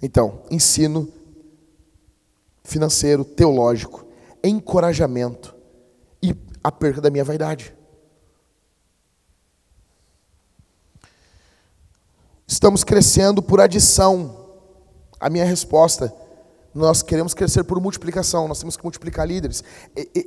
Então, 0.00 0.42
ensino 0.50 1.12
financeiro, 2.64 3.24
teológico, 3.24 4.04
encorajamento 4.42 5.54
e 6.22 6.34
a 6.62 6.72
perda 6.72 7.00
da 7.00 7.10
minha 7.10 7.24
vaidade. 7.24 7.74
Estamos 12.46 12.84
crescendo 12.84 13.42
por 13.42 13.60
adição. 13.60 14.40
A 15.18 15.30
minha 15.30 15.44
resposta 15.44 16.12
nós 16.74 17.02
queremos 17.02 17.34
crescer 17.34 17.64
por 17.64 17.80
multiplicação, 17.80 18.48
nós 18.48 18.58
temos 18.58 18.76
que 18.76 18.82
multiplicar 18.82 19.26
líderes. 19.26 19.62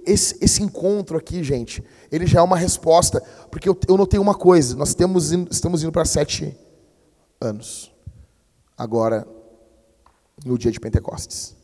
Esse, 0.05 0.37
esse 0.39 0.61
encontro 0.61 1.17
aqui, 1.17 1.43
gente, 1.43 1.83
ele 2.11 2.27
já 2.27 2.39
é 2.39 2.43
uma 2.43 2.57
resposta, 2.57 3.21
porque 3.49 3.67
eu, 3.67 3.77
eu 3.87 3.97
notei 3.97 4.19
uma 4.19 4.35
coisa: 4.35 4.75
nós 4.75 4.93
temos, 4.93 5.31
estamos 5.31 5.81
indo 5.81 5.91
para 5.91 6.05
sete 6.05 6.55
anos, 7.41 7.91
agora, 8.77 9.27
no 10.45 10.57
dia 10.57 10.71
de 10.71 10.79
Pentecostes. 10.79 11.55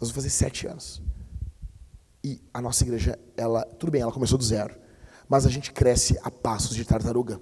Nós 0.00 0.10
vamos 0.10 0.14
fazer 0.14 0.30
sete 0.30 0.66
anos. 0.66 1.00
E 2.22 2.40
a 2.52 2.60
nossa 2.60 2.82
igreja, 2.84 3.18
ela, 3.36 3.64
tudo 3.78 3.92
bem, 3.92 4.00
ela 4.00 4.12
começou 4.12 4.36
do 4.36 4.44
zero, 4.44 4.74
mas 5.28 5.46
a 5.46 5.50
gente 5.50 5.72
cresce 5.72 6.18
a 6.22 6.30
passos 6.30 6.74
de 6.74 6.84
tartaruga. 6.84 7.40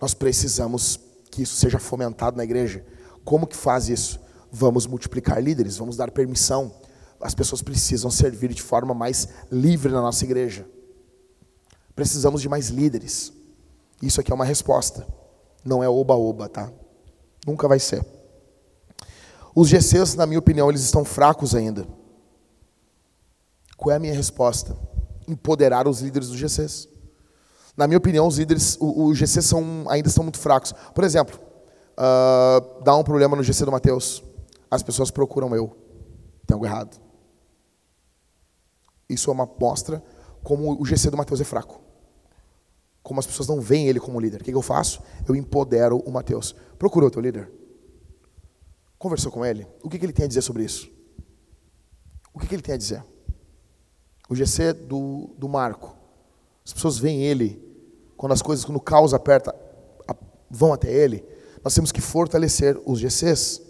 Nós 0.00 0.12
precisamos 0.12 0.98
que 1.30 1.42
isso 1.42 1.56
seja 1.56 1.78
fomentado 1.78 2.36
na 2.36 2.44
igreja. 2.44 2.84
Como 3.24 3.46
que 3.46 3.56
faz 3.56 3.88
isso? 3.88 4.20
Vamos 4.56 4.86
multiplicar 4.86 5.42
líderes, 5.42 5.76
vamos 5.78 5.96
dar 5.96 6.12
permissão. 6.12 6.72
As 7.20 7.34
pessoas 7.34 7.60
precisam 7.60 8.08
servir 8.08 8.54
de 8.54 8.62
forma 8.62 8.94
mais 8.94 9.28
livre 9.50 9.90
na 9.90 10.00
nossa 10.00 10.24
igreja. 10.24 10.64
Precisamos 11.92 12.40
de 12.40 12.48
mais 12.48 12.68
líderes. 12.68 13.32
Isso 14.00 14.20
aqui 14.20 14.30
é 14.30 14.34
uma 14.34 14.44
resposta. 14.44 15.04
Não 15.64 15.82
é 15.82 15.88
oba-oba, 15.88 16.48
tá? 16.48 16.72
Nunca 17.44 17.66
vai 17.66 17.80
ser. 17.80 18.06
Os 19.56 19.68
GCs, 19.68 20.14
na 20.14 20.24
minha 20.24 20.38
opinião, 20.38 20.68
eles 20.68 20.82
estão 20.82 21.04
fracos 21.04 21.52
ainda. 21.52 21.84
Qual 23.76 23.92
é 23.92 23.96
a 23.96 24.00
minha 24.00 24.14
resposta? 24.14 24.78
Empoderar 25.26 25.88
os 25.88 26.00
líderes 26.00 26.28
dos 26.28 26.38
GCs. 26.38 26.88
Na 27.76 27.88
minha 27.88 27.98
opinião, 27.98 28.24
os 28.28 28.38
líderes, 28.38 28.78
os 28.80 29.18
GCs 29.18 29.46
são, 29.46 29.84
ainda 29.88 30.06
estão 30.06 30.22
muito 30.22 30.38
fracos. 30.38 30.72
Por 30.94 31.02
exemplo, 31.02 31.40
uh, 31.98 32.84
dá 32.84 32.94
um 32.94 33.02
problema 33.02 33.34
no 33.34 33.42
GC 33.42 33.64
do 33.64 33.72
Mateus 33.72 34.22
as 34.74 34.82
pessoas 34.82 35.10
procuram 35.10 35.54
eu. 35.54 35.76
Tem 36.46 36.54
algo 36.54 36.66
errado. 36.66 37.00
Isso 39.08 39.30
é 39.30 39.32
uma 39.32 39.48
mostra 39.58 40.02
como 40.42 40.80
o 40.80 40.84
GC 40.84 41.10
do 41.10 41.16
Mateus 41.16 41.40
é 41.40 41.44
fraco. 41.44 41.80
Como 43.02 43.20
as 43.20 43.26
pessoas 43.26 43.48
não 43.48 43.60
veem 43.60 43.88
ele 43.88 44.00
como 44.00 44.20
líder. 44.20 44.40
O 44.40 44.44
que 44.44 44.52
eu 44.52 44.62
faço? 44.62 45.02
Eu 45.28 45.36
empodero 45.36 45.98
o 45.98 46.10
Mateus. 46.10 46.54
Procurou 46.78 47.08
o 47.08 47.10
teu 47.10 47.20
líder? 47.20 47.50
Conversou 48.98 49.30
com 49.30 49.44
ele? 49.44 49.66
O 49.82 49.90
que 49.90 49.96
ele 49.96 50.12
tem 50.12 50.24
a 50.24 50.28
dizer 50.28 50.42
sobre 50.42 50.64
isso? 50.64 50.90
O 52.32 52.38
que 52.38 52.54
ele 52.54 52.62
tem 52.62 52.74
a 52.74 52.78
dizer? 52.78 53.04
O 54.28 54.34
GC 54.34 54.72
do, 54.72 55.34
do 55.36 55.48
Marco. 55.48 55.94
As 56.64 56.72
pessoas 56.72 56.96
veem 56.98 57.22
ele, 57.22 57.62
quando 58.16 58.32
as 58.32 58.40
coisas, 58.40 58.64
quando 58.64 58.78
o 58.78 58.80
caos 58.80 59.12
aperta, 59.12 59.54
vão 60.50 60.72
até 60.72 60.90
ele. 60.90 61.22
Nós 61.62 61.74
temos 61.74 61.92
que 61.92 62.00
fortalecer 62.00 62.80
os 62.86 62.98
GCs 62.98 63.60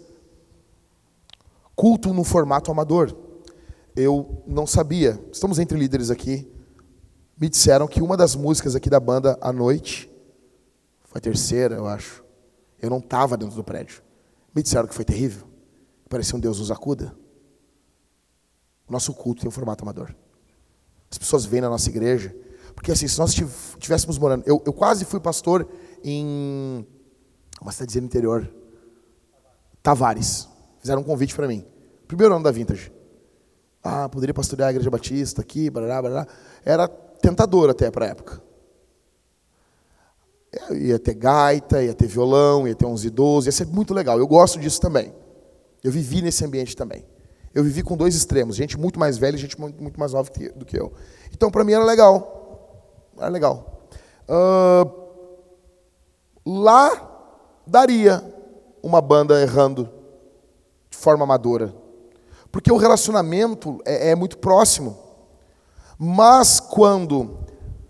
culto 1.75 2.13
no 2.13 2.23
formato 2.23 2.71
amador. 2.71 3.15
Eu 3.95 4.43
não 4.47 4.65
sabia. 4.65 5.19
Estamos 5.31 5.59
entre 5.59 5.77
líderes 5.77 6.09
aqui. 6.09 6.51
Me 7.39 7.49
disseram 7.49 7.87
que 7.87 8.01
uma 8.01 8.15
das 8.15 8.35
músicas 8.35 8.75
aqui 8.75 8.89
da 8.89 8.99
banda 8.99 9.37
à 9.41 9.51
noite 9.51 10.09
foi 11.03 11.19
a 11.19 11.21
terceira, 11.21 11.75
eu 11.75 11.85
acho. 11.85 12.23
Eu 12.81 12.89
não 12.89 12.99
estava 12.99 13.37
dentro 13.37 13.55
do 13.55 13.63
prédio. 13.63 14.01
Me 14.53 14.63
disseram 14.63 14.87
que 14.87 14.95
foi 14.95 15.05
terrível. 15.05 15.47
Parecia 16.09 16.35
um 16.35 16.39
Deus 16.39 16.59
nos 16.59 16.71
acuda. 16.71 17.15
O 18.87 18.91
nosso 18.91 19.13
culto 19.13 19.41
tem 19.41 19.47
um 19.47 19.51
formato 19.51 19.83
amador. 19.83 20.15
As 21.11 21.17
pessoas 21.17 21.45
vêm 21.45 21.61
na 21.61 21.69
nossa 21.69 21.89
igreja. 21.89 22.35
Porque 22.73 22.91
assim, 22.91 23.07
se 23.07 23.17
nós 23.17 23.31
estivéssemos 23.31 24.17
morando. 24.17 24.43
Eu, 24.45 24.61
eu 24.65 24.73
quase 24.73 25.05
fui 25.05 25.19
pastor 25.19 25.67
em 26.03 26.85
uma 27.61 27.71
cidadezinha 27.71 28.01
no 28.01 28.07
interior. 28.07 28.49
Tavares. 29.81 30.47
Fizeram 30.85 31.01
um 31.01 31.03
convite 31.03 31.33
para 31.33 31.47
mim. 31.47 31.65
Primeiro 32.07 32.35
ano 32.35 32.43
da 32.43 32.51
Vintage. 32.51 32.93
Ah, 33.83 34.07
poderia 34.07 34.35
pastorear 34.35 34.67
a 34.67 34.71
igreja 34.71 34.87
batista 34.87 35.41
aqui, 35.41 35.67
barará, 35.67 35.99
barará. 35.99 36.27
Era 36.63 36.87
tentador 36.87 37.71
até 37.71 37.89
para 37.89 38.05
a 38.05 38.09
época. 38.09 38.39
É, 40.53 40.75
ia 40.75 40.99
ter 40.99 41.15
gaita, 41.15 41.81
ia 41.81 41.91
ter 41.91 42.05
violão, 42.05 42.67
ia 42.67 42.75
ter 42.75 42.85
uns 42.85 43.03
idosos, 43.03 43.47
ia 43.47 43.51
ser 43.51 43.65
muito 43.65 43.95
legal. 43.95 44.19
Eu 44.19 44.27
gosto 44.27 44.59
disso 44.59 44.79
também. 44.79 45.11
Eu 45.83 45.91
vivi 45.91 46.21
nesse 46.21 46.45
ambiente 46.45 46.75
também. 46.75 47.03
Eu 47.51 47.63
vivi 47.63 47.81
com 47.81 47.97
dois 47.97 48.13
extremos, 48.13 48.55
gente 48.55 48.77
muito 48.77 48.99
mais 48.99 49.17
velha 49.17 49.37
e 49.37 49.39
gente 49.39 49.59
muito 49.59 49.99
mais 49.99 50.13
nova 50.13 50.29
do 50.55 50.65
que 50.65 50.79
eu. 50.79 50.93
Então, 51.33 51.49
para 51.49 51.63
mim 51.63 51.71
era 51.71 51.83
legal. 51.83 52.69
Era 53.17 53.29
legal. 53.29 53.89
Uh, 54.29 54.87
lá 56.45 57.41
daria 57.65 58.23
uma 58.83 59.01
banda 59.01 59.41
errando 59.41 59.94
de 60.95 61.01
forma 61.01 61.25
amadora. 61.25 61.75
Porque 62.51 62.71
o 62.71 62.77
relacionamento 62.77 63.81
é, 63.85 64.11
é 64.11 64.15
muito 64.15 64.37
próximo. 64.37 64.97
Mas 65.99 66.59
quando, 66.59 67.37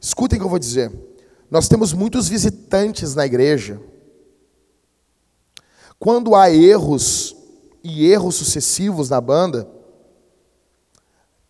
escutem 0.01 0.37
o 0.37 0.41
que 0.41 0.45
eu 0.45 0.49
vou 0.49 0.59
dizer, 0.59 0.91
Nós 1.49 1.67
temos 1.67 1.93
muitos 1.93 2.27
visitantes 2.27 3.13
na 3.13 3.25
igreja. 3.25 3.79
Quando 5.99 6.35
há 6.35 6.49
erros 6.51 7.35
e 7.83 8.07
erros 8.11 8.35
sucessivos 8.35 9.09
na 9.09 9.21
banda, 9.21 9.69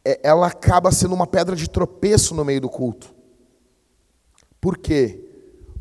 é, 0.04 0.20
ela 0.22 0.48
acaba 0.48 0.92
sendo 0.92 1.16
uma 1.16 1.26
pedra 1.26 1.56
de 1.56 1.70
tropeço 1.70 2.36
no 2.36 2.44
meio 2.44 2.62
do 2.62 2.70
culto. 2.70 3.16
Por 4.60 4.78
quê? 4.78 5.24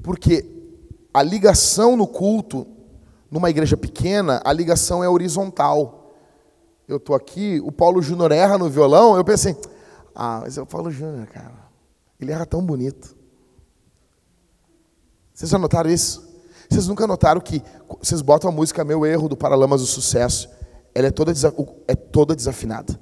Porque 0.02 0.46
a 1.12 1.22
ligação 1.22 1.96
no 1.96 2.06
culto, 2.06 2.66
numa 3.35 3.51
igreja 3.51 3.77
pequena, 3.77 4.40
a 4.44 4.52
ligação 4.52 5.02
é 5.02 5.09
horizontal. 5.09 6.15
Eu 6.86 6.98
estou 6.98 7.16
aqui, 7.16 7.61
o 7.65 7.73
Paulo 7.73 8.01
Júnior 8.01 8.31
erra 8.31 8.56
no 8.56 8.70
violão, 8.70 9.16
eu 9.16 9.24
pensei, 9.24 9.56
ah, 10.15 10.39
mas 10.44 10.56
é 10.56 10.62
o 10.62 10.66
Paulo 10.66 10.89
Júnior, 10.89 11.27
cara. 11.27 11.69
Ele 12.20 12.31
erra 12.31 12.47
tão 12.47 12.65
bonito. 12.65 13.16
Vocês 15.35 15.51
já 15.51 15.59
notaram 15.59 15.90
isso? 15.90 16.32
Vocês 16.70 16.86
nunca 16.86 17.09
notaram 17.09 17.40
que 17.40 17.61
vocês 18.01 18.23
botam 18.23 18.48
a 18.48 18.52
música 18.52 18.85
Meu 18.85 19.05
Erro 19.05 19.28
do 19.28 19.36
Paralamas 19.36 19.81
do 19.81 19.86
Sucesso, 19.89 20.48
ela 20.94 21.09
é 21.09 21.11
toda, 21.11 21.32
é 21.89 21.97
toda 21.97 22.36
desafinada. 22.36 23.01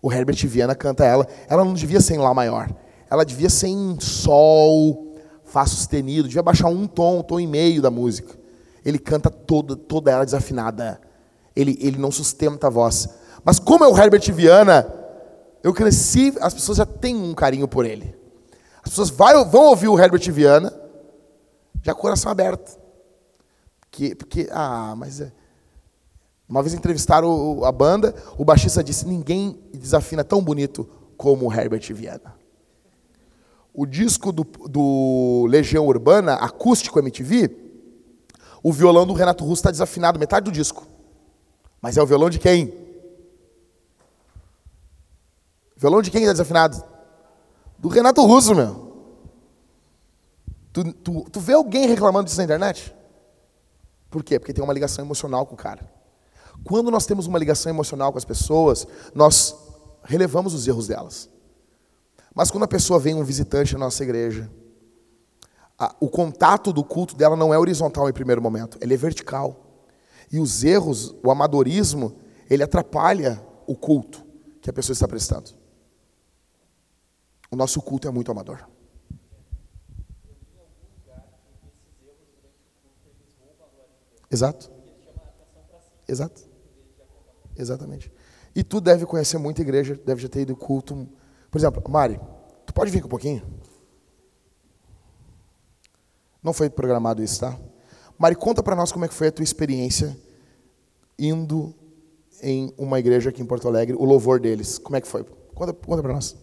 O 0.00 0.12
Herbert 0.12 0.46
Viana 0.46 0.76
canta 0.76 1.04
ela. 1.04 1.26
Ela 1.48 1.64
não 1.64 1.74
devia 1.74 2.00
ser 2.00 2.14
em 2.14 2.18
Lá 2.18 2.32
maior. 2.32 2.72
Ela 3.10 3.24
devia 3.24 3.50
ser 3.50 3.66
em 3.66 3.98
Sol, 3.98 5.16
Fá 5.42 5.66
sustenido. 5.66 6.28
Devia 6.28 6.44
baixar 6.44 6.68
um 6.68 6.86
tom, 6.86 7.18
um 7.18 7.22
tom 7.24 7.40
e 7.40 7.46
meio 7.46 7.82
da 7.82 7.90
música. 7.90 8.37
Ele 8.88 8.98
canta 8.98 9.28
toda, 9.28 9.76
toda 9.76 10.10
ela 10.10 10.24
desafinada. 10.24 10.98
Ele, 11.54 11.76
ele 11.78 11.98
não 11.98 12.10
sustenta 12.10 12.68
a 12.68 12.70
voz. 12.70 13.06
Mas 13.44 13.58
como 13.58 13.84
é 13.84 13.86
o 13.86 13.94
Herbert 13.94 14.32
Viana, 14.32 14.90
eu 15.62 15.74
cresci, 15.74 16.32
as 16.40 16.54
pessoas 16.54 16.78
já 16.78 16.86
têm 16.86 17.14
um 17.14 17.34
carinho 17.34 17.68
por 17.68 17.84
ele. 17.84 18.16
As 18.82 18.88
pessoas 18.88 19.10
vai, 19.10 19.34
vão 19.44 19.66
ouvir 19.66 19.88
o 19.88 19.98
Herbert 20.00 20.32
Viana, 20.32 20.72
já 21.82 21.94
coração 21.94 22.32
aberto. 22.32 22.78
Porque, 23.78 24.14
porque 24.14 24.48
ah, 24.50 24.94
mas 24.96 25.20
é, 25.20 25.30
uma 26.48 26.62
vez 26.62 26.72
entrevistaram 26.72 27.62
a 27.64 27.70
banda, 27.70 28.14
o 28.38 28.44
baixista 28.44 28.82
disse: 28.82 29.06
ninguém 29.06 29.60
desafina 29.74 30.24
tão 30.24 30.42
bonito 30.42 30.88
como 31.14 31.46
o 31.46 31.52
Herbert 31.52 31.92
Viana. 31.92 32.34
O 33.74 33.84
disco 33.84 34.32
do, 34.32 34.44
do 34.44 35.46
Legião 35.46 35.86
Urbana, 35.86 36.36
acústico 36.36 36.98
MTV, 36.98 37.67
o 38.62 38.72
violão 38.72 39.06
do 39.06 39.12
Renato 39.12 39.44
Russo 39.44 39.60
está 39.60 39.70
desafinado, 39.70 40.18
metade 40.18 40.44
do 40.44 40.52
disco. 40.52 40.86
Mas 41.80 41.96
é 41.96 42.02
o 42.02 42.06
violão 42.06 42.28
de 42.28 42.38
quem? 42.38 42.72
Violão 45.76 46.02
de 46.02 46.10
quem 46.10 46.22
está 46.22 46.32
desafinado? 46.32 46.82
Do 47.78 47.88
Renato 47.88 48.24
Russo, 48.24 48.54
meu. 48.54 48.88
Tu, 50.72 50.92
tu, 50.92 51.26
tu 51.30 51.40
vê 51.40 51.54
alguém 51.54 51.86
reclamando 51.86 52.24
disso 52.24 52.38
na 52.38 52.44
internet? 52.44 52.94
Por 54.10 54.24
quê? 54.24 54.38
Porque 54.38 54.52
tem 54.52 54.64
uma 54.64 54.72
ligação 54.72 55.04
emocional 55.04 55.46
com 55.46 55.54
o 55.54 55.58
cara. 55.58 55.88
Quando 56.64 56.90
nós 56.90 57.06
temos 57.06 57.26
uma 57.26 57.38
ligação 57.38 57.70
emocional 57.70 58.10
com 58.10 58.18
as 58.18 58.24
pessoas, 58.24 58.86
nós 59.14 59.54
relevamos 60.02 60.54
os 60.54 60.66
erros 60.66 60.88
delas. 60.88 61.28
Mas 62.34 62.50
quando 62.50 62.64
a 62.64 62.68
pessoa 62.68 62.98
vem 62.98 63.14
um 63.14 63.24
visitante 63.24 63.74
na 63.74 63.80
nossa 63.80 64.02
igreja, 64.02 64.50
a, 65.78 65.94
o 66.00 66.08
contato 66.08 66.72
do 66.72 66.82
culto 66.82 67.14
dela 67.14 67.36
não 67.36 67.54
é 67.54 67.58
horizontal 67.58 68.08
em 68.08 68.12
primeiro 68.12 68.42
momento, 68.42 68.76
ele 68.80 68.94
é 68.94 68.96
vertical. 68.96 69.64
E 70.30 70.40
os 70.40 70.64
erros, 70.64 71.14
o 71.24 71.30
amadorismo, 71.30 72.18
ele 72.50 72.62
atrapalha 72.62 73.42
o 73.66 73.76
culto 73.76 74.26
que 74.60 74.68
a 74.68 74.72
pessoa 74.72 74.92
está 74.92 75.06
prestando. 75.06 75.50
O 77.50 77.56
nosso 77.56 77.80
culto 77.80 78.08
é 78.08 78.10
muito 78.10 78.30
amador. 78.30 78.68
Exato. 84.30 84.70
Exato. 86.06 86.46
Exatamente. 87.56 88.12
E 88.54 88.62
tu 88.62 88.80
deve 88.80 89.06
conhecer 89.06 89.38
muita 89.38 89.62
igreja, 89.62 89.94
deve 90.04 90.20
já 90.20 90.28
ter 90.28 90.42
ido 90.42 90.54
culto. 90.54 91.08
Por 91.50 91.58
exemplo, 91.58 91.82
Mari, 91.90 92.20
tu 92.66 92.74
pode 92.74 92.90
vir 92.90 93.00
com 93.00 93.06
um 93.06 93.10
pouquinho? 93.10 93.42
Não 96.42 96.52
foi 96.52 96.70
programado 96.70 97.22
isso, 97.22 97.40
tá? 97.40 97.58
Mari, 98.18 98.34
conta 98.34 98.62
para 98.62 98.76
nós 98.76 98.90
como 98.92 99.04
é 99.04 99.08
que 99.08 99.14
foi 99.14 99.28
a 99.28 99.32
tua 99.32 99.44
experiência 99.44 100.16
indo 101.18 101.74
em 102.42 102.72
uma 102.78 102.98
igreja 102.98 103.30
aqui 103.30 103.42
em 103.42 103.46
Porto 103.46 103.66
Alegre, 103.68 103.96
o 103.96 104.04
louvor 104.04 104.40
deles. 104.40 104.78
Como 104.78 104.96
é 104.96 105.00
que 105.00 105.08
foi? 105.08 105.24
Conta, 105.54 105.72
conta 105.72 106.02
para 106.02 106.12
nós. 106.12 106.36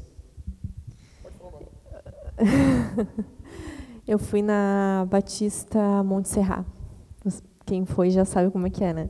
Eu 4.07 4.19
fui 4.19 4.41
na 4.41 5.07
Batista 5.09 6.03
Monte 6.03 6.29
Serra. 6.29 6.65
Quem 7.65 7.85
foi 7.85 8.11
já 8.11 8.23
sabe 8.23 8.51
como 8.51 8.67
é 8.67 8.69
que 8.69 8.83
é, 8.83 8.93
né? 8.93 9.09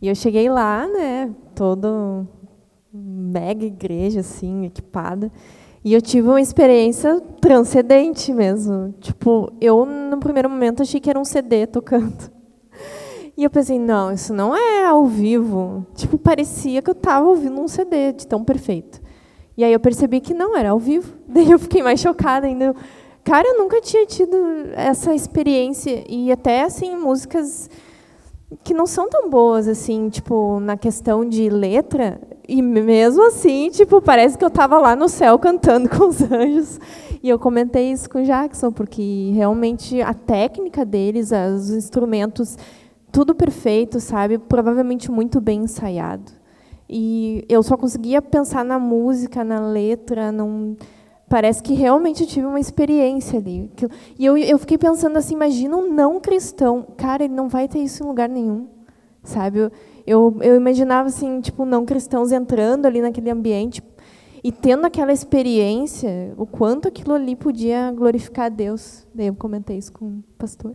E 0.00 0.06
eu 0.08 0.14
cheguei 0.14 0.48
lá, 0.48 0.86
né, 0.86 1.34
todo 1.54 2.26
mega 2.92 3.64
igreja 3.64 4.20
assim, 4.20 4.64
equipada, 4.64 5.30
e 5.84 5.94
eu 5.94 6.00
tive 6.00 6.28
uma 6.28 6.40
experiência 6.40 7.20
transcendente 7.40 8.32
mesmo. 8.32 8.94
Tipo, 9.00 9.52
eu 9.60 9.84
no 9.84 10.18
primeiro 10.18 10.48
momento 10.48 10.82
achei 10.82 11.00
que 11.00 11.10
era 11.10 11.18
um 11.18 11.24
CD 11.24 11.66
tocando. 11.66 12.30
E 13.34 13.44
eu 13.44 13.50
pensei, 13.50 13.78
não, 13.78 14.12
isso 14.12 14.34
não 14.34 14.54
é 14.54 14.84
ao 14.84 15.06
vivo. 15.06 15.86
Tipo, 15.94 16.18
parecia 16.18 16.82
que 16.82 16.90
eu 16.90 16.92
estava 16.92 17.26
ouvindo 17.26 17.62
um 17.62 17.66
CD 17.66 18.12
de 18.12 18.26
tão 18.26 18.44
perfeito. 18.44 19.00
E 19.56 19.64
aí 19.64 19.72
eu 19.72 19.80
percebi 19.80 20.20
que 20.20 20.34
não 20.34 20.54
era 20.54 20.68
ao 20.68 20.78
vivo. 20.78 21.14
Daí 21.26 21.50
eu 21.50 21.58
fiquei 21.58 21.82
mais 21.82 21.98
chocada 21.98 22.46
ainda. 22.46 22.76
Cara, 23.24 23.48
eu 23.48 23.58
nunca 23.58 23.80
tinha 23.80 24.04
tido 24.04 24.36
essa 24.74 25.14
experiência 25.14 26.04
e 26.06 26.30
até 26.30 26.62
assim 26.62 26.94
músicas 26.94 27.70
que 28.62 28.74
não 28.74 28.86
são 28.86 29.08
tão 29.08 29.30
boas 29.30 29.66
assim, 29.66 30.10
tipo, 30.10 30.60
na 30.60 30.76
questão 30.76 31.26
de 31.26 31.48
letra, 31.48 32.20
e 32.52 32.60
mesmo 32.60 33.28
assim, 33.28 33.70
tipo, 33.70 34.02
parece 34.02 34.36
que 34.36 34.44
eu 34.44 34.48
estava 34.48 34.76
lá 34.76 34.94
no 34.94 35.08
céu 35.08 35.38
cantando 35.38 35.88
com 35.88 36.08
os 36.08 36.20
anjos. 36.20 36.78
E 37.22 37.26
eu 37.26 37.38
comentei 37.38 37.90
isso 37.90 38.10
com 38.10 38.20
o 38.20 38.24
Jackson, 38.24 38.70
porque 38.70 39.32
realmente 39.34 40.02
a 40.02 40.12
técnica 40.12 40.84
deles, 40.84 41.30
os 41.32 41.70
instrumentos, 41.70 42.58
tudo 43.10 43.34
perfeito, 43.34 43.98
sabe? 44.00 44.36
Provavelmente 44.36 45.10
muito 45.10 45.40
bem 45.40 45.60
ensaiado. 45.60 46.30
E 46.86 47.42
eu 47.48 47.62
só 47.62 47.74
conseguia 47.74 48.20
pensar 48.20 48.62
na 48.66 48.78
música, 48.78 49.42
na 49.42 49.58
letra, 49.58 50.30
não 50.30 50.76
parece 51.30 51.62
que 51.62 51.72
realmente 51.72 52.24
eu 52.24 52.28
tive 52.28 52.44
uma 52.44 52.60
experiência 52.60 53.38
ali. 53.38 53.70
E 54.18 54.26
eu, 54.26 54.36
eu 54.36 54.58
fiquei 54.58 54.76
pensando 54.76 55.16
assim, 55.16 55.34
imagina 55.34 55.74
um 55.74 55.90
não 55.90 56.20
cristão. 56.20 56.86
Cara, 56.98 57.24
ele 57.24 57.32
não 57.32 57.48
vai 57.48 57.66
ter 57.66 57.78
isso 57.78 58.04
em 58.04 58.06
lugar 58.06 58.28
nenhum. 58.28 58.66
Sabe? 59.24 59.70
Eu, 60.06 60.36
eu, 60.40 60.56
imaginava 60.56 61.08
assim, 61.08 61.40
tipo, 61.40 61.64
não 61.64 61.84
cristãos 61.84 62.32
entrando 62.32 62.86
ali 62.86 63.00
naquele 63.00 63.30
ambiente 63.30 63.82
e 64.42 64.50
tendo 64.50 64.84
aquela 64.86 65.12
experiência, 65.12 66.34
o 66.36 66.44
quanto 66.44 66.88
aquilo 66.88 67.14
ali 67.14 67.36
podia 67.36 67.92
glorificar 67.92 68.46
a 68.46 68.48
Deus. 68.48 69.06
Daí 69.14 69.28
eu 69.28 69.34
comentei 69.34 69.78
isso 69.78 69.92
com 69.92 70.06
o 70.06 70.22
pastor. 70.36 70.74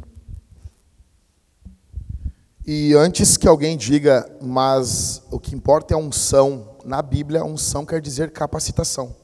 E 2.66 2.94
antes 2.94 3.38
que 3.38 3.48
alguém 3.48 3.78
diga, 3.78 4.30
mas 4.42 5.24
o 5.32 5.40
que 5.40 5.56
importa 5.56 5.94
é 5.94 5.98
unção, 5.98 6.76
na 6.84 7.02
Bíblia, 7.02 7.44
unção 7.44 7.86
quer 7.86 8.02
dizer 8.02 8.32
capacitação. 8.32 9.16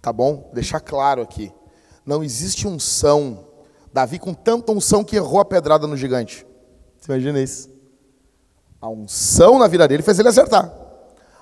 Tá 0.00 0.12
bom? 0.12 0.50
Deixar 0.52 0.80
claro 0.80 1.22
aqui. 1.22 1.52
Não 2.04 2.22
existe 2.22 2.66
unção. 2.66 3.46
Davi 3.92 4.18
com 4.18 4.34
tanta 4.34 4.72
unção 4.72 5.04
que 5.04 5.14
errou 5.14 5.40
a 5.40 5.44
pedrada 5.44 5.86
no 5.86 5.96
gigante. 5.96 6.44
Você 6.98 7.12
imagina 7.12 7.40
isso? 7.40 7.71
A 8.82 8.88
unção 8.88 9.60
na 9.60 9.68
vida 9.68 9.86
dele 9.86 10.02
fez 10.02 10.18
ele 10.18 10.28
acertar. 10.28 10.68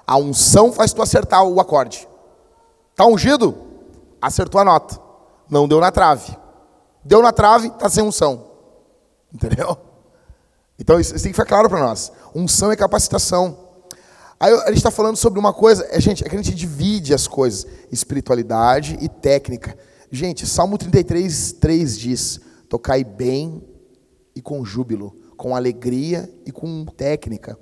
A 0.06 0.18
unção 0.18 0.70
faz 0.70 0.92
tu 0.92 1.00
acertar 1.00 1.42
o 1.42 1.58
acorde. 1.58 2.06
Tá 2.94 3.06
ungido? 3.06 3.56
Acertou 4.20 4.60
a 4.60 4.64
nota. 4.64 5.00
Não 5.48 5.66
deu 5.66 5.80
na 5.80 5.90
trave. 5.90 6.36
Deu 7.02 7.22
na 7.22 7.32
trave, 7.32 7.70
tá 7.70 7.88
sem 7.88 8.04
unção. 8.04 8.44
Entendeu? 9.32 9.74
Então 10.78 11.00
isso, 11.00 11.14
isso 11.14 11.22
tem 11.22 11.32
que 11.32 11.38
ficar 11.38 11.48
claro 11.48 11.68
para 11.70 11.80
nós. 11.80 12.12
Unção 12.34 12.70
é 12.70 12.76
capacitação. 12.76 13.56
Aí 14.38 14.52
a 14.52 14.68
gente 14.68 14.78
está 14.78 14.90
falando 14.90 15.16
sobre 15.16 15.38
uma 15.38 15.52
coisa, 15.52 15.86
é, 15.90 16.00
gente, 16.00 16.24
é 16.24 16.28
que 16.28 16.34
a 16.34 16.42
gente 16.42 16.54
divide 16.54 17.14
as 17.14 17.26
coisas, 17.26 17.66
espiritualidade 17.90 18.98
e 19.00 19.08
técnica. 19.08 19.76
Gente, 20.10 20.46
Salmo 20.46 20.76
33, 20.76 21.52
3 21.52 21.98
diz: 21.98 22.40
tocai 22.68 23.04
bem 23.04 23.62
e 24.34 24.42
com 24.42 24.64
júbilo, 24.64 25.19
com 25.40 25.56
alegria 25.56 26.30
e 26.44 26.52
com 26.52 26.84
técnica. 26.84 27.58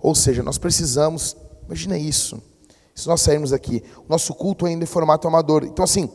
Ou 0.00 0.12
seja, 0.12 0.42
nós 0.42 0.58
precisamos, 0.58 1.36
imagina 1.64 1.96
isso, 1.96 2.42
se 2.96 3.06
nós 3.06 3.20
sairmos 3.20 3.52
aqui, 3.52 3.80
o 3.98 4.08
nosso 4.08 4.34
culto 4.34 4.66
ainda 4.66 4.82
é 4.82 4.86
formato 4.88 5.28
amador. 5.28 5.62
Então, 5.62 5.84
assim, 5.84 6.10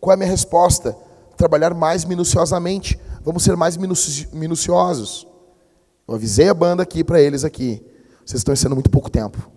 qual 0.00 0.12
é 0.12 0.14
a 0.14 0.16
minha 0.16 0.30
resposta? 0.30 0.96
Trabalhar 1.36 1.74
mais 1.74 2.06
minuciosamente, 2.06 2.98
vamos 3.20 3.42
ser 3.42 3.58
mais 3.58 3.76
minuciosos. 3.76 5.28
Eu 6.08 6.14
avisei 6.14 6.48
a 6.48 6.54
banda 6.54 6.82
aqui 6.82 7.04
para 7.04 7.20
eles 7.20 7.44
aqui. 7.44 7.84
Vocês 8.24 8.40
estão 8.40 8.54
ensinando 8.54 8.76
muito 8.76 8.90
pouco 8.90 9.10
tempo. 9.10 9.52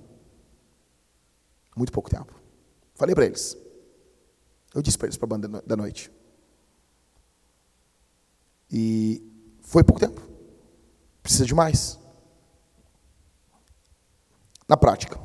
Muito 1.74 1.94
pouco 1.94 2.10
tempo. 2.10 2.34
Falei 2.96 3.16
para 3.16 3.26
eles. 3.26 3.56
Eu 4.76 4.82
disse 4.82 4.98
para 4.98 5.08
eles 5.08 5.16
para 5.16 5.26
a 5.26 5.30
banda 5.30 5.64
da 5.66 5.78
noite. 5.78 6.12
E 8.70 9.24
foi 9.62 9.86
pouco 9.86 10.02
tempo. 10.02 10.31
Precisa 11.22 11.46
de 11.46 11.54
mais. 11.54 12.00
Na 14.68 14.78
prática. 14.78 15.20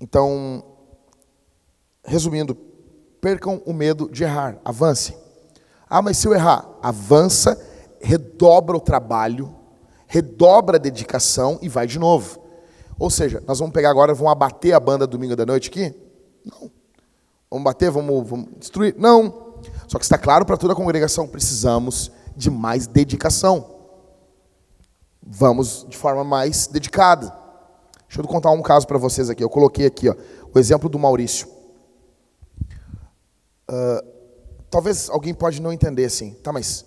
Então, 0.00 0.64
resumindo, 2.04 2.54
percam 3.20 3.62
o 3.64 3.72
medo 3.72 4.10
de 4.10 4.24
errar, 4.24 4.58
avance. 4.64 5.16
Ah, 5.88 6.02
mas 6.02 6.18
se 6.18 6.26
eu 6.26 6.34
errar, 6.34 6.68
avança, 6.82 7.58
redobra 8.00 8.76
o 8.76 8.80
trabalho, 8.80 9.54
redobra 10.06 10.76
a 10.76 10.80
dedicação 10.80 11.58
e 11.62 11.68
vai 11.68 11.86
de 11.86 11.98
novo. 11.98 12.42
Ou 12.98 13.08
seja, 13.10 13.42
nós 13.46 13.58
vamos 13.58 13.72
pegar 13.72 13.90
agora, 13.90 14.14
vamos 14.14 14.32
abater 14.32 14.74
a 14.74 14.80
banda 14.80 15.06
domingo 15.06 15.34
da 15.34 15.46
noite 15.46 15.68
aqui? 15.70 15.94
Não. 16.44 16.70
Vamos 17.50 17.64
bater, 17.64 17.90
vamos, 17.90 18.28
vamos 18.28 18.48
destruir? 18.58 18.94
Não. 18.98 19.54
Só 19.88 19.98
que 19.98 20.04
está 20.04 20.18
claro 20.18 20.44
para 20.44 20.56
toda 20.56 20.72
a 20.72 20.76
congregação, 20.76 21.26
precisamos 21.26 22.10
de 22.36 22.50
mais 22.50 22.86
dedicação. 22.86 23.73
Vamos 25.36 25.84
de 25.88 25.96
forma 25.96 26.22
mais 26.22 26.68
dedicada. 26.68 27.26
Deixa 28.06 28.20
eu 28.20 28.24
contar 28.24 28.52
um 28.52 28.62
caso 28.62 28.86
para 28.86 28.98
vocês 28.98 29.28
aqui. 29.28 29.42
Eu 29.42 29.50
coloquei 29.50 29.84
aqui 29.84 30.08
ó, 30.08 30.14
o 30.54 30.58
exemplo 30.60 30.88
do 30.88 30.96
Maurício. 30.96 31.48
Uh, 33.68 34.06
talvez 34.70 35.10
alguém 35.10 35.34
pode 35.34 35.60
não 35.60 35.72
entender 35.72 36.04
assim, 36.04 36.34
tá, 36.34 36.52
mas 36.52 36.84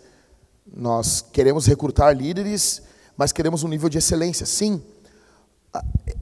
nós 0.66 1.26
queremos 1.34 1.66
recrutar 1.66 2.16
líderes, 2.16 2.82
mas 3.18 3.34
queremos 3.34 3.64
um 3.64 3.68
nível 3.68 3.90
de 3.90 3.98
excelência. 3.98 4.46
Sim, 4.46 4.82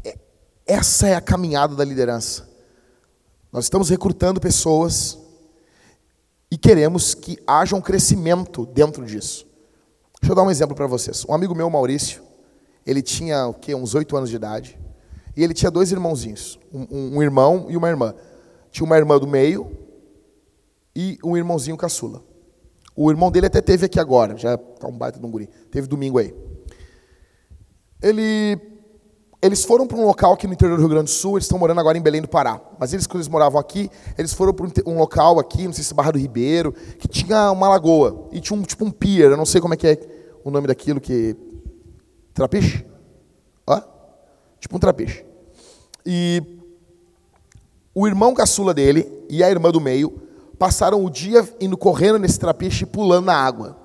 é, 0.04 0.18
essa 0.66 1.08
é 1.08 1.14
a 1.14 1.22
caminhada 1.22 1.76
da 1.76 1.86
liderança. 1.86 2.50
Nós 3.52 3.66
estamos 3.66 3.88
recrutando 3.88 4.42
pessoas 4.42 5.20
e 6.50 6.58
queremos 6.58 7.14
que 7.14 7.38
haja 7.46 7.76
um 7.76 7.82
crescimento 7.82 8.66
dentro 8.66 9.06
disso. 9.06 9.46
Deixa 10.26 10.32
eu 10.32 10.36
dar 10.38 10.42
um 10.42 10.50
exemplo 10.50 10.76
para 10.76 10.88
vocês. 10.88 11.24
Um 11.30 11.36
amigo 11.36 11.54
meu, 11.54 11.70
Maurício, 11.70 12.24
ele 12.84 13.04
tinha 13.04 13.46
o 13.46 13.54
quê? 13.54 13.76
uns 13.76 13.94
oito 13.94 14.18
anos 14.18 14.28
de 14.28 14.36
idade. 14.36 14.76
E 15.38 15.44
ele 15.44 15.54
tinha 15.54 15.70
dois 15.70 15.92
irmãozinhos, 15.92 16.60
um, 16.74 17.18
um, 17.18 17.22
irmão 17.22 17.68
e 17.70 17.78
uma 17.78 17.88
irmã. 17.88 18.12
Tinha 18.72 18.88
uma 18.88 18.98
irmã 18.98 19.20
do 19.20 19.28
meio 19.28 19.72
e 20.96 21.20
um 21.24 21.38
irmãozinho 21.38 21.78
caçula. 21.78 22.24
O 22.96 23.12
irmão 23.12 23.30
dele 23.30 23.46
até 23.46 23.62
teve 23.62 23.86
aqui 23.86 24.00
agora, 24.00 24.36
já 24.36 24.56
está 24.56 24.88
um 24.88 24.98
baita 24.98 25.20
de 25.20 25.26
um 25.28 25.30
guri. 25.30 25.46
Teve 25.70 25.86
domingo 25.86 26.18
aí. 26.18 26.34
Ele 28.02 28.60
eles 29.44 29.64
foram 29.64 29.86
para 29.86 30.00
um 30.00 30.08
local 30.08 30.34
aqui 30.34 30.48
no 30.48 30.54
interior 30.54 30.76
do 30.76 30.80
Rio 30.80 30.90
Grande 30.90 31.06
do 31.06 31.12
Sul, 31.12 31.34
eles 31.34 31.44
estão 31.44 31.60
morando 31.60 31.80
agora 31.80 31.96
em 31.96 32.02
Belém 32.02 32.20
do 32.20 32.28
Pará. 32.28 32.60
Mas 32.80 32.94
eles, 32.94 33.06
quando 33.06 33.18
eles 33.18 33.28
moravam 33.28 33.60
aqui, 33.60 33.92
eles 34.18 34.34
foram 34.34 34.52
para 34.52 34.66
um 34.88 34.98
local 34.98 35.38
aqui, 35.40 35.66
não 35.66 35.74
sei 35.74 35.84
se 35.84 35.94
Barra 35.94 36.10
do 36.10 36.18
Ribeiro, 36.18 36.72
que 36.72 37.08
tinha 37.08 37.52
uma 37.52 37.70
lagoa. 37.70 38.28
E 38.32 38.42
tinha 38.42 38.58
um, 38.58 38.64
tipo 38.64 38.84
um 38.84 38.90
pier, 38.90 39.30
eu 39.30 39.38
não 39.38 39.46
sei 39.46 39.62
como 39.62 39.76
é 39.76 39.78
que 39.78 39.86
é 39.86 40.15
o 40.46 40.52
nome 40.52 40.68
daquilo 40.68 41.02
que. 41.02 41.36
Trapiche? 42.32 42.86
Hã? 43.68 43.84
Tipo 44.60 44.78
um 44.78 44.80
trapiche. 44.80 45.26
E 46.06 46.60
o 47.96 48.08
irmão 48.08 48.34
caçula 48.36 48.72
dele 48.72 49.26
e 49.28 49.44
a 49.44 49.50
irmã 49.50 49.72
do 49.72 49.82
meio 49.82 50.22
passaram 50.60 51.04
o 51.04 51.10
dia 51.10 51.44
indo 51.60 51.76
correndo 51.76 52.20
nesse 52.20 52.40
trapiche 52.40 52.86
pulando 52.86 53.26
na 53.26 53.36
água. 53.36 53.76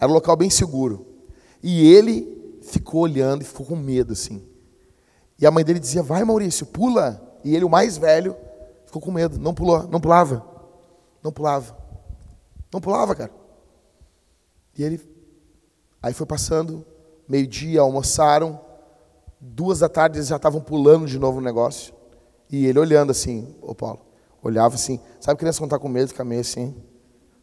Era 0.00 0.10
um 0.10 0.14
local 0.14 0.34
bem 0.34 0.48
seguro. 0.48 1.06
E 1.62 1.92
ele 1.92 2.58
ficou 2.62 3.02
olhando 3.02 3.42
e 3.42 3.44
ficou 3.44 3.66
com 3.66 3.76
medo, 3.76 4.14
assim. 4.14 4.42
E 5.38 5.46
a 5.46 5.50
mãe 5.50 5.62
dele 5.62 5.78
dizia: 5.78 6.02
Vai, 6.02 6.24
Maurício, 6.24 6.64
pula. 6.64 7.22
E 7.44 7.54
ele, 7.54 7.66
o 7.66 7.70
mais 7.70 7.98
velho, 7.98 8.34
ficou 8.86 9.02
com 9.02 9.12
medo. 9.12 9.38
Não 9.38 9.52
pulou, 9.52 9.86
não 9.88 10.00
pulava. 10.00 10.42
Não 11.22 11.30
pulava. 11.30 11.76
Não 12.72 12.80
pulava, 12.80 13.14
cara. 13.14 13.30
E 14.78 14.82
ele. 14.82 15.17
Aí 16.02 16.12
foi 16.14 16.26
passando, 16.26 16.84
meio-dia, 17.28 17.80
almoçaram. 17.80 18.60
Duas 19.40 19.80
da 19.80 19.88
tarde 19.88 20.18
eles 20.18 20.28
já 20.28 20.36
estavam 20.36 20.60
pulando 20.60 21.06
de 21.06 21.18
novo 21.18 21.40
no 21.40 21.44
negócio. 21.44 21.94
E 22.50 22.66
ele 22.66 22.78
olhando 22.78 23.10
assim, 23.10 23.54
ô 23.60 23.74
Paulo, 23.74 24.00
olhava 24.42 24.74
assim. 24.74 25.00
Sabe 25.20 25.38
criança 25.38 25.58
quando 25.58 25.68
está 25.68 25.78
com 25.78 25.88
medo, 25.88 26.08
fica 26.08 26.24
meio 26.24 26.40
assim. 26.40 26.74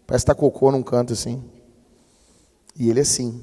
Parece 0.08 0.26
que 0.26 0.32
está 0.32 0.36
cocô 0.36 0.72
num 0.72 0.84
canto 0.84 1.14
assim. 1.14 1.44
E 2.76 2.90
ele 2.90 3.00
assim. 3.00 3.42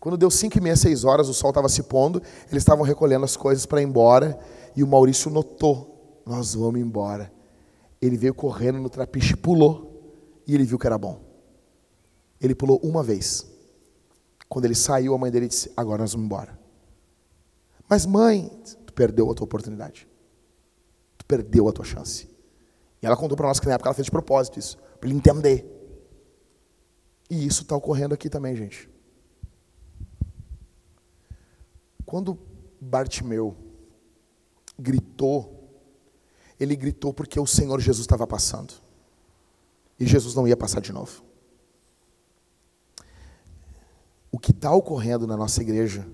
Quando 0.00 0.16
deu 0.16 0.30
5 0.30 0.56
e 0.56 0.60
meia, 0.60 0.76
6 0.76 1.04
horas, 1.04 1.28
o 1.28 1.34
sol 1.34 1.50
estava 1.50 1.68
se 1.68 1.82
pondo, 1.82 2.22
eles 2.50 2.62
estavam 2.62 2.84
recolhendo 2.84 3.24
as 3.24 3.36
coisas 3.36 3.66
para 3.66 3.80
ir 3.82 3.84
embora, 3.84 4.38
e 4.76 4.82
o 4.82 4.86
Maurício 4.86 5.30
notou, 5.30 6.22
nós 6.24 6.54
vamos 6.54 6.80
embora. 6.80 7.32
Ele 8.00 8.16
veio 8.16 8.32
correndo 8.32 8.78
no 8.78 8.88
trapiche, 8.88 9.36
pulou, 9.36 10.40
e 10.46 10.54
ele 10.54 10.64
viu 10.64 10.78
que 10.78 10.86
era 10.86 10.96
bom. 10.96 11.20
Ele 12.40 12.54
pulou 12.54 12.78
uma 12.82 13.02
vez. 13.02 13.44
Quando 14.48 14.64
ele 14.64 14.74
saiu, 14.74 15.14
a 15.14 15.18
mãe 15.18 15.30
dele 15.30 15.48
disse, 15.48 15.70
agora 15.76 16.02
nós 16.02 16.12
vamos 16.12 16.26
embora. 16.26 16.58
Mas 17.88 18.06
mãe, 18.06 18.48
tu 18.86 18.92
perdeu 18.92 19.30
a 19.30 19.34
tua 19.34 19.44
oportunidade. 19.44 20.08
Tu 21.16 21.24
perdeu 21.26 21.68
a 21.68 21.72
tua 21.72 21.84
chance. 21.84 22.28
E 23.02 23.06
ela 23.06 23.16
contou 23.16 23.36
para 23.36 23.48
nós 23.48 23.60
que 23.60 23.66
na 23.66 23.74
época 23.74 23.88
ela 23.88 23.94
fez 23.94 24.06
de 24.06 24.10
propósito 24.10 24.58
isso, 24.58 24.78
para 24.98 25.08
ele 25.08 25.16
entender. 25.16 25.74
E 27.30 27.46
isso 27.46 27.62
está 27.62 27.76
ocorrendo 27.76 28.14
aqui 28.14 28.30
também, 28.30 28.56
gente. 28.56 28.88
Quando 32.04 32.38
Bartimeu 32.80 33.54
gritou, 34.78 35.54
ele 36.58 36.74
gritou 36.74 37.12
porque 37.12 37.38
o 37.38 37.46
Senhor 37.46 37.78
Jesus 37.80 38.04
estava 38.04 38.26
passando. 38.26 38.72
E 40.00 40.06
Jesus 40.06 40.34
não 40.34 40.48
ia 40.48 40.56
passar 40.56 40.80
de 40.80 40.92
novo. 40.92 41.27
O 44.38 44.40
que 44.40 44.52
está 44.52 44.70
ocorrendo 44.70 45.26
na 45.26 45.36
nossa 45.36 45.60
igreja 45.60 46.06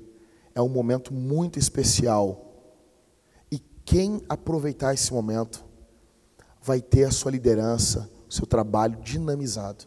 é 0.55 0.63
um 0.63 0.69
momento 0.71 1.13
muito 1.13 1.59
especial. 1.59 2.55
E 3.53 3.59
quem 3.85 4.23
aproveitar 4.27 4.95
esse 4.95 5.13
momento 5.13 5.63
vai 6.63 6.81
ter 6.81 7.05
a 7.05 7.11
sua 7.11 7.31
liderança, 7.31 8.11
o 8.27 8.33
seu 8.33 8.47
trabalho 8.47 8.99
dinamizado. 9.03 9.85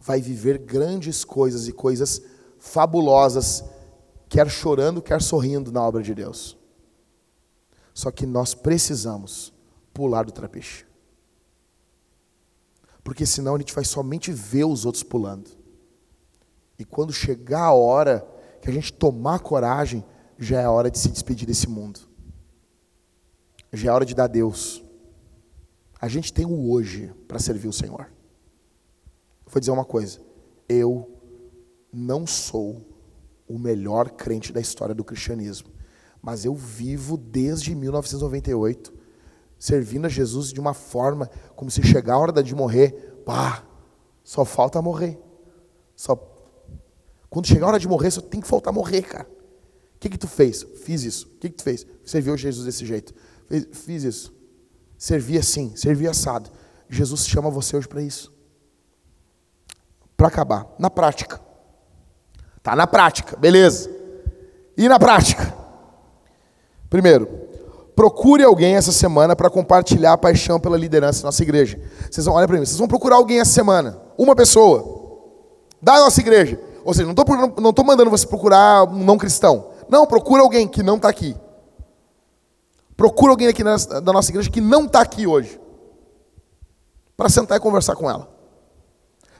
Vai 0.00 0.20
viver 0.20 0.58
grandes 0.58 1.24
coisas 1.24 1.68
e 1.68 1.72
coisas 1.72 2.20
fabulosas 2.58 3.62
quer 4.28 4.50
chorando, 4.50 5.00
quer 5.00 5.22
sorrindo 5.22 5.70
na 5.70 5.80
obra 5.80 6.02
de 6.02 6.16
Deus. 6.16 6.58
Só 7.94 8.10
que 8.10 8.26
nós 8.26 8.52
precisamos 8.52 9.52
pular 9.94 10.24
do 10.24 10.32
trapiche. 10.32 10.84
Porque 13.04 13.24
senão 13.24 13.54
a 13.54 13.58
gente 13.58 13.72
vai 13.72 13.84
somente 13.84 14.32
ver 14.32 14.64
os 14.64 14.84
outros 14.84 15.04
pulando. 15.04 15.61
E 16.82 16.84
quando 16.84 17.12
chegar 17.12 17.66
a 17.66 17.72
hora 17.72 18.26
que 18.60 18.68
a 18.68 18.72
gente 18.72 18.92
tomar 18.92 19.38
coragem, 19.38 20.04
já 20.36 20.60
é 20.60 20.64
a 20.64 20.70
hora 20.72 20.90
de 20.90 20.98
se 20.98 21.08
despedir 21.08 21.46
desse 21.46 21.68
mundo. 21.68 22.00
Já 23.72 23.92
é 23.92 23.94
hora 23.94 24.04
de 24.04 24.16
dar 24.16 24.24
a 24.24 24.26
Deus. 24.26 24.82
A 26.00 26.08
gente 26.08 26.32
tem 26.32 26.44
o 26.44 26.72
hoje 26.72 27.14
para 27.28 27.38
servir 27.38 27.68
o 27.68 27.72
Senhor. 27.72 28.10
Vou 29.46 29.60
dizer 29.60 29.70
uma 29.70 29.84
coisa. 29.84 30.20
Eu 30.68 31.08
não 31.92 32.26
sou 32.26 32.84
o 33.46 33.60
melhor 33.60 34.10
crente 34.10 34.52
da 34.52 34.60
história 34.60 34.92
do 34.92 35.04
cristianismo. 35.04 35.70
Mas 36.20 36.44
eu 36.44 36.52
vivo 36.52 37.16
desde 37.16 37.76
1998 37.76 38.92
servindo 39.56 40.06
a 40.06 40.08
Jesus 40.08 40.52
de 40.52 40.58
uma 40.58 40.74
forma 40.74 41.30
como 41.54 41.70
se 41.70 41.80
chegar 41.80 42.14
a 42.14 42.18
hora 42.18 42.42
de 42.42 42.56
morrer, 42.56 43.22
pá, 43.24 43.64
só 44.24 44.44
falta 44.44 44.82
morrer. 44.82 45.16
Só 45.94 46.31
quando 47.32 47.46
chegar 47.46 47.64
a 47.64 47.68
hora 47.70 47.78
de 47.78 47.88
morrer, 47.88 48.10
só 48.10 48.20
tem 48.20 48.42
que 48.42 48.46
faltar 48.46 48.74
morrer, 48.74 49.00
cara. 49.00 49.26
O 49.96 49.98
que 49.98 50.10
que 50.10 50.18
tu 50.18 50.28
fez? 50.28 50.66
Fiz 50.84 51.02
isso. 51.02 51.28
O 51.28 51.38
que 51.38 51.48
que 51.48 51.56
tu 51.56 51.62
fez? 51.62 51.86
Serviu 52.04 52.36
Jesus 52.36 52.66
desse 52.66 52.84
jeito. 52.84 53.14
Fiz, 53.48 53.66
fiz 53.72 54.04
isso. 54.04 54.34
Servi 54.98 55.38
assim, 55.38 55.74
servi 55.74 56.06
assado. 56.06 56.50
Jesus 56.90 57.26
chama 57.26 57.48
você 57.48 57.74
hoje 57.74 57.88
para 57.88 58.02
isso. 58.02 58.30
Para 60.14 60.28
acabar, 60.28 60.66
na 60.78 60.90
prática. 60.90 61.40
Tá 62.62 62.76
na 62.76 62.86
prática, 62.86 63.34
beleza. 63.34 63.90
E 64.76 64.86
na 64.86 64.98
prática? 64.98 65.56
Primeiro, 66.90 67.26
procure 67.96 68.44
alguém 68.44 68.76
essa 68.76 68.92
semana 68.92 69.34
para 69.34 69.48
compartilhar 69.48 70.12
a 70.12 70.18
paixão 70.18 70.60
pela 70.60 70.76
liderança 70.76 71.22
da 71.22 71.28
nossa 71.28 71.42
igreja. 71.42 71.80
Vocês 72.10 72.26
vão, 72.26 72.34
olha 72.34 72.46
para 72.46 72.58
mim, 72.58 72.66
vocês 72.66 72.76
vão 72.76 72.86
procurar 72.86 73.16
alguém 73.16 73.40
essa 73.40 73.52
semana, 73.52 73.98
uma 74.18 74.36
pessoa, 74.36 75.30
da 75.80 75.94
nossa 75.98 76.20
igreja. 76.20 76.71
Ou 76.84 76.92
seja, 76.92 77.06
não 77.06 77.70
estou 77.70 77.84
mandando 77.84 78.10
você 78.10 78.26
procurar 78.26 78.84
um 78.84 79.04
não 79.04 79.16
cristão. 79.16 79.70
Não, 79.88 80.06
procura 80.06 80.42
alguém 80.42 80.66
que 80.66 80.82
não 80.82 80.96
está 80.96 81.08
aqui. 81.08 81.36
Procura 82.96 83.32
alguém 83.32 83.48
aqui 83.48 83.64
na, 83.64 83.76
da 83.76 84.12
nossa 84.12 84.30
igreja 84.30 84.50
que 84.50 84.60
não 84.60 84.84
está 84.84 85.00
aqui 85.00 85.26
hoje. 85.26 85.60
Para 87.16 87.28
sentar 87.28 87.58
e 87.58 87.60
conversar 87.60 87.94
com 87.96 88.08
ela. 88.10 88.28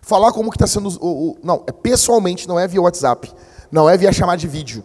Falar 0.01 0.33
como 0.33 0.51
que 0.51 0.57
está 0.57 0.67
sendo. 0.67 0.89
O, 1.01 1.31
o, 1.31 1.39
não, 1.43 1.65
é 1.67 1.73
pessoalmente, 1.73 2.49
não 2.49 2.59
é 2.59 2.67
via 2.67 2.83
WhatsApp. 2.83 3.33
Não 3.71 3.89
é 3.89 3.97
via 3.97 4.13
chamada 4.13 4.39
de 4.39 4.49
vídeo. 4.49 4.85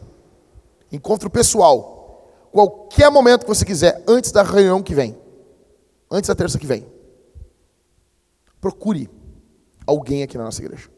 Encontro 0.91 1.29
pessoal. 1.29 2.29
Qualquer 2.51 3.11
momento 3.11 3.41
que 3.41 3.47
você 3.47 3.65
quiser, 3.65 4.03
antes 4.07 4.31
da 4.31 4.41
reunião 4.41 4.81
que 4.81 4.95
vem. 4.95 5.17
Antes 6.09 6.27
da 6.27 6.35
terça 6.35 6.57
que 6.57 6.65
vem. 6.65 6.87
Procure 8.61 9.09
alguém 9.85 10.23
aqui 10.23 10.37
na 10.37 10.45
nossa 10.45 10.61
igreja. 10.61 10.89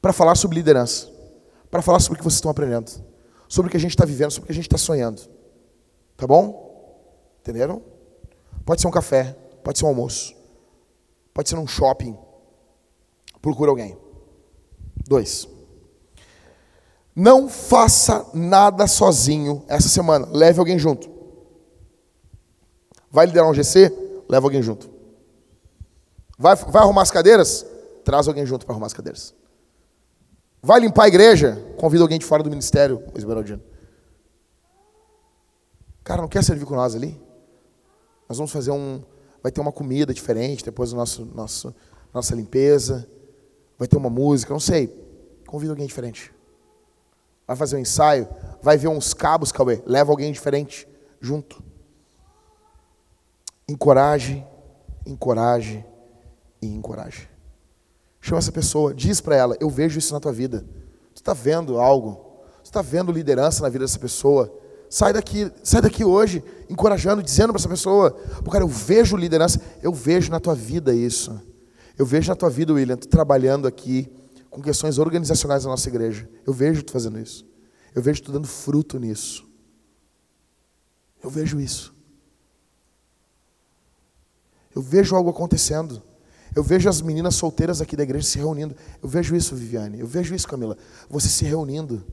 Para 0.00 0.12
falar 0.12 0.34
sobre 0.34 0.56
liderança, 0.56 1.08
para 1.70 1.82
falar 1.82 2.00
sobre 2.00 2.14
o 2.14 2.18
que 2.18 2.24
vocês 2.24 2.36
estão 2.36 2.50
aprendendo, 2.50 2.90
sobre 3.48 3.68
o 3.68 3.70
que 3.70 3.76
a 3.76 3.80
gente 3.80 3.90
está 3.90 4.04
vivendo, 4.04 4.30
sobre 4.30 4.44
o 4.44 4.46
que 4.46 4.52
a 4.52 4.54
gente 4.54 4.66
está 4.66 4.78
sonhando. 4.78 5.22
Tá 6.16 6.26
bom? 6.26 6.68
Entenderam? 7.40 7.82
Pode 8.64 8.80
ser 8.80 8.88
um 8.88 8.92
café, 8.92 9.36
pode 9.62 9.78
ser 9.78 9.84
um 9.84 9.88
almoço, 9.88 10.34
pode 11.32 11.48
ser 11.48 11.56
um 11.56 11.66
shopping. 11.66 12.16
Procura 13.40 13.70
alguém. 13.70 13.96
Dois. 15.06 15.48
Não 17.14 17.48
faça 17.48 18.26
nada 18.34 18.86
sozinho 18.86 19.64
essa 19.68 19.88
semana. 19.88 20.28
Leve 20.30 20.58
alguém 20.58 20.78
junto. 20.78 21.10
Vai 23.10 23.26
liderar 23.26 23.48
um 23.50 23.54
GC? 23.54 23.92
Leva 24.28 24.46
alguém 24.46 24.62
junto. 24.62 24.90
Vai, 26.38 26.54
vai 26.54 26.82
arrumar 26.82 27.02
as 27.02 27.10
cadeiras? 27.10 27.66
Traz 28.04 28.28
alguém 28.28 28.46
junto 28.46 28.64
para 28.64 28.74
arrumar 28.74 28.86
as 28.86 28.92
cadeiras. 28.92 29.34
Vai 30.62 30.80
limpar 30.80 31.04
a 31.04 31.08
igreja? 31.08 31.56
Convida 31.78 32.02
alguém 32.02 32.18
de 32.18 32.24
fora 32.24 32.42
do 32.42 32.50
ministério, 32.50 33.02
Esmeraldino. 33.14 33.62
Cara, 36.02 36.22
não 36.22 36.28
quer 36.28 36.42
servir 36.42 36.64
com 36.64 36.74
nós 36.74 36.94
ali? 36.94 37.20
Nós 38.28 38.38
vamos 38.38 38.50
fazer 38.50 38.70
um. 38.70 39.02
Vai 39.42 39.52
ter 39.52 39.60
uma 39.60 39.72
comida 39.72 40.12
diferente 40.12 40.64
depois 40.64 40.90
do 40.90 40.96
nosso, 40.96 41.24
nosso 41.26 41.74
nossa 42.12 42.34
limpeza. 42.34 43.08
Vai 43.78 43.86
ter 43.86 43.96
uma 43.96 44.10
música, 44.10 44.52
não 44.52 44.60
sei. 44.60 44.88
Convida 45.46 45.72
alguém 45.72 45.86
diferente. 45.86 46.32
Vai 47.46 47.56
fazer 47.56 47.76
um 47.76 47.78
ensaio, 47.78 48.28
vai 48.60 48.76
ver 48.76 48.88
uns 48.88 49.14
cabos, 49.14 49.52
Cauê. 49.52 49.82
Leva 49.86 50.10
alguém 50.10 50.30
diferente 50.32 50.86
junto. 51.20 51.62
Encoraje, 53.66 54.44
encoraje 55.06 55.84
e 56.60 56.66
encoraje. 56.66 57.28
Chama 58.28 58.40
essa 58.40 58.52
pessoa, 58.52 58.92
diz 58.92 59.22
para 59.22 59.34
ela: 59.34 59.56
Eu 59.58 59.70
vejo 59.70 59.98
isso 59.98 60.12
na 60.12 60.20
tua 60.20 60.32
vida. 60.32 60.62
Tu 61.14 61.16
está 61.22 61.32
vendo 61.32 61.78
algo? 61.78 62.16
Tu 62.62 62.66
está 62.66 62.82
vendo 62.82 63.10
liderança 63.10 63.62
na 63.62 63.70
vida 63.70 63.86
dessa 63.86 63.98
pessoa? 63.98 64.54
Sai 64.90 65.14
daqui, 65.14 65.50
sai 65.62 65.80
daqui 65.80 66.04
hoje, 66.04 66.44
encorajando, 66.68 67.22
dizendo 67.22 67.54
para 67.54 67.58
essa 67.58 67.68
pessoa: 67.70 68.10
Pô, 68.44 68.50
cara, 68.50 68.64
eu 68.64 68.68
vejo 68.68 69.16
liderança, 69.16 69.58
eu 69.82 69.94
vejo 69.94 70.30
na 70.30 70.38
tua 70.38 70.54
vida 70.54 70.94
isso. 70.94 71.40
Eu 71.96 72.04
vejo 72.04 72.28
na 72.28 72.36
tua 72.36 72.50
vida, 72.50 72.70
William, 72.74 72.98
tu 72.98 73.08
trabalhando 73.08 73.66
aqui 73.66 74.12
com 74.50 74.60
questões 74.60 74.98
organizacionais 74.98 75.62
da 75.64 75.70
nossa 75.70 75.88
igreja. 75.88 76.28
Eu 76.46 76.52
vejo 76.52 76.82
tu 76.82 76.92
fazendo 76.92 77.18
isso. 77.18 77.46
Eu 77.94 78.02
vejo 78.02 78.22
tu 78.22 78.30
dando 78.30 78.46
fruto 78.46 78.98
nisso. 78.98 79.48
Eu 81.24 81.30
vejo 81.30 81.58
isso. 81.58 81.94
Eu 84.76 84.82
vejo 84.82 85.16
algo 85.16 85.30
acontecendo. 85.30 86.02
Eu 86.58 86.62
vejo 86.64 86.88
as 86.88 87.00
meninas 87.00 87.36
solteiras 87.36 87.80
aqui 87.80 87.94
da 87.94 88.02
igreja 88.02 88.26
se 88.26 88.36
reunindo. 88.36 88.74
Eu 89.00 89.08
vejo 89.08 89.36
isso, 89.36 89.54
Viviane. 89.54 90.00
Eu 90.00 90.08
vejo 90.08 90.34
isso, 90.34 90.48
Camila. 90.48 90.76
Vocês 91.08 91.32
se 91.32 91.44
reunindo. 91.44 92.04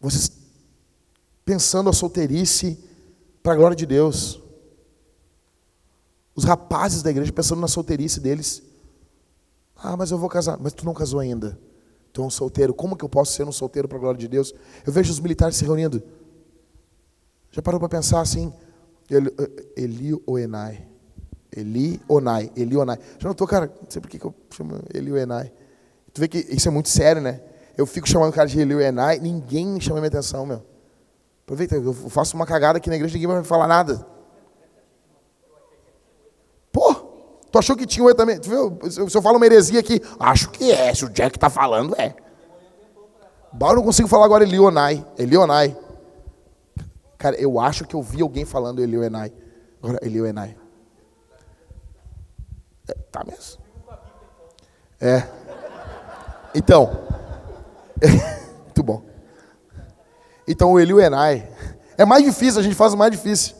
Vocês 0.00 0.28
pensando 1.44 1.88
a 1.88 1.92
solteirice 1.92 2.76
para 3.40 3.52
a 3.52 3.54
glória 3.54 3.76
de 3.76 3.86
Deus. 3.86 4.42
Os 6.34 6.42
rapazes 6.42 7.00
da 7.00 7.10
igreja 7.12 7.32
pensando 7.32 7.60
na 7.60 7.68
solteirice 7.68 8.18
deles. 8.18 8.60
Ah, 9.76 9.96
mas 9.96 10.10
eu 10.10 10.18
vou 10.18 10.28
casar. 10.28 10.58
Mas 10.58 10.72
tu 10.72 10.84
não 10.84 10.92
casou 10.92 11.20
ainda. 11.20 11.56
Tu 12.12 12.20
é 12.20 12.26
um 12.26 12.30
solteiro. 12.30 12.74
Como 12.74 12.96
que 12.96 13.04
eu 13.04 13.08
posso 13.08 13.34
ser 13.34 13.46
um 13.46 13.52
solteiro 13.52 13.86
para 13.86 13.98
a 13.98 14.00
glória 14.00 14.18
de 14.18 14.26
Deus? 14.26 14.52
Eu 14.84 14.92
vejo 14.92 15.12
os 15.12 15.20
militares 15.20 15.54
se 15.54 15.64
reunindo. 15.64 16.02
Já 17.52 17.62
parou 17.62 17.78
para 17.78 17.88
pensar 17.88 18.20
assim? 18.20 18.52
Eli, 19.08 19.30
Eli 19.76 20.22
ou 20.26 20.36
Enai? 20.40 20.87
Eli 21.56 22.00
Onai, 22.08 22.50
Eli 22.56 22.76
Onai. 22.76 22.98
Já 23.18 23.28
notou, 23.28 23.46
cara? 23.46 23.66
Não 23.66 23.90
sei 23.90 24.00
por 24.00 24.08
que 24.10 24.24
eu 24.24 24.34
chamo 24.50 24.80
Eli 24.92 25.10
Enai. 25.18 25.52
Tu 26.12 26.20
vê 26.20 26.28
que 26.28 26.38
isso 26.38 26.68
é 26.68 26.70
muito 26.70 26.88
sério, 26.88 27.22
né? 27.22 27.40
Eu 27.76 27.86
fico 27.86 28.08
chamando 28.08 28.30
o 28.30 28.32
cara 28.34 28.48
de 28.48 28.58
Eli 28.60 28.74
Enai, 28.82 29.18
ninguém 29.18 29.80
chama 29.80 30.00
minha 30.00 30.08
atenção, 30.08 30.44
meu. 30.44 30.62
Aproveita, 31.44 31.76
eu 31.76 31.94
faço 31.94 32.36
uma 32.36 32.44
cagada 32.44 32.78
aqui 32.78 32.90
na 32.90 32.96
igreja, 32.96 33.14
ninguém 33.14 33.28
vai 33.28 33.38
me 33.38 33.44
falar 33.44 33.66
nada. 33.66 34.04
Pô, 36.70 36.94
tu 37.50 37.58
achou 37.58 37.74
que 37.76 37.86
tinha 37.86 38.04
um 38.04 38.14
também? 38.14 38.38
Tu 38.38 38.50
viu? 38.50 38.78
Se 38.90 39.16
eu 39.16 39.22
falo 39.22 39.36
uma 39.36 39.46
heresia 39.46 39.80
aqui, 39.80 40.02
acho 40.20 40.50
que 40.50 40.70
é. 40.70 40.94
Se 40.94 41.04
o 41.04 41.08
Jack 41.08 41.38
tá 41.38 41.48
falando, 41.48 41.94
é. 41.98 42.14
Eu 43.60 43.74
não 43.74 43.82
consigo 43.82 44.08
falar 44.08 44.26
agora 44.26 44.44
Elionai. 44.44 45.04
Elionai. 45.16 45.76
Cara, 47.16 47.36
eu 47.36 47.58
acho 47.58 47.84
que 47.84 47.96
eu 47.96 48.02
vi 48.02 48.20
alguém 48.22 48.44
falando 48.44 48.82
Elionai. 48.82 49.32
Agora, 49.82 49.98
Elionai. 50.02 50.54
É, 52.88 52.94
tá 53.12 53.24
mesmo? 53.24 53.62
É. 55.00 55.28
Então. 56.54 57.06
muito 58.64 58.82
bom. 58.82 59.02
Então 60.46 60.72
o 60.72 60.80
Elionai. 60.80 61.48
É 61.96 62.04
mais 62.04 62.24
difícil, 62.24 62.60
a 62.60 62.62
gente 62.62 62.74
faz 62.74 62.94
o 62.94 62.96
mais 62.96 63.10
difícil. 63.10 63.56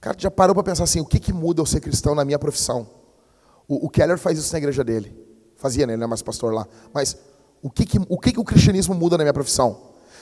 Cara, 0.00 0.16
já 0.18 0.30
parou 0.30 0.54
para 0.54 0.62
pensar 0.62 0.84
assim, 0.84 1.00
o 1.00 1.04
que, 1.04 1.18
que 1.18 1.32
muda 1.32 1.60
eu 1.60 1.66
ser 1.66 1.80
cristão 1.80 2.14
na 2.14 2.24
minha 2.24 2.38
profissão? 2.38 2.86
O, 3.66 3.86
o, 3.86 3.90
Keller 3.90 4.18
faz 4.18 4.38
isso 4.38 4.52
na 4.52 4.58
igreja 4.58 4.84
dele. 4.84 5.16
Fazia, 5.56 5.86
né? 5.86 5.94
Ele 5.94 6.00
não 6.00 6.04
é 6.04 6.08
mais 6.08 6.22
pastor 6.22 6.52
lá. 6.54 6.66
Mas 6.92 7.16
o 7.62 7.68
que, 7.68 7.84
que, 7.84 7.98
o 8.08 8.18
que, 8.18 8.32
que 8.32 8.40
o 8.40 8.44
cristianismo 8.44 8.94
muda 8.94 9.18
na 9.18 9.24
minha 9.24 9.32
profissão? 9.32 9.76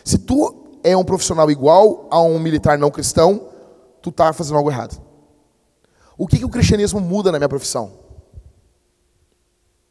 Se 0.04 0.18
tu 0.18 0.78
é 0.82 0.96
um 0.96 1.04
profissional 1.04 1.50
igual 1.50 2.06
a 2.10 2.20
um 2.22 2.38
militar 2.38 2.78
não 2.78 2.90
cristão, 2.90 3.48
tu 4.00 4.10
está 4.10 4.32
fazendo 4.32 4.56
algo 4.56 4.70
errado. 4.70 5.00
O 6.16 6.26
que, 6.26 6.38
que 6.38 6.44
o 6.44 6.48
cristianismo 6.48 7.00
muda 7.00 7.30
na 7.30 7.38
minha 7.38 7.48
profissão? 7.48 8.05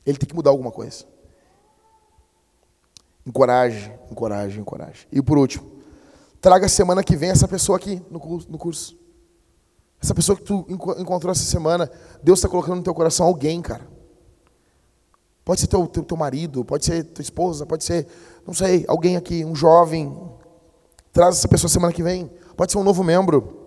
Ele 0.05 0.17
tem 0.17 0.27
que 0.27 0.35
mudar 0.35 0.51
alguma 0.51 0.71
coisa. 0.71 1.05
Encoraje, 3.25 3.91
encoraje, 4.11 4.59
encoraje. 4.59 5.07
E 5.11 5.21
por 5.21 5.37
último, 5.37 5.65
traga 6.39 6.69
semana 6.69 7.03
que 7.03 7.15
vem 7.15 7.31
essa 7.31 7.47
pessoa 7.47 7.77
aqui 7.77 8.01
no 8.09 8.19
curso. 8.19 8.95
Essa 10.01 10.13
pessoa 10.13 10.37
que 10.37 10.43
tu 10.43 10.65
encontrou 10.69 11.31
essa 11.31 11.43
semana, 11.43 11.89
Deus 12.21 12.39
está 12.39 12.47
colocando 12.47 12.75
no 12.75 12.83
teu 12.83 12.93
coração 12.93 13.25
alguém, 13.25 13.61
cara. 13.61 13.87
Pode 15.43 15.61
ser 15.61 15.67
teu, 15.67 15.87
teu, 15.87 16.03
teu 16.03 16.17
marido, 16.17 16.63
pode 16.65 16.85
ser 16.85 17.03
tua 17.03 17.21
esposa, 17.21 17.65
pode 17.65 17.83
ser, 17.83 18.07
não 18.45 18.53
sei, 18.53 18.85
alguém 18.87 19.15
aqui, 19.15 19.45
um 19.45 19.55
jovem. 19.55 20.15
Traz 21.11 21.37
essa 21.37 21.47
pessoa 21.47 21.69
semana 21.69 21.93
que 21.93 22.03
vem. 22.03 22.29
Pode 22.55 22.71
ser 22.71 22.77
um 22.77 22.83
novo 22.83 23.03
membro. 23.03 23.63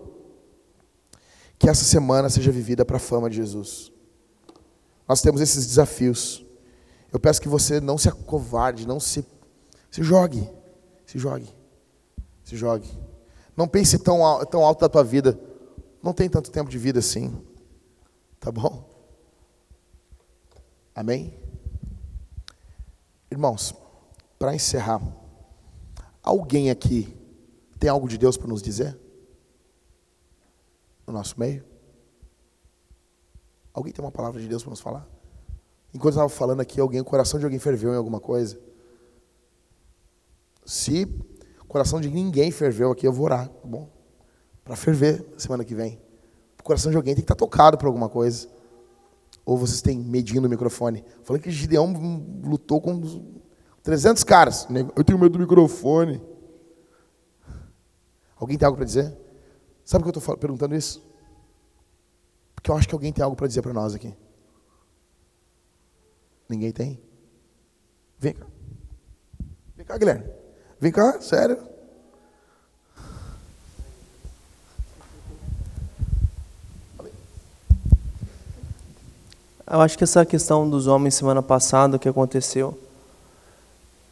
Que 1.57 1.69
essa 1.69 1.83
semana 1.83 2.29
seja 2.29 2.51
vivida 2.51 2.85
para 2.85 2.97
a 2.97 2.99
fama 2.99 3.29
de 3.29 3.37
Jesus. 3.37 3.91
Nós 5.09 5.21
temos 5.21 5.41
esses 5.41 5.65
desafios. 5.65 6.45
Eu 7.11 7.19
peço 7.19 7.41
que 7.41 7.49
você 7.49 7.81
não 7.81 7.97
se 7.97 8.07
acovarde, 8.07 8.87
não 8.87 8.99
se 8.99 9.25
se 9.89 10.03
jogue. 10.03 10.47
Se 11.05 11.17
jogue. 11.17 11.49
Se 12.43 12.55
jogue. 12.55 12.87
Não 13.57 13.67
pense 13.67 13.97
tão, 13.97 14.19
tão 14.45 14.63
alto 14.63 14.81
da 14.81 14.89
tua 14.89 15.03
vida. 15.03 15.39
Não 16.03 16.13
tem 16.13 16.29
tanto 16.29 16.51
tempo 16.51 16.69
de 16.69 16.77
vida 16.77 16.99
assim. 16.99 17.35
Tá 18.39 18.51
bom? 18.51 18.87
Amém? 20.93 21.37
Irmãos, 23.31 23.73
para 24.37 24.55
encerrar, 24.55 25.01
alguém 26.21 26.69
aqui 26.69 27.17
tem 27.79 27.89
algo 27.89 28.07
de 28.07 28.17
Deus 28.17 28.37
para 28.37 28.47
nos 28.47 28.61
dizer? 28.61 28.97
No 31.07 31.13
nosso 31.13 31.39
meio? 31.39 31.68
Alguém 33.79 33.93
tem 33.93 34.03
uma 34.03 34.11
palavra 34.11 34.41
de 34.41 34.47
Deus 34.49 34.61
para 34.61 34.71
nos 34.71 34.81
falar? 34.81 35.07
Enquanto 35.93 36.15
eu 36.15 36.25
estava 36.25 36.27
falando 36.27 36.59
aqui, 36.59 36.81
alguém, 36.81 36.99
o 36.99 37.05
coração 37.05 37.39
de 37.39 37.45
alguém 37.45 37.59
ferveu 37.59 37.93
em 37.93 37.95
alguma 37.95 38.19
coisa? 38.19 38.59
Se 40.65 41.05
o 41.61 41.65
coração 41.65 42.01
de 42.01 42.09
ninguém 42.09 42.51
ferveu 42.51 42.91
aqui, 42.91 43.07
eu 43.07 43.13
vou 43.13 43.23
orar, 43.23 43.47
tá 43.47 43.65
bom? 43.65 43.89
Para 44.65 44.75
ferver 44.75 45.25
semana 45.37 45.63
que 45.63 45.73
vem. 45.73 45.97
O 46.59 46.63
coração 46.63 46.91
de 46.91 46.97
alguém 46.97 47.15
tem 47.15 47.23
que 47.23 47.31
estar 47.31 47.35
tá 47.35 47.39
tocado 47.39 47.77
por 47.77 47.85
alguma 47.85 48.09
coisa. 48.09 48.49
Ou 49.45 49.57
vocês 49.57 49.81
têm 49.81 49.97
medinho 49.97 50.41
no 50.41 50.49
microfone. 50.49 51.05
Falei 51.23 51.41
que 51.41 51.49
Gideão 51.49 51.93
lutou 52.43 52.81
com 52.81 53.01
300 53.81 54.25
caras. 54.25 54.67
Eu 54.93 55.05
tenho 55.05 55.17
medo 55.17 55.31
do 55.31 55.39
microfone. 55.39 56.21
Alguém 58.35 58.57
tem 58.57 58.65
algo 58.65 58.75
para 58.75 58.85
dizer? 58.85 59.17
Sabe 59.85 60.03
por 60.03 60.11
que 60.11 60.17
eu 60.17 60.19
estou 60.19 60.37
perguntando 60.37 60.75
isso? 60.75 61.08
Porque 62.59 62.69
eu 62.69 62.75
acho 62.75 62.89
que 62.89 62.93
alguém 62.93 63.13
tem 63.13 63.23
algo 63.23 63.37
para 63.37 63.47
dizer 63.47 63.61
para 63.61 63.71
nós 63.71 63.95
aqui. 63.95 64.13
Ninguém 66.49 66.73
tem? 66.73 66.99
Vem 68.19 68.33
cá. 68.33 68.45
Vem 69.77 69.85
cá, 69.85 69.97
Guilherme. 69.97 70.25
Vem 70.77 70.91
cá, 70.91 71.21
sério. 71.21 71.57
Eu 79.65 79.79
acho 79.79 79.97
que 79.97 80.03
essa 80.03 80.25
questão 80.25 80.69
dos 80.69 80.85
homens 80.85 81.15
semana 81.15 81.41
passada 81.41 81.97
que 81.97 82.09
aconteceu 82.09 82.77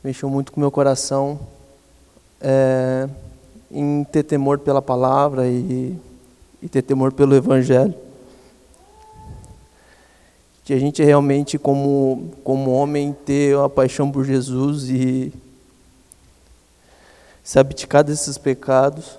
mexeu 0.02 0.30
muito 0.30 0.54
com 0.54 0.62
o 0.62 0.62
meu 0.62 0.72
coração 0.72 1.38
é, 2.40 3.10
em 3.70 4.06
ter 4.06 4.24
temor 4.24 4.60
pela 4.60 4.82
palavra 4.82 5.46
e, 5.50 6.00
e 6.62 6.70
ter 6.70 6.82
temor 6.82 7.12
pelo 7.12 7.36
evangelho. 7.36 8.07
De 10.68 10.74
a 10.74 10.78
gente 10.78 11.02
realmente, 11.02 11.58
como, 11.58 12.30
como 12.44 12.72
homem, 12.72 13.16
ter 13.26 13.56
a 13.56 13.70
paixão 13.70 14.12
por 14.12 14.26
Jesus 14.26 14.90
e 14.90 15.32
se 17.42 17.58
abdicar 17.58 18.04
desses 18.04 18.38
pecados. 18.38 19.18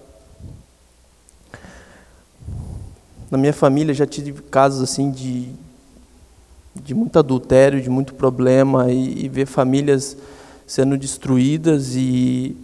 Na 3.30 3.38
minha 3.38 3.54
família 3.54 3.94
já 3.94 4.06
tive 4.06 4.42
casos 4.42 4.82
assim 4.82 5.10
de, 5.10 5.48
de 6.74 6.92
muito 6.92 7.18
adultério, 7.18 7.80
de 7.80 7.88
muito 7.88 8.12
problema 8.12 8.92
e, 8.92 9.24
e 9.24 9.28
ver 9.30 9.46
famílias 9.46 10.18
sendo 10.66 10.98
destruídas 10.98 11.94
e 11.96 12.54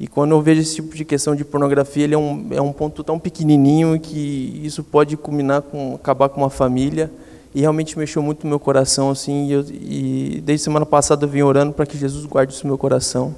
e 0.00 0.06
quando 0.06 0.30
eu 0.30 0.40
vejo 0.40 0.60
esse 0.60 0.76
tipo 0.76 0.94
de 0.94 1.04
questão 1.04 1.34
de 1.34 1.44
pornografia, 1.44 2.04
ele 2.04 2.14
é 2.14 2.18
um, 2.18 2.48
é 2.52 2.62
um 2.62 2.72
ponto 2.72 3.02
tão 3.02 3.18
pequenininho 3.18 3.98
que 3.98 4.60
isso 4.62 4.84
pode 4.84 5.16
culminar 5.16 5.62
com 5.62 5.96
acabar 5.96 6.28
com 6.28 6.40
uma 6.40 6.50
família. 6.50 7.10
E 7.58 7.60
realmente 7.60 7.98
mexeu 7.98 8.22
muito 8.22 8.44
no 8.44 8.50
meu 8.50 8.60
coração, 8.60 9.10
assim. 9.10 9.48
E, 9.48 9.52
eu, 9.52 9.64
e 9.68 10.40
desde 10.44 10.62
semana 10.62 10.86
passada 10.86 11.24
eu 11.24 11.28
vim 11.28 11.42
orando 11.42 11.72
para 11.72 11.84
que 11.84 11.98
Jesus 11.98 12.24
guarde 12.24 12.52
isso 12.52 12.62
no 12.62 12.68
meu 12.68 12.78
coração, 12.78 13.34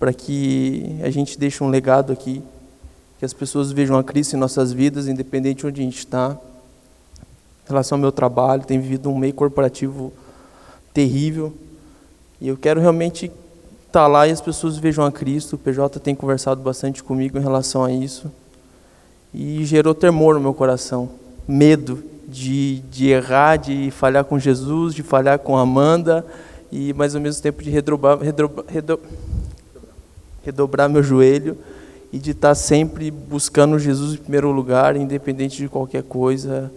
para 0.00 0.12
que 0.12 0.96
a 1.00 1.10
gente 1.10 1.38
deixe 1.38 1.62
um 1.62 1.68
legado 1.68 2.12
aqui, 2.12 2.42
que 3.20 3.24
as 3.24 3.32
pessoas 3.32 3.70
vejam 3.70 3.96
a 3.96 4.02
Cristo 4.02 4.34
em 4.34 4.36
nossas 4.36 4.72
vidas, 4.72 5.06
independente 5.06 5.60
de 5.60 5.66
onde 5.68 5.80
a 5.80 5.84
gente 5.84 5.98
está. 5.98 6.36
Em 7.66 7.68
relação 7.68 7.94
ao 7.94 8.00
meu 8.00 8.10
trabalho, 8.10 8.64
tenho 8.64 8.82
vivido 8.82 9.08
um 9.08 9.16
meio 9.16 9.32
corporativo 9.32 10.12
terrível. 10.92 11.54
E 12.40 12.48
eu 12.48 12.56
quero 12.56 12.80
realmente 12.80 13.26
estar 13.26 13.92
tá 13.92 14.06
lá 14.08 14.26
e 14.26 14.32
as 14.32 14.40
pessoas 14.40 14.76
vejam 14.76 15.04
a 15.04 15.12
Cristo. 15.12 15.54
O 15.54 15.58
PJ 15.58 16.00
tem 16.00 16.16
conversado 16.16 16.60
bastante 16.62 17.00
comigo 17.00 17.38
em 17.38 17.42
relação 17.42 17.84
a 17.84 17.92
isso. 17.92 18.28
E 19.32 19.64
gerou 19.64 19.94
temor 19.94 20.34
no 20.34 20.40
meu 20.40 20.52
coração, 20.52 21.08
medo 21.46 22.10
de, 22.30 22.80
de 22.90 23.08
errar, 23.08 23.56
de 23.56 23.90
falhar 23.90 24.24
com 24.24 24.38
Jesus, 24.38 24.94
de 24.94 25.02
falhar 25.02 25.38
com 25.38 25.56
Amanda, 25.56 26.24
e 26.70 26.92
mas 26.94 27.14
ao 27.14 27.20
mesmo 27.20 27.42
tempo 27.42 27.62
de 27.62 27.70
redobrar, 27.70 28.18
redobrar, 28.18 28.66
redobrar 30.44 30.88
meu 30.88 31.02
joelho 31.02 31.58
e 32.12 32.18
de 32.18 32.30
estar 32.30 32.54
sempre 32.54 33.10
buscando 33.10 33.78
Jesus 33.78 34.14
em 34.14 34.18
primeiro 34.18 34.50
lugar, 34.50 34.96
independente 34.96 35.56
de 35.56 35.68
qualquer 35.68 36.02
coisa, 36.02 36.72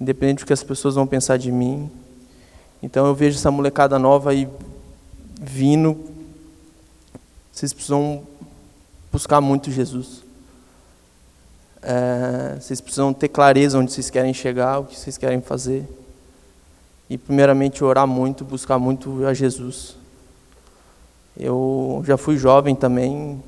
independente 0.00 0.44
do 0.44 0.46
que 0.46 0.52
as 0.52 0.62
pessoas 0.62 0.94
vão 0.94 1.06
pensar 1.06 1.36
de 1.36 1.50
mim. 1.50 1.90
Então 2.82 3.06
eu 3.06 3.14
vejo 3.14 3.36
essa 3.38 3.50
molecada 3.50 3.98
nova 3.98 4.30
aí 4.30 4.48
vindo 5.40 6.14
vocês 7.54 7.72
precisam 7.72 8.22
buscar 9.12 9.40
muito 9.40 9.70
Jesus. 9.70 10.23
É, 11.86 12.58
vocês 12.58 12.80
precisam 12.80 13.12
ter 13.12 13.28
clareza 13.28 13.78
onde 13.78 13.92
vocês 13.92 14.08
querem 14.08 14.32
chegar, 14.32 14.78
o 14.78 14.84
que 14.84 14.98
vocês 14.98 15.18
querem 15.18 15.42
fazer. 15.42 15.86
E, 17.10 17.18
primeiramente, 17.18 17.84
orar 17.84 18.06
muito, 18.06 18.42
buscar 18.42 18.78
muito 18.78 19.26
a 19.26 19.34
Jesus. 19.34 19.94
Eu 21.36 22.02
já 22.06 22.16
fui 22.16 22.38
jovem 22.38 22.74
também, 22.74 23.42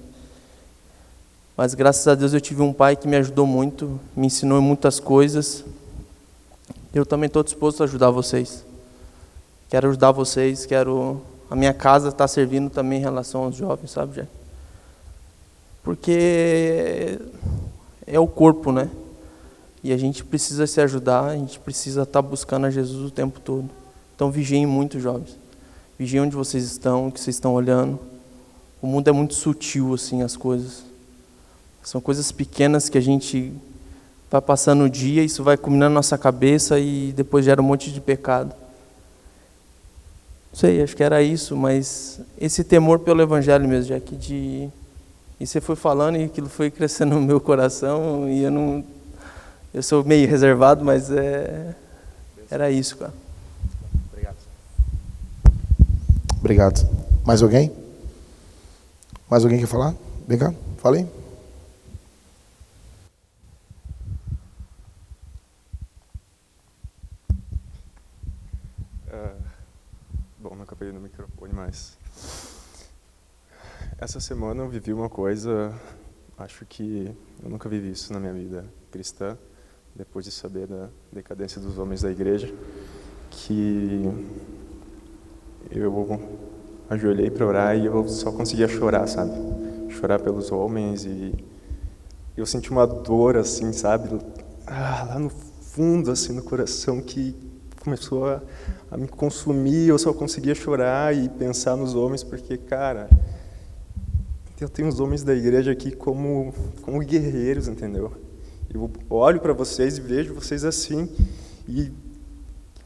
mas 1.57 1.73
graças 1.73 2.07
a 2.07 2.15
Deus 2.15 2.35
eu 2.35 2.41
tive 2.41 2.61
um 2.61 2.73
pai 2.73 2.95
que 2.95 3.09
me 3.09 3.17
ajudou 3.17 3.47
muito, 3.47 3.99
me 4.15 4.27
ensinou 4.27 4.61
muitas 4.61 5.01
coisas. 5.01 5.65
Eu 6.93 7.07
também 7.07 7.29
estou 7.29 7.43
disposto 7.43 7.81
a 7.81 7.85
ajudar 7.85 8.11
vocês. 8.11 8.67
Quero 9.71 9.89
ajudar 9.89 10.13
vocês, 10.13 10.67
quero 10.67 11.23
a 11.51 11.57
minha 11.57 11.73
casa 11.73 12.09
está 12.09 12.29
servindo 12.29 12.69
também 12.69 12.99
em 12.99 13.03
relação 13.03 13.45
aos 13.45 13.57
jovens, 13.57 13.93
sabe, 13.93 14.15
Jack? 14.15 14.29
Porque 15.83 17.19
é 18.07 18.19
o 18.19 18.27
corpo, 18.27 18.73
né? 18.73 18.89
E 19.83 19.93
a 19.93 19.97
gente 19.97 20.25
precisa 20.25 20.67
se 20.67 20.81
ajudar, 20.81 21.25
a 21.25 21.37
gente 21.37 21.59
precisa 21.59 22.03
estar 22.03 22.23
tá 22.23 22.29
buscando 22.29 22.67
a 22.67 22.71
Jesus 22.71 23.07
o 23.07 23.11
tempo 23.11 23.41
todo. 23.41 23.69
Então 24.15 24.31
vigiem 24.31 24.67
muito, 24.67 24.99
jovens. 25.01 25.37
Vigiem 25.99 26.23
onde 26.23 26.35
vocês 26.37 26.65
estão, 26.65 27.09
o 27.09 27.13
que 27.13 27.21
vocês 27.21 27.37
estão 27.37 27.55
olhando. 27.55 27.99
O 28.81 28.87
mundo 28.87 29.09
é 29.09 29.13
muito 29.13 29.35
sutil, 29.35 29.95
assim, 29.95 30.23
as 30.23 30.37
coisas. 30.37 30.85
São 31.83 32.01
coisas 32.01 32.33
pequenas 32.33 32.89
que 32.89 32.99
a 32.99 33.01
gente 33.01 33.53
vai 34.31 34.41
passando 34.41 34.85
o 34.85 34.91
dia, 34.91 35.23
isso 35.23 35.45
vai 35.45 35.57
culminando 35.57 35.91
na 35.91 35.99
nossa 35.99 36.19
cabeça 36.19 36.81
e 36.81 37.13
depois 37.13 37.45
gera 37.45 37.63
um 37.63 37.65
monte 37.65 37.93
de 37.93 38.01
pecado 38.01 38.55
sei, 40.57 40.83
acho 40.83 40.97
que 40.97 41.03
era 41.03 41.23
isso, 41.23 41.55
mas 41.55 42.19
esse 42.41 42.65
temor 42.65 43.01
pelo 43.01 43.21
Evangelho 43.21 43.69
mesmo, 43.69 44.01
que 44.01 44.17
de. 44.17 44.69
E 45.39 45.47
você 45.47 45.61
foi 45.61 45.77
falando 45.77 46.17
e 46.17 46.25
aquilo 46.25 46.49
foi 46.49 46.71
crescendo 46.71 47.15
no 47.15 47.21
meu 47.21 47.41
coração 47.41 48.29
e 48.29 48.43
eu 48.43 48.51
não. 48.51 48.85
Eu 49.73 49.83
sou 49.83 50.03
meio 50.03 50.29
reservado, 50.29 50.85
mas 50.85 51.11
é. 51.11 51.75
Era 52.51 52.71
isso, 52.71 52.97
cara. 52.97 53.13
Obrigado. 54.09 54.37
Obrigado. 56.39 56.89
Mais 57.25 57.43
alguém? 57.43 57.73
Mais 59.29 59.45
alguém 59.45 59.59
quer 59.59 59.67
falar? 59.67 59.95
Vem 60.27 60.39
cá, 60.39 60.55
falei. 60.79 61.07
acabei 70.77 70.93
no 70.93 71.01
microfone, 71.01 71.53
mas 71.55 71.97
essa 73.99 74.21
semana 74.21 74.63
eu 74.63 74.69
vivi 74.69 74.93
uma 74.93 75.09
coisa, 75.09 75.73
acho 76.37 76.67
que 76.67 77.11
eu 77.43 77.49
nunca 77.49 77.67
vivi 77.67 77.91
isso 77.93 78.13
na 78.13 78.21
minha 78.21 78.33
vida 78.33 78.65
cristã, 78.91 79.39
depois 79.95 80.25
de 80.27 80.31
saber 80.31 80.67
da 80.67 80.91
decadência 81.11 81.61
dos 81.61 81.79
homens 81.79 82.03
da 82.03 82.11
igreja, 82.11 82.53
que 83.31 84.03
eu 85.71 86.21
ajoelhei 86.91 87.31
para 87.31 87.47
orar 87.47 87.77
e 87.77 87.87
eu 87.87 88.07
só 88.07 88.31
conseguia 88.31 88.69
chorar, 88.69 89.07
sabe? 89.07 89.33
Chorar 89.89 90.21
pelos 90.21 90.53
homens 90.53 91.07
e 91.07 91.33
eu 92.37 92.45
senti 92.45 92.71
uma 92.71 92.87
dor 92.87 93.39
assim, 93.39 93.73
sabe? 93.73 94.21
Ah, 94.67 95.07
lá 95.09 95.19
no 95.19 95.31
fundo 95.31 96.11
assim 96.11 96.35
no 96.35 96.43
coração 96.43 97.01
que 97.01 97.35
começou 97.83 98.29
a, 98.29 98.43
a 98.91 98.97
me 98.99 99.09
consumir, 99.09 99.89
eu 99.89 99.99
só 99.99 100.13
conseguia 100.13 100.55
chorar 100.55 101.17
e 101.17 101.31
pensar 101.31 101.77
nos 101.77 101.95
homens, 101.95 102.23
porque, 102.23 102.59
cara, 102.59 103.09
eu 104.61 104.69
tenho 104.69 104.89
os 104.89 105.01
homens 105.01 105.23
da 105.23 105.35
igreja 105.35 105.73
aqui 105.73 105.91
como, 105.91 106.53
como 106.83 106.99
guerreiros, 107.01 107.69
entendeu? 107.69 108.13
Eu 108.73 108.91
olho 109.11 109.41
para 109.41 109.53
vocês 109.53 109.99
e 109.99 110.01
vejo 110.01 110.35
vocês 110.35 110.65
assim, 110.65 111.09
e 111.69 111.93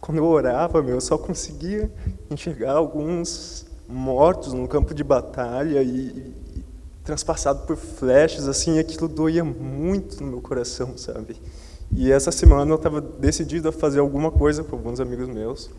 quando 0.01 0.19
eu 0.19 0.25
orava, 0.25 0.83
meu, 0.83 0.97
eu 0.97 1.01
só 1.01 1.17
conseguia 1.17 1.91
enxergar 2.31 2.73
alguns 2.73 3.67
mortos 3.89 4.53
no 4.53 4.67
campo 4.67 4.95
de 4.95 5.05
batalha 5.05 5.83
e, 5.83 6.35
e 6.57 6.65
transpassado 7.05 7.67
por 7.67 7.77
flechas, 7.77 8.49
assim, 8.49 8.79
aquilo 8.79 9.09
doía 9.09 9.45
muito 9.45 10.23
no 10.23 10.31
meu 10.31 10.41
coração, 10.41 10.97
sabe? 10.97 11.37
E 11.93 12.11
essa 12.13 12.31
semana 12.31 12.71
eu 12.71 12.77
estava 12.77 13.01
decidido 13.01 13.69
a 13.69 13.73
fazer 13.73 13.99
alguma 13.99 14.31
coisa 14.31 14.63
com 14.63 14.77
alguns 14.77 15.01
amigos 15.01 15.29
meus 15.29 15.71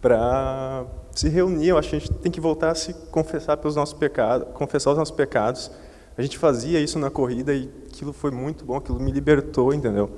para 0.00 0.86
se 1.14 1.28
reunir. 1.28 1.68
Eu 1.68 1.78
acho 1.78 1.90
que 1.90 1.96
a 1.96 1.98
gente 1.98 2.12
tem 2.14 2.32
que 2.32 2.40
voltar 2.40 2.70
a 2.70 2.74
se 2.74 2.92
confessar 3.10 3.56
pelos 3.56 3.76
nossos 3.76 3.94
pecados, 3.94 4.48
confessar 4.54 4.92
os 4.92 4.98
nossos 4.98 5.14
pecados. 5.14 5.70
A 6.16 6.22
gente 6.22 6.38
fazia 6.38 6.80
isso 6.80 6.98
na 6.98 7.10
corrida 7.10 7.54
e 7.54 7.70
aquilo 7.86 8.12
foi 8.12 8.30
muito 8.30 8.64
bom, 8.64 8.76
aquilo 8.76 9.00
me 9.00 9.10
libertou, 9.10 9.72
entendeu? 9.72 10.10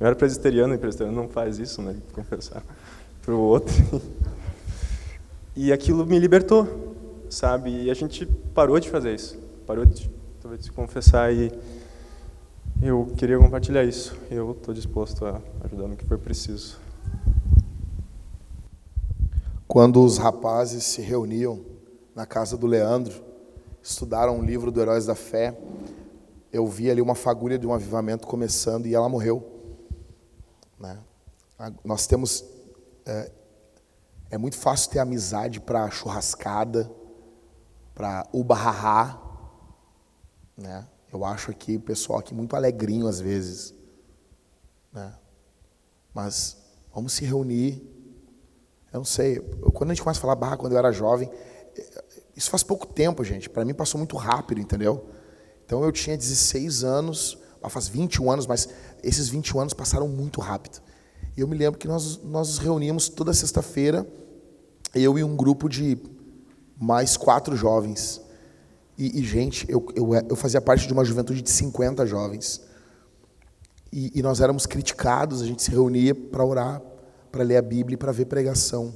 Eu 0.00 0.06
era 0.06 0.16
presbiteriano 0.16 0.74
e 0.74 0.78
presbiteriano 0.78 1.22
não 1.22 1.28
faz 1.28 1.58
isso, 1.58 1.80
né? 1.80 1.96
Confessar 2.12 2.62
para 3.22 3.34
o 3.34 3.40
outro. 3.40 3.72
E 5.56 5.72
aquilo 5.72 6.04
me 6.04 6.18
libertou, 6.18 6.66
sabe? 7.30 7.84
E 7.84 7.88
a 7.88 7.94
gente 7.94 8.26
parou 8.52 8.80
de 8.80 8.90
fazer 8.90 9.14
isso, 9.14 9.38
parou 9.64 9.86
de, 9.86 10.10
de 10.58 10.64
se 10.64 10.72
confessar 10.72 11.32
e 11.32 11.52
eu 12.82 13.06
queria 13.16 13.38
compartilhar 13.38 13.84
isso. 13.84 14.16
Eu 14.30 14.50
estou 14.50 14.74
disposto 14.74 15.24
a 15.24 15.40
ajudar 15.64 15.86
no 15.86 15.96
que 15.96 16.04
for 16.04 16.18
preciso. 16.18 16.76
Quando 19.66 20.04
os 20.04 20.18
rapazes 20.18 20.84
se 20.84 21.00
reuniam 21.00 21.64
na 22.14 22.26
casa 22.26 22.56
do 22.56 22.66
Leandro, 22.66 23.24
estudaram 23.82 24.38
um 24.38 24.42
livro 24.42 24.70
do 24.70 24.80
Heróis 24.80 25.06
da 25.06 25.14
Fé, 25.14 25.56
eu 26.52 26.66
vi 26.66 26.90
ali 26.90 27.00
uma 27.00 27.14
fagulha 27.14 27.58
de 27.58 27.66
um 27.66 27.72
avivamento 27.72 28.26
começando 28.26 28.86
e 28.86 28.94
ela 28.94 29.08
morreu. 29.08 29.44
Né? 30.78 30.98
Nós 31.82 32.06
temos. 32.06 32.44
É, 33.04 33.30
é 34.30 34.38
muito 34.38 34.56
fácil 34.56 34.90
ter 34.90 34.98
amizade 34.98 35.60
para 35.60 35.90
churrascada, 35.90 36.90
para 37.94 38.26
ubarrahá, 38.32 39.20
né? 40.56 40.86
Eu 41.12 41.24
acho 41.24 41.52
aqui 41.52 41.76
o 41.76 41.80
pessoal 41.80 42.18
aqui 42.18 42.34
muito 42.34 42.56
alegrinho 42.56 43.06
às 43.06 43.20
vezes. 43.20 43.72
Né? 44.92 45.12
Mas 46.12 46.56
vamos 46.92 47.12
se 47.12 47.24
reunir. 47.24 47.93
Eu 48.94 48.98
não 48.98 49.04
sei, 49.04 49.40
quando 49.72 49.90
a 49.90 49.92
gente 49.92 50.04
começa 50.04 50.20
a 50.20 50.22
falar 50.22 50.36
barra 50.36 50.56
quando 50.56 50.74
eu 50.74 50.78
era 50.78 50.92
jovem, 50.92 51.28
isso 52.36 52.48
faz 52.48 52.62
pouco 52.62 52.86
tempo, 52.86 53.24
gente. 53.24 53.50
Para 53.50 53.64
mim 53.64 53.74
passou 53.74 53.98
muito 53.98 54.16
rápido, 54.16 54.60
entendeu? 54.60 55.04
Então 55.66 55.82
eu 55.82 55.90
tinha 55.90 56.16
16 56.16 56.84
anos, 56.84 57.36
faz 57.68 57.88
21 57.88 58.30
anos, 58.30 58.46
mas 58.46 58.68
esses 59.02 59.28
21 59.28 59.62
anos 59.62 59.74
passaram 59.74 60.06
muito 60.06 60.40
rápido. 60.40 60.80
E 61.36 61.40
eu 61.40 61.48
me 61.48 61.56
lembro 61.56 61.76
que 61.76 61.88
nós, 61.88 62.22
nós 62.22 62.50
nos 62.50 62.58
reuníamos 62.58 63.08
toda 63.08 63.34
sexta-feira, 63.34 64.06
eu 64.94 65.18
e 65.18 65.24
um 65.24 65.34
grupo 65.34 65.68
de 65.68 65.98
mais 66.80 67.16
quatro 67.16 67.56
jovens. 67.56 68.20
E, 68.96 69.18
e 69.18 69.24
gente, 69.24 69.66
eu, 69.68 69.84
eu, 69.96 70.14
eu, 70.14 70.36
fazia 70.36 70.60
parte 70.60 70.86
de 70.86 70.92
uma 70.92 71.04
juventude 71.04 71.42
de 71.42 71.50
50 71.50 72.06
jovens. 72.06 72.60
E, 73.92 74.20
e 74.20 74.22
nós 74.22 74.40
éramos 74.40 74.66
criticados, 74.66 75.42
a 75.42 75.46
gente 75.46 75.64
se 75.64 75.72
reunia 75.72 76.14
para 76.14 76.44
orar, 76.44 76.80
para 77.34 77.42
ler 77.42 77.56
a 77.56 77.62
Bíblia 77.62 77.94
e 77.94 77.98
para 77.98 78.12
ver 78.12 78.26
pregação. 78.26 78.94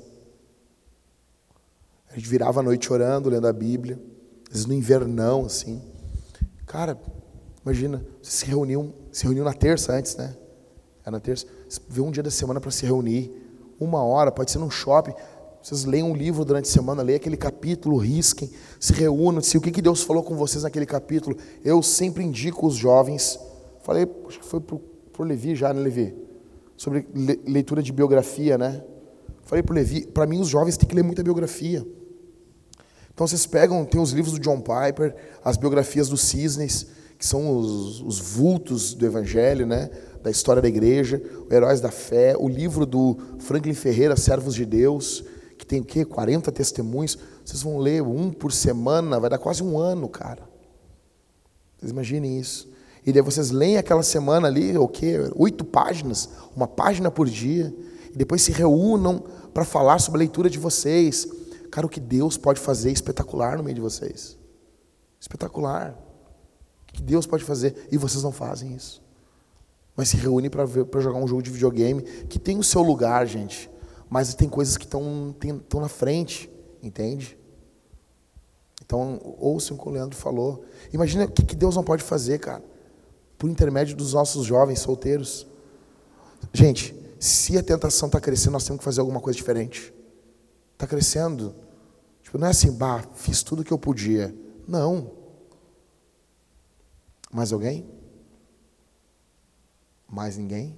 A 2.09 2.15
gente 2.15 2.29
virava 2.29 2.61
a 2.61 2.63
noite 2.63 2.93
orando, 2.93 3.29
lendo 3.29 3.49
a 3.49 3.53
Bíblia, 3.53 4.01
às 4.47 4.53
vezes 4.53 4.67
no 4.67 4.75
invernão, 4.75 5.45
assim. 5.45 5.83
Cara, 6.65 6.97
imagina, 7.65 7.99
vocês 8.23 8.35
se 8.35 8.47
reuniam, 8.47 8.95
se 9.11 9.25
reuniam 9.25 9.45
na 9.45 9.53
terça 9.53 9.93
antes, 9.93 10.15
né? 10.15 10.37
Era 11.03 11.11
na 11.11 11.21
terça. 11.21 11.47
Vê 11.89 12.01
um 12.01 12.13
dia 12.13 12.23
da 12.23 12.31
semana 12.31 12.61
para 12.61 12.71
se 12.71 12.87
reunir, 12.87 13.29
uma 13.81 14.05
hora, 14.05 14.31
pode 14.31 14.53
ser 14.53 14.61
num 14.61 14.71
shopping. 14.71 15.15
Vocês 15.61 15.85
leiam 15.85 16.13
um 16.13 16.15
livro 16.15 16.45
durante 16.45 16.67
a 16.67 16.73
semana, 16.73 17.03
leiam 17.03 17.17
aquele 17.17 17.37
capítulo, 17.37 17.97
risquem, 17.97 18.49
se 18.79 18.93
reúnam, 18.93 19.43
se 19.43 19.59
o 19.59 19.61
que 19.61 19.83
Deus 19.83 20.03
falou 20.03 20.23
com 20.23 20.37
vocês 20.37 20.63
naquele 20.63 20.87
capítulo. 20.87 21.37
Eu 21.65 21.83
sempre 21.83 22.23
indico 22.23 22.69
os 22.69 22.77
jovens, 22.77 23.37
falei, 23.83 24.07
acho 24.29 24.39
que 24.39 24.47
foi 24.47 24.61
para 24.61 24.77
o 24.77 25.25
Levi 25.25 25.57
já, 25.57 25.75
né, 25.75 25.81
Levi? 25.81 26.28
Sobre 26.79 27.07
leitura 27.47 27.83
de 27.83 27.93
biografia, 27.93 28.57
né? 28.57 28.83
Falei 29.43 29.63
para 29.63 29.75
Levi, 29.75 30.07
para 30.07 30.27
mim 30.27 30.41
os 30.41 30.49
jovens 30.49 30.79
têm 30.79 30.89
que 30.89 30.95
ler 30.95 31.03
muita 31.03 31.23
biografia. 31.23 31.87
Então 33.13 33.27
vocês 33.27 33.45
pegam, 33.45 33.85
tem 33.85 34.01
os 34.01 34.13
livros 34.13 34.33
do 34.33 34.41
John 34.41 34.61
Piper, 34.61 35.15
as 35.45 35.59
biografias 35.59 36.09
dos 36.09 36.23
cisnes, 36.23 36.87
que 37.19 37.27
são 37.27 37.59
os, 37.59 38.01
os 38.01 38.19
vultos 38.21 38.95
do 38.95 39.05
Evangelho, 39.05 39.67
né? 39.67 39.91
da 40.23 40.31
história 40.31 40.63
da 40.63 40.69
igreja, 40.69 41.23
o 41.49 41.53
Heróis 41.53 41.81
da 41.81 41.91
Fé, 41.91 42.37
o 42.39 42.49
livro 42.49 42.87
do 42.87 43.17
Franklin 43.41 43.75
Ferreira, 43.75 44.17
Servos 44.17 44.55
de 44.55 44.65
Deus, 44.65 45.25
que 45.57 45.67
tem 45.67 45.81
o 45.81 45.85
quê? 45.85 46.05
40 46.05 46.53
testemunhos. 46.53 47.19
Vocês 47.45 47.63
vão 47.63 47.79
ler 47.79 48.03
um 48.03 48.31
por 48.31 48.53
semana, 48.53 49.19
vai 49.19 49.31
dar 49.31 49.39
quase 49.39 49.63
um 49.63 49.79
ano, 49.79 50.09
cara. 50.09 50.49
Vocês 51.77 51.91
imaginem 51.91 52.39
isso. 52.39 52.71
E 53.09 53.13
daí 53.13 53.23
vocês 53.23 53.51
leem 53.51 53.79
aquela 53.79 54.03
semana 54.03 54.49
ali, 54.49 54.77
o 54.77 54.87
quê? 54.87 55.15
Oito 55.35 55.65
páginas, 55.65 56.29
uma 56.55 56.69
página 56.69 57.11
por 57.11 57.27
dia, 57.27 57.75
e 58.13 58.15
depois 58.19 58.43
se 58.43 58.53
reúnam 58.53 59.25
para 59.55 59.65
falar 59.65 59.99
sobre 59.99 60.19
a 60.19 60.21
leitura 60.25 60.51
de 60.51 60.59
vocês. 60.59 61.27
Cara, 61.71 61.87
o 61.87 61.89
que 61.89 62.01
Deus 62.01 62.37
pode 62.37 62.61
fazer 62.61 62.93
espetacular 62.93 63.57
no 63.57 63.65
meio 63.65 63.77
de 63.77 63.81
vocês. 63.81 64.37
Espetacular. 65.19 65.99
O 66.91 66.93
que 66.93 67.01
Deus 67.01 67.27
pode 67.27 67.45
fazer? 67.45 67.89
E 67.91 67.97
vocês 67.97 68.23
não 68.23 68.31
fazem 68.31 68.75
isso. 68.75 69.03
Mas 69.97 70.11
se 70.11 70.19
reúnem 70.19 70.51
para 70.51 70.67
jogar 71.01 71.19
um 71.19 71.27
jogo 71.27 71.43
de 71.43 71.51
videogame 71.51 72.03
que 72.03 72.39
tem 72.39 72.59
o 72.59 72.63
seu 72.63 72.83
lugar, 72.83 73.27
gente. 73.27 73.71
Mas 74.11 74.35
tem 74.35 74.51
coisas 74.51 74.77
que 74.77 74.85
estão 74.85 75.35
na 75.81 75.89
frente, 75.89 76.51
entende? 76.83 77.39
Então, 78.85 79.19
ouçam 79.39 79.79
o 79.79 79.81
que 79.81 79.89
o 79.89 79.93
Leandro 79.93 80.15
falou. 80.15 80.63
Imagina 80.93 81.25
o 81.25 81.31
que 81.31 81.57
Deus 81.57 81.75
não 81.75 81.83
pode 81.83 82.03
fazer, 82.03 82.39
cara, 82.39 82.63
por 83.39 83.49
intermédio 83.49 83.97
dos 83.97 84.13
nossos 84.13 84.45
jovens 84.45 84.81
solteiros. 84.81 85.47
Gente, 86.53 86.95
se 87.21 87.57
a 87.57 87.63
tentação 87.63 88.09
está 88.09 88.21
crescendo, 88.21 88.53
nós 88.53 88.65
temos 88.65 88.81
que 88.81 88.85
fazer 88.85 89.01
alguma 89.01 89.21
coisa 89.21 89.37
diferente. 89.37 89.95
Está 90.73 90.87
crescendo. 90.87 91.55
Tipo, 92.23 92.37
não 92.37 92.49
é 92.49 92.51
assim, 92.51 92.73
bah, 92.73 93.05
fiz 93.15 93.43
tudo 93.43 93.63
o 93.63 93.65
que 93.65 93.73
eu 93.73 93.79
podia. 93.79 94.35
Não. 94.67 95.13
Mais 97.33 97.53
alguém? 97.53 97.89
Mais 100.09 100.37
ninguém? 100.37 100.77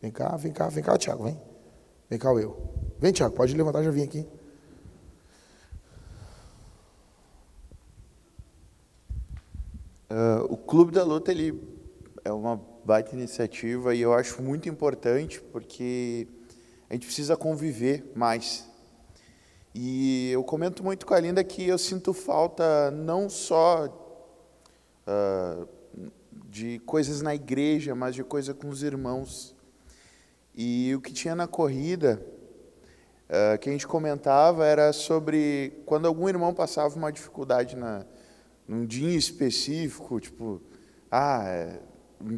Vem 0.00 0.10
cá, 0.10 0.36
vem 0.36 0.52
cá, 0.52 0.68
vem 0.68 0.84
cá, 0.84 0.98
Tiago, 0.98 1.24
vem. 1.24 1.40
Vem 2.10 2.18
cá, 2.18 2.28
eu. 2.34 2.74
Vem, 2.98 3.12
Tiago, 3.12 3.34
pode 3.34 3.54
levantar, 3.54 3.82
já 3.82 3.90
vim 3.90 4.02
aqui. 4.02 4.26
Uh, 10.10 10.44
o 10.52 10.56
Clube 10.56 10.92
da 10.92 11.02
Luta 11.02 11.30
ele 11.30 11.58
é 12.24 12.32
uma 12.32 12.60
baita 12.84 13.14
iniciativa 13.14 13.94
e 13.94 14.02
eu 14.02 14.12
acho 14.12 14.42
muito 14.42 14.68
importante 14.68 15.40
porque 15.40 16.28
a 16.88 16.94
gente 16.94 17.06
precisa 17.06 17.36
conviver 17.36 18.12
mais. 18.14 18.68
E 19.74 20.30
eu 20.30 20.44
comento 20.44 20.84
muito 20.84 21.06
com 21.06 21.14
a 21.14 21.20
Linda 21.20 21.42
que 21.42 21.66
eu 21.66 21.78
sinto 21.78 22.12
falta 22.12 22.90
não 22.90 23.28
só 23.28 23.86
uh, 25.06 25.68
de 26.48 26.78
coisas 26.80 27.22
na 27.22 27.34
igreja, 27.34 27.94
mas 27.94 28.14
de 28.14 28.22
coisa 28.22 28.54
com 28.54 28.68
os 28.68 28.82
irmãos. 28.82 29.54
E 30.54 30.94
o 30.94 31.00
que 31.00 31.12
tinha 31.12 31.34
na 31.34 31.48
corrida, 31.48 32.24
uh, 33.28 33.58
que 33.58 33.68
a 33.68 33.72
gente 33.72 33.86
comentava, 33.86 34.64
era 34.64 34.92
sobre 34.92 35.82
quando 35.86 36.06
algum 36.06 36.28
irmão 36.28 36.54
passava 36.54 36.94
uma 36.94 37.10
dificuldade 37.10 37.74
na, 37.74 38.06
num 38.66 38.86
dia 38.86 39.16
específico, 39.16 40.18
tipo, 40.20 40.60
ah, 41.10 41.44
é, 41.46 41.80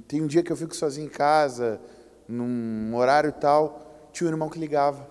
tem 0.06 0.22
um 0.22 0.26
dia 0.26 0.42
que 0.42 0.50
eu 0.50 0.56
fico 0.56 0.74
sozinho 0.74 1.06
em 1.06 1.10
casa, 1.10 1.80
num 2.28 2.94
horário 2.94 3.32
tal, 3.32 4.08
tinha 4.12 4.28
um 4.28 4.32
irmão 4.32 4.48
que 4.48 4.58
ligava 4.58 5.08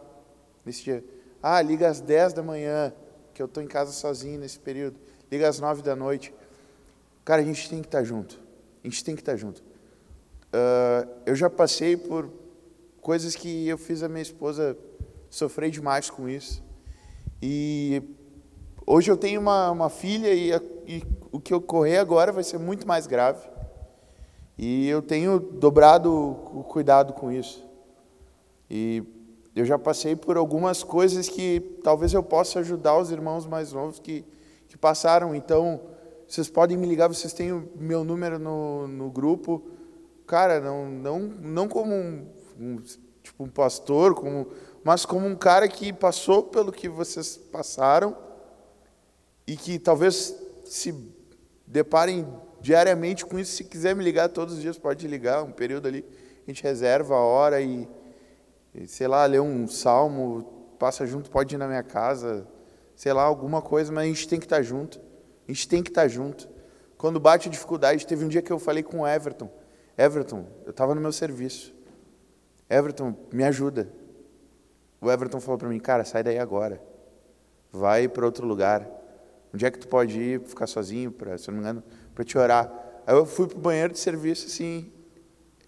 nesse 0.66 0.84
dia. 0.84 1.04
Ah, 1.42 1.62
liga 1.62 1.88
às 1.88 2.02
10 2.02 2.34
da 2.34 2.44
manhã, 2.44 2.94
que 3.34 3.42
eu 3.42 3.46
estou 3.46 3.62
em 3.62 3.68
casa 3.68 3.92
sozinho 3.92 4.40
nesse 4.40 4.60
período. 4.60 4.98
Liga 5.32 5.48
às 5.48 5.60
9 5.60 5.82
da 5.82 5.96
noite. 5.96 6.34
Cara, 7.24 7.42
a 7.42 7.46
gente 7.46 7.70
tem 7.70 7.82
que 7.82 7.88
estar 7.88 8.00
tá 8.00 8.04
junto. 8.04 8.40
A 8.84 8.88
gente 8.88 9.04
tem 9.04 9.16
que 9.16 9.22
estar 9.22 9.34
tá 9.34 9.38
junto. 9.38 9.60
Uh, 9.60 11.10
eu 11.26 11.36
já 11.36 11.50
passei 11.50 11.98
por 11.98 12.30
coisas 13.02 13.36
que 13.36 13.68
eu 13.68 13.78
fiz 13.78 14.02
a 14.04 14.10
minha 14.10 14.22
esposa 14.22 14.78
sofrer 15.30 15.70
demais 15.70 16.10
com 16.10 16.28
isso. 16.28 16.64
E 17.42 18.02
hoje 18.86 19.12
eu 19.12 19.18
tenho 19.18 19.40
uma, 19.40 19.70
uma 19.70 19.90
filha 19.90 20.34
e, 20.34 20.52
e 20.88 21.04
o 21.32 21.40
que 21.40 21.54
ocorrer 21.54 22.00
agora 22.00 22.32
vai 22.32 22.44
ser 22.44 22.58
muito 22.58 22.88
mais 22.88 23.08
grave. 23.08 23.48
E 24.58 24.88
eu 24.88 25.02
tenho 25.02 25.40
dobrado 25.40 26.12
o 26.12 26.64
cuidado 26.64 27.14
com 27.14 27.32
isso. 27.32 27.64
E 28.70 29.04
eu 29.56 29.66
já 29.66 29.78
passei 29.78 30.16
por 30.16 30.38
algumas 30.38 30.84
coisas 30.84 31.28
que 31.28 31.80
talvez 31.84 32.14
eu 32.14 32.24
possa 32.24 32.60
ajudar 32.60 32.98
os 32.98 33.12
irmãos 33.12 33.46
mais 33.46 33.74
novos 33.74 34.00
que, 34.00 34.26
que 34.68 34.78
passaram. 34.78 35.36
Então, 35.36 35.82
vocês 36.28 36.50
podem 36.50 36.78
me 36.78 36.88
ligar, 36.88 37.08
vocês 37.08 37.34
têm 37.34 37.52
o 37.52 37.70
meu 37.76 38.04
número 38.04 38.40
no, 38.40 38.88
no 38.88 39.10
grupo. 39.10 39.64
Cara, 40.26 40.60
não, 40.60 40.90
não, 40.90 41.20
não 41.20 41.68
como 41.68 41.94
um, 41.94 42.26
um, 42.60 42.78
tipo 43.22 43.44
um 43.44 43.50
pastor, 43.50 44.16
como, 44.16 44.48
mas 44.84 45.06
como 45.06 45.28
um 45.28 45.36
cara 45.36 45.68
que 45.68 45.94
passou 45.94 46.44
pelo 46.44 46.72
que 46.72 46.90
vocês 46.90 47.38
passaram 47.38 48.16
e 49.46 49.56
que 49.56 49.78
talvez 49.78 50.36
se 50.66 50.94
deparem 51.66 52.28
diariamente 52.62 53.26
com 53.26 53.40
isso. 53.40 53.56
Se 53.56 53.64
quiser 53.64 53.96
me 53.96 54.04
ligar 54.04 54.30
todos 54.30 54.56
os 54.56 54.62
dias, 54.62 54.78
pode 54.78 55.08
ligar, 55.08 55.44
um 55.44 55.52
período 55.52 55.88
ali, 55.88 56.06
a 56.46 56.52
gente 56.52 56.64
reserva 56.64 57.16
a 57.16 57.20
hora 57.20 57.62
e 57.62 57.88
sei 58.88 59.08
lá, 59.08 59.26
ler 59.26 59.40
um 59.40 59.68
salmo, 59.68 60.76
passa 60.78 61.06
junto, 61.06 61.30
pode 61.30 61.56
ir 61.56 61.58
na 61.58 61.68
minha 61.68 61.84
casa, 61.84 62.46
sei 62.96 63.14
lá, 63.14 63.24
alguma 63.24 63.62
coisa, 63.62 63.92
mas 63.92 64.04
a 64.04 64.08
gente 64.08 64.28
tem 64.28 64.40
que 64.40 64.46
estar 64.46 64.62
junto. 64.62 65.00
A 65.48 65.52
gente 65.52 65.68
tem 65.68 65.82
que 65.82 65.90
estar 65.90 66.08
junto. 66.08 66.50
Quando 66.98 67.20
bate 67.20 67.48
a 67.48 67.52
dificuldade, 67.52 68.06
teve 68.06 68.26
um 68.26 68.28
dia 68.28 68.42
que 68.42 68.52
eu 68.52 68.60
falei 68.60 68.84
com 68.84 69.02
o 69.02 69.08
Everton. 69.08 69.50
Everton, 69.98 70.46
eu 70.66 70.72
estava 70.72 70.94
no 70.94 71.02
meu 71.02 71.12
serviço. 71.12 71.74
Everton, 72.70 73.16
me 73.32 73.44
ajuda. 73.44 73.90
O 75.00 75.10
Everton 75.10 75.40
falou 75.40 75.58
para 75.58 75.70
mim, 75.70 75.80
cara, 75.80 76.04
sai 76.04 76.24
daí 76.24 76.40
agora. 76.40 76.82
Vai 77.72 78.08
para 78.08 78.26
outro 78.26 78.46
lugar. 78.46 78.88
Onde 79.56 79.66
é 79.66 79.72
que 79.72 79.80
tu 79.80 79.88
pode 79.88 80.20
ir, 80.20 80.42
ficar 80.42 80.68
sozinho, 80.68 81.10
pra, 81.10 81.38
se 81.38 81.48
não 81.48 81.54
me 81.54 81.62
engano, 81.62 81.82
para 82.14 82.26
te 82.26 82.38
orar? 82.38 82.70
Aí 83.08 83.16
eu 83.16 83.26
fui 83.26 83.48
para 83.48 83.58
o 83.58 83.62
banheiro 83.62 83.94
de 83.94 84.00
serviço, 84.00 84.48
assim, 84.48 84.92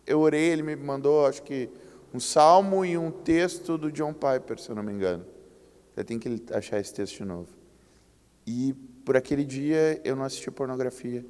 eu 0.05 0.19
orei, 0.19 0.49
ele 0.49 0.61
me 0.61 0.75
mandou, 0.75 1.25
acho 1.25 1.41
que 1.41 1.69
um 2.13 2.19
salmo 2.19 2.83
e 2.83 2.97
um 2.97 3.09
texto 3.09 3.77
do 3.77 3.89
John 3.89 4.11
Piper, 4.11 4.59
se 4.59 4.67
eu 4.67 4.75
não 4.75 4.83
me 4.83 4.91
engano. 4.91 5.25
Eu 5.95 6.03
tenho 6.03 6.19
que 6.19 6.43
achar 6.51 6.81
esse 6.81 6.93
texto 6.93 7.15
de 7.15 7.23
novo. 7.23 7.47
E 8.45 8.73
por 9.05 9.15
aquele 9.15 9.45
dia 9.45 10.01
eu 10.03 10.17
não 10.17 10.25
assisti 10.25 10.51
pornografia, 10.51 11.25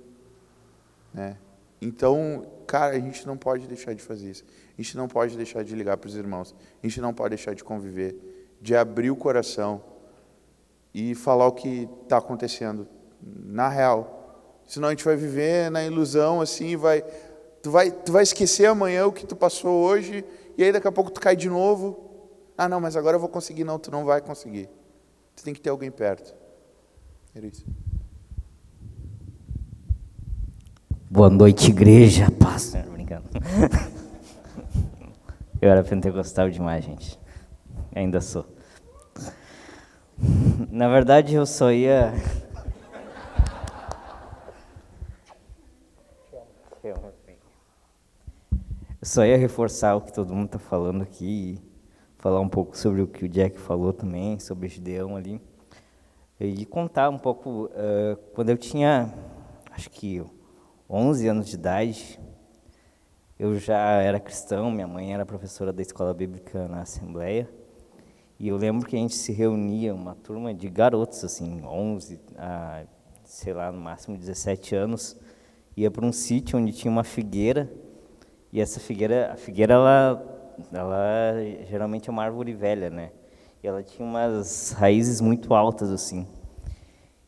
né? 1.14 1.38
Então, 1.80 2.44
cara, 2.66 2.96
a 2.96 3.00
gente 3.00 3.28
não 3.28 3.38
pode 3.38 3.68
deixar 3.68 3.94
de 3.94 4.02
fazer 4.02 4.32
isso. 4.32 4.44
A 4.76 4.82
gente 4.82 4.98
não 4.98 5.08
pode 5.08 5.38
deixar 5.38 5.64
de 5.64 5.76
ligar 5.76 5.96
para 5.98 6.08
os 6.08 6.16
irmãos. 6.16 6.56
A 6.82 6.88
gente 6.88 7.00
não 7.02 7.14
pode 7.14 7.36
deixar 7.36 7.54
de 7.54 7.64
conviver, 7.64 8.16
de 8.60 8.76
abrir 8.76 9.12
o 9.12 9.16
coração 9.16 9.96
e 11.00 11.14
falar 11.14 11.46
o 11.46 11.52
que 11.52 11.88
está 12.02 12.18
acontecendo 12.18 12.88
na 13.22 13.70
real. 13.70 14.64
Senão 14.66 14.88
a 14.88 14.92
gente 14.92 15.06
vai 15.06 15.16
viver 15.16 15.70
na 15.70 15.84
ilusão 15.84 16.42
assim, 16.42 16.76
vai 16.76 17.04
tu 17.62 17.70
vai 17.70 17.92
tu 17.92 18.12
vai 18.12 18.24
esquecer 18.24 18.66
amanhã 18.66 19.06
o 19.06 19.12
que 19.12 19.24
tu 19.24 19.36
passou 19.36 19.84
hoje 19.84 20.26
e 20.58 20.64
aí 20.64 20.72
daqui 20.72 20.88
a 20.88 20.92
pouco 20.92 21.12
tu 21.12 21.22
cai 21.22 21.36
de 21.36 21.50
novo. 21.50 22.04
Ah, 22.58 22.68
não, 22.68 22.82
mas 22.82 22.96
agora 22.96 23.16
eu 23.16 23.20
vou 23.20 23.30
conseguir. 23.30 23.64
Não, 23.64 23.78
tu 23.78 23.92
não 23.92 24.06
vai 24.06 24.22
conseguir. 24.22 24.68
Tu 25.36 25.44
tem 25.44 25.54
que 25.54 25.62
ter 25.62 25.70
alguém 25.70 25.92
perto. 25.92 26.34
Era 27.36 27.46
isso. 27.46 27.64
Boa 31.12 31.30
noite, 31.30 31.70
igreja. 31.70 32.26
Paz. 32.40 32.74
Brincando. 32.92 33.26
Eu 35.62 35.70
era 35.70 35.84
pentecostal 35.84 36.50
demais, 36.50 36.84
gente. 36.84 37.20
Ainda 37.94 38.20
sou. 38.20 38.57
Na 40.58 40.88
verdade, 40.88 41.36
eu 41.36 41.46
só 41.46 41.72
ia. 41.72 42.12
Eu 46.84 46.96
só 49.04 49.24
ia 49.24 49.38
reforçar 49.38 49.96
o 49.96 50.02
que 50.02 50.12
todo 50.12 50.34
mundo 50.34 50.48
está 50.48 50.58
falando 50.58 51.04
aqui, 51.04 51.62
falar 52.18 52.40
um 52.40 52.50
pouco 52.50 52.76
sobre 52.76 53.04
o 53.04 53.08
que 53.08 53.26
o 53.26 53.30
Jack 53.30 53.60
falou 53.60 53.94
também, 53.94 54.40
sobre 54.40 54.68
Gideão 54.68 55.16
ali, 55.16 55.40
e 56.40 56.66
contar 56.66 57.10
um 57.12 57.20
pouco. 57.20 57.66
Uh, 57.66 58.18
quando 58.34 58.50
eu 58.50 58.58
tinha, 58.58 59.14
acho 59.70 59.92
que 59.92 60.26
11 60.90 61.28
anos 61.28 61.48
de 61.48 61.54
idade, 61.54 62.20
eu 63.38 63.60
já 63.60 64.02
era 64.02 64.20
cristão, 64.20 64.72
minha 64.72 64.88
mãe 64.88 65.14
era 65.14 65.24
professora 65.24 65.72
da 65.72 65.84
escola 65.84 66.16
bíblica 66.16 66.68
na 66.68 66.82
Assembleia. 66.82 67.48
E 68.40 68.50
eu 68.50 68.56
lembro 68.56 68.88
que 68.88 68.96
a 68.96 69.00
gente 69.00 69.16
se 69.16 69.32
reunia, 69.32 69.96
uma 69.96 70.14
turma 70.14 70.54
de 70.54 70.70
garotos, 70.70 71.24
assim, 71.24 71.60
11, 71.64 72.20
a, 72.38 72.84
sei 73.24 73.52
lá, 73.52 73.72
no 73.72 73.80
máximo 73.80 74.16
17 74.16 74.76
anos, 74.76 75.18
ia 75.76 75.90
para 75.90 76.06
um 76.06 76.12
sítio 76.12 76.60
onde 76.60 76.72
tinha 76.72 76.92
uma 76.92 77.04
figueira, 77.04 77.68
e 78.54 78.62
essa 78.62 78.80
figueira, 78.80 79.32
a 79.34 79.38
figueira, 79.38 79.74
ela, 79.74 80.56
ela 80.72 81.34
geralmente 81.68 82.10
é 82.10 82.12
uma 82.12 82.24
árvore 82.24 82.54
velha, 82.54 82.92
né? 82.92 83.12
E 83.64 83.68
ela 83.68 83.82
tinha 83.82 84.08
umas 84.08 84.72
raízes 84.72 85.20
muito 85.20 85.56
altas, 85.56 85.90
assim. 85.90 86.28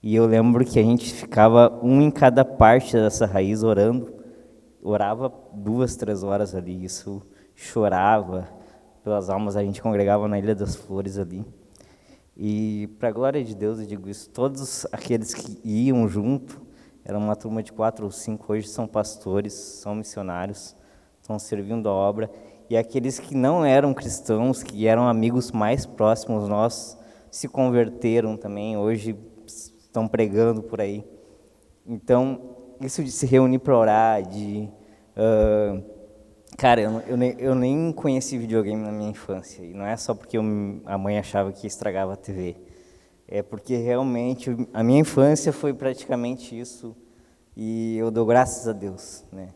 E 0.04 0.16
eu 0.16 0.28
lembro 0.28 0.64
que 0.64 0.80
a 0.80 0.84
gente 0.84 1.12
ficava 1.12 1.80
um 1.84 2.02
em 2.02 2.12
cada 2.12 2.46
parte 2.46 2.94
dessa 2.94 3.26
raiz 3.26 3.64
orando, 3.64 4.14
orava 4.82 5.34
duas, 5.54 5.96
três 5.96 6.22
horas 6.22 6.54
ali, 6.54 6.84
isso 6.86 7.22
chorava 7.56 8.59
pelas 9.04 9.30
almas, 9.30 9.56
a 9.56 9.64
gente 9.64 9.82
congregava 9.82 10.28
na 10.28 10.38
Ilha 10.38 10.56
das 10.56 10.76
Flores 10.76 11.18
ali. 11.18 11.46
E, 12.36 12.88
para 13.00 13.10
a 13.10 13.12
glória 13.12 13.44
de 13.44 13.56
Deus, 13.56 13.80
eu 13.80 13.86
digo 13.86 14.08
isso, 14.08 14.30
todos 14.30 14.86
aqueles 14.92 15.34
que 15.34 15.60
iam 15.64 16.08
junto, 16.08 16.62
era 17.04 17.18
uma 17.18 17.36
turma 17.36 17.62
de 17.62 17.74
quatro 17.74 18.06
ou 18.06 18.12
cinco, 18.12 18.54
hoje 18.54 18.68
são 18.68 18.88
pastores, 18.88 19.54
são 19.54 19.96
missionários, 19.96 20.76
estão 21.22 21.38
servindo 21.40 21.90
a 21.90 21.92
obra. 21.92 22.30
E 22.70 22.78
aqueles 22.78 23.20
que 23.20 23.36
não 23.36 23.66
eram 23.66 23.94
cristãos, 23.94 24.64
que 24.64 24.88
eram 24.88 25.08
amigos 25.08 25.52
mais 25.52 25.86
próximos 25.86 26.48
nós, 26.48 26.98
se 27.32 27.48
converteram 27.48 28.38
também, 28.38 28.78
hoje 28.78 29.18
estão 29.46 30.08
pregando 30.08 30.62
por 30.62 30.80
aí. 30.80 31.04
Então, 31.86 32.56
isso 32.80 33.04
de 33.04 33.12
se 33.12 33.26
reunir 33.26 33.60
para 33.60 33.78
orar, 33.78 34.22
de. 34.22 34.70
Uh, 35.18 35.99
cara, 36.60 36.82
eu, 36.82 37.02
eu, 37.08 37.18
nem, 37.18 37.36
eu 37.40 37.56
nem 37.56 37.92
conheci 37.94 38.38
videogame 38.38 38.84
na 38.84 38.92
minha 38.92 39.10
infância. 39.10 39.64
E 39.64 39.74
não 39.74 39.86
é 39.86 39.96
só 39.96 40.14
porque 40.14 40.38
eu, 40.38 40.44
a 40.86 40.98
mãe 40.98 41.18
achava 41.18 41.54
que 41.54 41.66
estragava 41.66 42.14
a 42.14 42.18
TV. 42.18 42.58
É 43.28 43.42
porque 43.42 43.78
realmente 43.78 44.50
a 44.74 44.84
minha 44.84 45.00
infância 45.00 45.54
foi 45.54 45.74
praticamente 45.74 46.60
isso. 46.60 46.96
E 47.56 47.98
eu 47.98 48.12
dou 48.12 48.26
graças 48.26 48.68
a 48.68 48.74
Deus. 48.74 49.24
Né? 49.32 49.50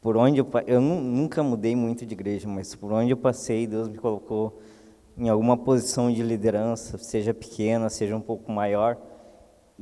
Por 0.00 0.16
onde 0.16 0.40
eu, 0.40 0.48
eu 0.66 0.80
nunca 0.80 1.42
mudei 1.42 1.76
muito 1.76 2.06
de 2.06 2.14
igreja, 2.14 2.48
mas 2.48 2.74
por 2.74 2.90
onde 2.90 3.10
eu 3.10 3.18
passei, 3.18 3.66
Deus 3.66 3.86
me 3.86 3.98
colocou 3.98 4.62
em 5.18 5.28
alguma 5.28 5.58
posição 5.58 6.10
de 6.10 6.22
liderança, 6.22 6.96
seja 6.96 7.34
pequena, 7.34 7.90
seja 7.90 8.16
um 8.16 8.20
pouco 8.20 8.50
maior 8.50 8.96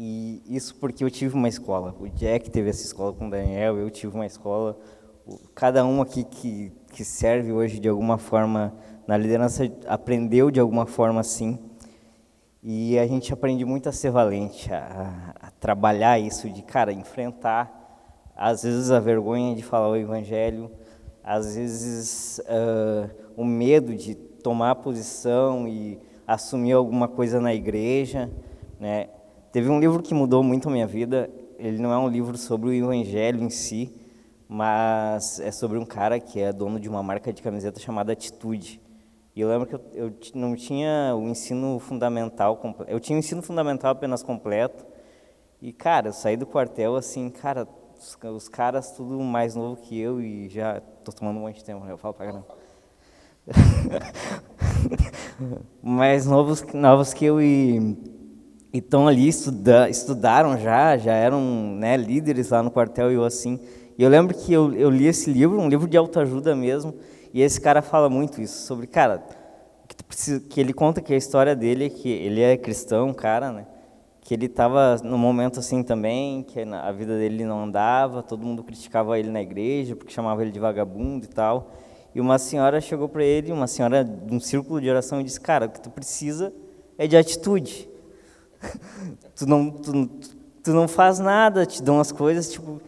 e 0.01 0.41
isso 0.47 0.77
porque 0.77 1.03
eu 1.03 1.11
tive 1.11 1.35
uma 1.35 1.49
escola. 1.49 1.93
O 1.99 2.09
Jack 2.09 2.49
teve 2.51 2.71
essa 2.71 2.85
escola 2.85 3.13
com 3.13 3.27
o 3.27 3.31
Daniel, 3.31 3.77
eu 3.77 3.91
tive 3.91 4.15
uma 4.15 4.27
escola. 4.27 4.79
Cada 5.55 5.85
um 5.85 6.01
aqui 6.01 6.25
que, 6.25 6.73
que 6.93 7.05
serve 7.05 7.53
hoje 7.53 7.79
de 7.79 7.89
alguma 7.89 8.19
forma 8.19 8.75
na 9.07 9.17
liderança 9.17 9.71
aprendeu 9.87 10.51
de 10.51 10.61
alguma 10.61 10.87
forma 10.87 11.21
assim. 11.21 11.59
E 12.63 12.99
a 12.99 13.07
gente 13.07 13.33
aprende 13.33 13.65
muito 13.65 13.89
a 13.89 13.93
ser 13.93 14.11
valente, 14.11 14.73
a, 14.73 15.35
a 15.41 15.51
trabalhar 15.53 16.19
isso 16.19 16.51
de, 16.51 16.63
cara, 16.63 16.93
enfrentar 16.93 17.79
às 18.39 18.63
vezes 18.63 18.93
a 18.93 19.01
vergonha 19.01 19.57
de 19.57 19.65
falar 19.65 19.89
o 19.89 19.97
evangelho, 19.97 20.71
às 21.25 21.57
vezes 21.57 22.41
uh, 22.41 23.11
o 23.37 23.45
medo 23.45 23.97
de 23.97 24.15
tomar 24.15 24.77
posição 24.77 25.67
e 25.67 25.99
assumir 26.25 26.73
alguma 26.73 27.09
coisa 27.09 27.41
na 27.41 27.53
igreja, 27.53 28.31
né? 28.79 29.09
Teve 29.51 29.69
um 29.69 29.81
livro 29.81 30.03
que 30.03 30.15
mudou 30.15 30.43
muito 30.43 30.69
a 30.69 30.73
minha 30.73 30.87
vida. 30.87 31.29
Ele 31.59 31.79
não 31.79 31.93
é 31.93 31.99
um 31.99 32.07
livro 32.07 32.37
sobre 32.37 32.69
o 32.69 32.73
evangelho 32.73 33.43
em 33.43 33.51
si, 33.51 33.93
mas 34.49 35.39
é 35.41 35.53
sobre 35.53 35.79
um 35.79 35.85
cara 35.85 36.19
que 36.19 36.41
é 36.41 36.53
dono 36.53 36.81
de 36.81 36.89
uma 36.89 37.03
marca 37.03 37.33
de 37.33 37.43
camiseta 37.43 37.79
chamada 37.79 38.13
Atitude. 38.13 38.81
E 39.37 39.41
eu 39.41 39.49
lembro 39.49 39.67
que 39.67 39.75
eu, 39.75 39.81
eu 39.95 40.15
não 40.35 40.57
tinha 40.57 41.15
o 41.15 41.29
ensino 41.29 41.79
fundamental, 41.79 42.61
eu 42.89 42.99
tinha 42.99 43.17
o 43.17 43.21
ensino 43.21 43.43
fundamental 43.43 43.93
apenas 43.93 44.23
completo. 44.23 44.85
E, 45.61 45.73
cara, 45.73 46.09
eu 46.09 46.13
saí 46.13 46.37
do 46.37 46.47
quartel 46.47 46.97
assim, 46.97 47.29
cara, 47.29 47.69
os, 47.99 48.17
os 48.35 48.49
caras 48.49 48.93
tudo 48.93 49.21
mais 49.21 49.55
novo 49.55 49.81
que 49.81 49.99
eu 49.99 50.21
e 50.21 50.49
já 50.49 50.81
tô 51.05 51.13
tomando 51.13 51.37
um 51.37 51.43
monte 51.43 51.57
de 51.57 51.65
tempo, 51.65 51.85
né? 51.85 51.93
eu 51.93 51.99
falo 51.99 52.15
pra 52.15 52.27
caramba. 52.27 52.47
mais 55.83 56.27
novos, 56.27 56.65
novos 56.73 57.13
que 57.13 57.25
eu 57.25 57.41
e 57.41 57.97
estão 58.73 59.09
ali, 59.09 59.29
estuda, 59.29 59.89
estudaram 59.89 60.59
já, 60.59 60.97
já 60.97 61.13
eram 61.13 61.41
né, 61.77 61.97
líderes 61.97 62.51
lá 62.51 62.63
no 62.63 62.71
quartel 62.71 63.11
e 63.11 63.15
eu 63.15 63.25
assim. 63.25 63.59
E 63.99 64.03
eu 64.05 64.09
lembro 64.09 64.33
que 64.33 64.53
eu, 64.53 64.73
eu 64.75 64.89
li 64.89 65.07
esse 65.07 65.29
livro, 65.29 65.61
um 65.61 65.69
livro 65.69 65.89
de 65.89 65.97
autoajuda 65.97 66.55
mesmo, 66.55 66.95
e 67.35 67.43
esse 67.43 67.61
cara 67.61 67.83
fala 67.83 68.09
muito 68.09 68.41
isso, 68.41 68.65
sobre, 68.65 68.87
cara, 68.87 69.23
que, 69.89 70.05
precisa, 70.05 70.41
que 70.41 70.61
ele 70.61 70.73
conta 70.73 71.01
que 71.01 71.13
a 71.13 71.17
história 71.17 71.57
dele 71.57 71.87
é 71.87 71.89
que 71.89 72.09
ele 72.09 72.41
é 72.41 72.57
cristão, 72.57 73.13
cara, 73.13 73.51
né? 73.51 73.67
Que 74.21 74.35
ele 74.35 74.47
estava 74.47 74.97
num 75.03 75.19
momento 75.19 75.59
assim 75.59 75.83
também, 75.83 76.45
que 76.45 76.61
a 76.61 76.93
vida 76.93 77.19
dele 77.19 77.45
não 77.45 77.65
andava, 77.65 78.23
todo 78.23 78.47
mundo 78.47 78.63
criticava 78.63 79.19
ele 79.19 79.31
na 79.31 79.43
igreja, 79.43 79.97
porque 79.97 80.13
chamava 80.13 80.43
ele 80.43 80.53
de 80.53 80.61
vagabundo 80.61 81.25
e 81.25 81.29
tal. 81.29 81.73
E 82.15 82.21
uma 82.21 82.39
senhora 82.39 82.81
chegou 82.81 83.09
para 83.09 83.25
ele, 83.25 83.51
uma 83.51 83.67
senhora 83.67 84.05
de 84.05 84.33
um 84.33 84.39
círculo 84.39 84.81
de 84.81 84.89
oração, 84.89 85.21
e 85.21 85.25
disse, 85.25 85.41
cara, 85.41 85.67
o 85.67 85.71
que 85.71 85.81
tu 85.81 85.91
precisa 85.91 86.53
é 86.97 87.07
de 87.07 87.17
atitude 87.17 87.89
tu 89.35 89.47
não, 89.47 89.71
tu, 89.71 90.07
tu 90.63 90.73
não 90.73 90.89
faz 90.89 91.19
nada, 91.19 91.67
te 91.67 91.83
dão 91.83 92.01
as 92.01 92.13
coisas, 92.13 92.51
tipo, 92.53 92.81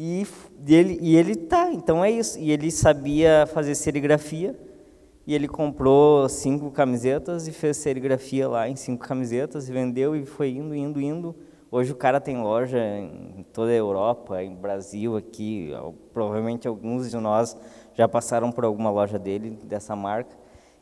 e 0.00 0.26
ele, 0.68 0.96
e 1.02 1.16
ele 1.16 1.34
tá, 1.34 1.72
então 1.72 2.04
é 2.04 2.10
isso. 2.10 2.38
E 2.38 2.52
ele 2.52 2.70
sabia 2.70 3.48
fazer 3.52 3.74
serigrafia, 3.74 4.56
e 5.26 5.34
ele 5.34 5.48
comprou 5.48 6.28
cinco 6.28 6.70
camisetas 6.70 7.48
e 7.48 7.52
fez 7.52 7.78
serigrafia 7.78 8.48
lá 8.48 8.68
em 8.68 8.76
cinco 8.76 9.04
camisetas, 9.04 9.68
e 9.68 9.72
vendeu 9.72 10.14
e 10.14 10.24
foi 10.24 10.50
indo, 10.50 10.72
indo, 10.72 11.00
indo. 11.00 11.34
Hoje 11.68 11.90
o 11.90 11.96
cara 11.96 12.20
tem 12.20 12.40
loja 12.40 12.78
em 12.78 13.44
toda 13.52 13.72
a 13.72 13.74
Europa, 13.74 14.40
em 14.40 14.54
Brasil, 14.54 15.16
aqui. 15.16 15.72
Provavelmente 16.12 16.68
alguns 16.68 17.10
de 17.10 17.16
nós 17.16 17.56
já 17.92 18.08
passaram 18.08 18.52
por 18.52 18.64
alguma 18.64 18.90
loja 18.90 19.18
dele, 19.18 19.58
dessa 19.64 19.96
marca. 19.96 20.36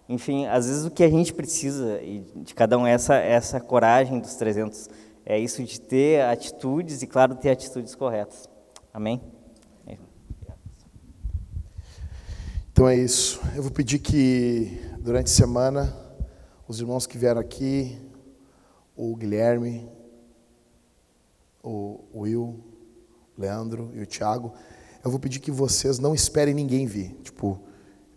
Enfim, 0.06 0.44
às 0.44 0.66
vezes 0.66 0.84
o 0.84 0.90
que 0.90 1.02
a 1.02 1.08
gente 1.08 1.32
precisa, 1.32 2.02
e 2.02 2.20
de 2.36 2.54
cada 2.54 2.76
um, 2.76 2.86
é 2.86 2.92
essa, 2.92 3.14
essa 3.14 3.60
coragem 3.60 4.20
dos 4.20 4.34
300, 4.34 4.90
é 5.24 5.38
isso 5.38 5.64
de 5.64 5.80
ter 5.80 6.20
atitudes 6.20 7.02
e, 7.02 7.06
claro, 7.06 7.34
ter 7.34 7.48
atitudes 7.48 7.94
corretas. 7.94 8.55
Amém? 8.96 9.20
Então 12.72 12.88
é 12.88 12.96
isso. 12.96 13.38
Eu 13.54 13.62
vou 13.62 13.70
pedir 13.70 13.98
que, 13.98 14.80
durante 15.00 15.26
a 15.26 15.34
semana, 15.34 15.94
os 16.66 16.80
irmãos 16.80 17.06
que 17.06 17.18
vieram 17.18 17.38
aqui, 17.38 18.00
o 18.96 19.14
Guilherme, 19.14 19.86
o 21.62 22.00
Will, 22.14 22.64
o 23.36 23.38
Leandro 23.38 23.90
e 23.92 24.00
o 24.00 24.06
Thiago, 24.06 24.54
eu 25.04 25.10
vou 25.10 25.20
pedir 25.20 25.40
que 25.40 25.50
vocês 25.50 25.98
não 25.98 26.14
esperem 26.14 26.54
ninguém 26.54 26.86
vir. 26.86 27.10
Tipo, 27.22 27.60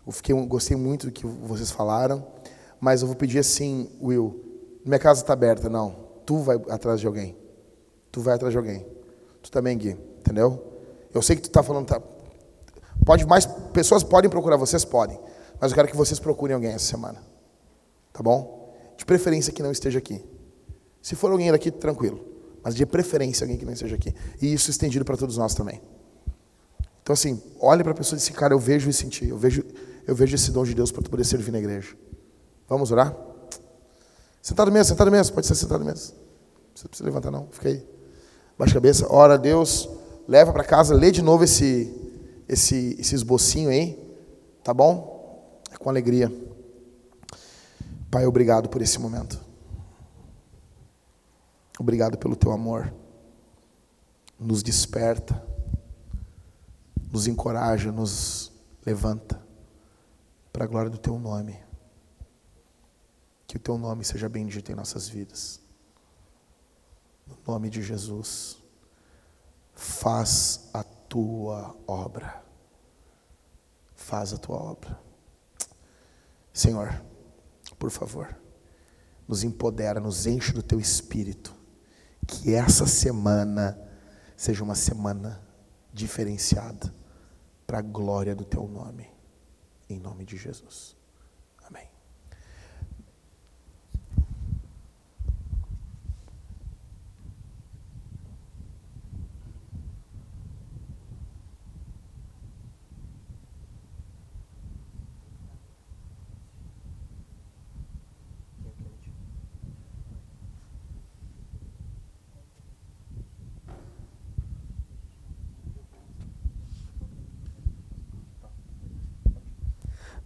eu 0.06 0.12
fiquei, 0.12 0.34
gostei 0.46 0.78
muito 0.78 1.08
do 1.08 1.12
que 1.12 1.26
vocês 1.26 1.70
falaram, 1.70 2.26
mas 2.80 3.02
eu 3.02 3.06
vou 3.06 3.16
pedir 3.16 3.40
assim, 3.40 3.90
Will, 4.00 4.42
minha 4.82 4.98
casa 4.98 5.20
está 5.20 5.34
aberta, 5.34 5.68
não. 5.68 6.08
Tu 6.24 6.38
vai 6.38 6.56
atrás 6.70 7.00
de 7.00 7.06
alguém. 7.06 7.36
Tu 8.10 8.22
vai 8.22 8.34
atrás 8.34 8.50
de 8.50 8.56
alguém. 8.56 8.86
Tu 9.42 9.50
também, 9.50 9.76
Gui, 9.76 9.90
entendeu? 10.20 10.69
Eu 11.12 11.22
sei 11.22 11.36
que 11.36 11.42
tu 11.42 11.48
está 11.48 11.62
falando, 11.62 11.86
tá, 11.86 12.00
pode 13.04 13.26
mais 13.26 13.46
pessoas 13.72 14.02
podem 14.02 14.30
procurar 14.30 14.56
vocês 14.56 14.84
podem, 14.84 15.18
mas 15.60 15.70
eu 15.70 15.74
quero 15.74 15.88
que 15.88 15.96
vocês 15.96 16.18
procurem 16.18 16.54
alguém 16.54 16.70
essa 16.70 16.86
semana, 16.86 17.22
tá 18.12 18.22
bom? 18.22 18.74
De 18.96 19.04
preferência 19.04 19.52
que 19.52 19.62
não 19.62 19.72
esteja 19.72 19.98
aqui. 19.98 20.24
Se 21.02 21.14
for 21.14 21.32
alguém 21.32 21.50
daqui, 21.50 21.70
tranquilo, 21.70 22.24
mas 22.62 22.74
de 22.74 22.84
preferência 22.84 23.44
alguém 23.44 23.56
que 23.56 23.64
não 23.64 23.72
esteja 23.72 23.96
aqui. 23.96 24.14
E 24.40 24.52
isso 24.52 24.70
estendido 24.70 25.04
para 25.04 25.16
todos 25.16 25.36
nós 25.36 25.54
também. 25.54 25.80
Então 27.02 27.14
assim, 27.14 27.42
olhe 27.58 27.82
para 27.82 27.92
a 27.92 27.94
pessoa 27.94 28.16
e 28.16 28.20
diz, 28.20 28.28
cara, 28.30 28.54
eu 28.54 28.58
vejo 28.58 28.88
isso 28.88 29.04
em 29.04 29.08
ti, 29.08 29.28
eu 29.28 29.36
vejo 29.36 29.64
eu 30.06 30.14
vejo 30.14 30.34
esse 30.34 30.50
dom 30.50 30.64
de 30.64 30.74
Deus 30.74 30.90
para 30.90 31.02
tu 31.02 31.10
poder 31.10 31.24
servir 31.24 31.52
na 31.52 31.58
igreja. 31.58 31.96
Vamos 32.68 32.90
orar? 32.90 33.16
Sentado 34.42 34.72
mesmo, 34.72 34.86
sentado 34.86 35.10
mesmo, 35.10 35.34
pode 35.34 35.46
ser 35.46 35.54
sentado 35.54 35.84
mesmo. 35.84 36.14
Não 36.82 36.88
precisa 36.88 37.04
levantar 37.04 37.30
não, 37.30 37.46
fica 37.50 37.68
aí. 37.68 37.86
Baixa 38.58 38.72
a 38.72 38.74
cabeça, 38.74 39.06
ora 39.08 39.34
a 39.34 39.36
Deus, 39.36 39.88
leva 40.30 40.52
para 40.52 40.62
casa, 40.62 40.94
lê 40.94 41.10
de 41.10 41.22
novo 41.22 41.42
esse, 41.42 41.92
esse, 42.48 42.96
esse 43.00 43.16
esbocinho 43.16 43.68
aí, 43.68 43.98
tá 44.62 44.72
bom? 44.72 45.60
É 45.72 45.76
com 45.76 45.90
alegria. 45.90 46.30
Pai, 48.08 48.24
obrigado 48.26 48.68
por 48.68 48.80
esse 48.80 49.00
momento. 49.00 49.40
Obrigado 51.80 52.16
pelo 52.16 52.36
teu 52.36 52.52
amor. 52.52 52.94
Nos 54.38 54.62
desperta, 54.62 55.44
nos 57.10 57.26
encoraja, 57.26 57.90
nos 57.90 58.52
levanta 58.86 59.44
para 60.52 60.62
a 60.62 60.68
glória 60.68 60.90
do 60.90 60.98
teu 60.98 61.18
nome. 61.18 61.58
Que 63.48 63.56
o 63.56 63.60
teu 63.60 63.76
nome 63.76 64.04
seja 64.04 64.28
bendito 64.28 64.70
em 64.70 64.76
nossas 64.76 65.08
vidas. 65.08 65.60
No 67.26 67.36
nome 67.44 67.68
de 67.68 67.82
Jesus, 67.82 68.59
faz 69.80 70.68
a 70.74 70.84
tua 70.84 71.74
obra. 71.86 72.44
Faz 73.94 74.34
a 74.34 74.36
tua 74.36 74.56
obra. 74.56 75.00
Senhor, 76.52 77.02
por 77.78 77.90
favor, 77.90 78.38
nos 79.26 79.42
empodera, 79.42 79.98
nos 79.98 80.26
enche 80.26 80.52
do 80.52 80.62
teu 80.62 80.78
espírito. 80.78 81.54
Que 82.26 82.54
essa 82.54 82.86
semana 82.86 83.78
seja 84.36 84.62
uma 84.62 84.74
semana 84.74 85.42
diferenciada 85.92 86.94
para 87.66 87.78
a 87.78 87.82
glória 87.82 88.34
do 88.34 88.44
teu 88.44 88.68
nome. 88.68 89.08
Em 89.88 89.98
nome 89.98 90.26
de 90.26 90.36
Jesus. 90.36 90.94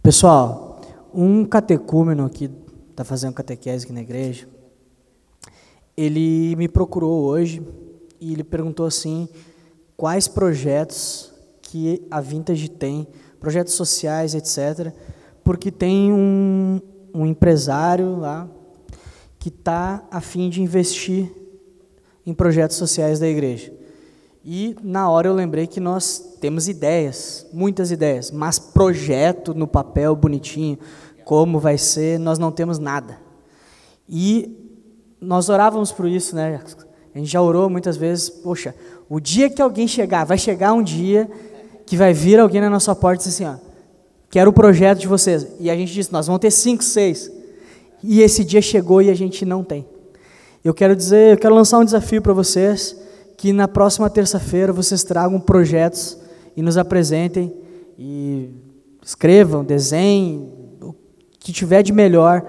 Pessoal, 0.05 0.79
um 1.11 1.43
catecúmeno 1.43 2.29
que 2.29 2.47
está 2.91 3.03
fazendo 3.03 3.33
catequese 3.33 3.85
aqui 3.85 3.91
na 3.91 4.01
igreja, 4.01 4.47
ele 5.97 6.55
me 6.57 6.67
procurou 6.67 7.23
hoje 7.23 7.59
e 8.21 8.31
ele 8.31 8.43
perguntou 8.43 8.85
assim, 8.85 9.27
quais 9.97 10.27
projetos 10.27 11.33
que 11.59 12.05
a 12.11 12.21
Vintage 12.21 12.69
tem, 12.69 13.07
projetos 13.39 13.73
sociais, 13.73 14.35
etc., 14.35 14.93
porque 15.43 15.71
tem 15.71 16.13
um, 16.13 16.79
um 17.11 17.25
empresário 17.25 18.19
lá 18.19 18.47
que 19.39 19.49
está 19.49 20.05
a 20.11 20.21
fim 20.21 20.51
de 20.51 20.61
investir 20.61 21.31
em 22.23 22.31
projetos 22.31 22.77
sociais 22.77 23.17
da 23.17 23.27
igreja. 23.27 23.73
E 24.47 24.75
na 24.83 25.09
hora 25.09 25.27
eu 25.27 25.33
lembrei 25.33 25.65
que 25.65 25.79
nós 25.79 26.37
temos 26.39 26.67
ideias, 26.67 27.47
muitas 27.51 27.89
ideias, 27.89 28.29
mas 28.29 28.59
projeto 28.59 29.55
no 29.55 29.65
papel 29.65 30.15
bonitinho, 30.15 30.77
como 31.23 31.57
vai 31.59 31.79
ser, 31.79 32.19
nós 32.19 32.37
não 32.37 32.51
temos 32.51 32.77
nada. 32.77 33.17
E 34.07 34.55
nós 35.19 35.49
orávamos 35.49 35.91
por 35.91 36.07
isso, 36.07 36.35
né? 36.35 36.61
A 37.15 37.17
gente 37.17 37.31
já 37.31 37.41
orou 37.41 37.71
muitas 37.71 37.97
vezes, 37.97 38.29
poxa, 38.29 38.75
o 39.09 39.19
dia 39.19 39.49
que 39.49 39.63
alguém 39.63 39.87
chegar, 39.87 40.25
vai 40.25 40.37
chegar 40.37 40.73
um 40.73 40.83
dia 40.83 41.27
que 41.83 41.97
vai 41.97 42.13
vir 42.13 42.39
alguém 42.39 42.61
na 42.61 42.69
nossa 42.69 42.93
porta 42.93 43.23
e 43.23 43.27
dizer 43.27 43.45
assim, 43.45 43.57
ó, 43.57 43.59
quero 44.29 44.51
o 44.51 44.53
projeto 44.53 44.99
de 44.99 45.07
vocês. 45.07 45.47
E 45.59 45.71
a 45.71 45.75
gente 45.75 45.91
disse, 45.91 46.13
nós 46.13 46.27
vamos 46.27 46.39
ter 46.39 46.51
cinco, 46.51 46.83
seis. 46.83 47.31
E 48.03 48.21
esse 48.21 48.43
dia 48.43 48.61
chegou 48.61 49.01
e 49.01 49.09
a 49.09 49.15
gente 49.15 49.43
não 49.43 49.63
tem. 49.63 49.87
Eu 50.63 50.73
quero 50.73 50.95
dizer, 50.95 51.33
eu 51.33 51.37
quero 51.37 51.55
lançar 51.55 51.79
um 51.79 51.85
desafio 51.85 52.21
para 52.21 52.33
vocês 52.33 53.04
que 53.37 53.51
na 53.51 53.67
próxima 53.67 54.09
terça-feira 54.09 54.71
vocês 54.71 55.03
tragam 55.03 55.39
projetos 55.39 56.17
e 56.55 56.61
nos 56.61 56.77
apresentem 56.77 57.53
e 57.97 58.49
escrevam, 59.01 59.63
desenhem, 59.63 60.51
o 60.81 60.95
que 61.39 61.51
tiver 61.51 61.83
de 61.83 61.93
melhor, 61.93 62.43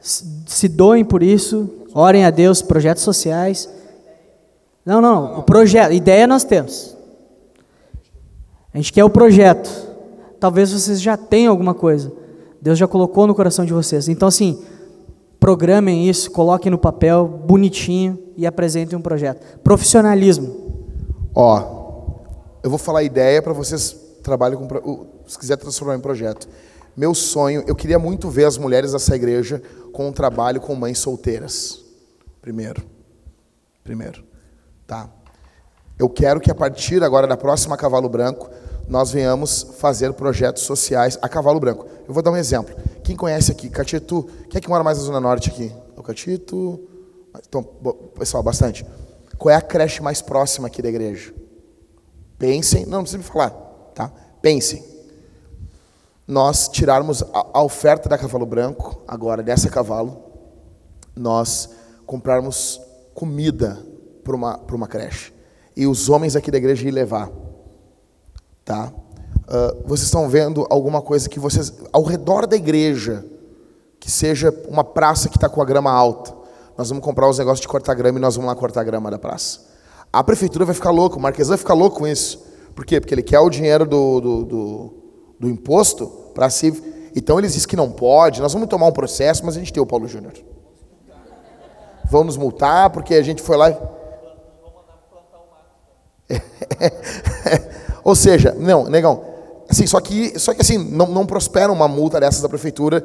se 0.00 0.68
doem 0.68 1.04
por 1.04 1.22
isso, 1.22 1.68
orem 1.92 2.24
a 2.24 2.30
Deus, 2.30 2.62
projetos 2.62 3.02
sociais. 3.02 3.68
Não, 4.84 5.00
não, 5.00 5.38
o 5.38 5.42
projeto, 5.42 5.92
ideia 5.92 6.26
nós 6.26 6.44
temos. 6.44 6.96
A 8.72 8.78
gente 8.78 8.92
quer 8.92 9.04
o 9.04 9.10
projeto. 9.10 9.68
Talvez 10.38 10.72
vocês 10.72 11.00
já 11.00 11.16
tenham 11.16 11.50
alguma 11.50 11.74
coisa. 11.74 12.12
Deus 12.62 12.78
já 12.78 12.86
colocou 12.86 13.26
no 13.26 13.34
coração 13.34 13.64
de 13.64 13.72
vocês. 13.72 14.08
Então, 14.08 14.28
assim, 14.28 14.62
programem 15.40 16.08
isso, 16.08 16.30
coloquem 16.30 16.70
no 16.70 16.78
papel, 16.78 17.26
bonitinho, 17.26 18.18
e 18.36 18.46
apresentem 18.46 18.96
um 18.96 19.02
projeto. 19.02 19.58
Profissionalismo. 19.58 20.84
Ó, 21.34 21.80
eu 22.62 22.70
vou 22.70 22.78
falar 22.78 23.00
a 23.00 23.02
ideia 23.02 23.40
para 23.40 23.52
vocês 23.52 23.96
trabalhem 24.22 24.58
com, 24.58 25.06
se 25.26 25.38
quiser 25.38 25.56
transformar 25.56 25.96
em 25.96 26.00
projeto. 26.00 26.46
Meu 26.96 27.14
sonho, 27.14 27.64
eu 27.66 27.74
queria 27.74 27.98
muito 27.98 28.28
ver 28.28 28.44
as 28.44 28.58
mulheres 28.58 28.92
dessa 28.92 29.16
igreja 29.16 29.62
com 29.92 30.08
um 30.08 30.12
trabalho 30.12 30.60
com 30.60 30.74
mães 30.74 30.98
solteiras. 30.98 31.82
Primeiro. 32.42 32.82
Primeiro. 33.82 34.22
Tá? 34.86 35.08
Eu 35.98 36.08
quero 36.08 36.40
que 36.40 36.50
a 36.50 36.54
partir 36.54 37.02
agora 37.02 37.26
da 37.26 37.36
próxima 37.36 37.76
Cavalo 37.76 38.08
Branco, 38.08 38.50
nós 38.88 39.10
venhamos 39.10 39.62
fazer 39.78 40.12
projetos 40.14 40.62
sociais 40.64 41.18
a 41.22 41.28
Cavalo 41.28 41.60
Branco. 41.60 41.86
Eu 42.08 42.12
vou 42.12 42.22
dar 42.22 42.30
um 42.30 42.36
exemplo. 42.36 42.74
Quem 43.10 43.16
conhece 43.16 43.50
aqui? 43.50 43.68
Catito, 43.68 44.22
quem 44.48 44.58
é 44.58 44.60
que 44.60 44.68
mora 44.68 44.84
mais 44.84 44.96
na 44.96 45.02
Zona 45.02 45.18
Norte 45.18 45.50
aqui? 45.50 45.74
O 45.96 46.02
Catito, 46.02 46.88
então, 47.44 47.60
pessoal, 48.16 48.40
bastante. 48.40 48.86
Qual 49.36 49.52
é 49.52 49.56
a 49.56 49.60
creche 49.60 50.00
mais 50.00 50.22
próxima 50.22 50.68
aqui 50.68 50.80
da 50.80 50.88
igreja? 50.88 51.34
Pensem, 52.38 52.84
não, 52.84 52.98
não 52.98 53.02
precisa 53.02 53.18
me 53.18 53.24
falar, 53.24 53.50
tá? 53.96 54.12
Pensem. 54.40 54.84
Nós 56.24 56.68
tirarmos 56.68 57.24
a, 57.32 57.60
oferta 57.60 58.08
da 58.08 58.16
Cavalo 58.16 58.46
Branco, 58.46 59.02
agora 59.08 59.42
dessa 59.42 59.68
cavalo, 59.68 60.16
nós 61.16 61.68
comprarmos 62.06 62.80
comida 63.12 63.84
para 64.22 64.36
uma, 64.36 64.56
uma 64.70 64.86
creche. 64.86 65.34
E 65.74 65.84
os 65.84 66.08
homens 66.08 66.36
aqui 66.36 66.48
da 66.48 66.58
igreja 66.58 66.86
ir 66.86 66.92
levar. 66.92 67.28
Tá? 68.64 68.92
Uh, 69.50 69.82
vocês 69.84 70.04
estão 70.04 70.28
vendo 70.28 70.64
alguma 70.70 71.02
coisa 71.02 71.28
que 71.28 71.40
vocês, 71.40 71.72
ao 71.92 72.04
redor 72.04 72.46
da 72.46 72.54
igreja, 72.54 73.24
que 73.98 74.08
seja 74.08 74.54
uma 74.68 74.84
praça 74.84 75.28
que 75.28 75.36
está 75.36 75.48
com 75.48 75.60
a 75.60 75.64
grama 75.64 75.90
alta, 75.90 76.32
nós 76.78 76.88
vamos 76.88 77.04
comprar 77.04 77.28
os 77.28 77.36
negócios 77.36 77.60
de 77.60 77.66
cortar 77.66 77.94
grama 77.94 78.20
e 78.20 78.22
nós 78.22 78.36
vamos 78.36 78.48
lá 78.48 78.54
cortar 78.54 78.84
grama 78.84 79.10
da 79.10 79.18
praça. 79.18 79.58
A 80.12 80.22
prefeitura 80.22 80.64
vai 80.64 80.74
ficar 80.74 80.92
louca, 80.92 81.16
o 81.16 81.20
Marquês 81.20 81.48
vai 81.48 81.58
ficar 81.58 81.74
louco 81.74 81.98
com 81.98 82.06
isso. 82.06 82.46
Por 82.76 82.86
quê? 82.86 83.00
Porque 83.00 83.12
ele 83.12 83.24
quer 83.24 83.40
o 83.40 83.50
dinheiro 83.50 83.84
do, 83.84 84.20
do, 84.20 84.44
do, 84.44 84.94
do 85.40 85.48
imposto 85.48 86.06
para 86.32 86.48
si. 86.48 86.72
Então 87.16 87.36
eles 87.36 87.54
dizem 87.54 87.68
que 87.68 87.74
não 87.74 87.90
pode, 87.90 88.40
nós 88.40 88.52
vamos 88.52 88.68
tomar 88.68 88.86
um 88.86 88.92
processo, 88.92 89.44
mas 89.44 89.56
a 89.56 89.58
gente 89.58 89.72
tem 89.72 89.82
o 89.82 89.86
Paulo 89.86 90.06
Júnior. 90.06 90.32
Vão 92.08 92.22
nos 92.22 92.36
multar 92.36 92.90
porque 92.90 93.14
a 93.14 93.22
gente 93.22 93.42
foi 93.42 93.56
lá. 93.56 93.76
Ou 98.04 98.14
seja, 98.14 98.54
não, 98.56 98.84
negão. 98.84 99.29
Assim, 99.70 99.86
só 99.86 100.00
que, 100.00 100.36
só 100.36 100.52
que 100.52 100.60
assim, 100.60 100.76
não, 100.76 101.06
não 101.06 101.24
prospera 101.24 101.72
uma 101.72 101.86
multa 101.86 102.18
dessas 102.18 102.42
da 102.42 102.48
prefeitura. 102.48 103.04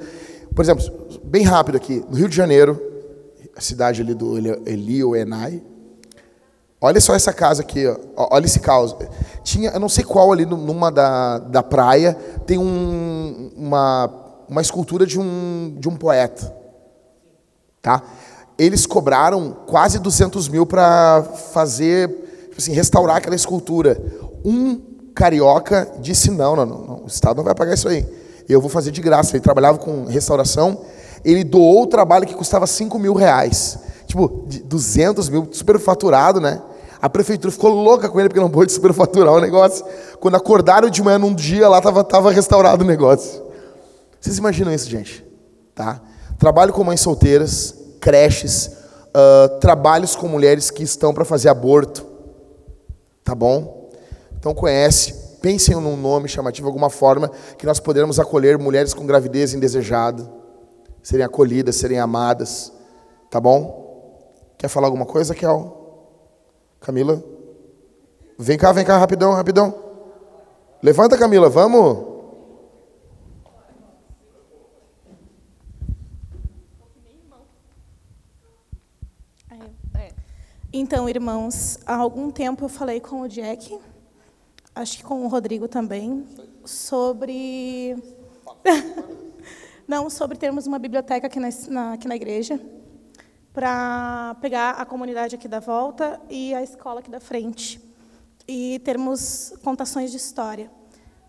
Por 0.55 0.63
exemplo, 0.63 0.83
bem 1.23 1.43
rápido 1.43 1.75
aqui, 1.75 2.03
no 2.09 2.15
Rio 2.15 2.27
de 2.27 2.35
Janeiro, 2.35 2.81
a 3.55 3.61
cidade 3.61 4.01
ali 4.01 4.15
do 4.15 4.35
Elio 4.65 5.15
Enai. 5.15 5.61
Olha 6.81 6.99
só 6.99 7.13
essa 7.13 7.31
casa 7.31 7.61
aqui, 7.61 7.85
ó. 7.87 8.27
olha 8.31 8.45
esse 8.45 8.59
caos. 8.59 8.95
Tinha, 9.43 9.69
eu 9.69 9.79
não 9.79 9.87
sei 9.87 10.03
qual 10.03 10.31
ali 10.31 10.43
numa 10.43 10.91
da, 10.91 11.37
da 11.37 11.61
praia, 11.61 12.15
tem 12.47 12.57
um, 12.57 13.51
uma, 13.55 14.09
uma 14.49 14.61
escultura 14.61 15.05
de 15.05 15.19
um, 15.19 15.75
de 15.77 15.87
um 15.87 15.95
poeta. 15.95 16.51
Tá? 17.79 18.01
Eles 18.57 18.87
cobraram 18.87 19.55
quase 19.67 19.99
200 19.99 20.47
mil 20.47 20.65
para 20.65 21.21
fazer, 21.53 22.09
tipo 22.45 22.57
assim, 22.57 22.73
restaurar 22.73 23.17
aquela 23.17 23.35
escultura. 23.35 24.01
Um 24.43 24.94
carioca 25.15 25.91
disse: 25.99 26.29
não, 26.29 26.55
não, 26.55 26.65
não, 26.65 27.03
o 27.03 27.07
Estado 27.07 27.37
não 27.37 27.43
vai 27.43 27.55
pagar 27.55 27.73
isso 27.73 27.87
aí. 27.87 28.05
Eu 28.47 28.61
vou 28.61 28.69
fazer 28.69 28.91
de 28.91 29.01
graça. 29.01 29.35
Ele 29.35 29.41
trabalhava 29.41 29.79
com 29.79 30.05
restauração 30.05 30.79
ele 31.25 31.43
doou 31.43 31.83
o 31.83 31.87
trabalho 31.87 32.27
que 32.27 32.35
custava 32.35 32.67
5 32.67 32.99
mil 32.99 33.13
reais. 33.13 33.79
Tipo, 34.05 34.45
200 34.65 35.27
mil, 35.27 35.49
superfaturado, 35.51 36.39
né? 36.39 36.61
A 37.01 37.09
prefeitura 37.09 37.51
ficou 37.51 37.71
louca 37.71 38.07
com 38.07 38.19
ele 38.19 38.29
porque 38.29 38.39
não 38.39 38.49
pôde 38.49 38.71
superfaturar 38.71 39.33
o 39.33 39.41
negócio. 39.41 39.83
Quando 40.19 40.35
acordaram 40.35 40.87
de 40.89 41.01
manhã 41.01 41.17
num 41.17 41.33
dia, 41.33 41.67
lá 41.67 41.79
estava 41.79 42.03
tava 42.03 42.31
restaurado 42.31 42.83
o 42.83 42.87
negócio. 42.87 43.43
Vocês 44.21 44.37
imaginam 44.37 44.71
isso, 44.71 44.87
gente? 44.87 45.25
Tá? 45.73 45.99
Trabalho 46.37 46.71
com 46.71 46.83
mães 46.83 47.01
solteiras, 47.01 47.75
creches, 47.99 48.67
uh, 48.67 49.59
trabalhos 49.59 50.15
com 50.15 50.27
mulheres 50.27 50.69
que 50.69 50.83
estão 50.83 51.13
para 51.13 51.25
fazer 51.25 51.49
aborto. 51.49 52.05
Tá 53.23 53.33
bom? 53.33 53.84
Então 54.45 54.53
conhece, 54.53 55.25
Pensem 55.41 55.75
num 55.75 55.97
nome 55.97 56.27
chamativo, 56.27 56.67
alguma 56.67 56.87
forma 56.87 57.29
que 57.57 57.65
nós 57.65 57.79
podermos 57.79 58.19
acolher 58.19 58.59
mulheres 58.59 58.93
com 58.93 59.03
gravidez 59.03 59.55
indesejada, 59.55 60.31
serem 61.01 61.25
acolhidas, 61.25 61.75
serem 61.77 61.97
amadas. 61.99 62.71
Tá 63.31 63.39
bom? 63.39 64.53
Quer 64.55 64.67
falar 64.67 64.85
alguma 64.85 65.05
coisa, 65.05 65.33
Kel? 65.33 66.21
Camila? 66.79 67.23
Vem 68.37 68.55
cá, 68.55 68.71
vem 68.71 68.85
cá, 68.85 68.99
rapidão, 68.99 69.33
rapidão. 69.33 69.73
Levanta, 70.81 71.17
Camila, 71.17 71.49
vamos. 71.49 72.13
Então, 80.71 81.09
irmãos, 81.09 81.79
há 81.83 81.95
algum 81.95 82.29
tempo 82.29 82.65
eu 82.65 82.69
falei 82.69 82.99
com 82.99 83.21
o 83.21 83.29
Jack, 83.29 83.79
acho 84.75 84.97
que 84.97 85.03
com 85.03 85.25
o 85.25 85.27
Rodrigo 85.27 85.67
também, 85.67 86.27
sobre. 86.65 87.95
Não, 89.87 90.09
sobre 90.09 90.37
termos 90.37 90.67
uma 90.67 90.79
biblioteca 90.79 91.27
aqui 91.27 91.39
na, 91.39 91.49
na 91.69 91.93
aqui 91.93 92.07
na 92.07 92.15
igreja, 92.15 92.59
para 93.53 94.35
pegar 94.41 94.71
a 94.71 94.85
comunidade 94.85 95.35
aqui 95.35 95.47
da 95.47 95.59
volta 95.59 96.19
e 96.29 96.53
a 96.53 96.61
escola 96.61 96.99
aqui 96.99 97.09
da 97.09 97.19
frente, 97.19 97.79
e 98.47 98.79
termos 98.79 99.53
contações 99.63 100.11
de 100.11 100.17
história. 100.17 100.69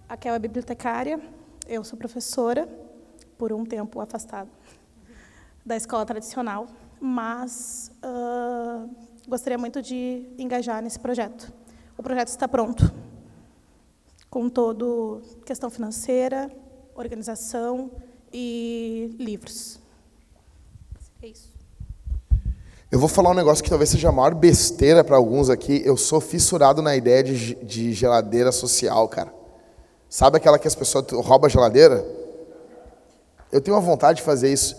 A 0.09 0.16
Kel 0.16 0.35
é 0.35 0.39
bibliotecária, 0.39 1.20
eu 1.68 1.85
sou 1.85 1.98
professora, 1.98 2.68
por 3.39 3.52
um 3.52 3.64
tempo 3.64 4.01
afastada 4.01 4.51
da 5.64 5.77
escola 5.77 6.05
tradicional, 6.05 6.66
mas. 7.01 7.93
Uh, 8.02 8.89
gostaria 9.28 9.59
muito 9.59 9.82
de 9.82 10.24
engajar 10.39 10.81
nesse 10.81 10.98
projeto. 10.98 11.52
O 11.98 12.02
projeto 12.02 12.28
está 12.28 12.47
pronto, 12.47 12.93
com 14.36 14.50
todo 14.50 15.22
questão 15.46 15.70
financeira, 15.70 16.50
organização 16.94 17.90
e 18.30 19.16
livros. 19.18 19.78
É 21.22 21.28
isso. 21.28 21.50
Eu 22.92 22.98
vou 22.98 23.08
falar 23.08 23.30
um 23.30 23.34
negócio 23.34 23.64
que 23.64 23.70
talvez 23.70 23.88
seja 23.88 24.10
a 24.10 24.12
maior 24.12 24.34
besteira 24.34 25.02
para 25.02 25.16
alguns 25.16 25.48
aqui. 25.48 25.80
Eu 25.86 25.96
sou 25.96 26.20
fissurado 26.20 26.82
na 26.82 26.94
ideia 26.94 27.22
de, 27.22 27.54
de 27.64 27.94
geladeira 27.94 28.52
social, 28.52 29.08
cara. 29.08 29.32
Sabe 30.06 30.36
aquela 30.36 30.58
que 30.58 30.68
as 30.68 30.74
pessoas 30.74 31.06
roubam 31.12 31.46
a 31.46 31.48
geladeira? 31.48 32.04
Eu 33.50 33.62
tenho 33.62 33.74
uma 33.74 33.82
vontade 33.82 34.18
de 34.18 34.22
fazer 34.22 34.52
isso. 34.52 34.76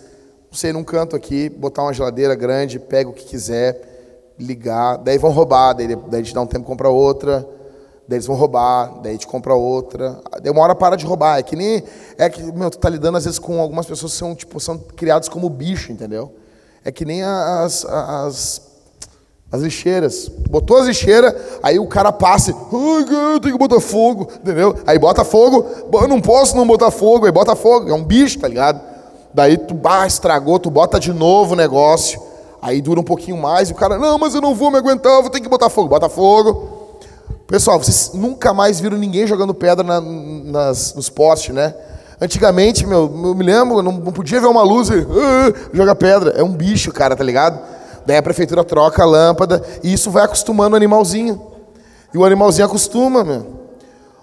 Não 0.52 0.54
sei, 0.56 0.72
num 0.72 0.84
canto 0.84 1.16
aqui, 1.16 1.50
botar 1.50 1.82
uma 1.82 1.94
geladeira 1.94 2.36
grande, 2.36 2.78
pega 2.78 3.10
o 3.10 3.14
que 3.14 3.26
quiser 3.26 4.36
ligar, 4.38 4.98
daí 4.98 5.18
vão 5.18 5.32
roubar, 5.32 5.74
daí, 5.74 5.96
daí 5.96 6.22
a 6.22 6.24
gente 6.24 6.36
dá 6.36 6.42
um 6.42 6.46
tempo 6.46 6.64
e 6.64 6.68
compra 6.68 6.90
outra, 6.90 7.57
daí 8.08 8.16
eles 8.16 8.26
vão 8.26 8.36
roubar, 8.36 9.02
daí 9.02 9.14
gente 9.14 9.28
compra 9.28 9.54
outra. 9.54 10.20
Daí 10.42 10.52
uma 10.52 10.62
hora 10.62 10.74
para 10.74 10.96
de 10.96 11.06
roubar. 11.06 11.40
É 11.40 11.44
que 11.44 11.56
nem. 11.56 11.84
É 12.18 12.30
que, 12.30 12.42
meu, 12.54 12.70
tu 12.70 12.78
tá 12.78 12.90
lidando 12.90 13.18
às 13.18 13.26
vezes 13.26 13.38
com 13.38 13.60
algumas 13.60 13.86
pessoas 13.86 14.14
que 14.14 14.18
são, 14.18 14.34
tipo, 14.34 14.60
são 14.60 14.78
criados 14.78 15.28
como 15.28 15.50
bicho, 15.50 15.92
entendeu? 15.92 16.34
É 16.86 16.92
que 16.92 17.04
nem 17.04 17.22
as, 17.22 17.84
as, 17.86 18.62
as 19.52 19.62
lixeiras. 19.62 20.30
Botou 20.50 20.78
as 20.78 20.88
lixeiras, 20.88 21.36
aí 21.62 21.78
o 21.78 21.88
cara 21.88 22.14
passa, 22.14 22.52
ai, 22.52 23.40
tem 23.42 23.52
que 23.52 23.58
botar 23.58 23.82
fogo, 23.82 24.30
entendeu? 24.42 24.76
Aí 24.88 24.98
bota 24.98 25.26
fogo, 25.26 25.66
eu 25.94 26.08
não 26.08 26.22
posso 26.22 26.56
não 26.56 26.66
botar 26.66 26.92
fogo, 26.92 27.26
aí 27.26 27.32
bota 27.32 27.56
fogo, 27.58 27.90
é 27.90 27.94
um 27.94 28.04
bicho, 28.04 28.40
tá 28.40 28.48
ligado? 28.48 28.80
Daí 29.34 29.58
tu, 29.58 29.74
bah, 29.74 30.08
estragou, 30.08 30.60
tu 30.60 30.72
bota 30.72 30.98
de 31.00 31.12
novo 31.12 31.54
o 31.54 31.58
negócio. 31.58 32.22
Aí 32.62 32.82
dura 32.82 33.00
um 33.00 33.04
pouquinho 33.04 33.38
mais 33.38 33.70
e 33.70 33.74
o 33.74 33.76
cara, 33.76 33.98
não, 34.00 34.18
mas 34.18 34.34
eu 34.34 34.42
não 34.42 34.56
vou 34.56 34.72
me 34.72 34.78
aguentar, 34.78 35.14
eu 35.14 35.22
vou 35.22 35.30
ter 35.30 35.40
que 35.40 35.50
botar 35.50 35.70
fogo. 35.70 35.90
Bota 35.90 36.10
fogo. 36.10 36.77
Pessoal, 37.48 37.82
vocês 37.82 38.12
nunca 38.14 38.54
mais 38.54 38.82
viram 38.82 38.98
ninguém 38.98 39.26
jogando 39.26 39.54
pedra 39.54 39.82
na, 39.82 40.02
nas, 40.02 40.94
nos 40.94 41.08
postes, 41.08 41.56
né? 41.56 41.74
Antigamente, 42.20 42.86
meu, 42.86 43.10
eu 43.24 43.34
me 43.34 43.44
lembro, 43.46 43.82
não, 43.82 43.94
não 43.94 44.12
podia 44.12 44.42
ver 44.42 44.48
uma 44.48 44.64
luz 44.64 44.90
e 44.90 44.96
uh, 44.96 45.56
joga 45.72 45.96
pedra. 45.96 46.32
É 46.32 46.44
um 46.44 46.52
bicho, 46.52 46.92
cara, 46.92 47.16
tá 47.16 47.24
ligado? 47.24 47.58
Daí 48.06 48.18
a 48.18 48.22
prefeitura 48.22 48.66
troca 48.66 49.02
a 49.02 49.06
lâmpada 49.06 49.64
e 49.82 49.94
isso 49.94 50.12
vai 50.12 50.26
acostumando 50.26 50.74
o 50.74 50.76
animalzinho. 50.76 51.42
E 52.14 52.18
o 52.18 52.26
animalzinho 52.26 52.66
acostuma, 52.66 53.24
meu. 53.24 53.46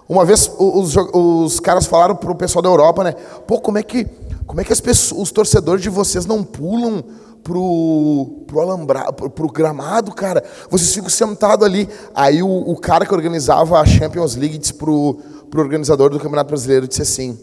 Uma 0.07 0.23
vez 0.23 0.51
os, 0.59 0.95
os 0.95 1.59
caras 1.59 1.87
falaram 1.87 2.15
pro 2.15 2.35
pessoal 2.35 2.61
da 2.61 2.69
Europa, 2.69 3.03
né? 3.03 3.15
Pô, 3.47 3.59
como 3.59 3.79
é 3.79 3.83
que, 3.83 4.05
como 4.45 4.61
é 4.61 4.63
que 4.63 4.71
as 4.71 4.79
pessoas, 4.79 5.19
os 5.19 5.31
torcedores 5.31 5.81
de 5.81 5.89
vocês 5.89 6.27
não 6.27 6.43
pulam 6.43 7.03
pro, 7.45 8.43
pro, 8.47 8.59
alambra, 8.59 9.13
pro, 9.13 9.29
pro 9.29 9.47
gramado, 9.51 10.11
cara. 10.11 10.43
Vocês 10.67 10.91
ficam 10.91 11.09
sentados 11.09 11.63
ali. 11.63 11.87
Aí 12.15 12.41
o, 12.41 12.47
o, 12.47 12.75
cara 12.75 13.05
que 13.05 13.13
organizava 13.13 13.79
a 13.79 13.85
Champions 13.85 14.35
League 14.35 14.57
disse 14.57 14.73
pro, 14.73 15.13
pro 15.51 15.61
organizador 15.61 16.09
do 16.09 16.17
Campeonato 16.17 16.47
Brasileiro, 16.47 16.87
disse 16.87 17.03
assim, 17.03 17.39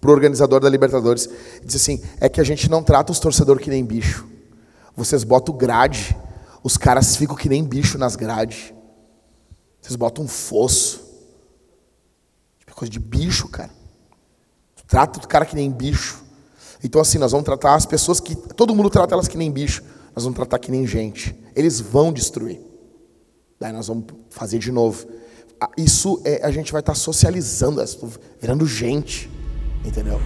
pro 0.00 0.10
organizador 0.10 0.58
da 0.58 0.68
Libertadores, 0.68 1.28
disse 1.64 1.76
assim, 1.76 2.02
é 2.20 2.28
que 2.28 2.40
a 2.40 2.44
gente 2.44 2.68
não 2.68 2.82
trata 2.82 3.12
os 3.12 3.20
torcedores 3.20 3.62
que 3.62 3.70
nem 3.70 3.84
bicho. 3.84 4.26
Vocês 4.96 5.22
botam 5.22 5.56
grade, 5.56 6.16
os 6.64 6.76
caras 6.76 7.14
ficam 7.14 7.36
que 7.36 7.48
nem 7.48 7.62
bicho 7.62 7.96
nas 7.96 8.16
grades. 8.16 8.74
Vocês 9.80 9.94
botam 9.94 10.24
um 10.24 10.28
fosso. 10.28 11.00
Tipo, 12.58 12.74
coisa 12.74 12.90
de 12.90 12.98
bicho, 12.98 13.46
cara. 13.48 13.70
Trata 14.88 15.20
o 15.20 15.28
cara 15.28 15.46
que 15.46 15.54
nem 15.54 15.70
bicho. 15.70 16.21
Então, 16.84 17.00
assim, 17.00 17.18
nós 17.18 17.32
vamos 17.32 17.44
tratar 17.44 17.74
as 17.74 17.86
pessoas 17.86 18.20
que. 18.20 18.34
Todo 18.34 18.74
mundo 18.74 18.90
trata 18.90 19.14
elas 19.14 19.28
que 19.28 19.38
nem 19.38 19.50
bicho. 19.50 19.82
Nós 20.14 20.24
vamos 20.24 20.36
tratar 20.36 20.58
que 20.58 20.70
nem 20.70 20.86
gente. 20.86 21.34
Eles 21.54 21.80
vão 21.80 22.12
destruir. 22.12 22.60
Daí 23.60 23.72
nós 23.72 23.86
vamos 23.86 24.04
fazer 24.30 24.58
de 24.58 24.72
novo. 24.72 25.06
Isso 25.76 26.20
é, 26.24 26.44
a 26.44 26.50
gente 26.50 26.72
vai 26.72 26.80
estar 26.80 26.94
socializando, 26.94 27.80
virando 28.40 28.66
gente. 28.66 29.30
Entendeu? 29.84 30.20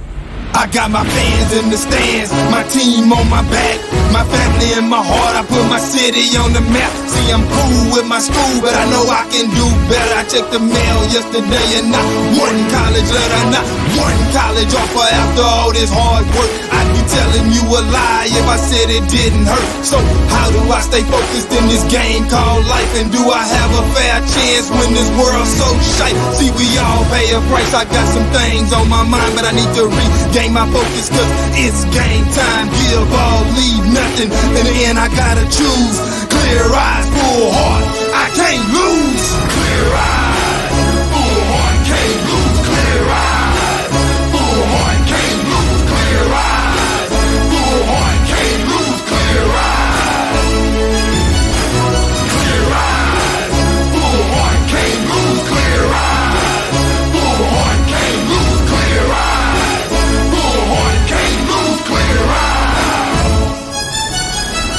I 0.57 0.65
got 0.73 0.89
my 0.91 1.05
fans 1.05 1.53
in 1.53 1.69
the 1.69 1.77
stands, 1.77 2.33
my 2.49 2.65
team 2.73 3.13
on 3.13 3.29
my 3.29 3.45
back, 3.53 3.77
my 4.09 4.25
family 4.25 4.73
in 4.73 4.89
my 4.89 5.05
heart. 5.05 5.37
I 5.37 5.45
put 5.45 5.69
my 5.69 5.79
city 5.79 6.33
on 6.41 6.53
the 6.57 6.65
map. 6.73 6.89
See, 7.13 7.29
I'm 7.29 7.45
cool 7.45 7.93
with 7.93 8.09
my 8.09 8.17
school, 8.17 8.65
but 8.65 8.73
I 8.73 8.89
know 8.89 9.05
I 9.05 9.29
can 9.29 9.53
do 9.53 9.67
better. 9.93 10.17
I 10.17 10.25
checked 10.25 10.53
the 10.57 10.61
mail 10.61 10.99
yesterday 11.13 11.77
and 11.77 11.93
not 11.93 12.09
one 12.41 12.57
college 12.73 13.11
letter, 13.13 13.43
not 13.53 13.67
one 13.97 14.21
college 14.33 14.73
offer 14.77 15.09
after 15.09 15.45
all 15.45 15.73
this 15.73 15.89
hard 15.89 16.25
work. 16.37 16.53
I'd 16.73 16.91
be 16.93 17.03
telling 17.09 17.49
you 17.53 17.65
a 17.65 17.81
lie 17.89 18.29
if 18.29 18.47
I 18.47 18.59
said 18.61 18.93
it 18.93 19.05
didn't 19.09 19.49
hurt. 19.49 19.69
So, 19.85 19.99
how 20.29 20.53
do 20.53 20.61
I 20.69 20.81
stay 20.85 21.03
focused 21.09 21.51
in 21.53 21.65
this 21.69 21.85
game 21.89 22.29
called 22.29 22.69
life? 22.69 22.93
And 23.01 23.09
do 23.09 23.23
I 23.33 23.45
have 23.45 23.73
a 23.73 23.85
fair 23.97 24.21
chance 24.29 24.69
when 24.69 24.93
this 24.93 25.09
world's 25.17 25.53
so 25.57 25.69
shite? 25.97 26.17
See, 26.37 26.53
we 26.53 26.69
all 26.77 27.05
pay 27.09 27.33
a 27.33 27.41
price. 27.49 27.73
I 27.73 27.89
got 27.89 28.07
some 28.13 28.27
things 28.37 28.73
on 28.77 28.87
my 28.89 29.03
mind, 29.03 29.33
but 29.33 29.49
I 29.49 29.53
need 29.57 29.73
to 29.81 29.89
regain 29.89 30.53
my 30.53 30.69
focus 30.69 31.09
cause 31.09 31.31
it's 31.57 31.89
game 31.91 32.27
time. 32.37 32.69
Give 32.69 33.09
all, 33.09 33.43
leave 33.57 33.85
nothing. 33.91 34.31
In 34.61 34.65
the 34.69 34.77
end, 34.87 34.99
I 35.01 35.09
gotta 35.17 35.45
choose. 35.49 35.97
Clear 36.29 36.69
eyes, 36.69 37.07
full 37.17 37.49
heart. 37.57 37.85
I 38.13 38.27
can't 38.37 38.65
lose. 38.77 39.25
Clear 39.53 39.89
eyes, 39.97 40.26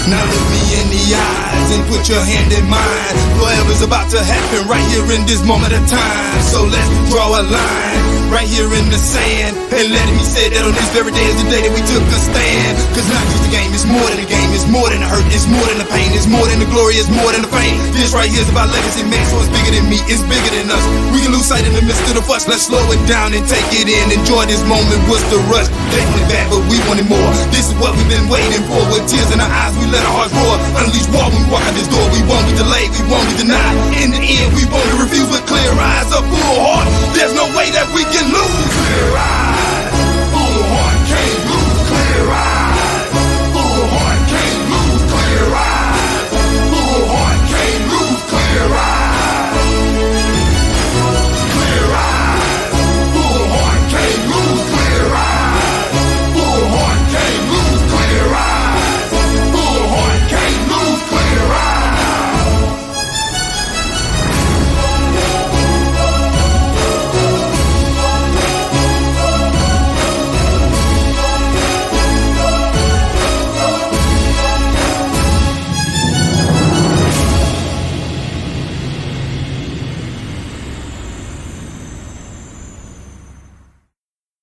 Now 0.10 0.24
look 0.24 0.50
me 0.52 0.80
in 0.80 0.88
the 0.90 1.47
and 1.72 1.84
put 1.88 2.08
your 2.08 2.24
hand 2.24 2.52
in 2.54 2.66
mine. 2.70 3.16
Whatever's 3.40 3.82
about 3.82 4.10
to 4.12 4.20
happen 4.24 4.68
right 4.68 4.84
here 4.92 5.06
in 5.16 5.26
this 5.26 5.44
moment 5.46 5.74
of 5.74 5.84
time. 5.88 6.42
So 6.42 6.64
let's 6.66 6.90
draw 7.12 7.40
a 7.40 7.44
line 7.44 8.18
right 8.28 8.48
here 8.48 8.68
in 8.68 8.86
the 8.92 9.00
sand. 9.00 9.56
And 9.72 9.88
let 9.92 10.08
me 10.12 10.24
say 10.24 10.52
that 10.52 10.64
on 10.64 10.74
this 10.76 10.90
very 10.92 11.12
day 11.16 11.24
is 11.28 11.38
the 11.40 11.48
day 11.48 11.62
that 11.64 11.74
we 11.74 11.84
took 11.88 12.04
a 12.04 12.20
stand. 12.20 12.74
Cause 12.96 13.08
not 13.08 13.24
just 13.32 13.48
a 13.48 13.52
game, 13.52 13.72
it's 13.72 13.88
more 13.88 14.04
than 14.12 14.20
a 14.20 14.28
game, 14.28 14.50
it's 14.52 14.68
more 14.68 14.88
than 14.92 15.00
a 15.04 15.08
hurt, 15.08 15.24
it's 15.32 15.48
more 15.48 15.64
than 15.70 15.80
the 15.80 15.90
pain, 15.92 16.12
it's 16.12 16.28
more 16.28 16.44
than 16.48 16.60
the 16.60 16.70
glory, 16.72 17.00
it's 17.00 17.12
more 17.12 17.32
than 17.32 17.44
the 17.44 17.52
fame. 17.52 17.80
This 17.96 18.12
right 18.12 18.28
here 18.28 18.44
is 18.44 18.50
about 18.52 18.72
legacy, 18.72 19.04
man, 19.08 19.24
so 19.32 19.40
it's 19.40 19.52
bigger 19.52 19.80
than 19.80 19.88
me, 19.88 20.00
it's 20.12 20.24
bigger 20.28 20.52
than 20.52 20.68
us. 20.72 20.84
We 21.16 21.24
can 21.24 21.32
lose 21.32 21.48
sight 21.48 21.64
in 21.64 21.72
the 21.72 21.84
midst 21.84 22.04
of 22.12 22.20
the 22.20 22.26
fuss, 22.26 22.48
let's 22.48 22.68
slow 22.68 22.84
it 22.92 23.02
down 23.08 23.32
and 23.32 23.44
take 23.48 23.68
it 23.76 23.88
in. 23.88 24.06
Enjoy 24.12 24.44
this 24.50 24.64
moment, 24.68 25.00
what's 25.08 25.24
the 25.32 25.40
rush? 25.48 25.70
They 25.94 26.04
wanted 26.04 26.28
bad, 26.28 26.46
but 26.52 26.62
we 26.68 26.78
wanted 26.90 27.08
more. 27.08 27.32
This 27.54 27.72
is 27.72 27.76
what 27.80 27.96
we've 27.96 28.12
been 28.12 28.28
waiting 28.28 28.64
for. 28.68 28.82
With 28.92 29.08
tears 29.08 29.32
in 29.32 29.40
our 29.40 29.52
eyes, 29.52 29.74
we 29.80 29.88
let 29.88 30.04
our 30.04 30.26
hearts 30.26 30.36
roar. 30.36 30.56
Unleash 30.84 31.08
war 31.14 31.28
we 31.38 31.46
walk 31.52 31.62
out 31.62 31.76
this 31.78 31.88
door. 31.88 32.06
We 32.10 32.22
won't 32.26 32.46
be 32.50 32.56
delayed, 32.58 32.90
we 32.98 33.04
won't 33.06 33.28
be 33.30 33.46
denied. 33.46 33.78
In 34.02 34.10
the 34.12 34.22
end, 34.22 34.50
we 34.58 34.66
won't 34.66 34.92
refuse 34.98 35.30
with 35.30 35.46
clear 35.46 35.72
eyes, 35.72 36.10
a 36.12 36.22
full 36.26 36.58
heart. 36.66 36.88
There's 37.14 37.34
no 37.34 37.46
way 37.54 37.70
that 37.72 37.88
we 37.94 38.04
can 38.10 38.26
lose. 38.34 38.68
Clear 38.74 39.12
eyes. 39.18 39.57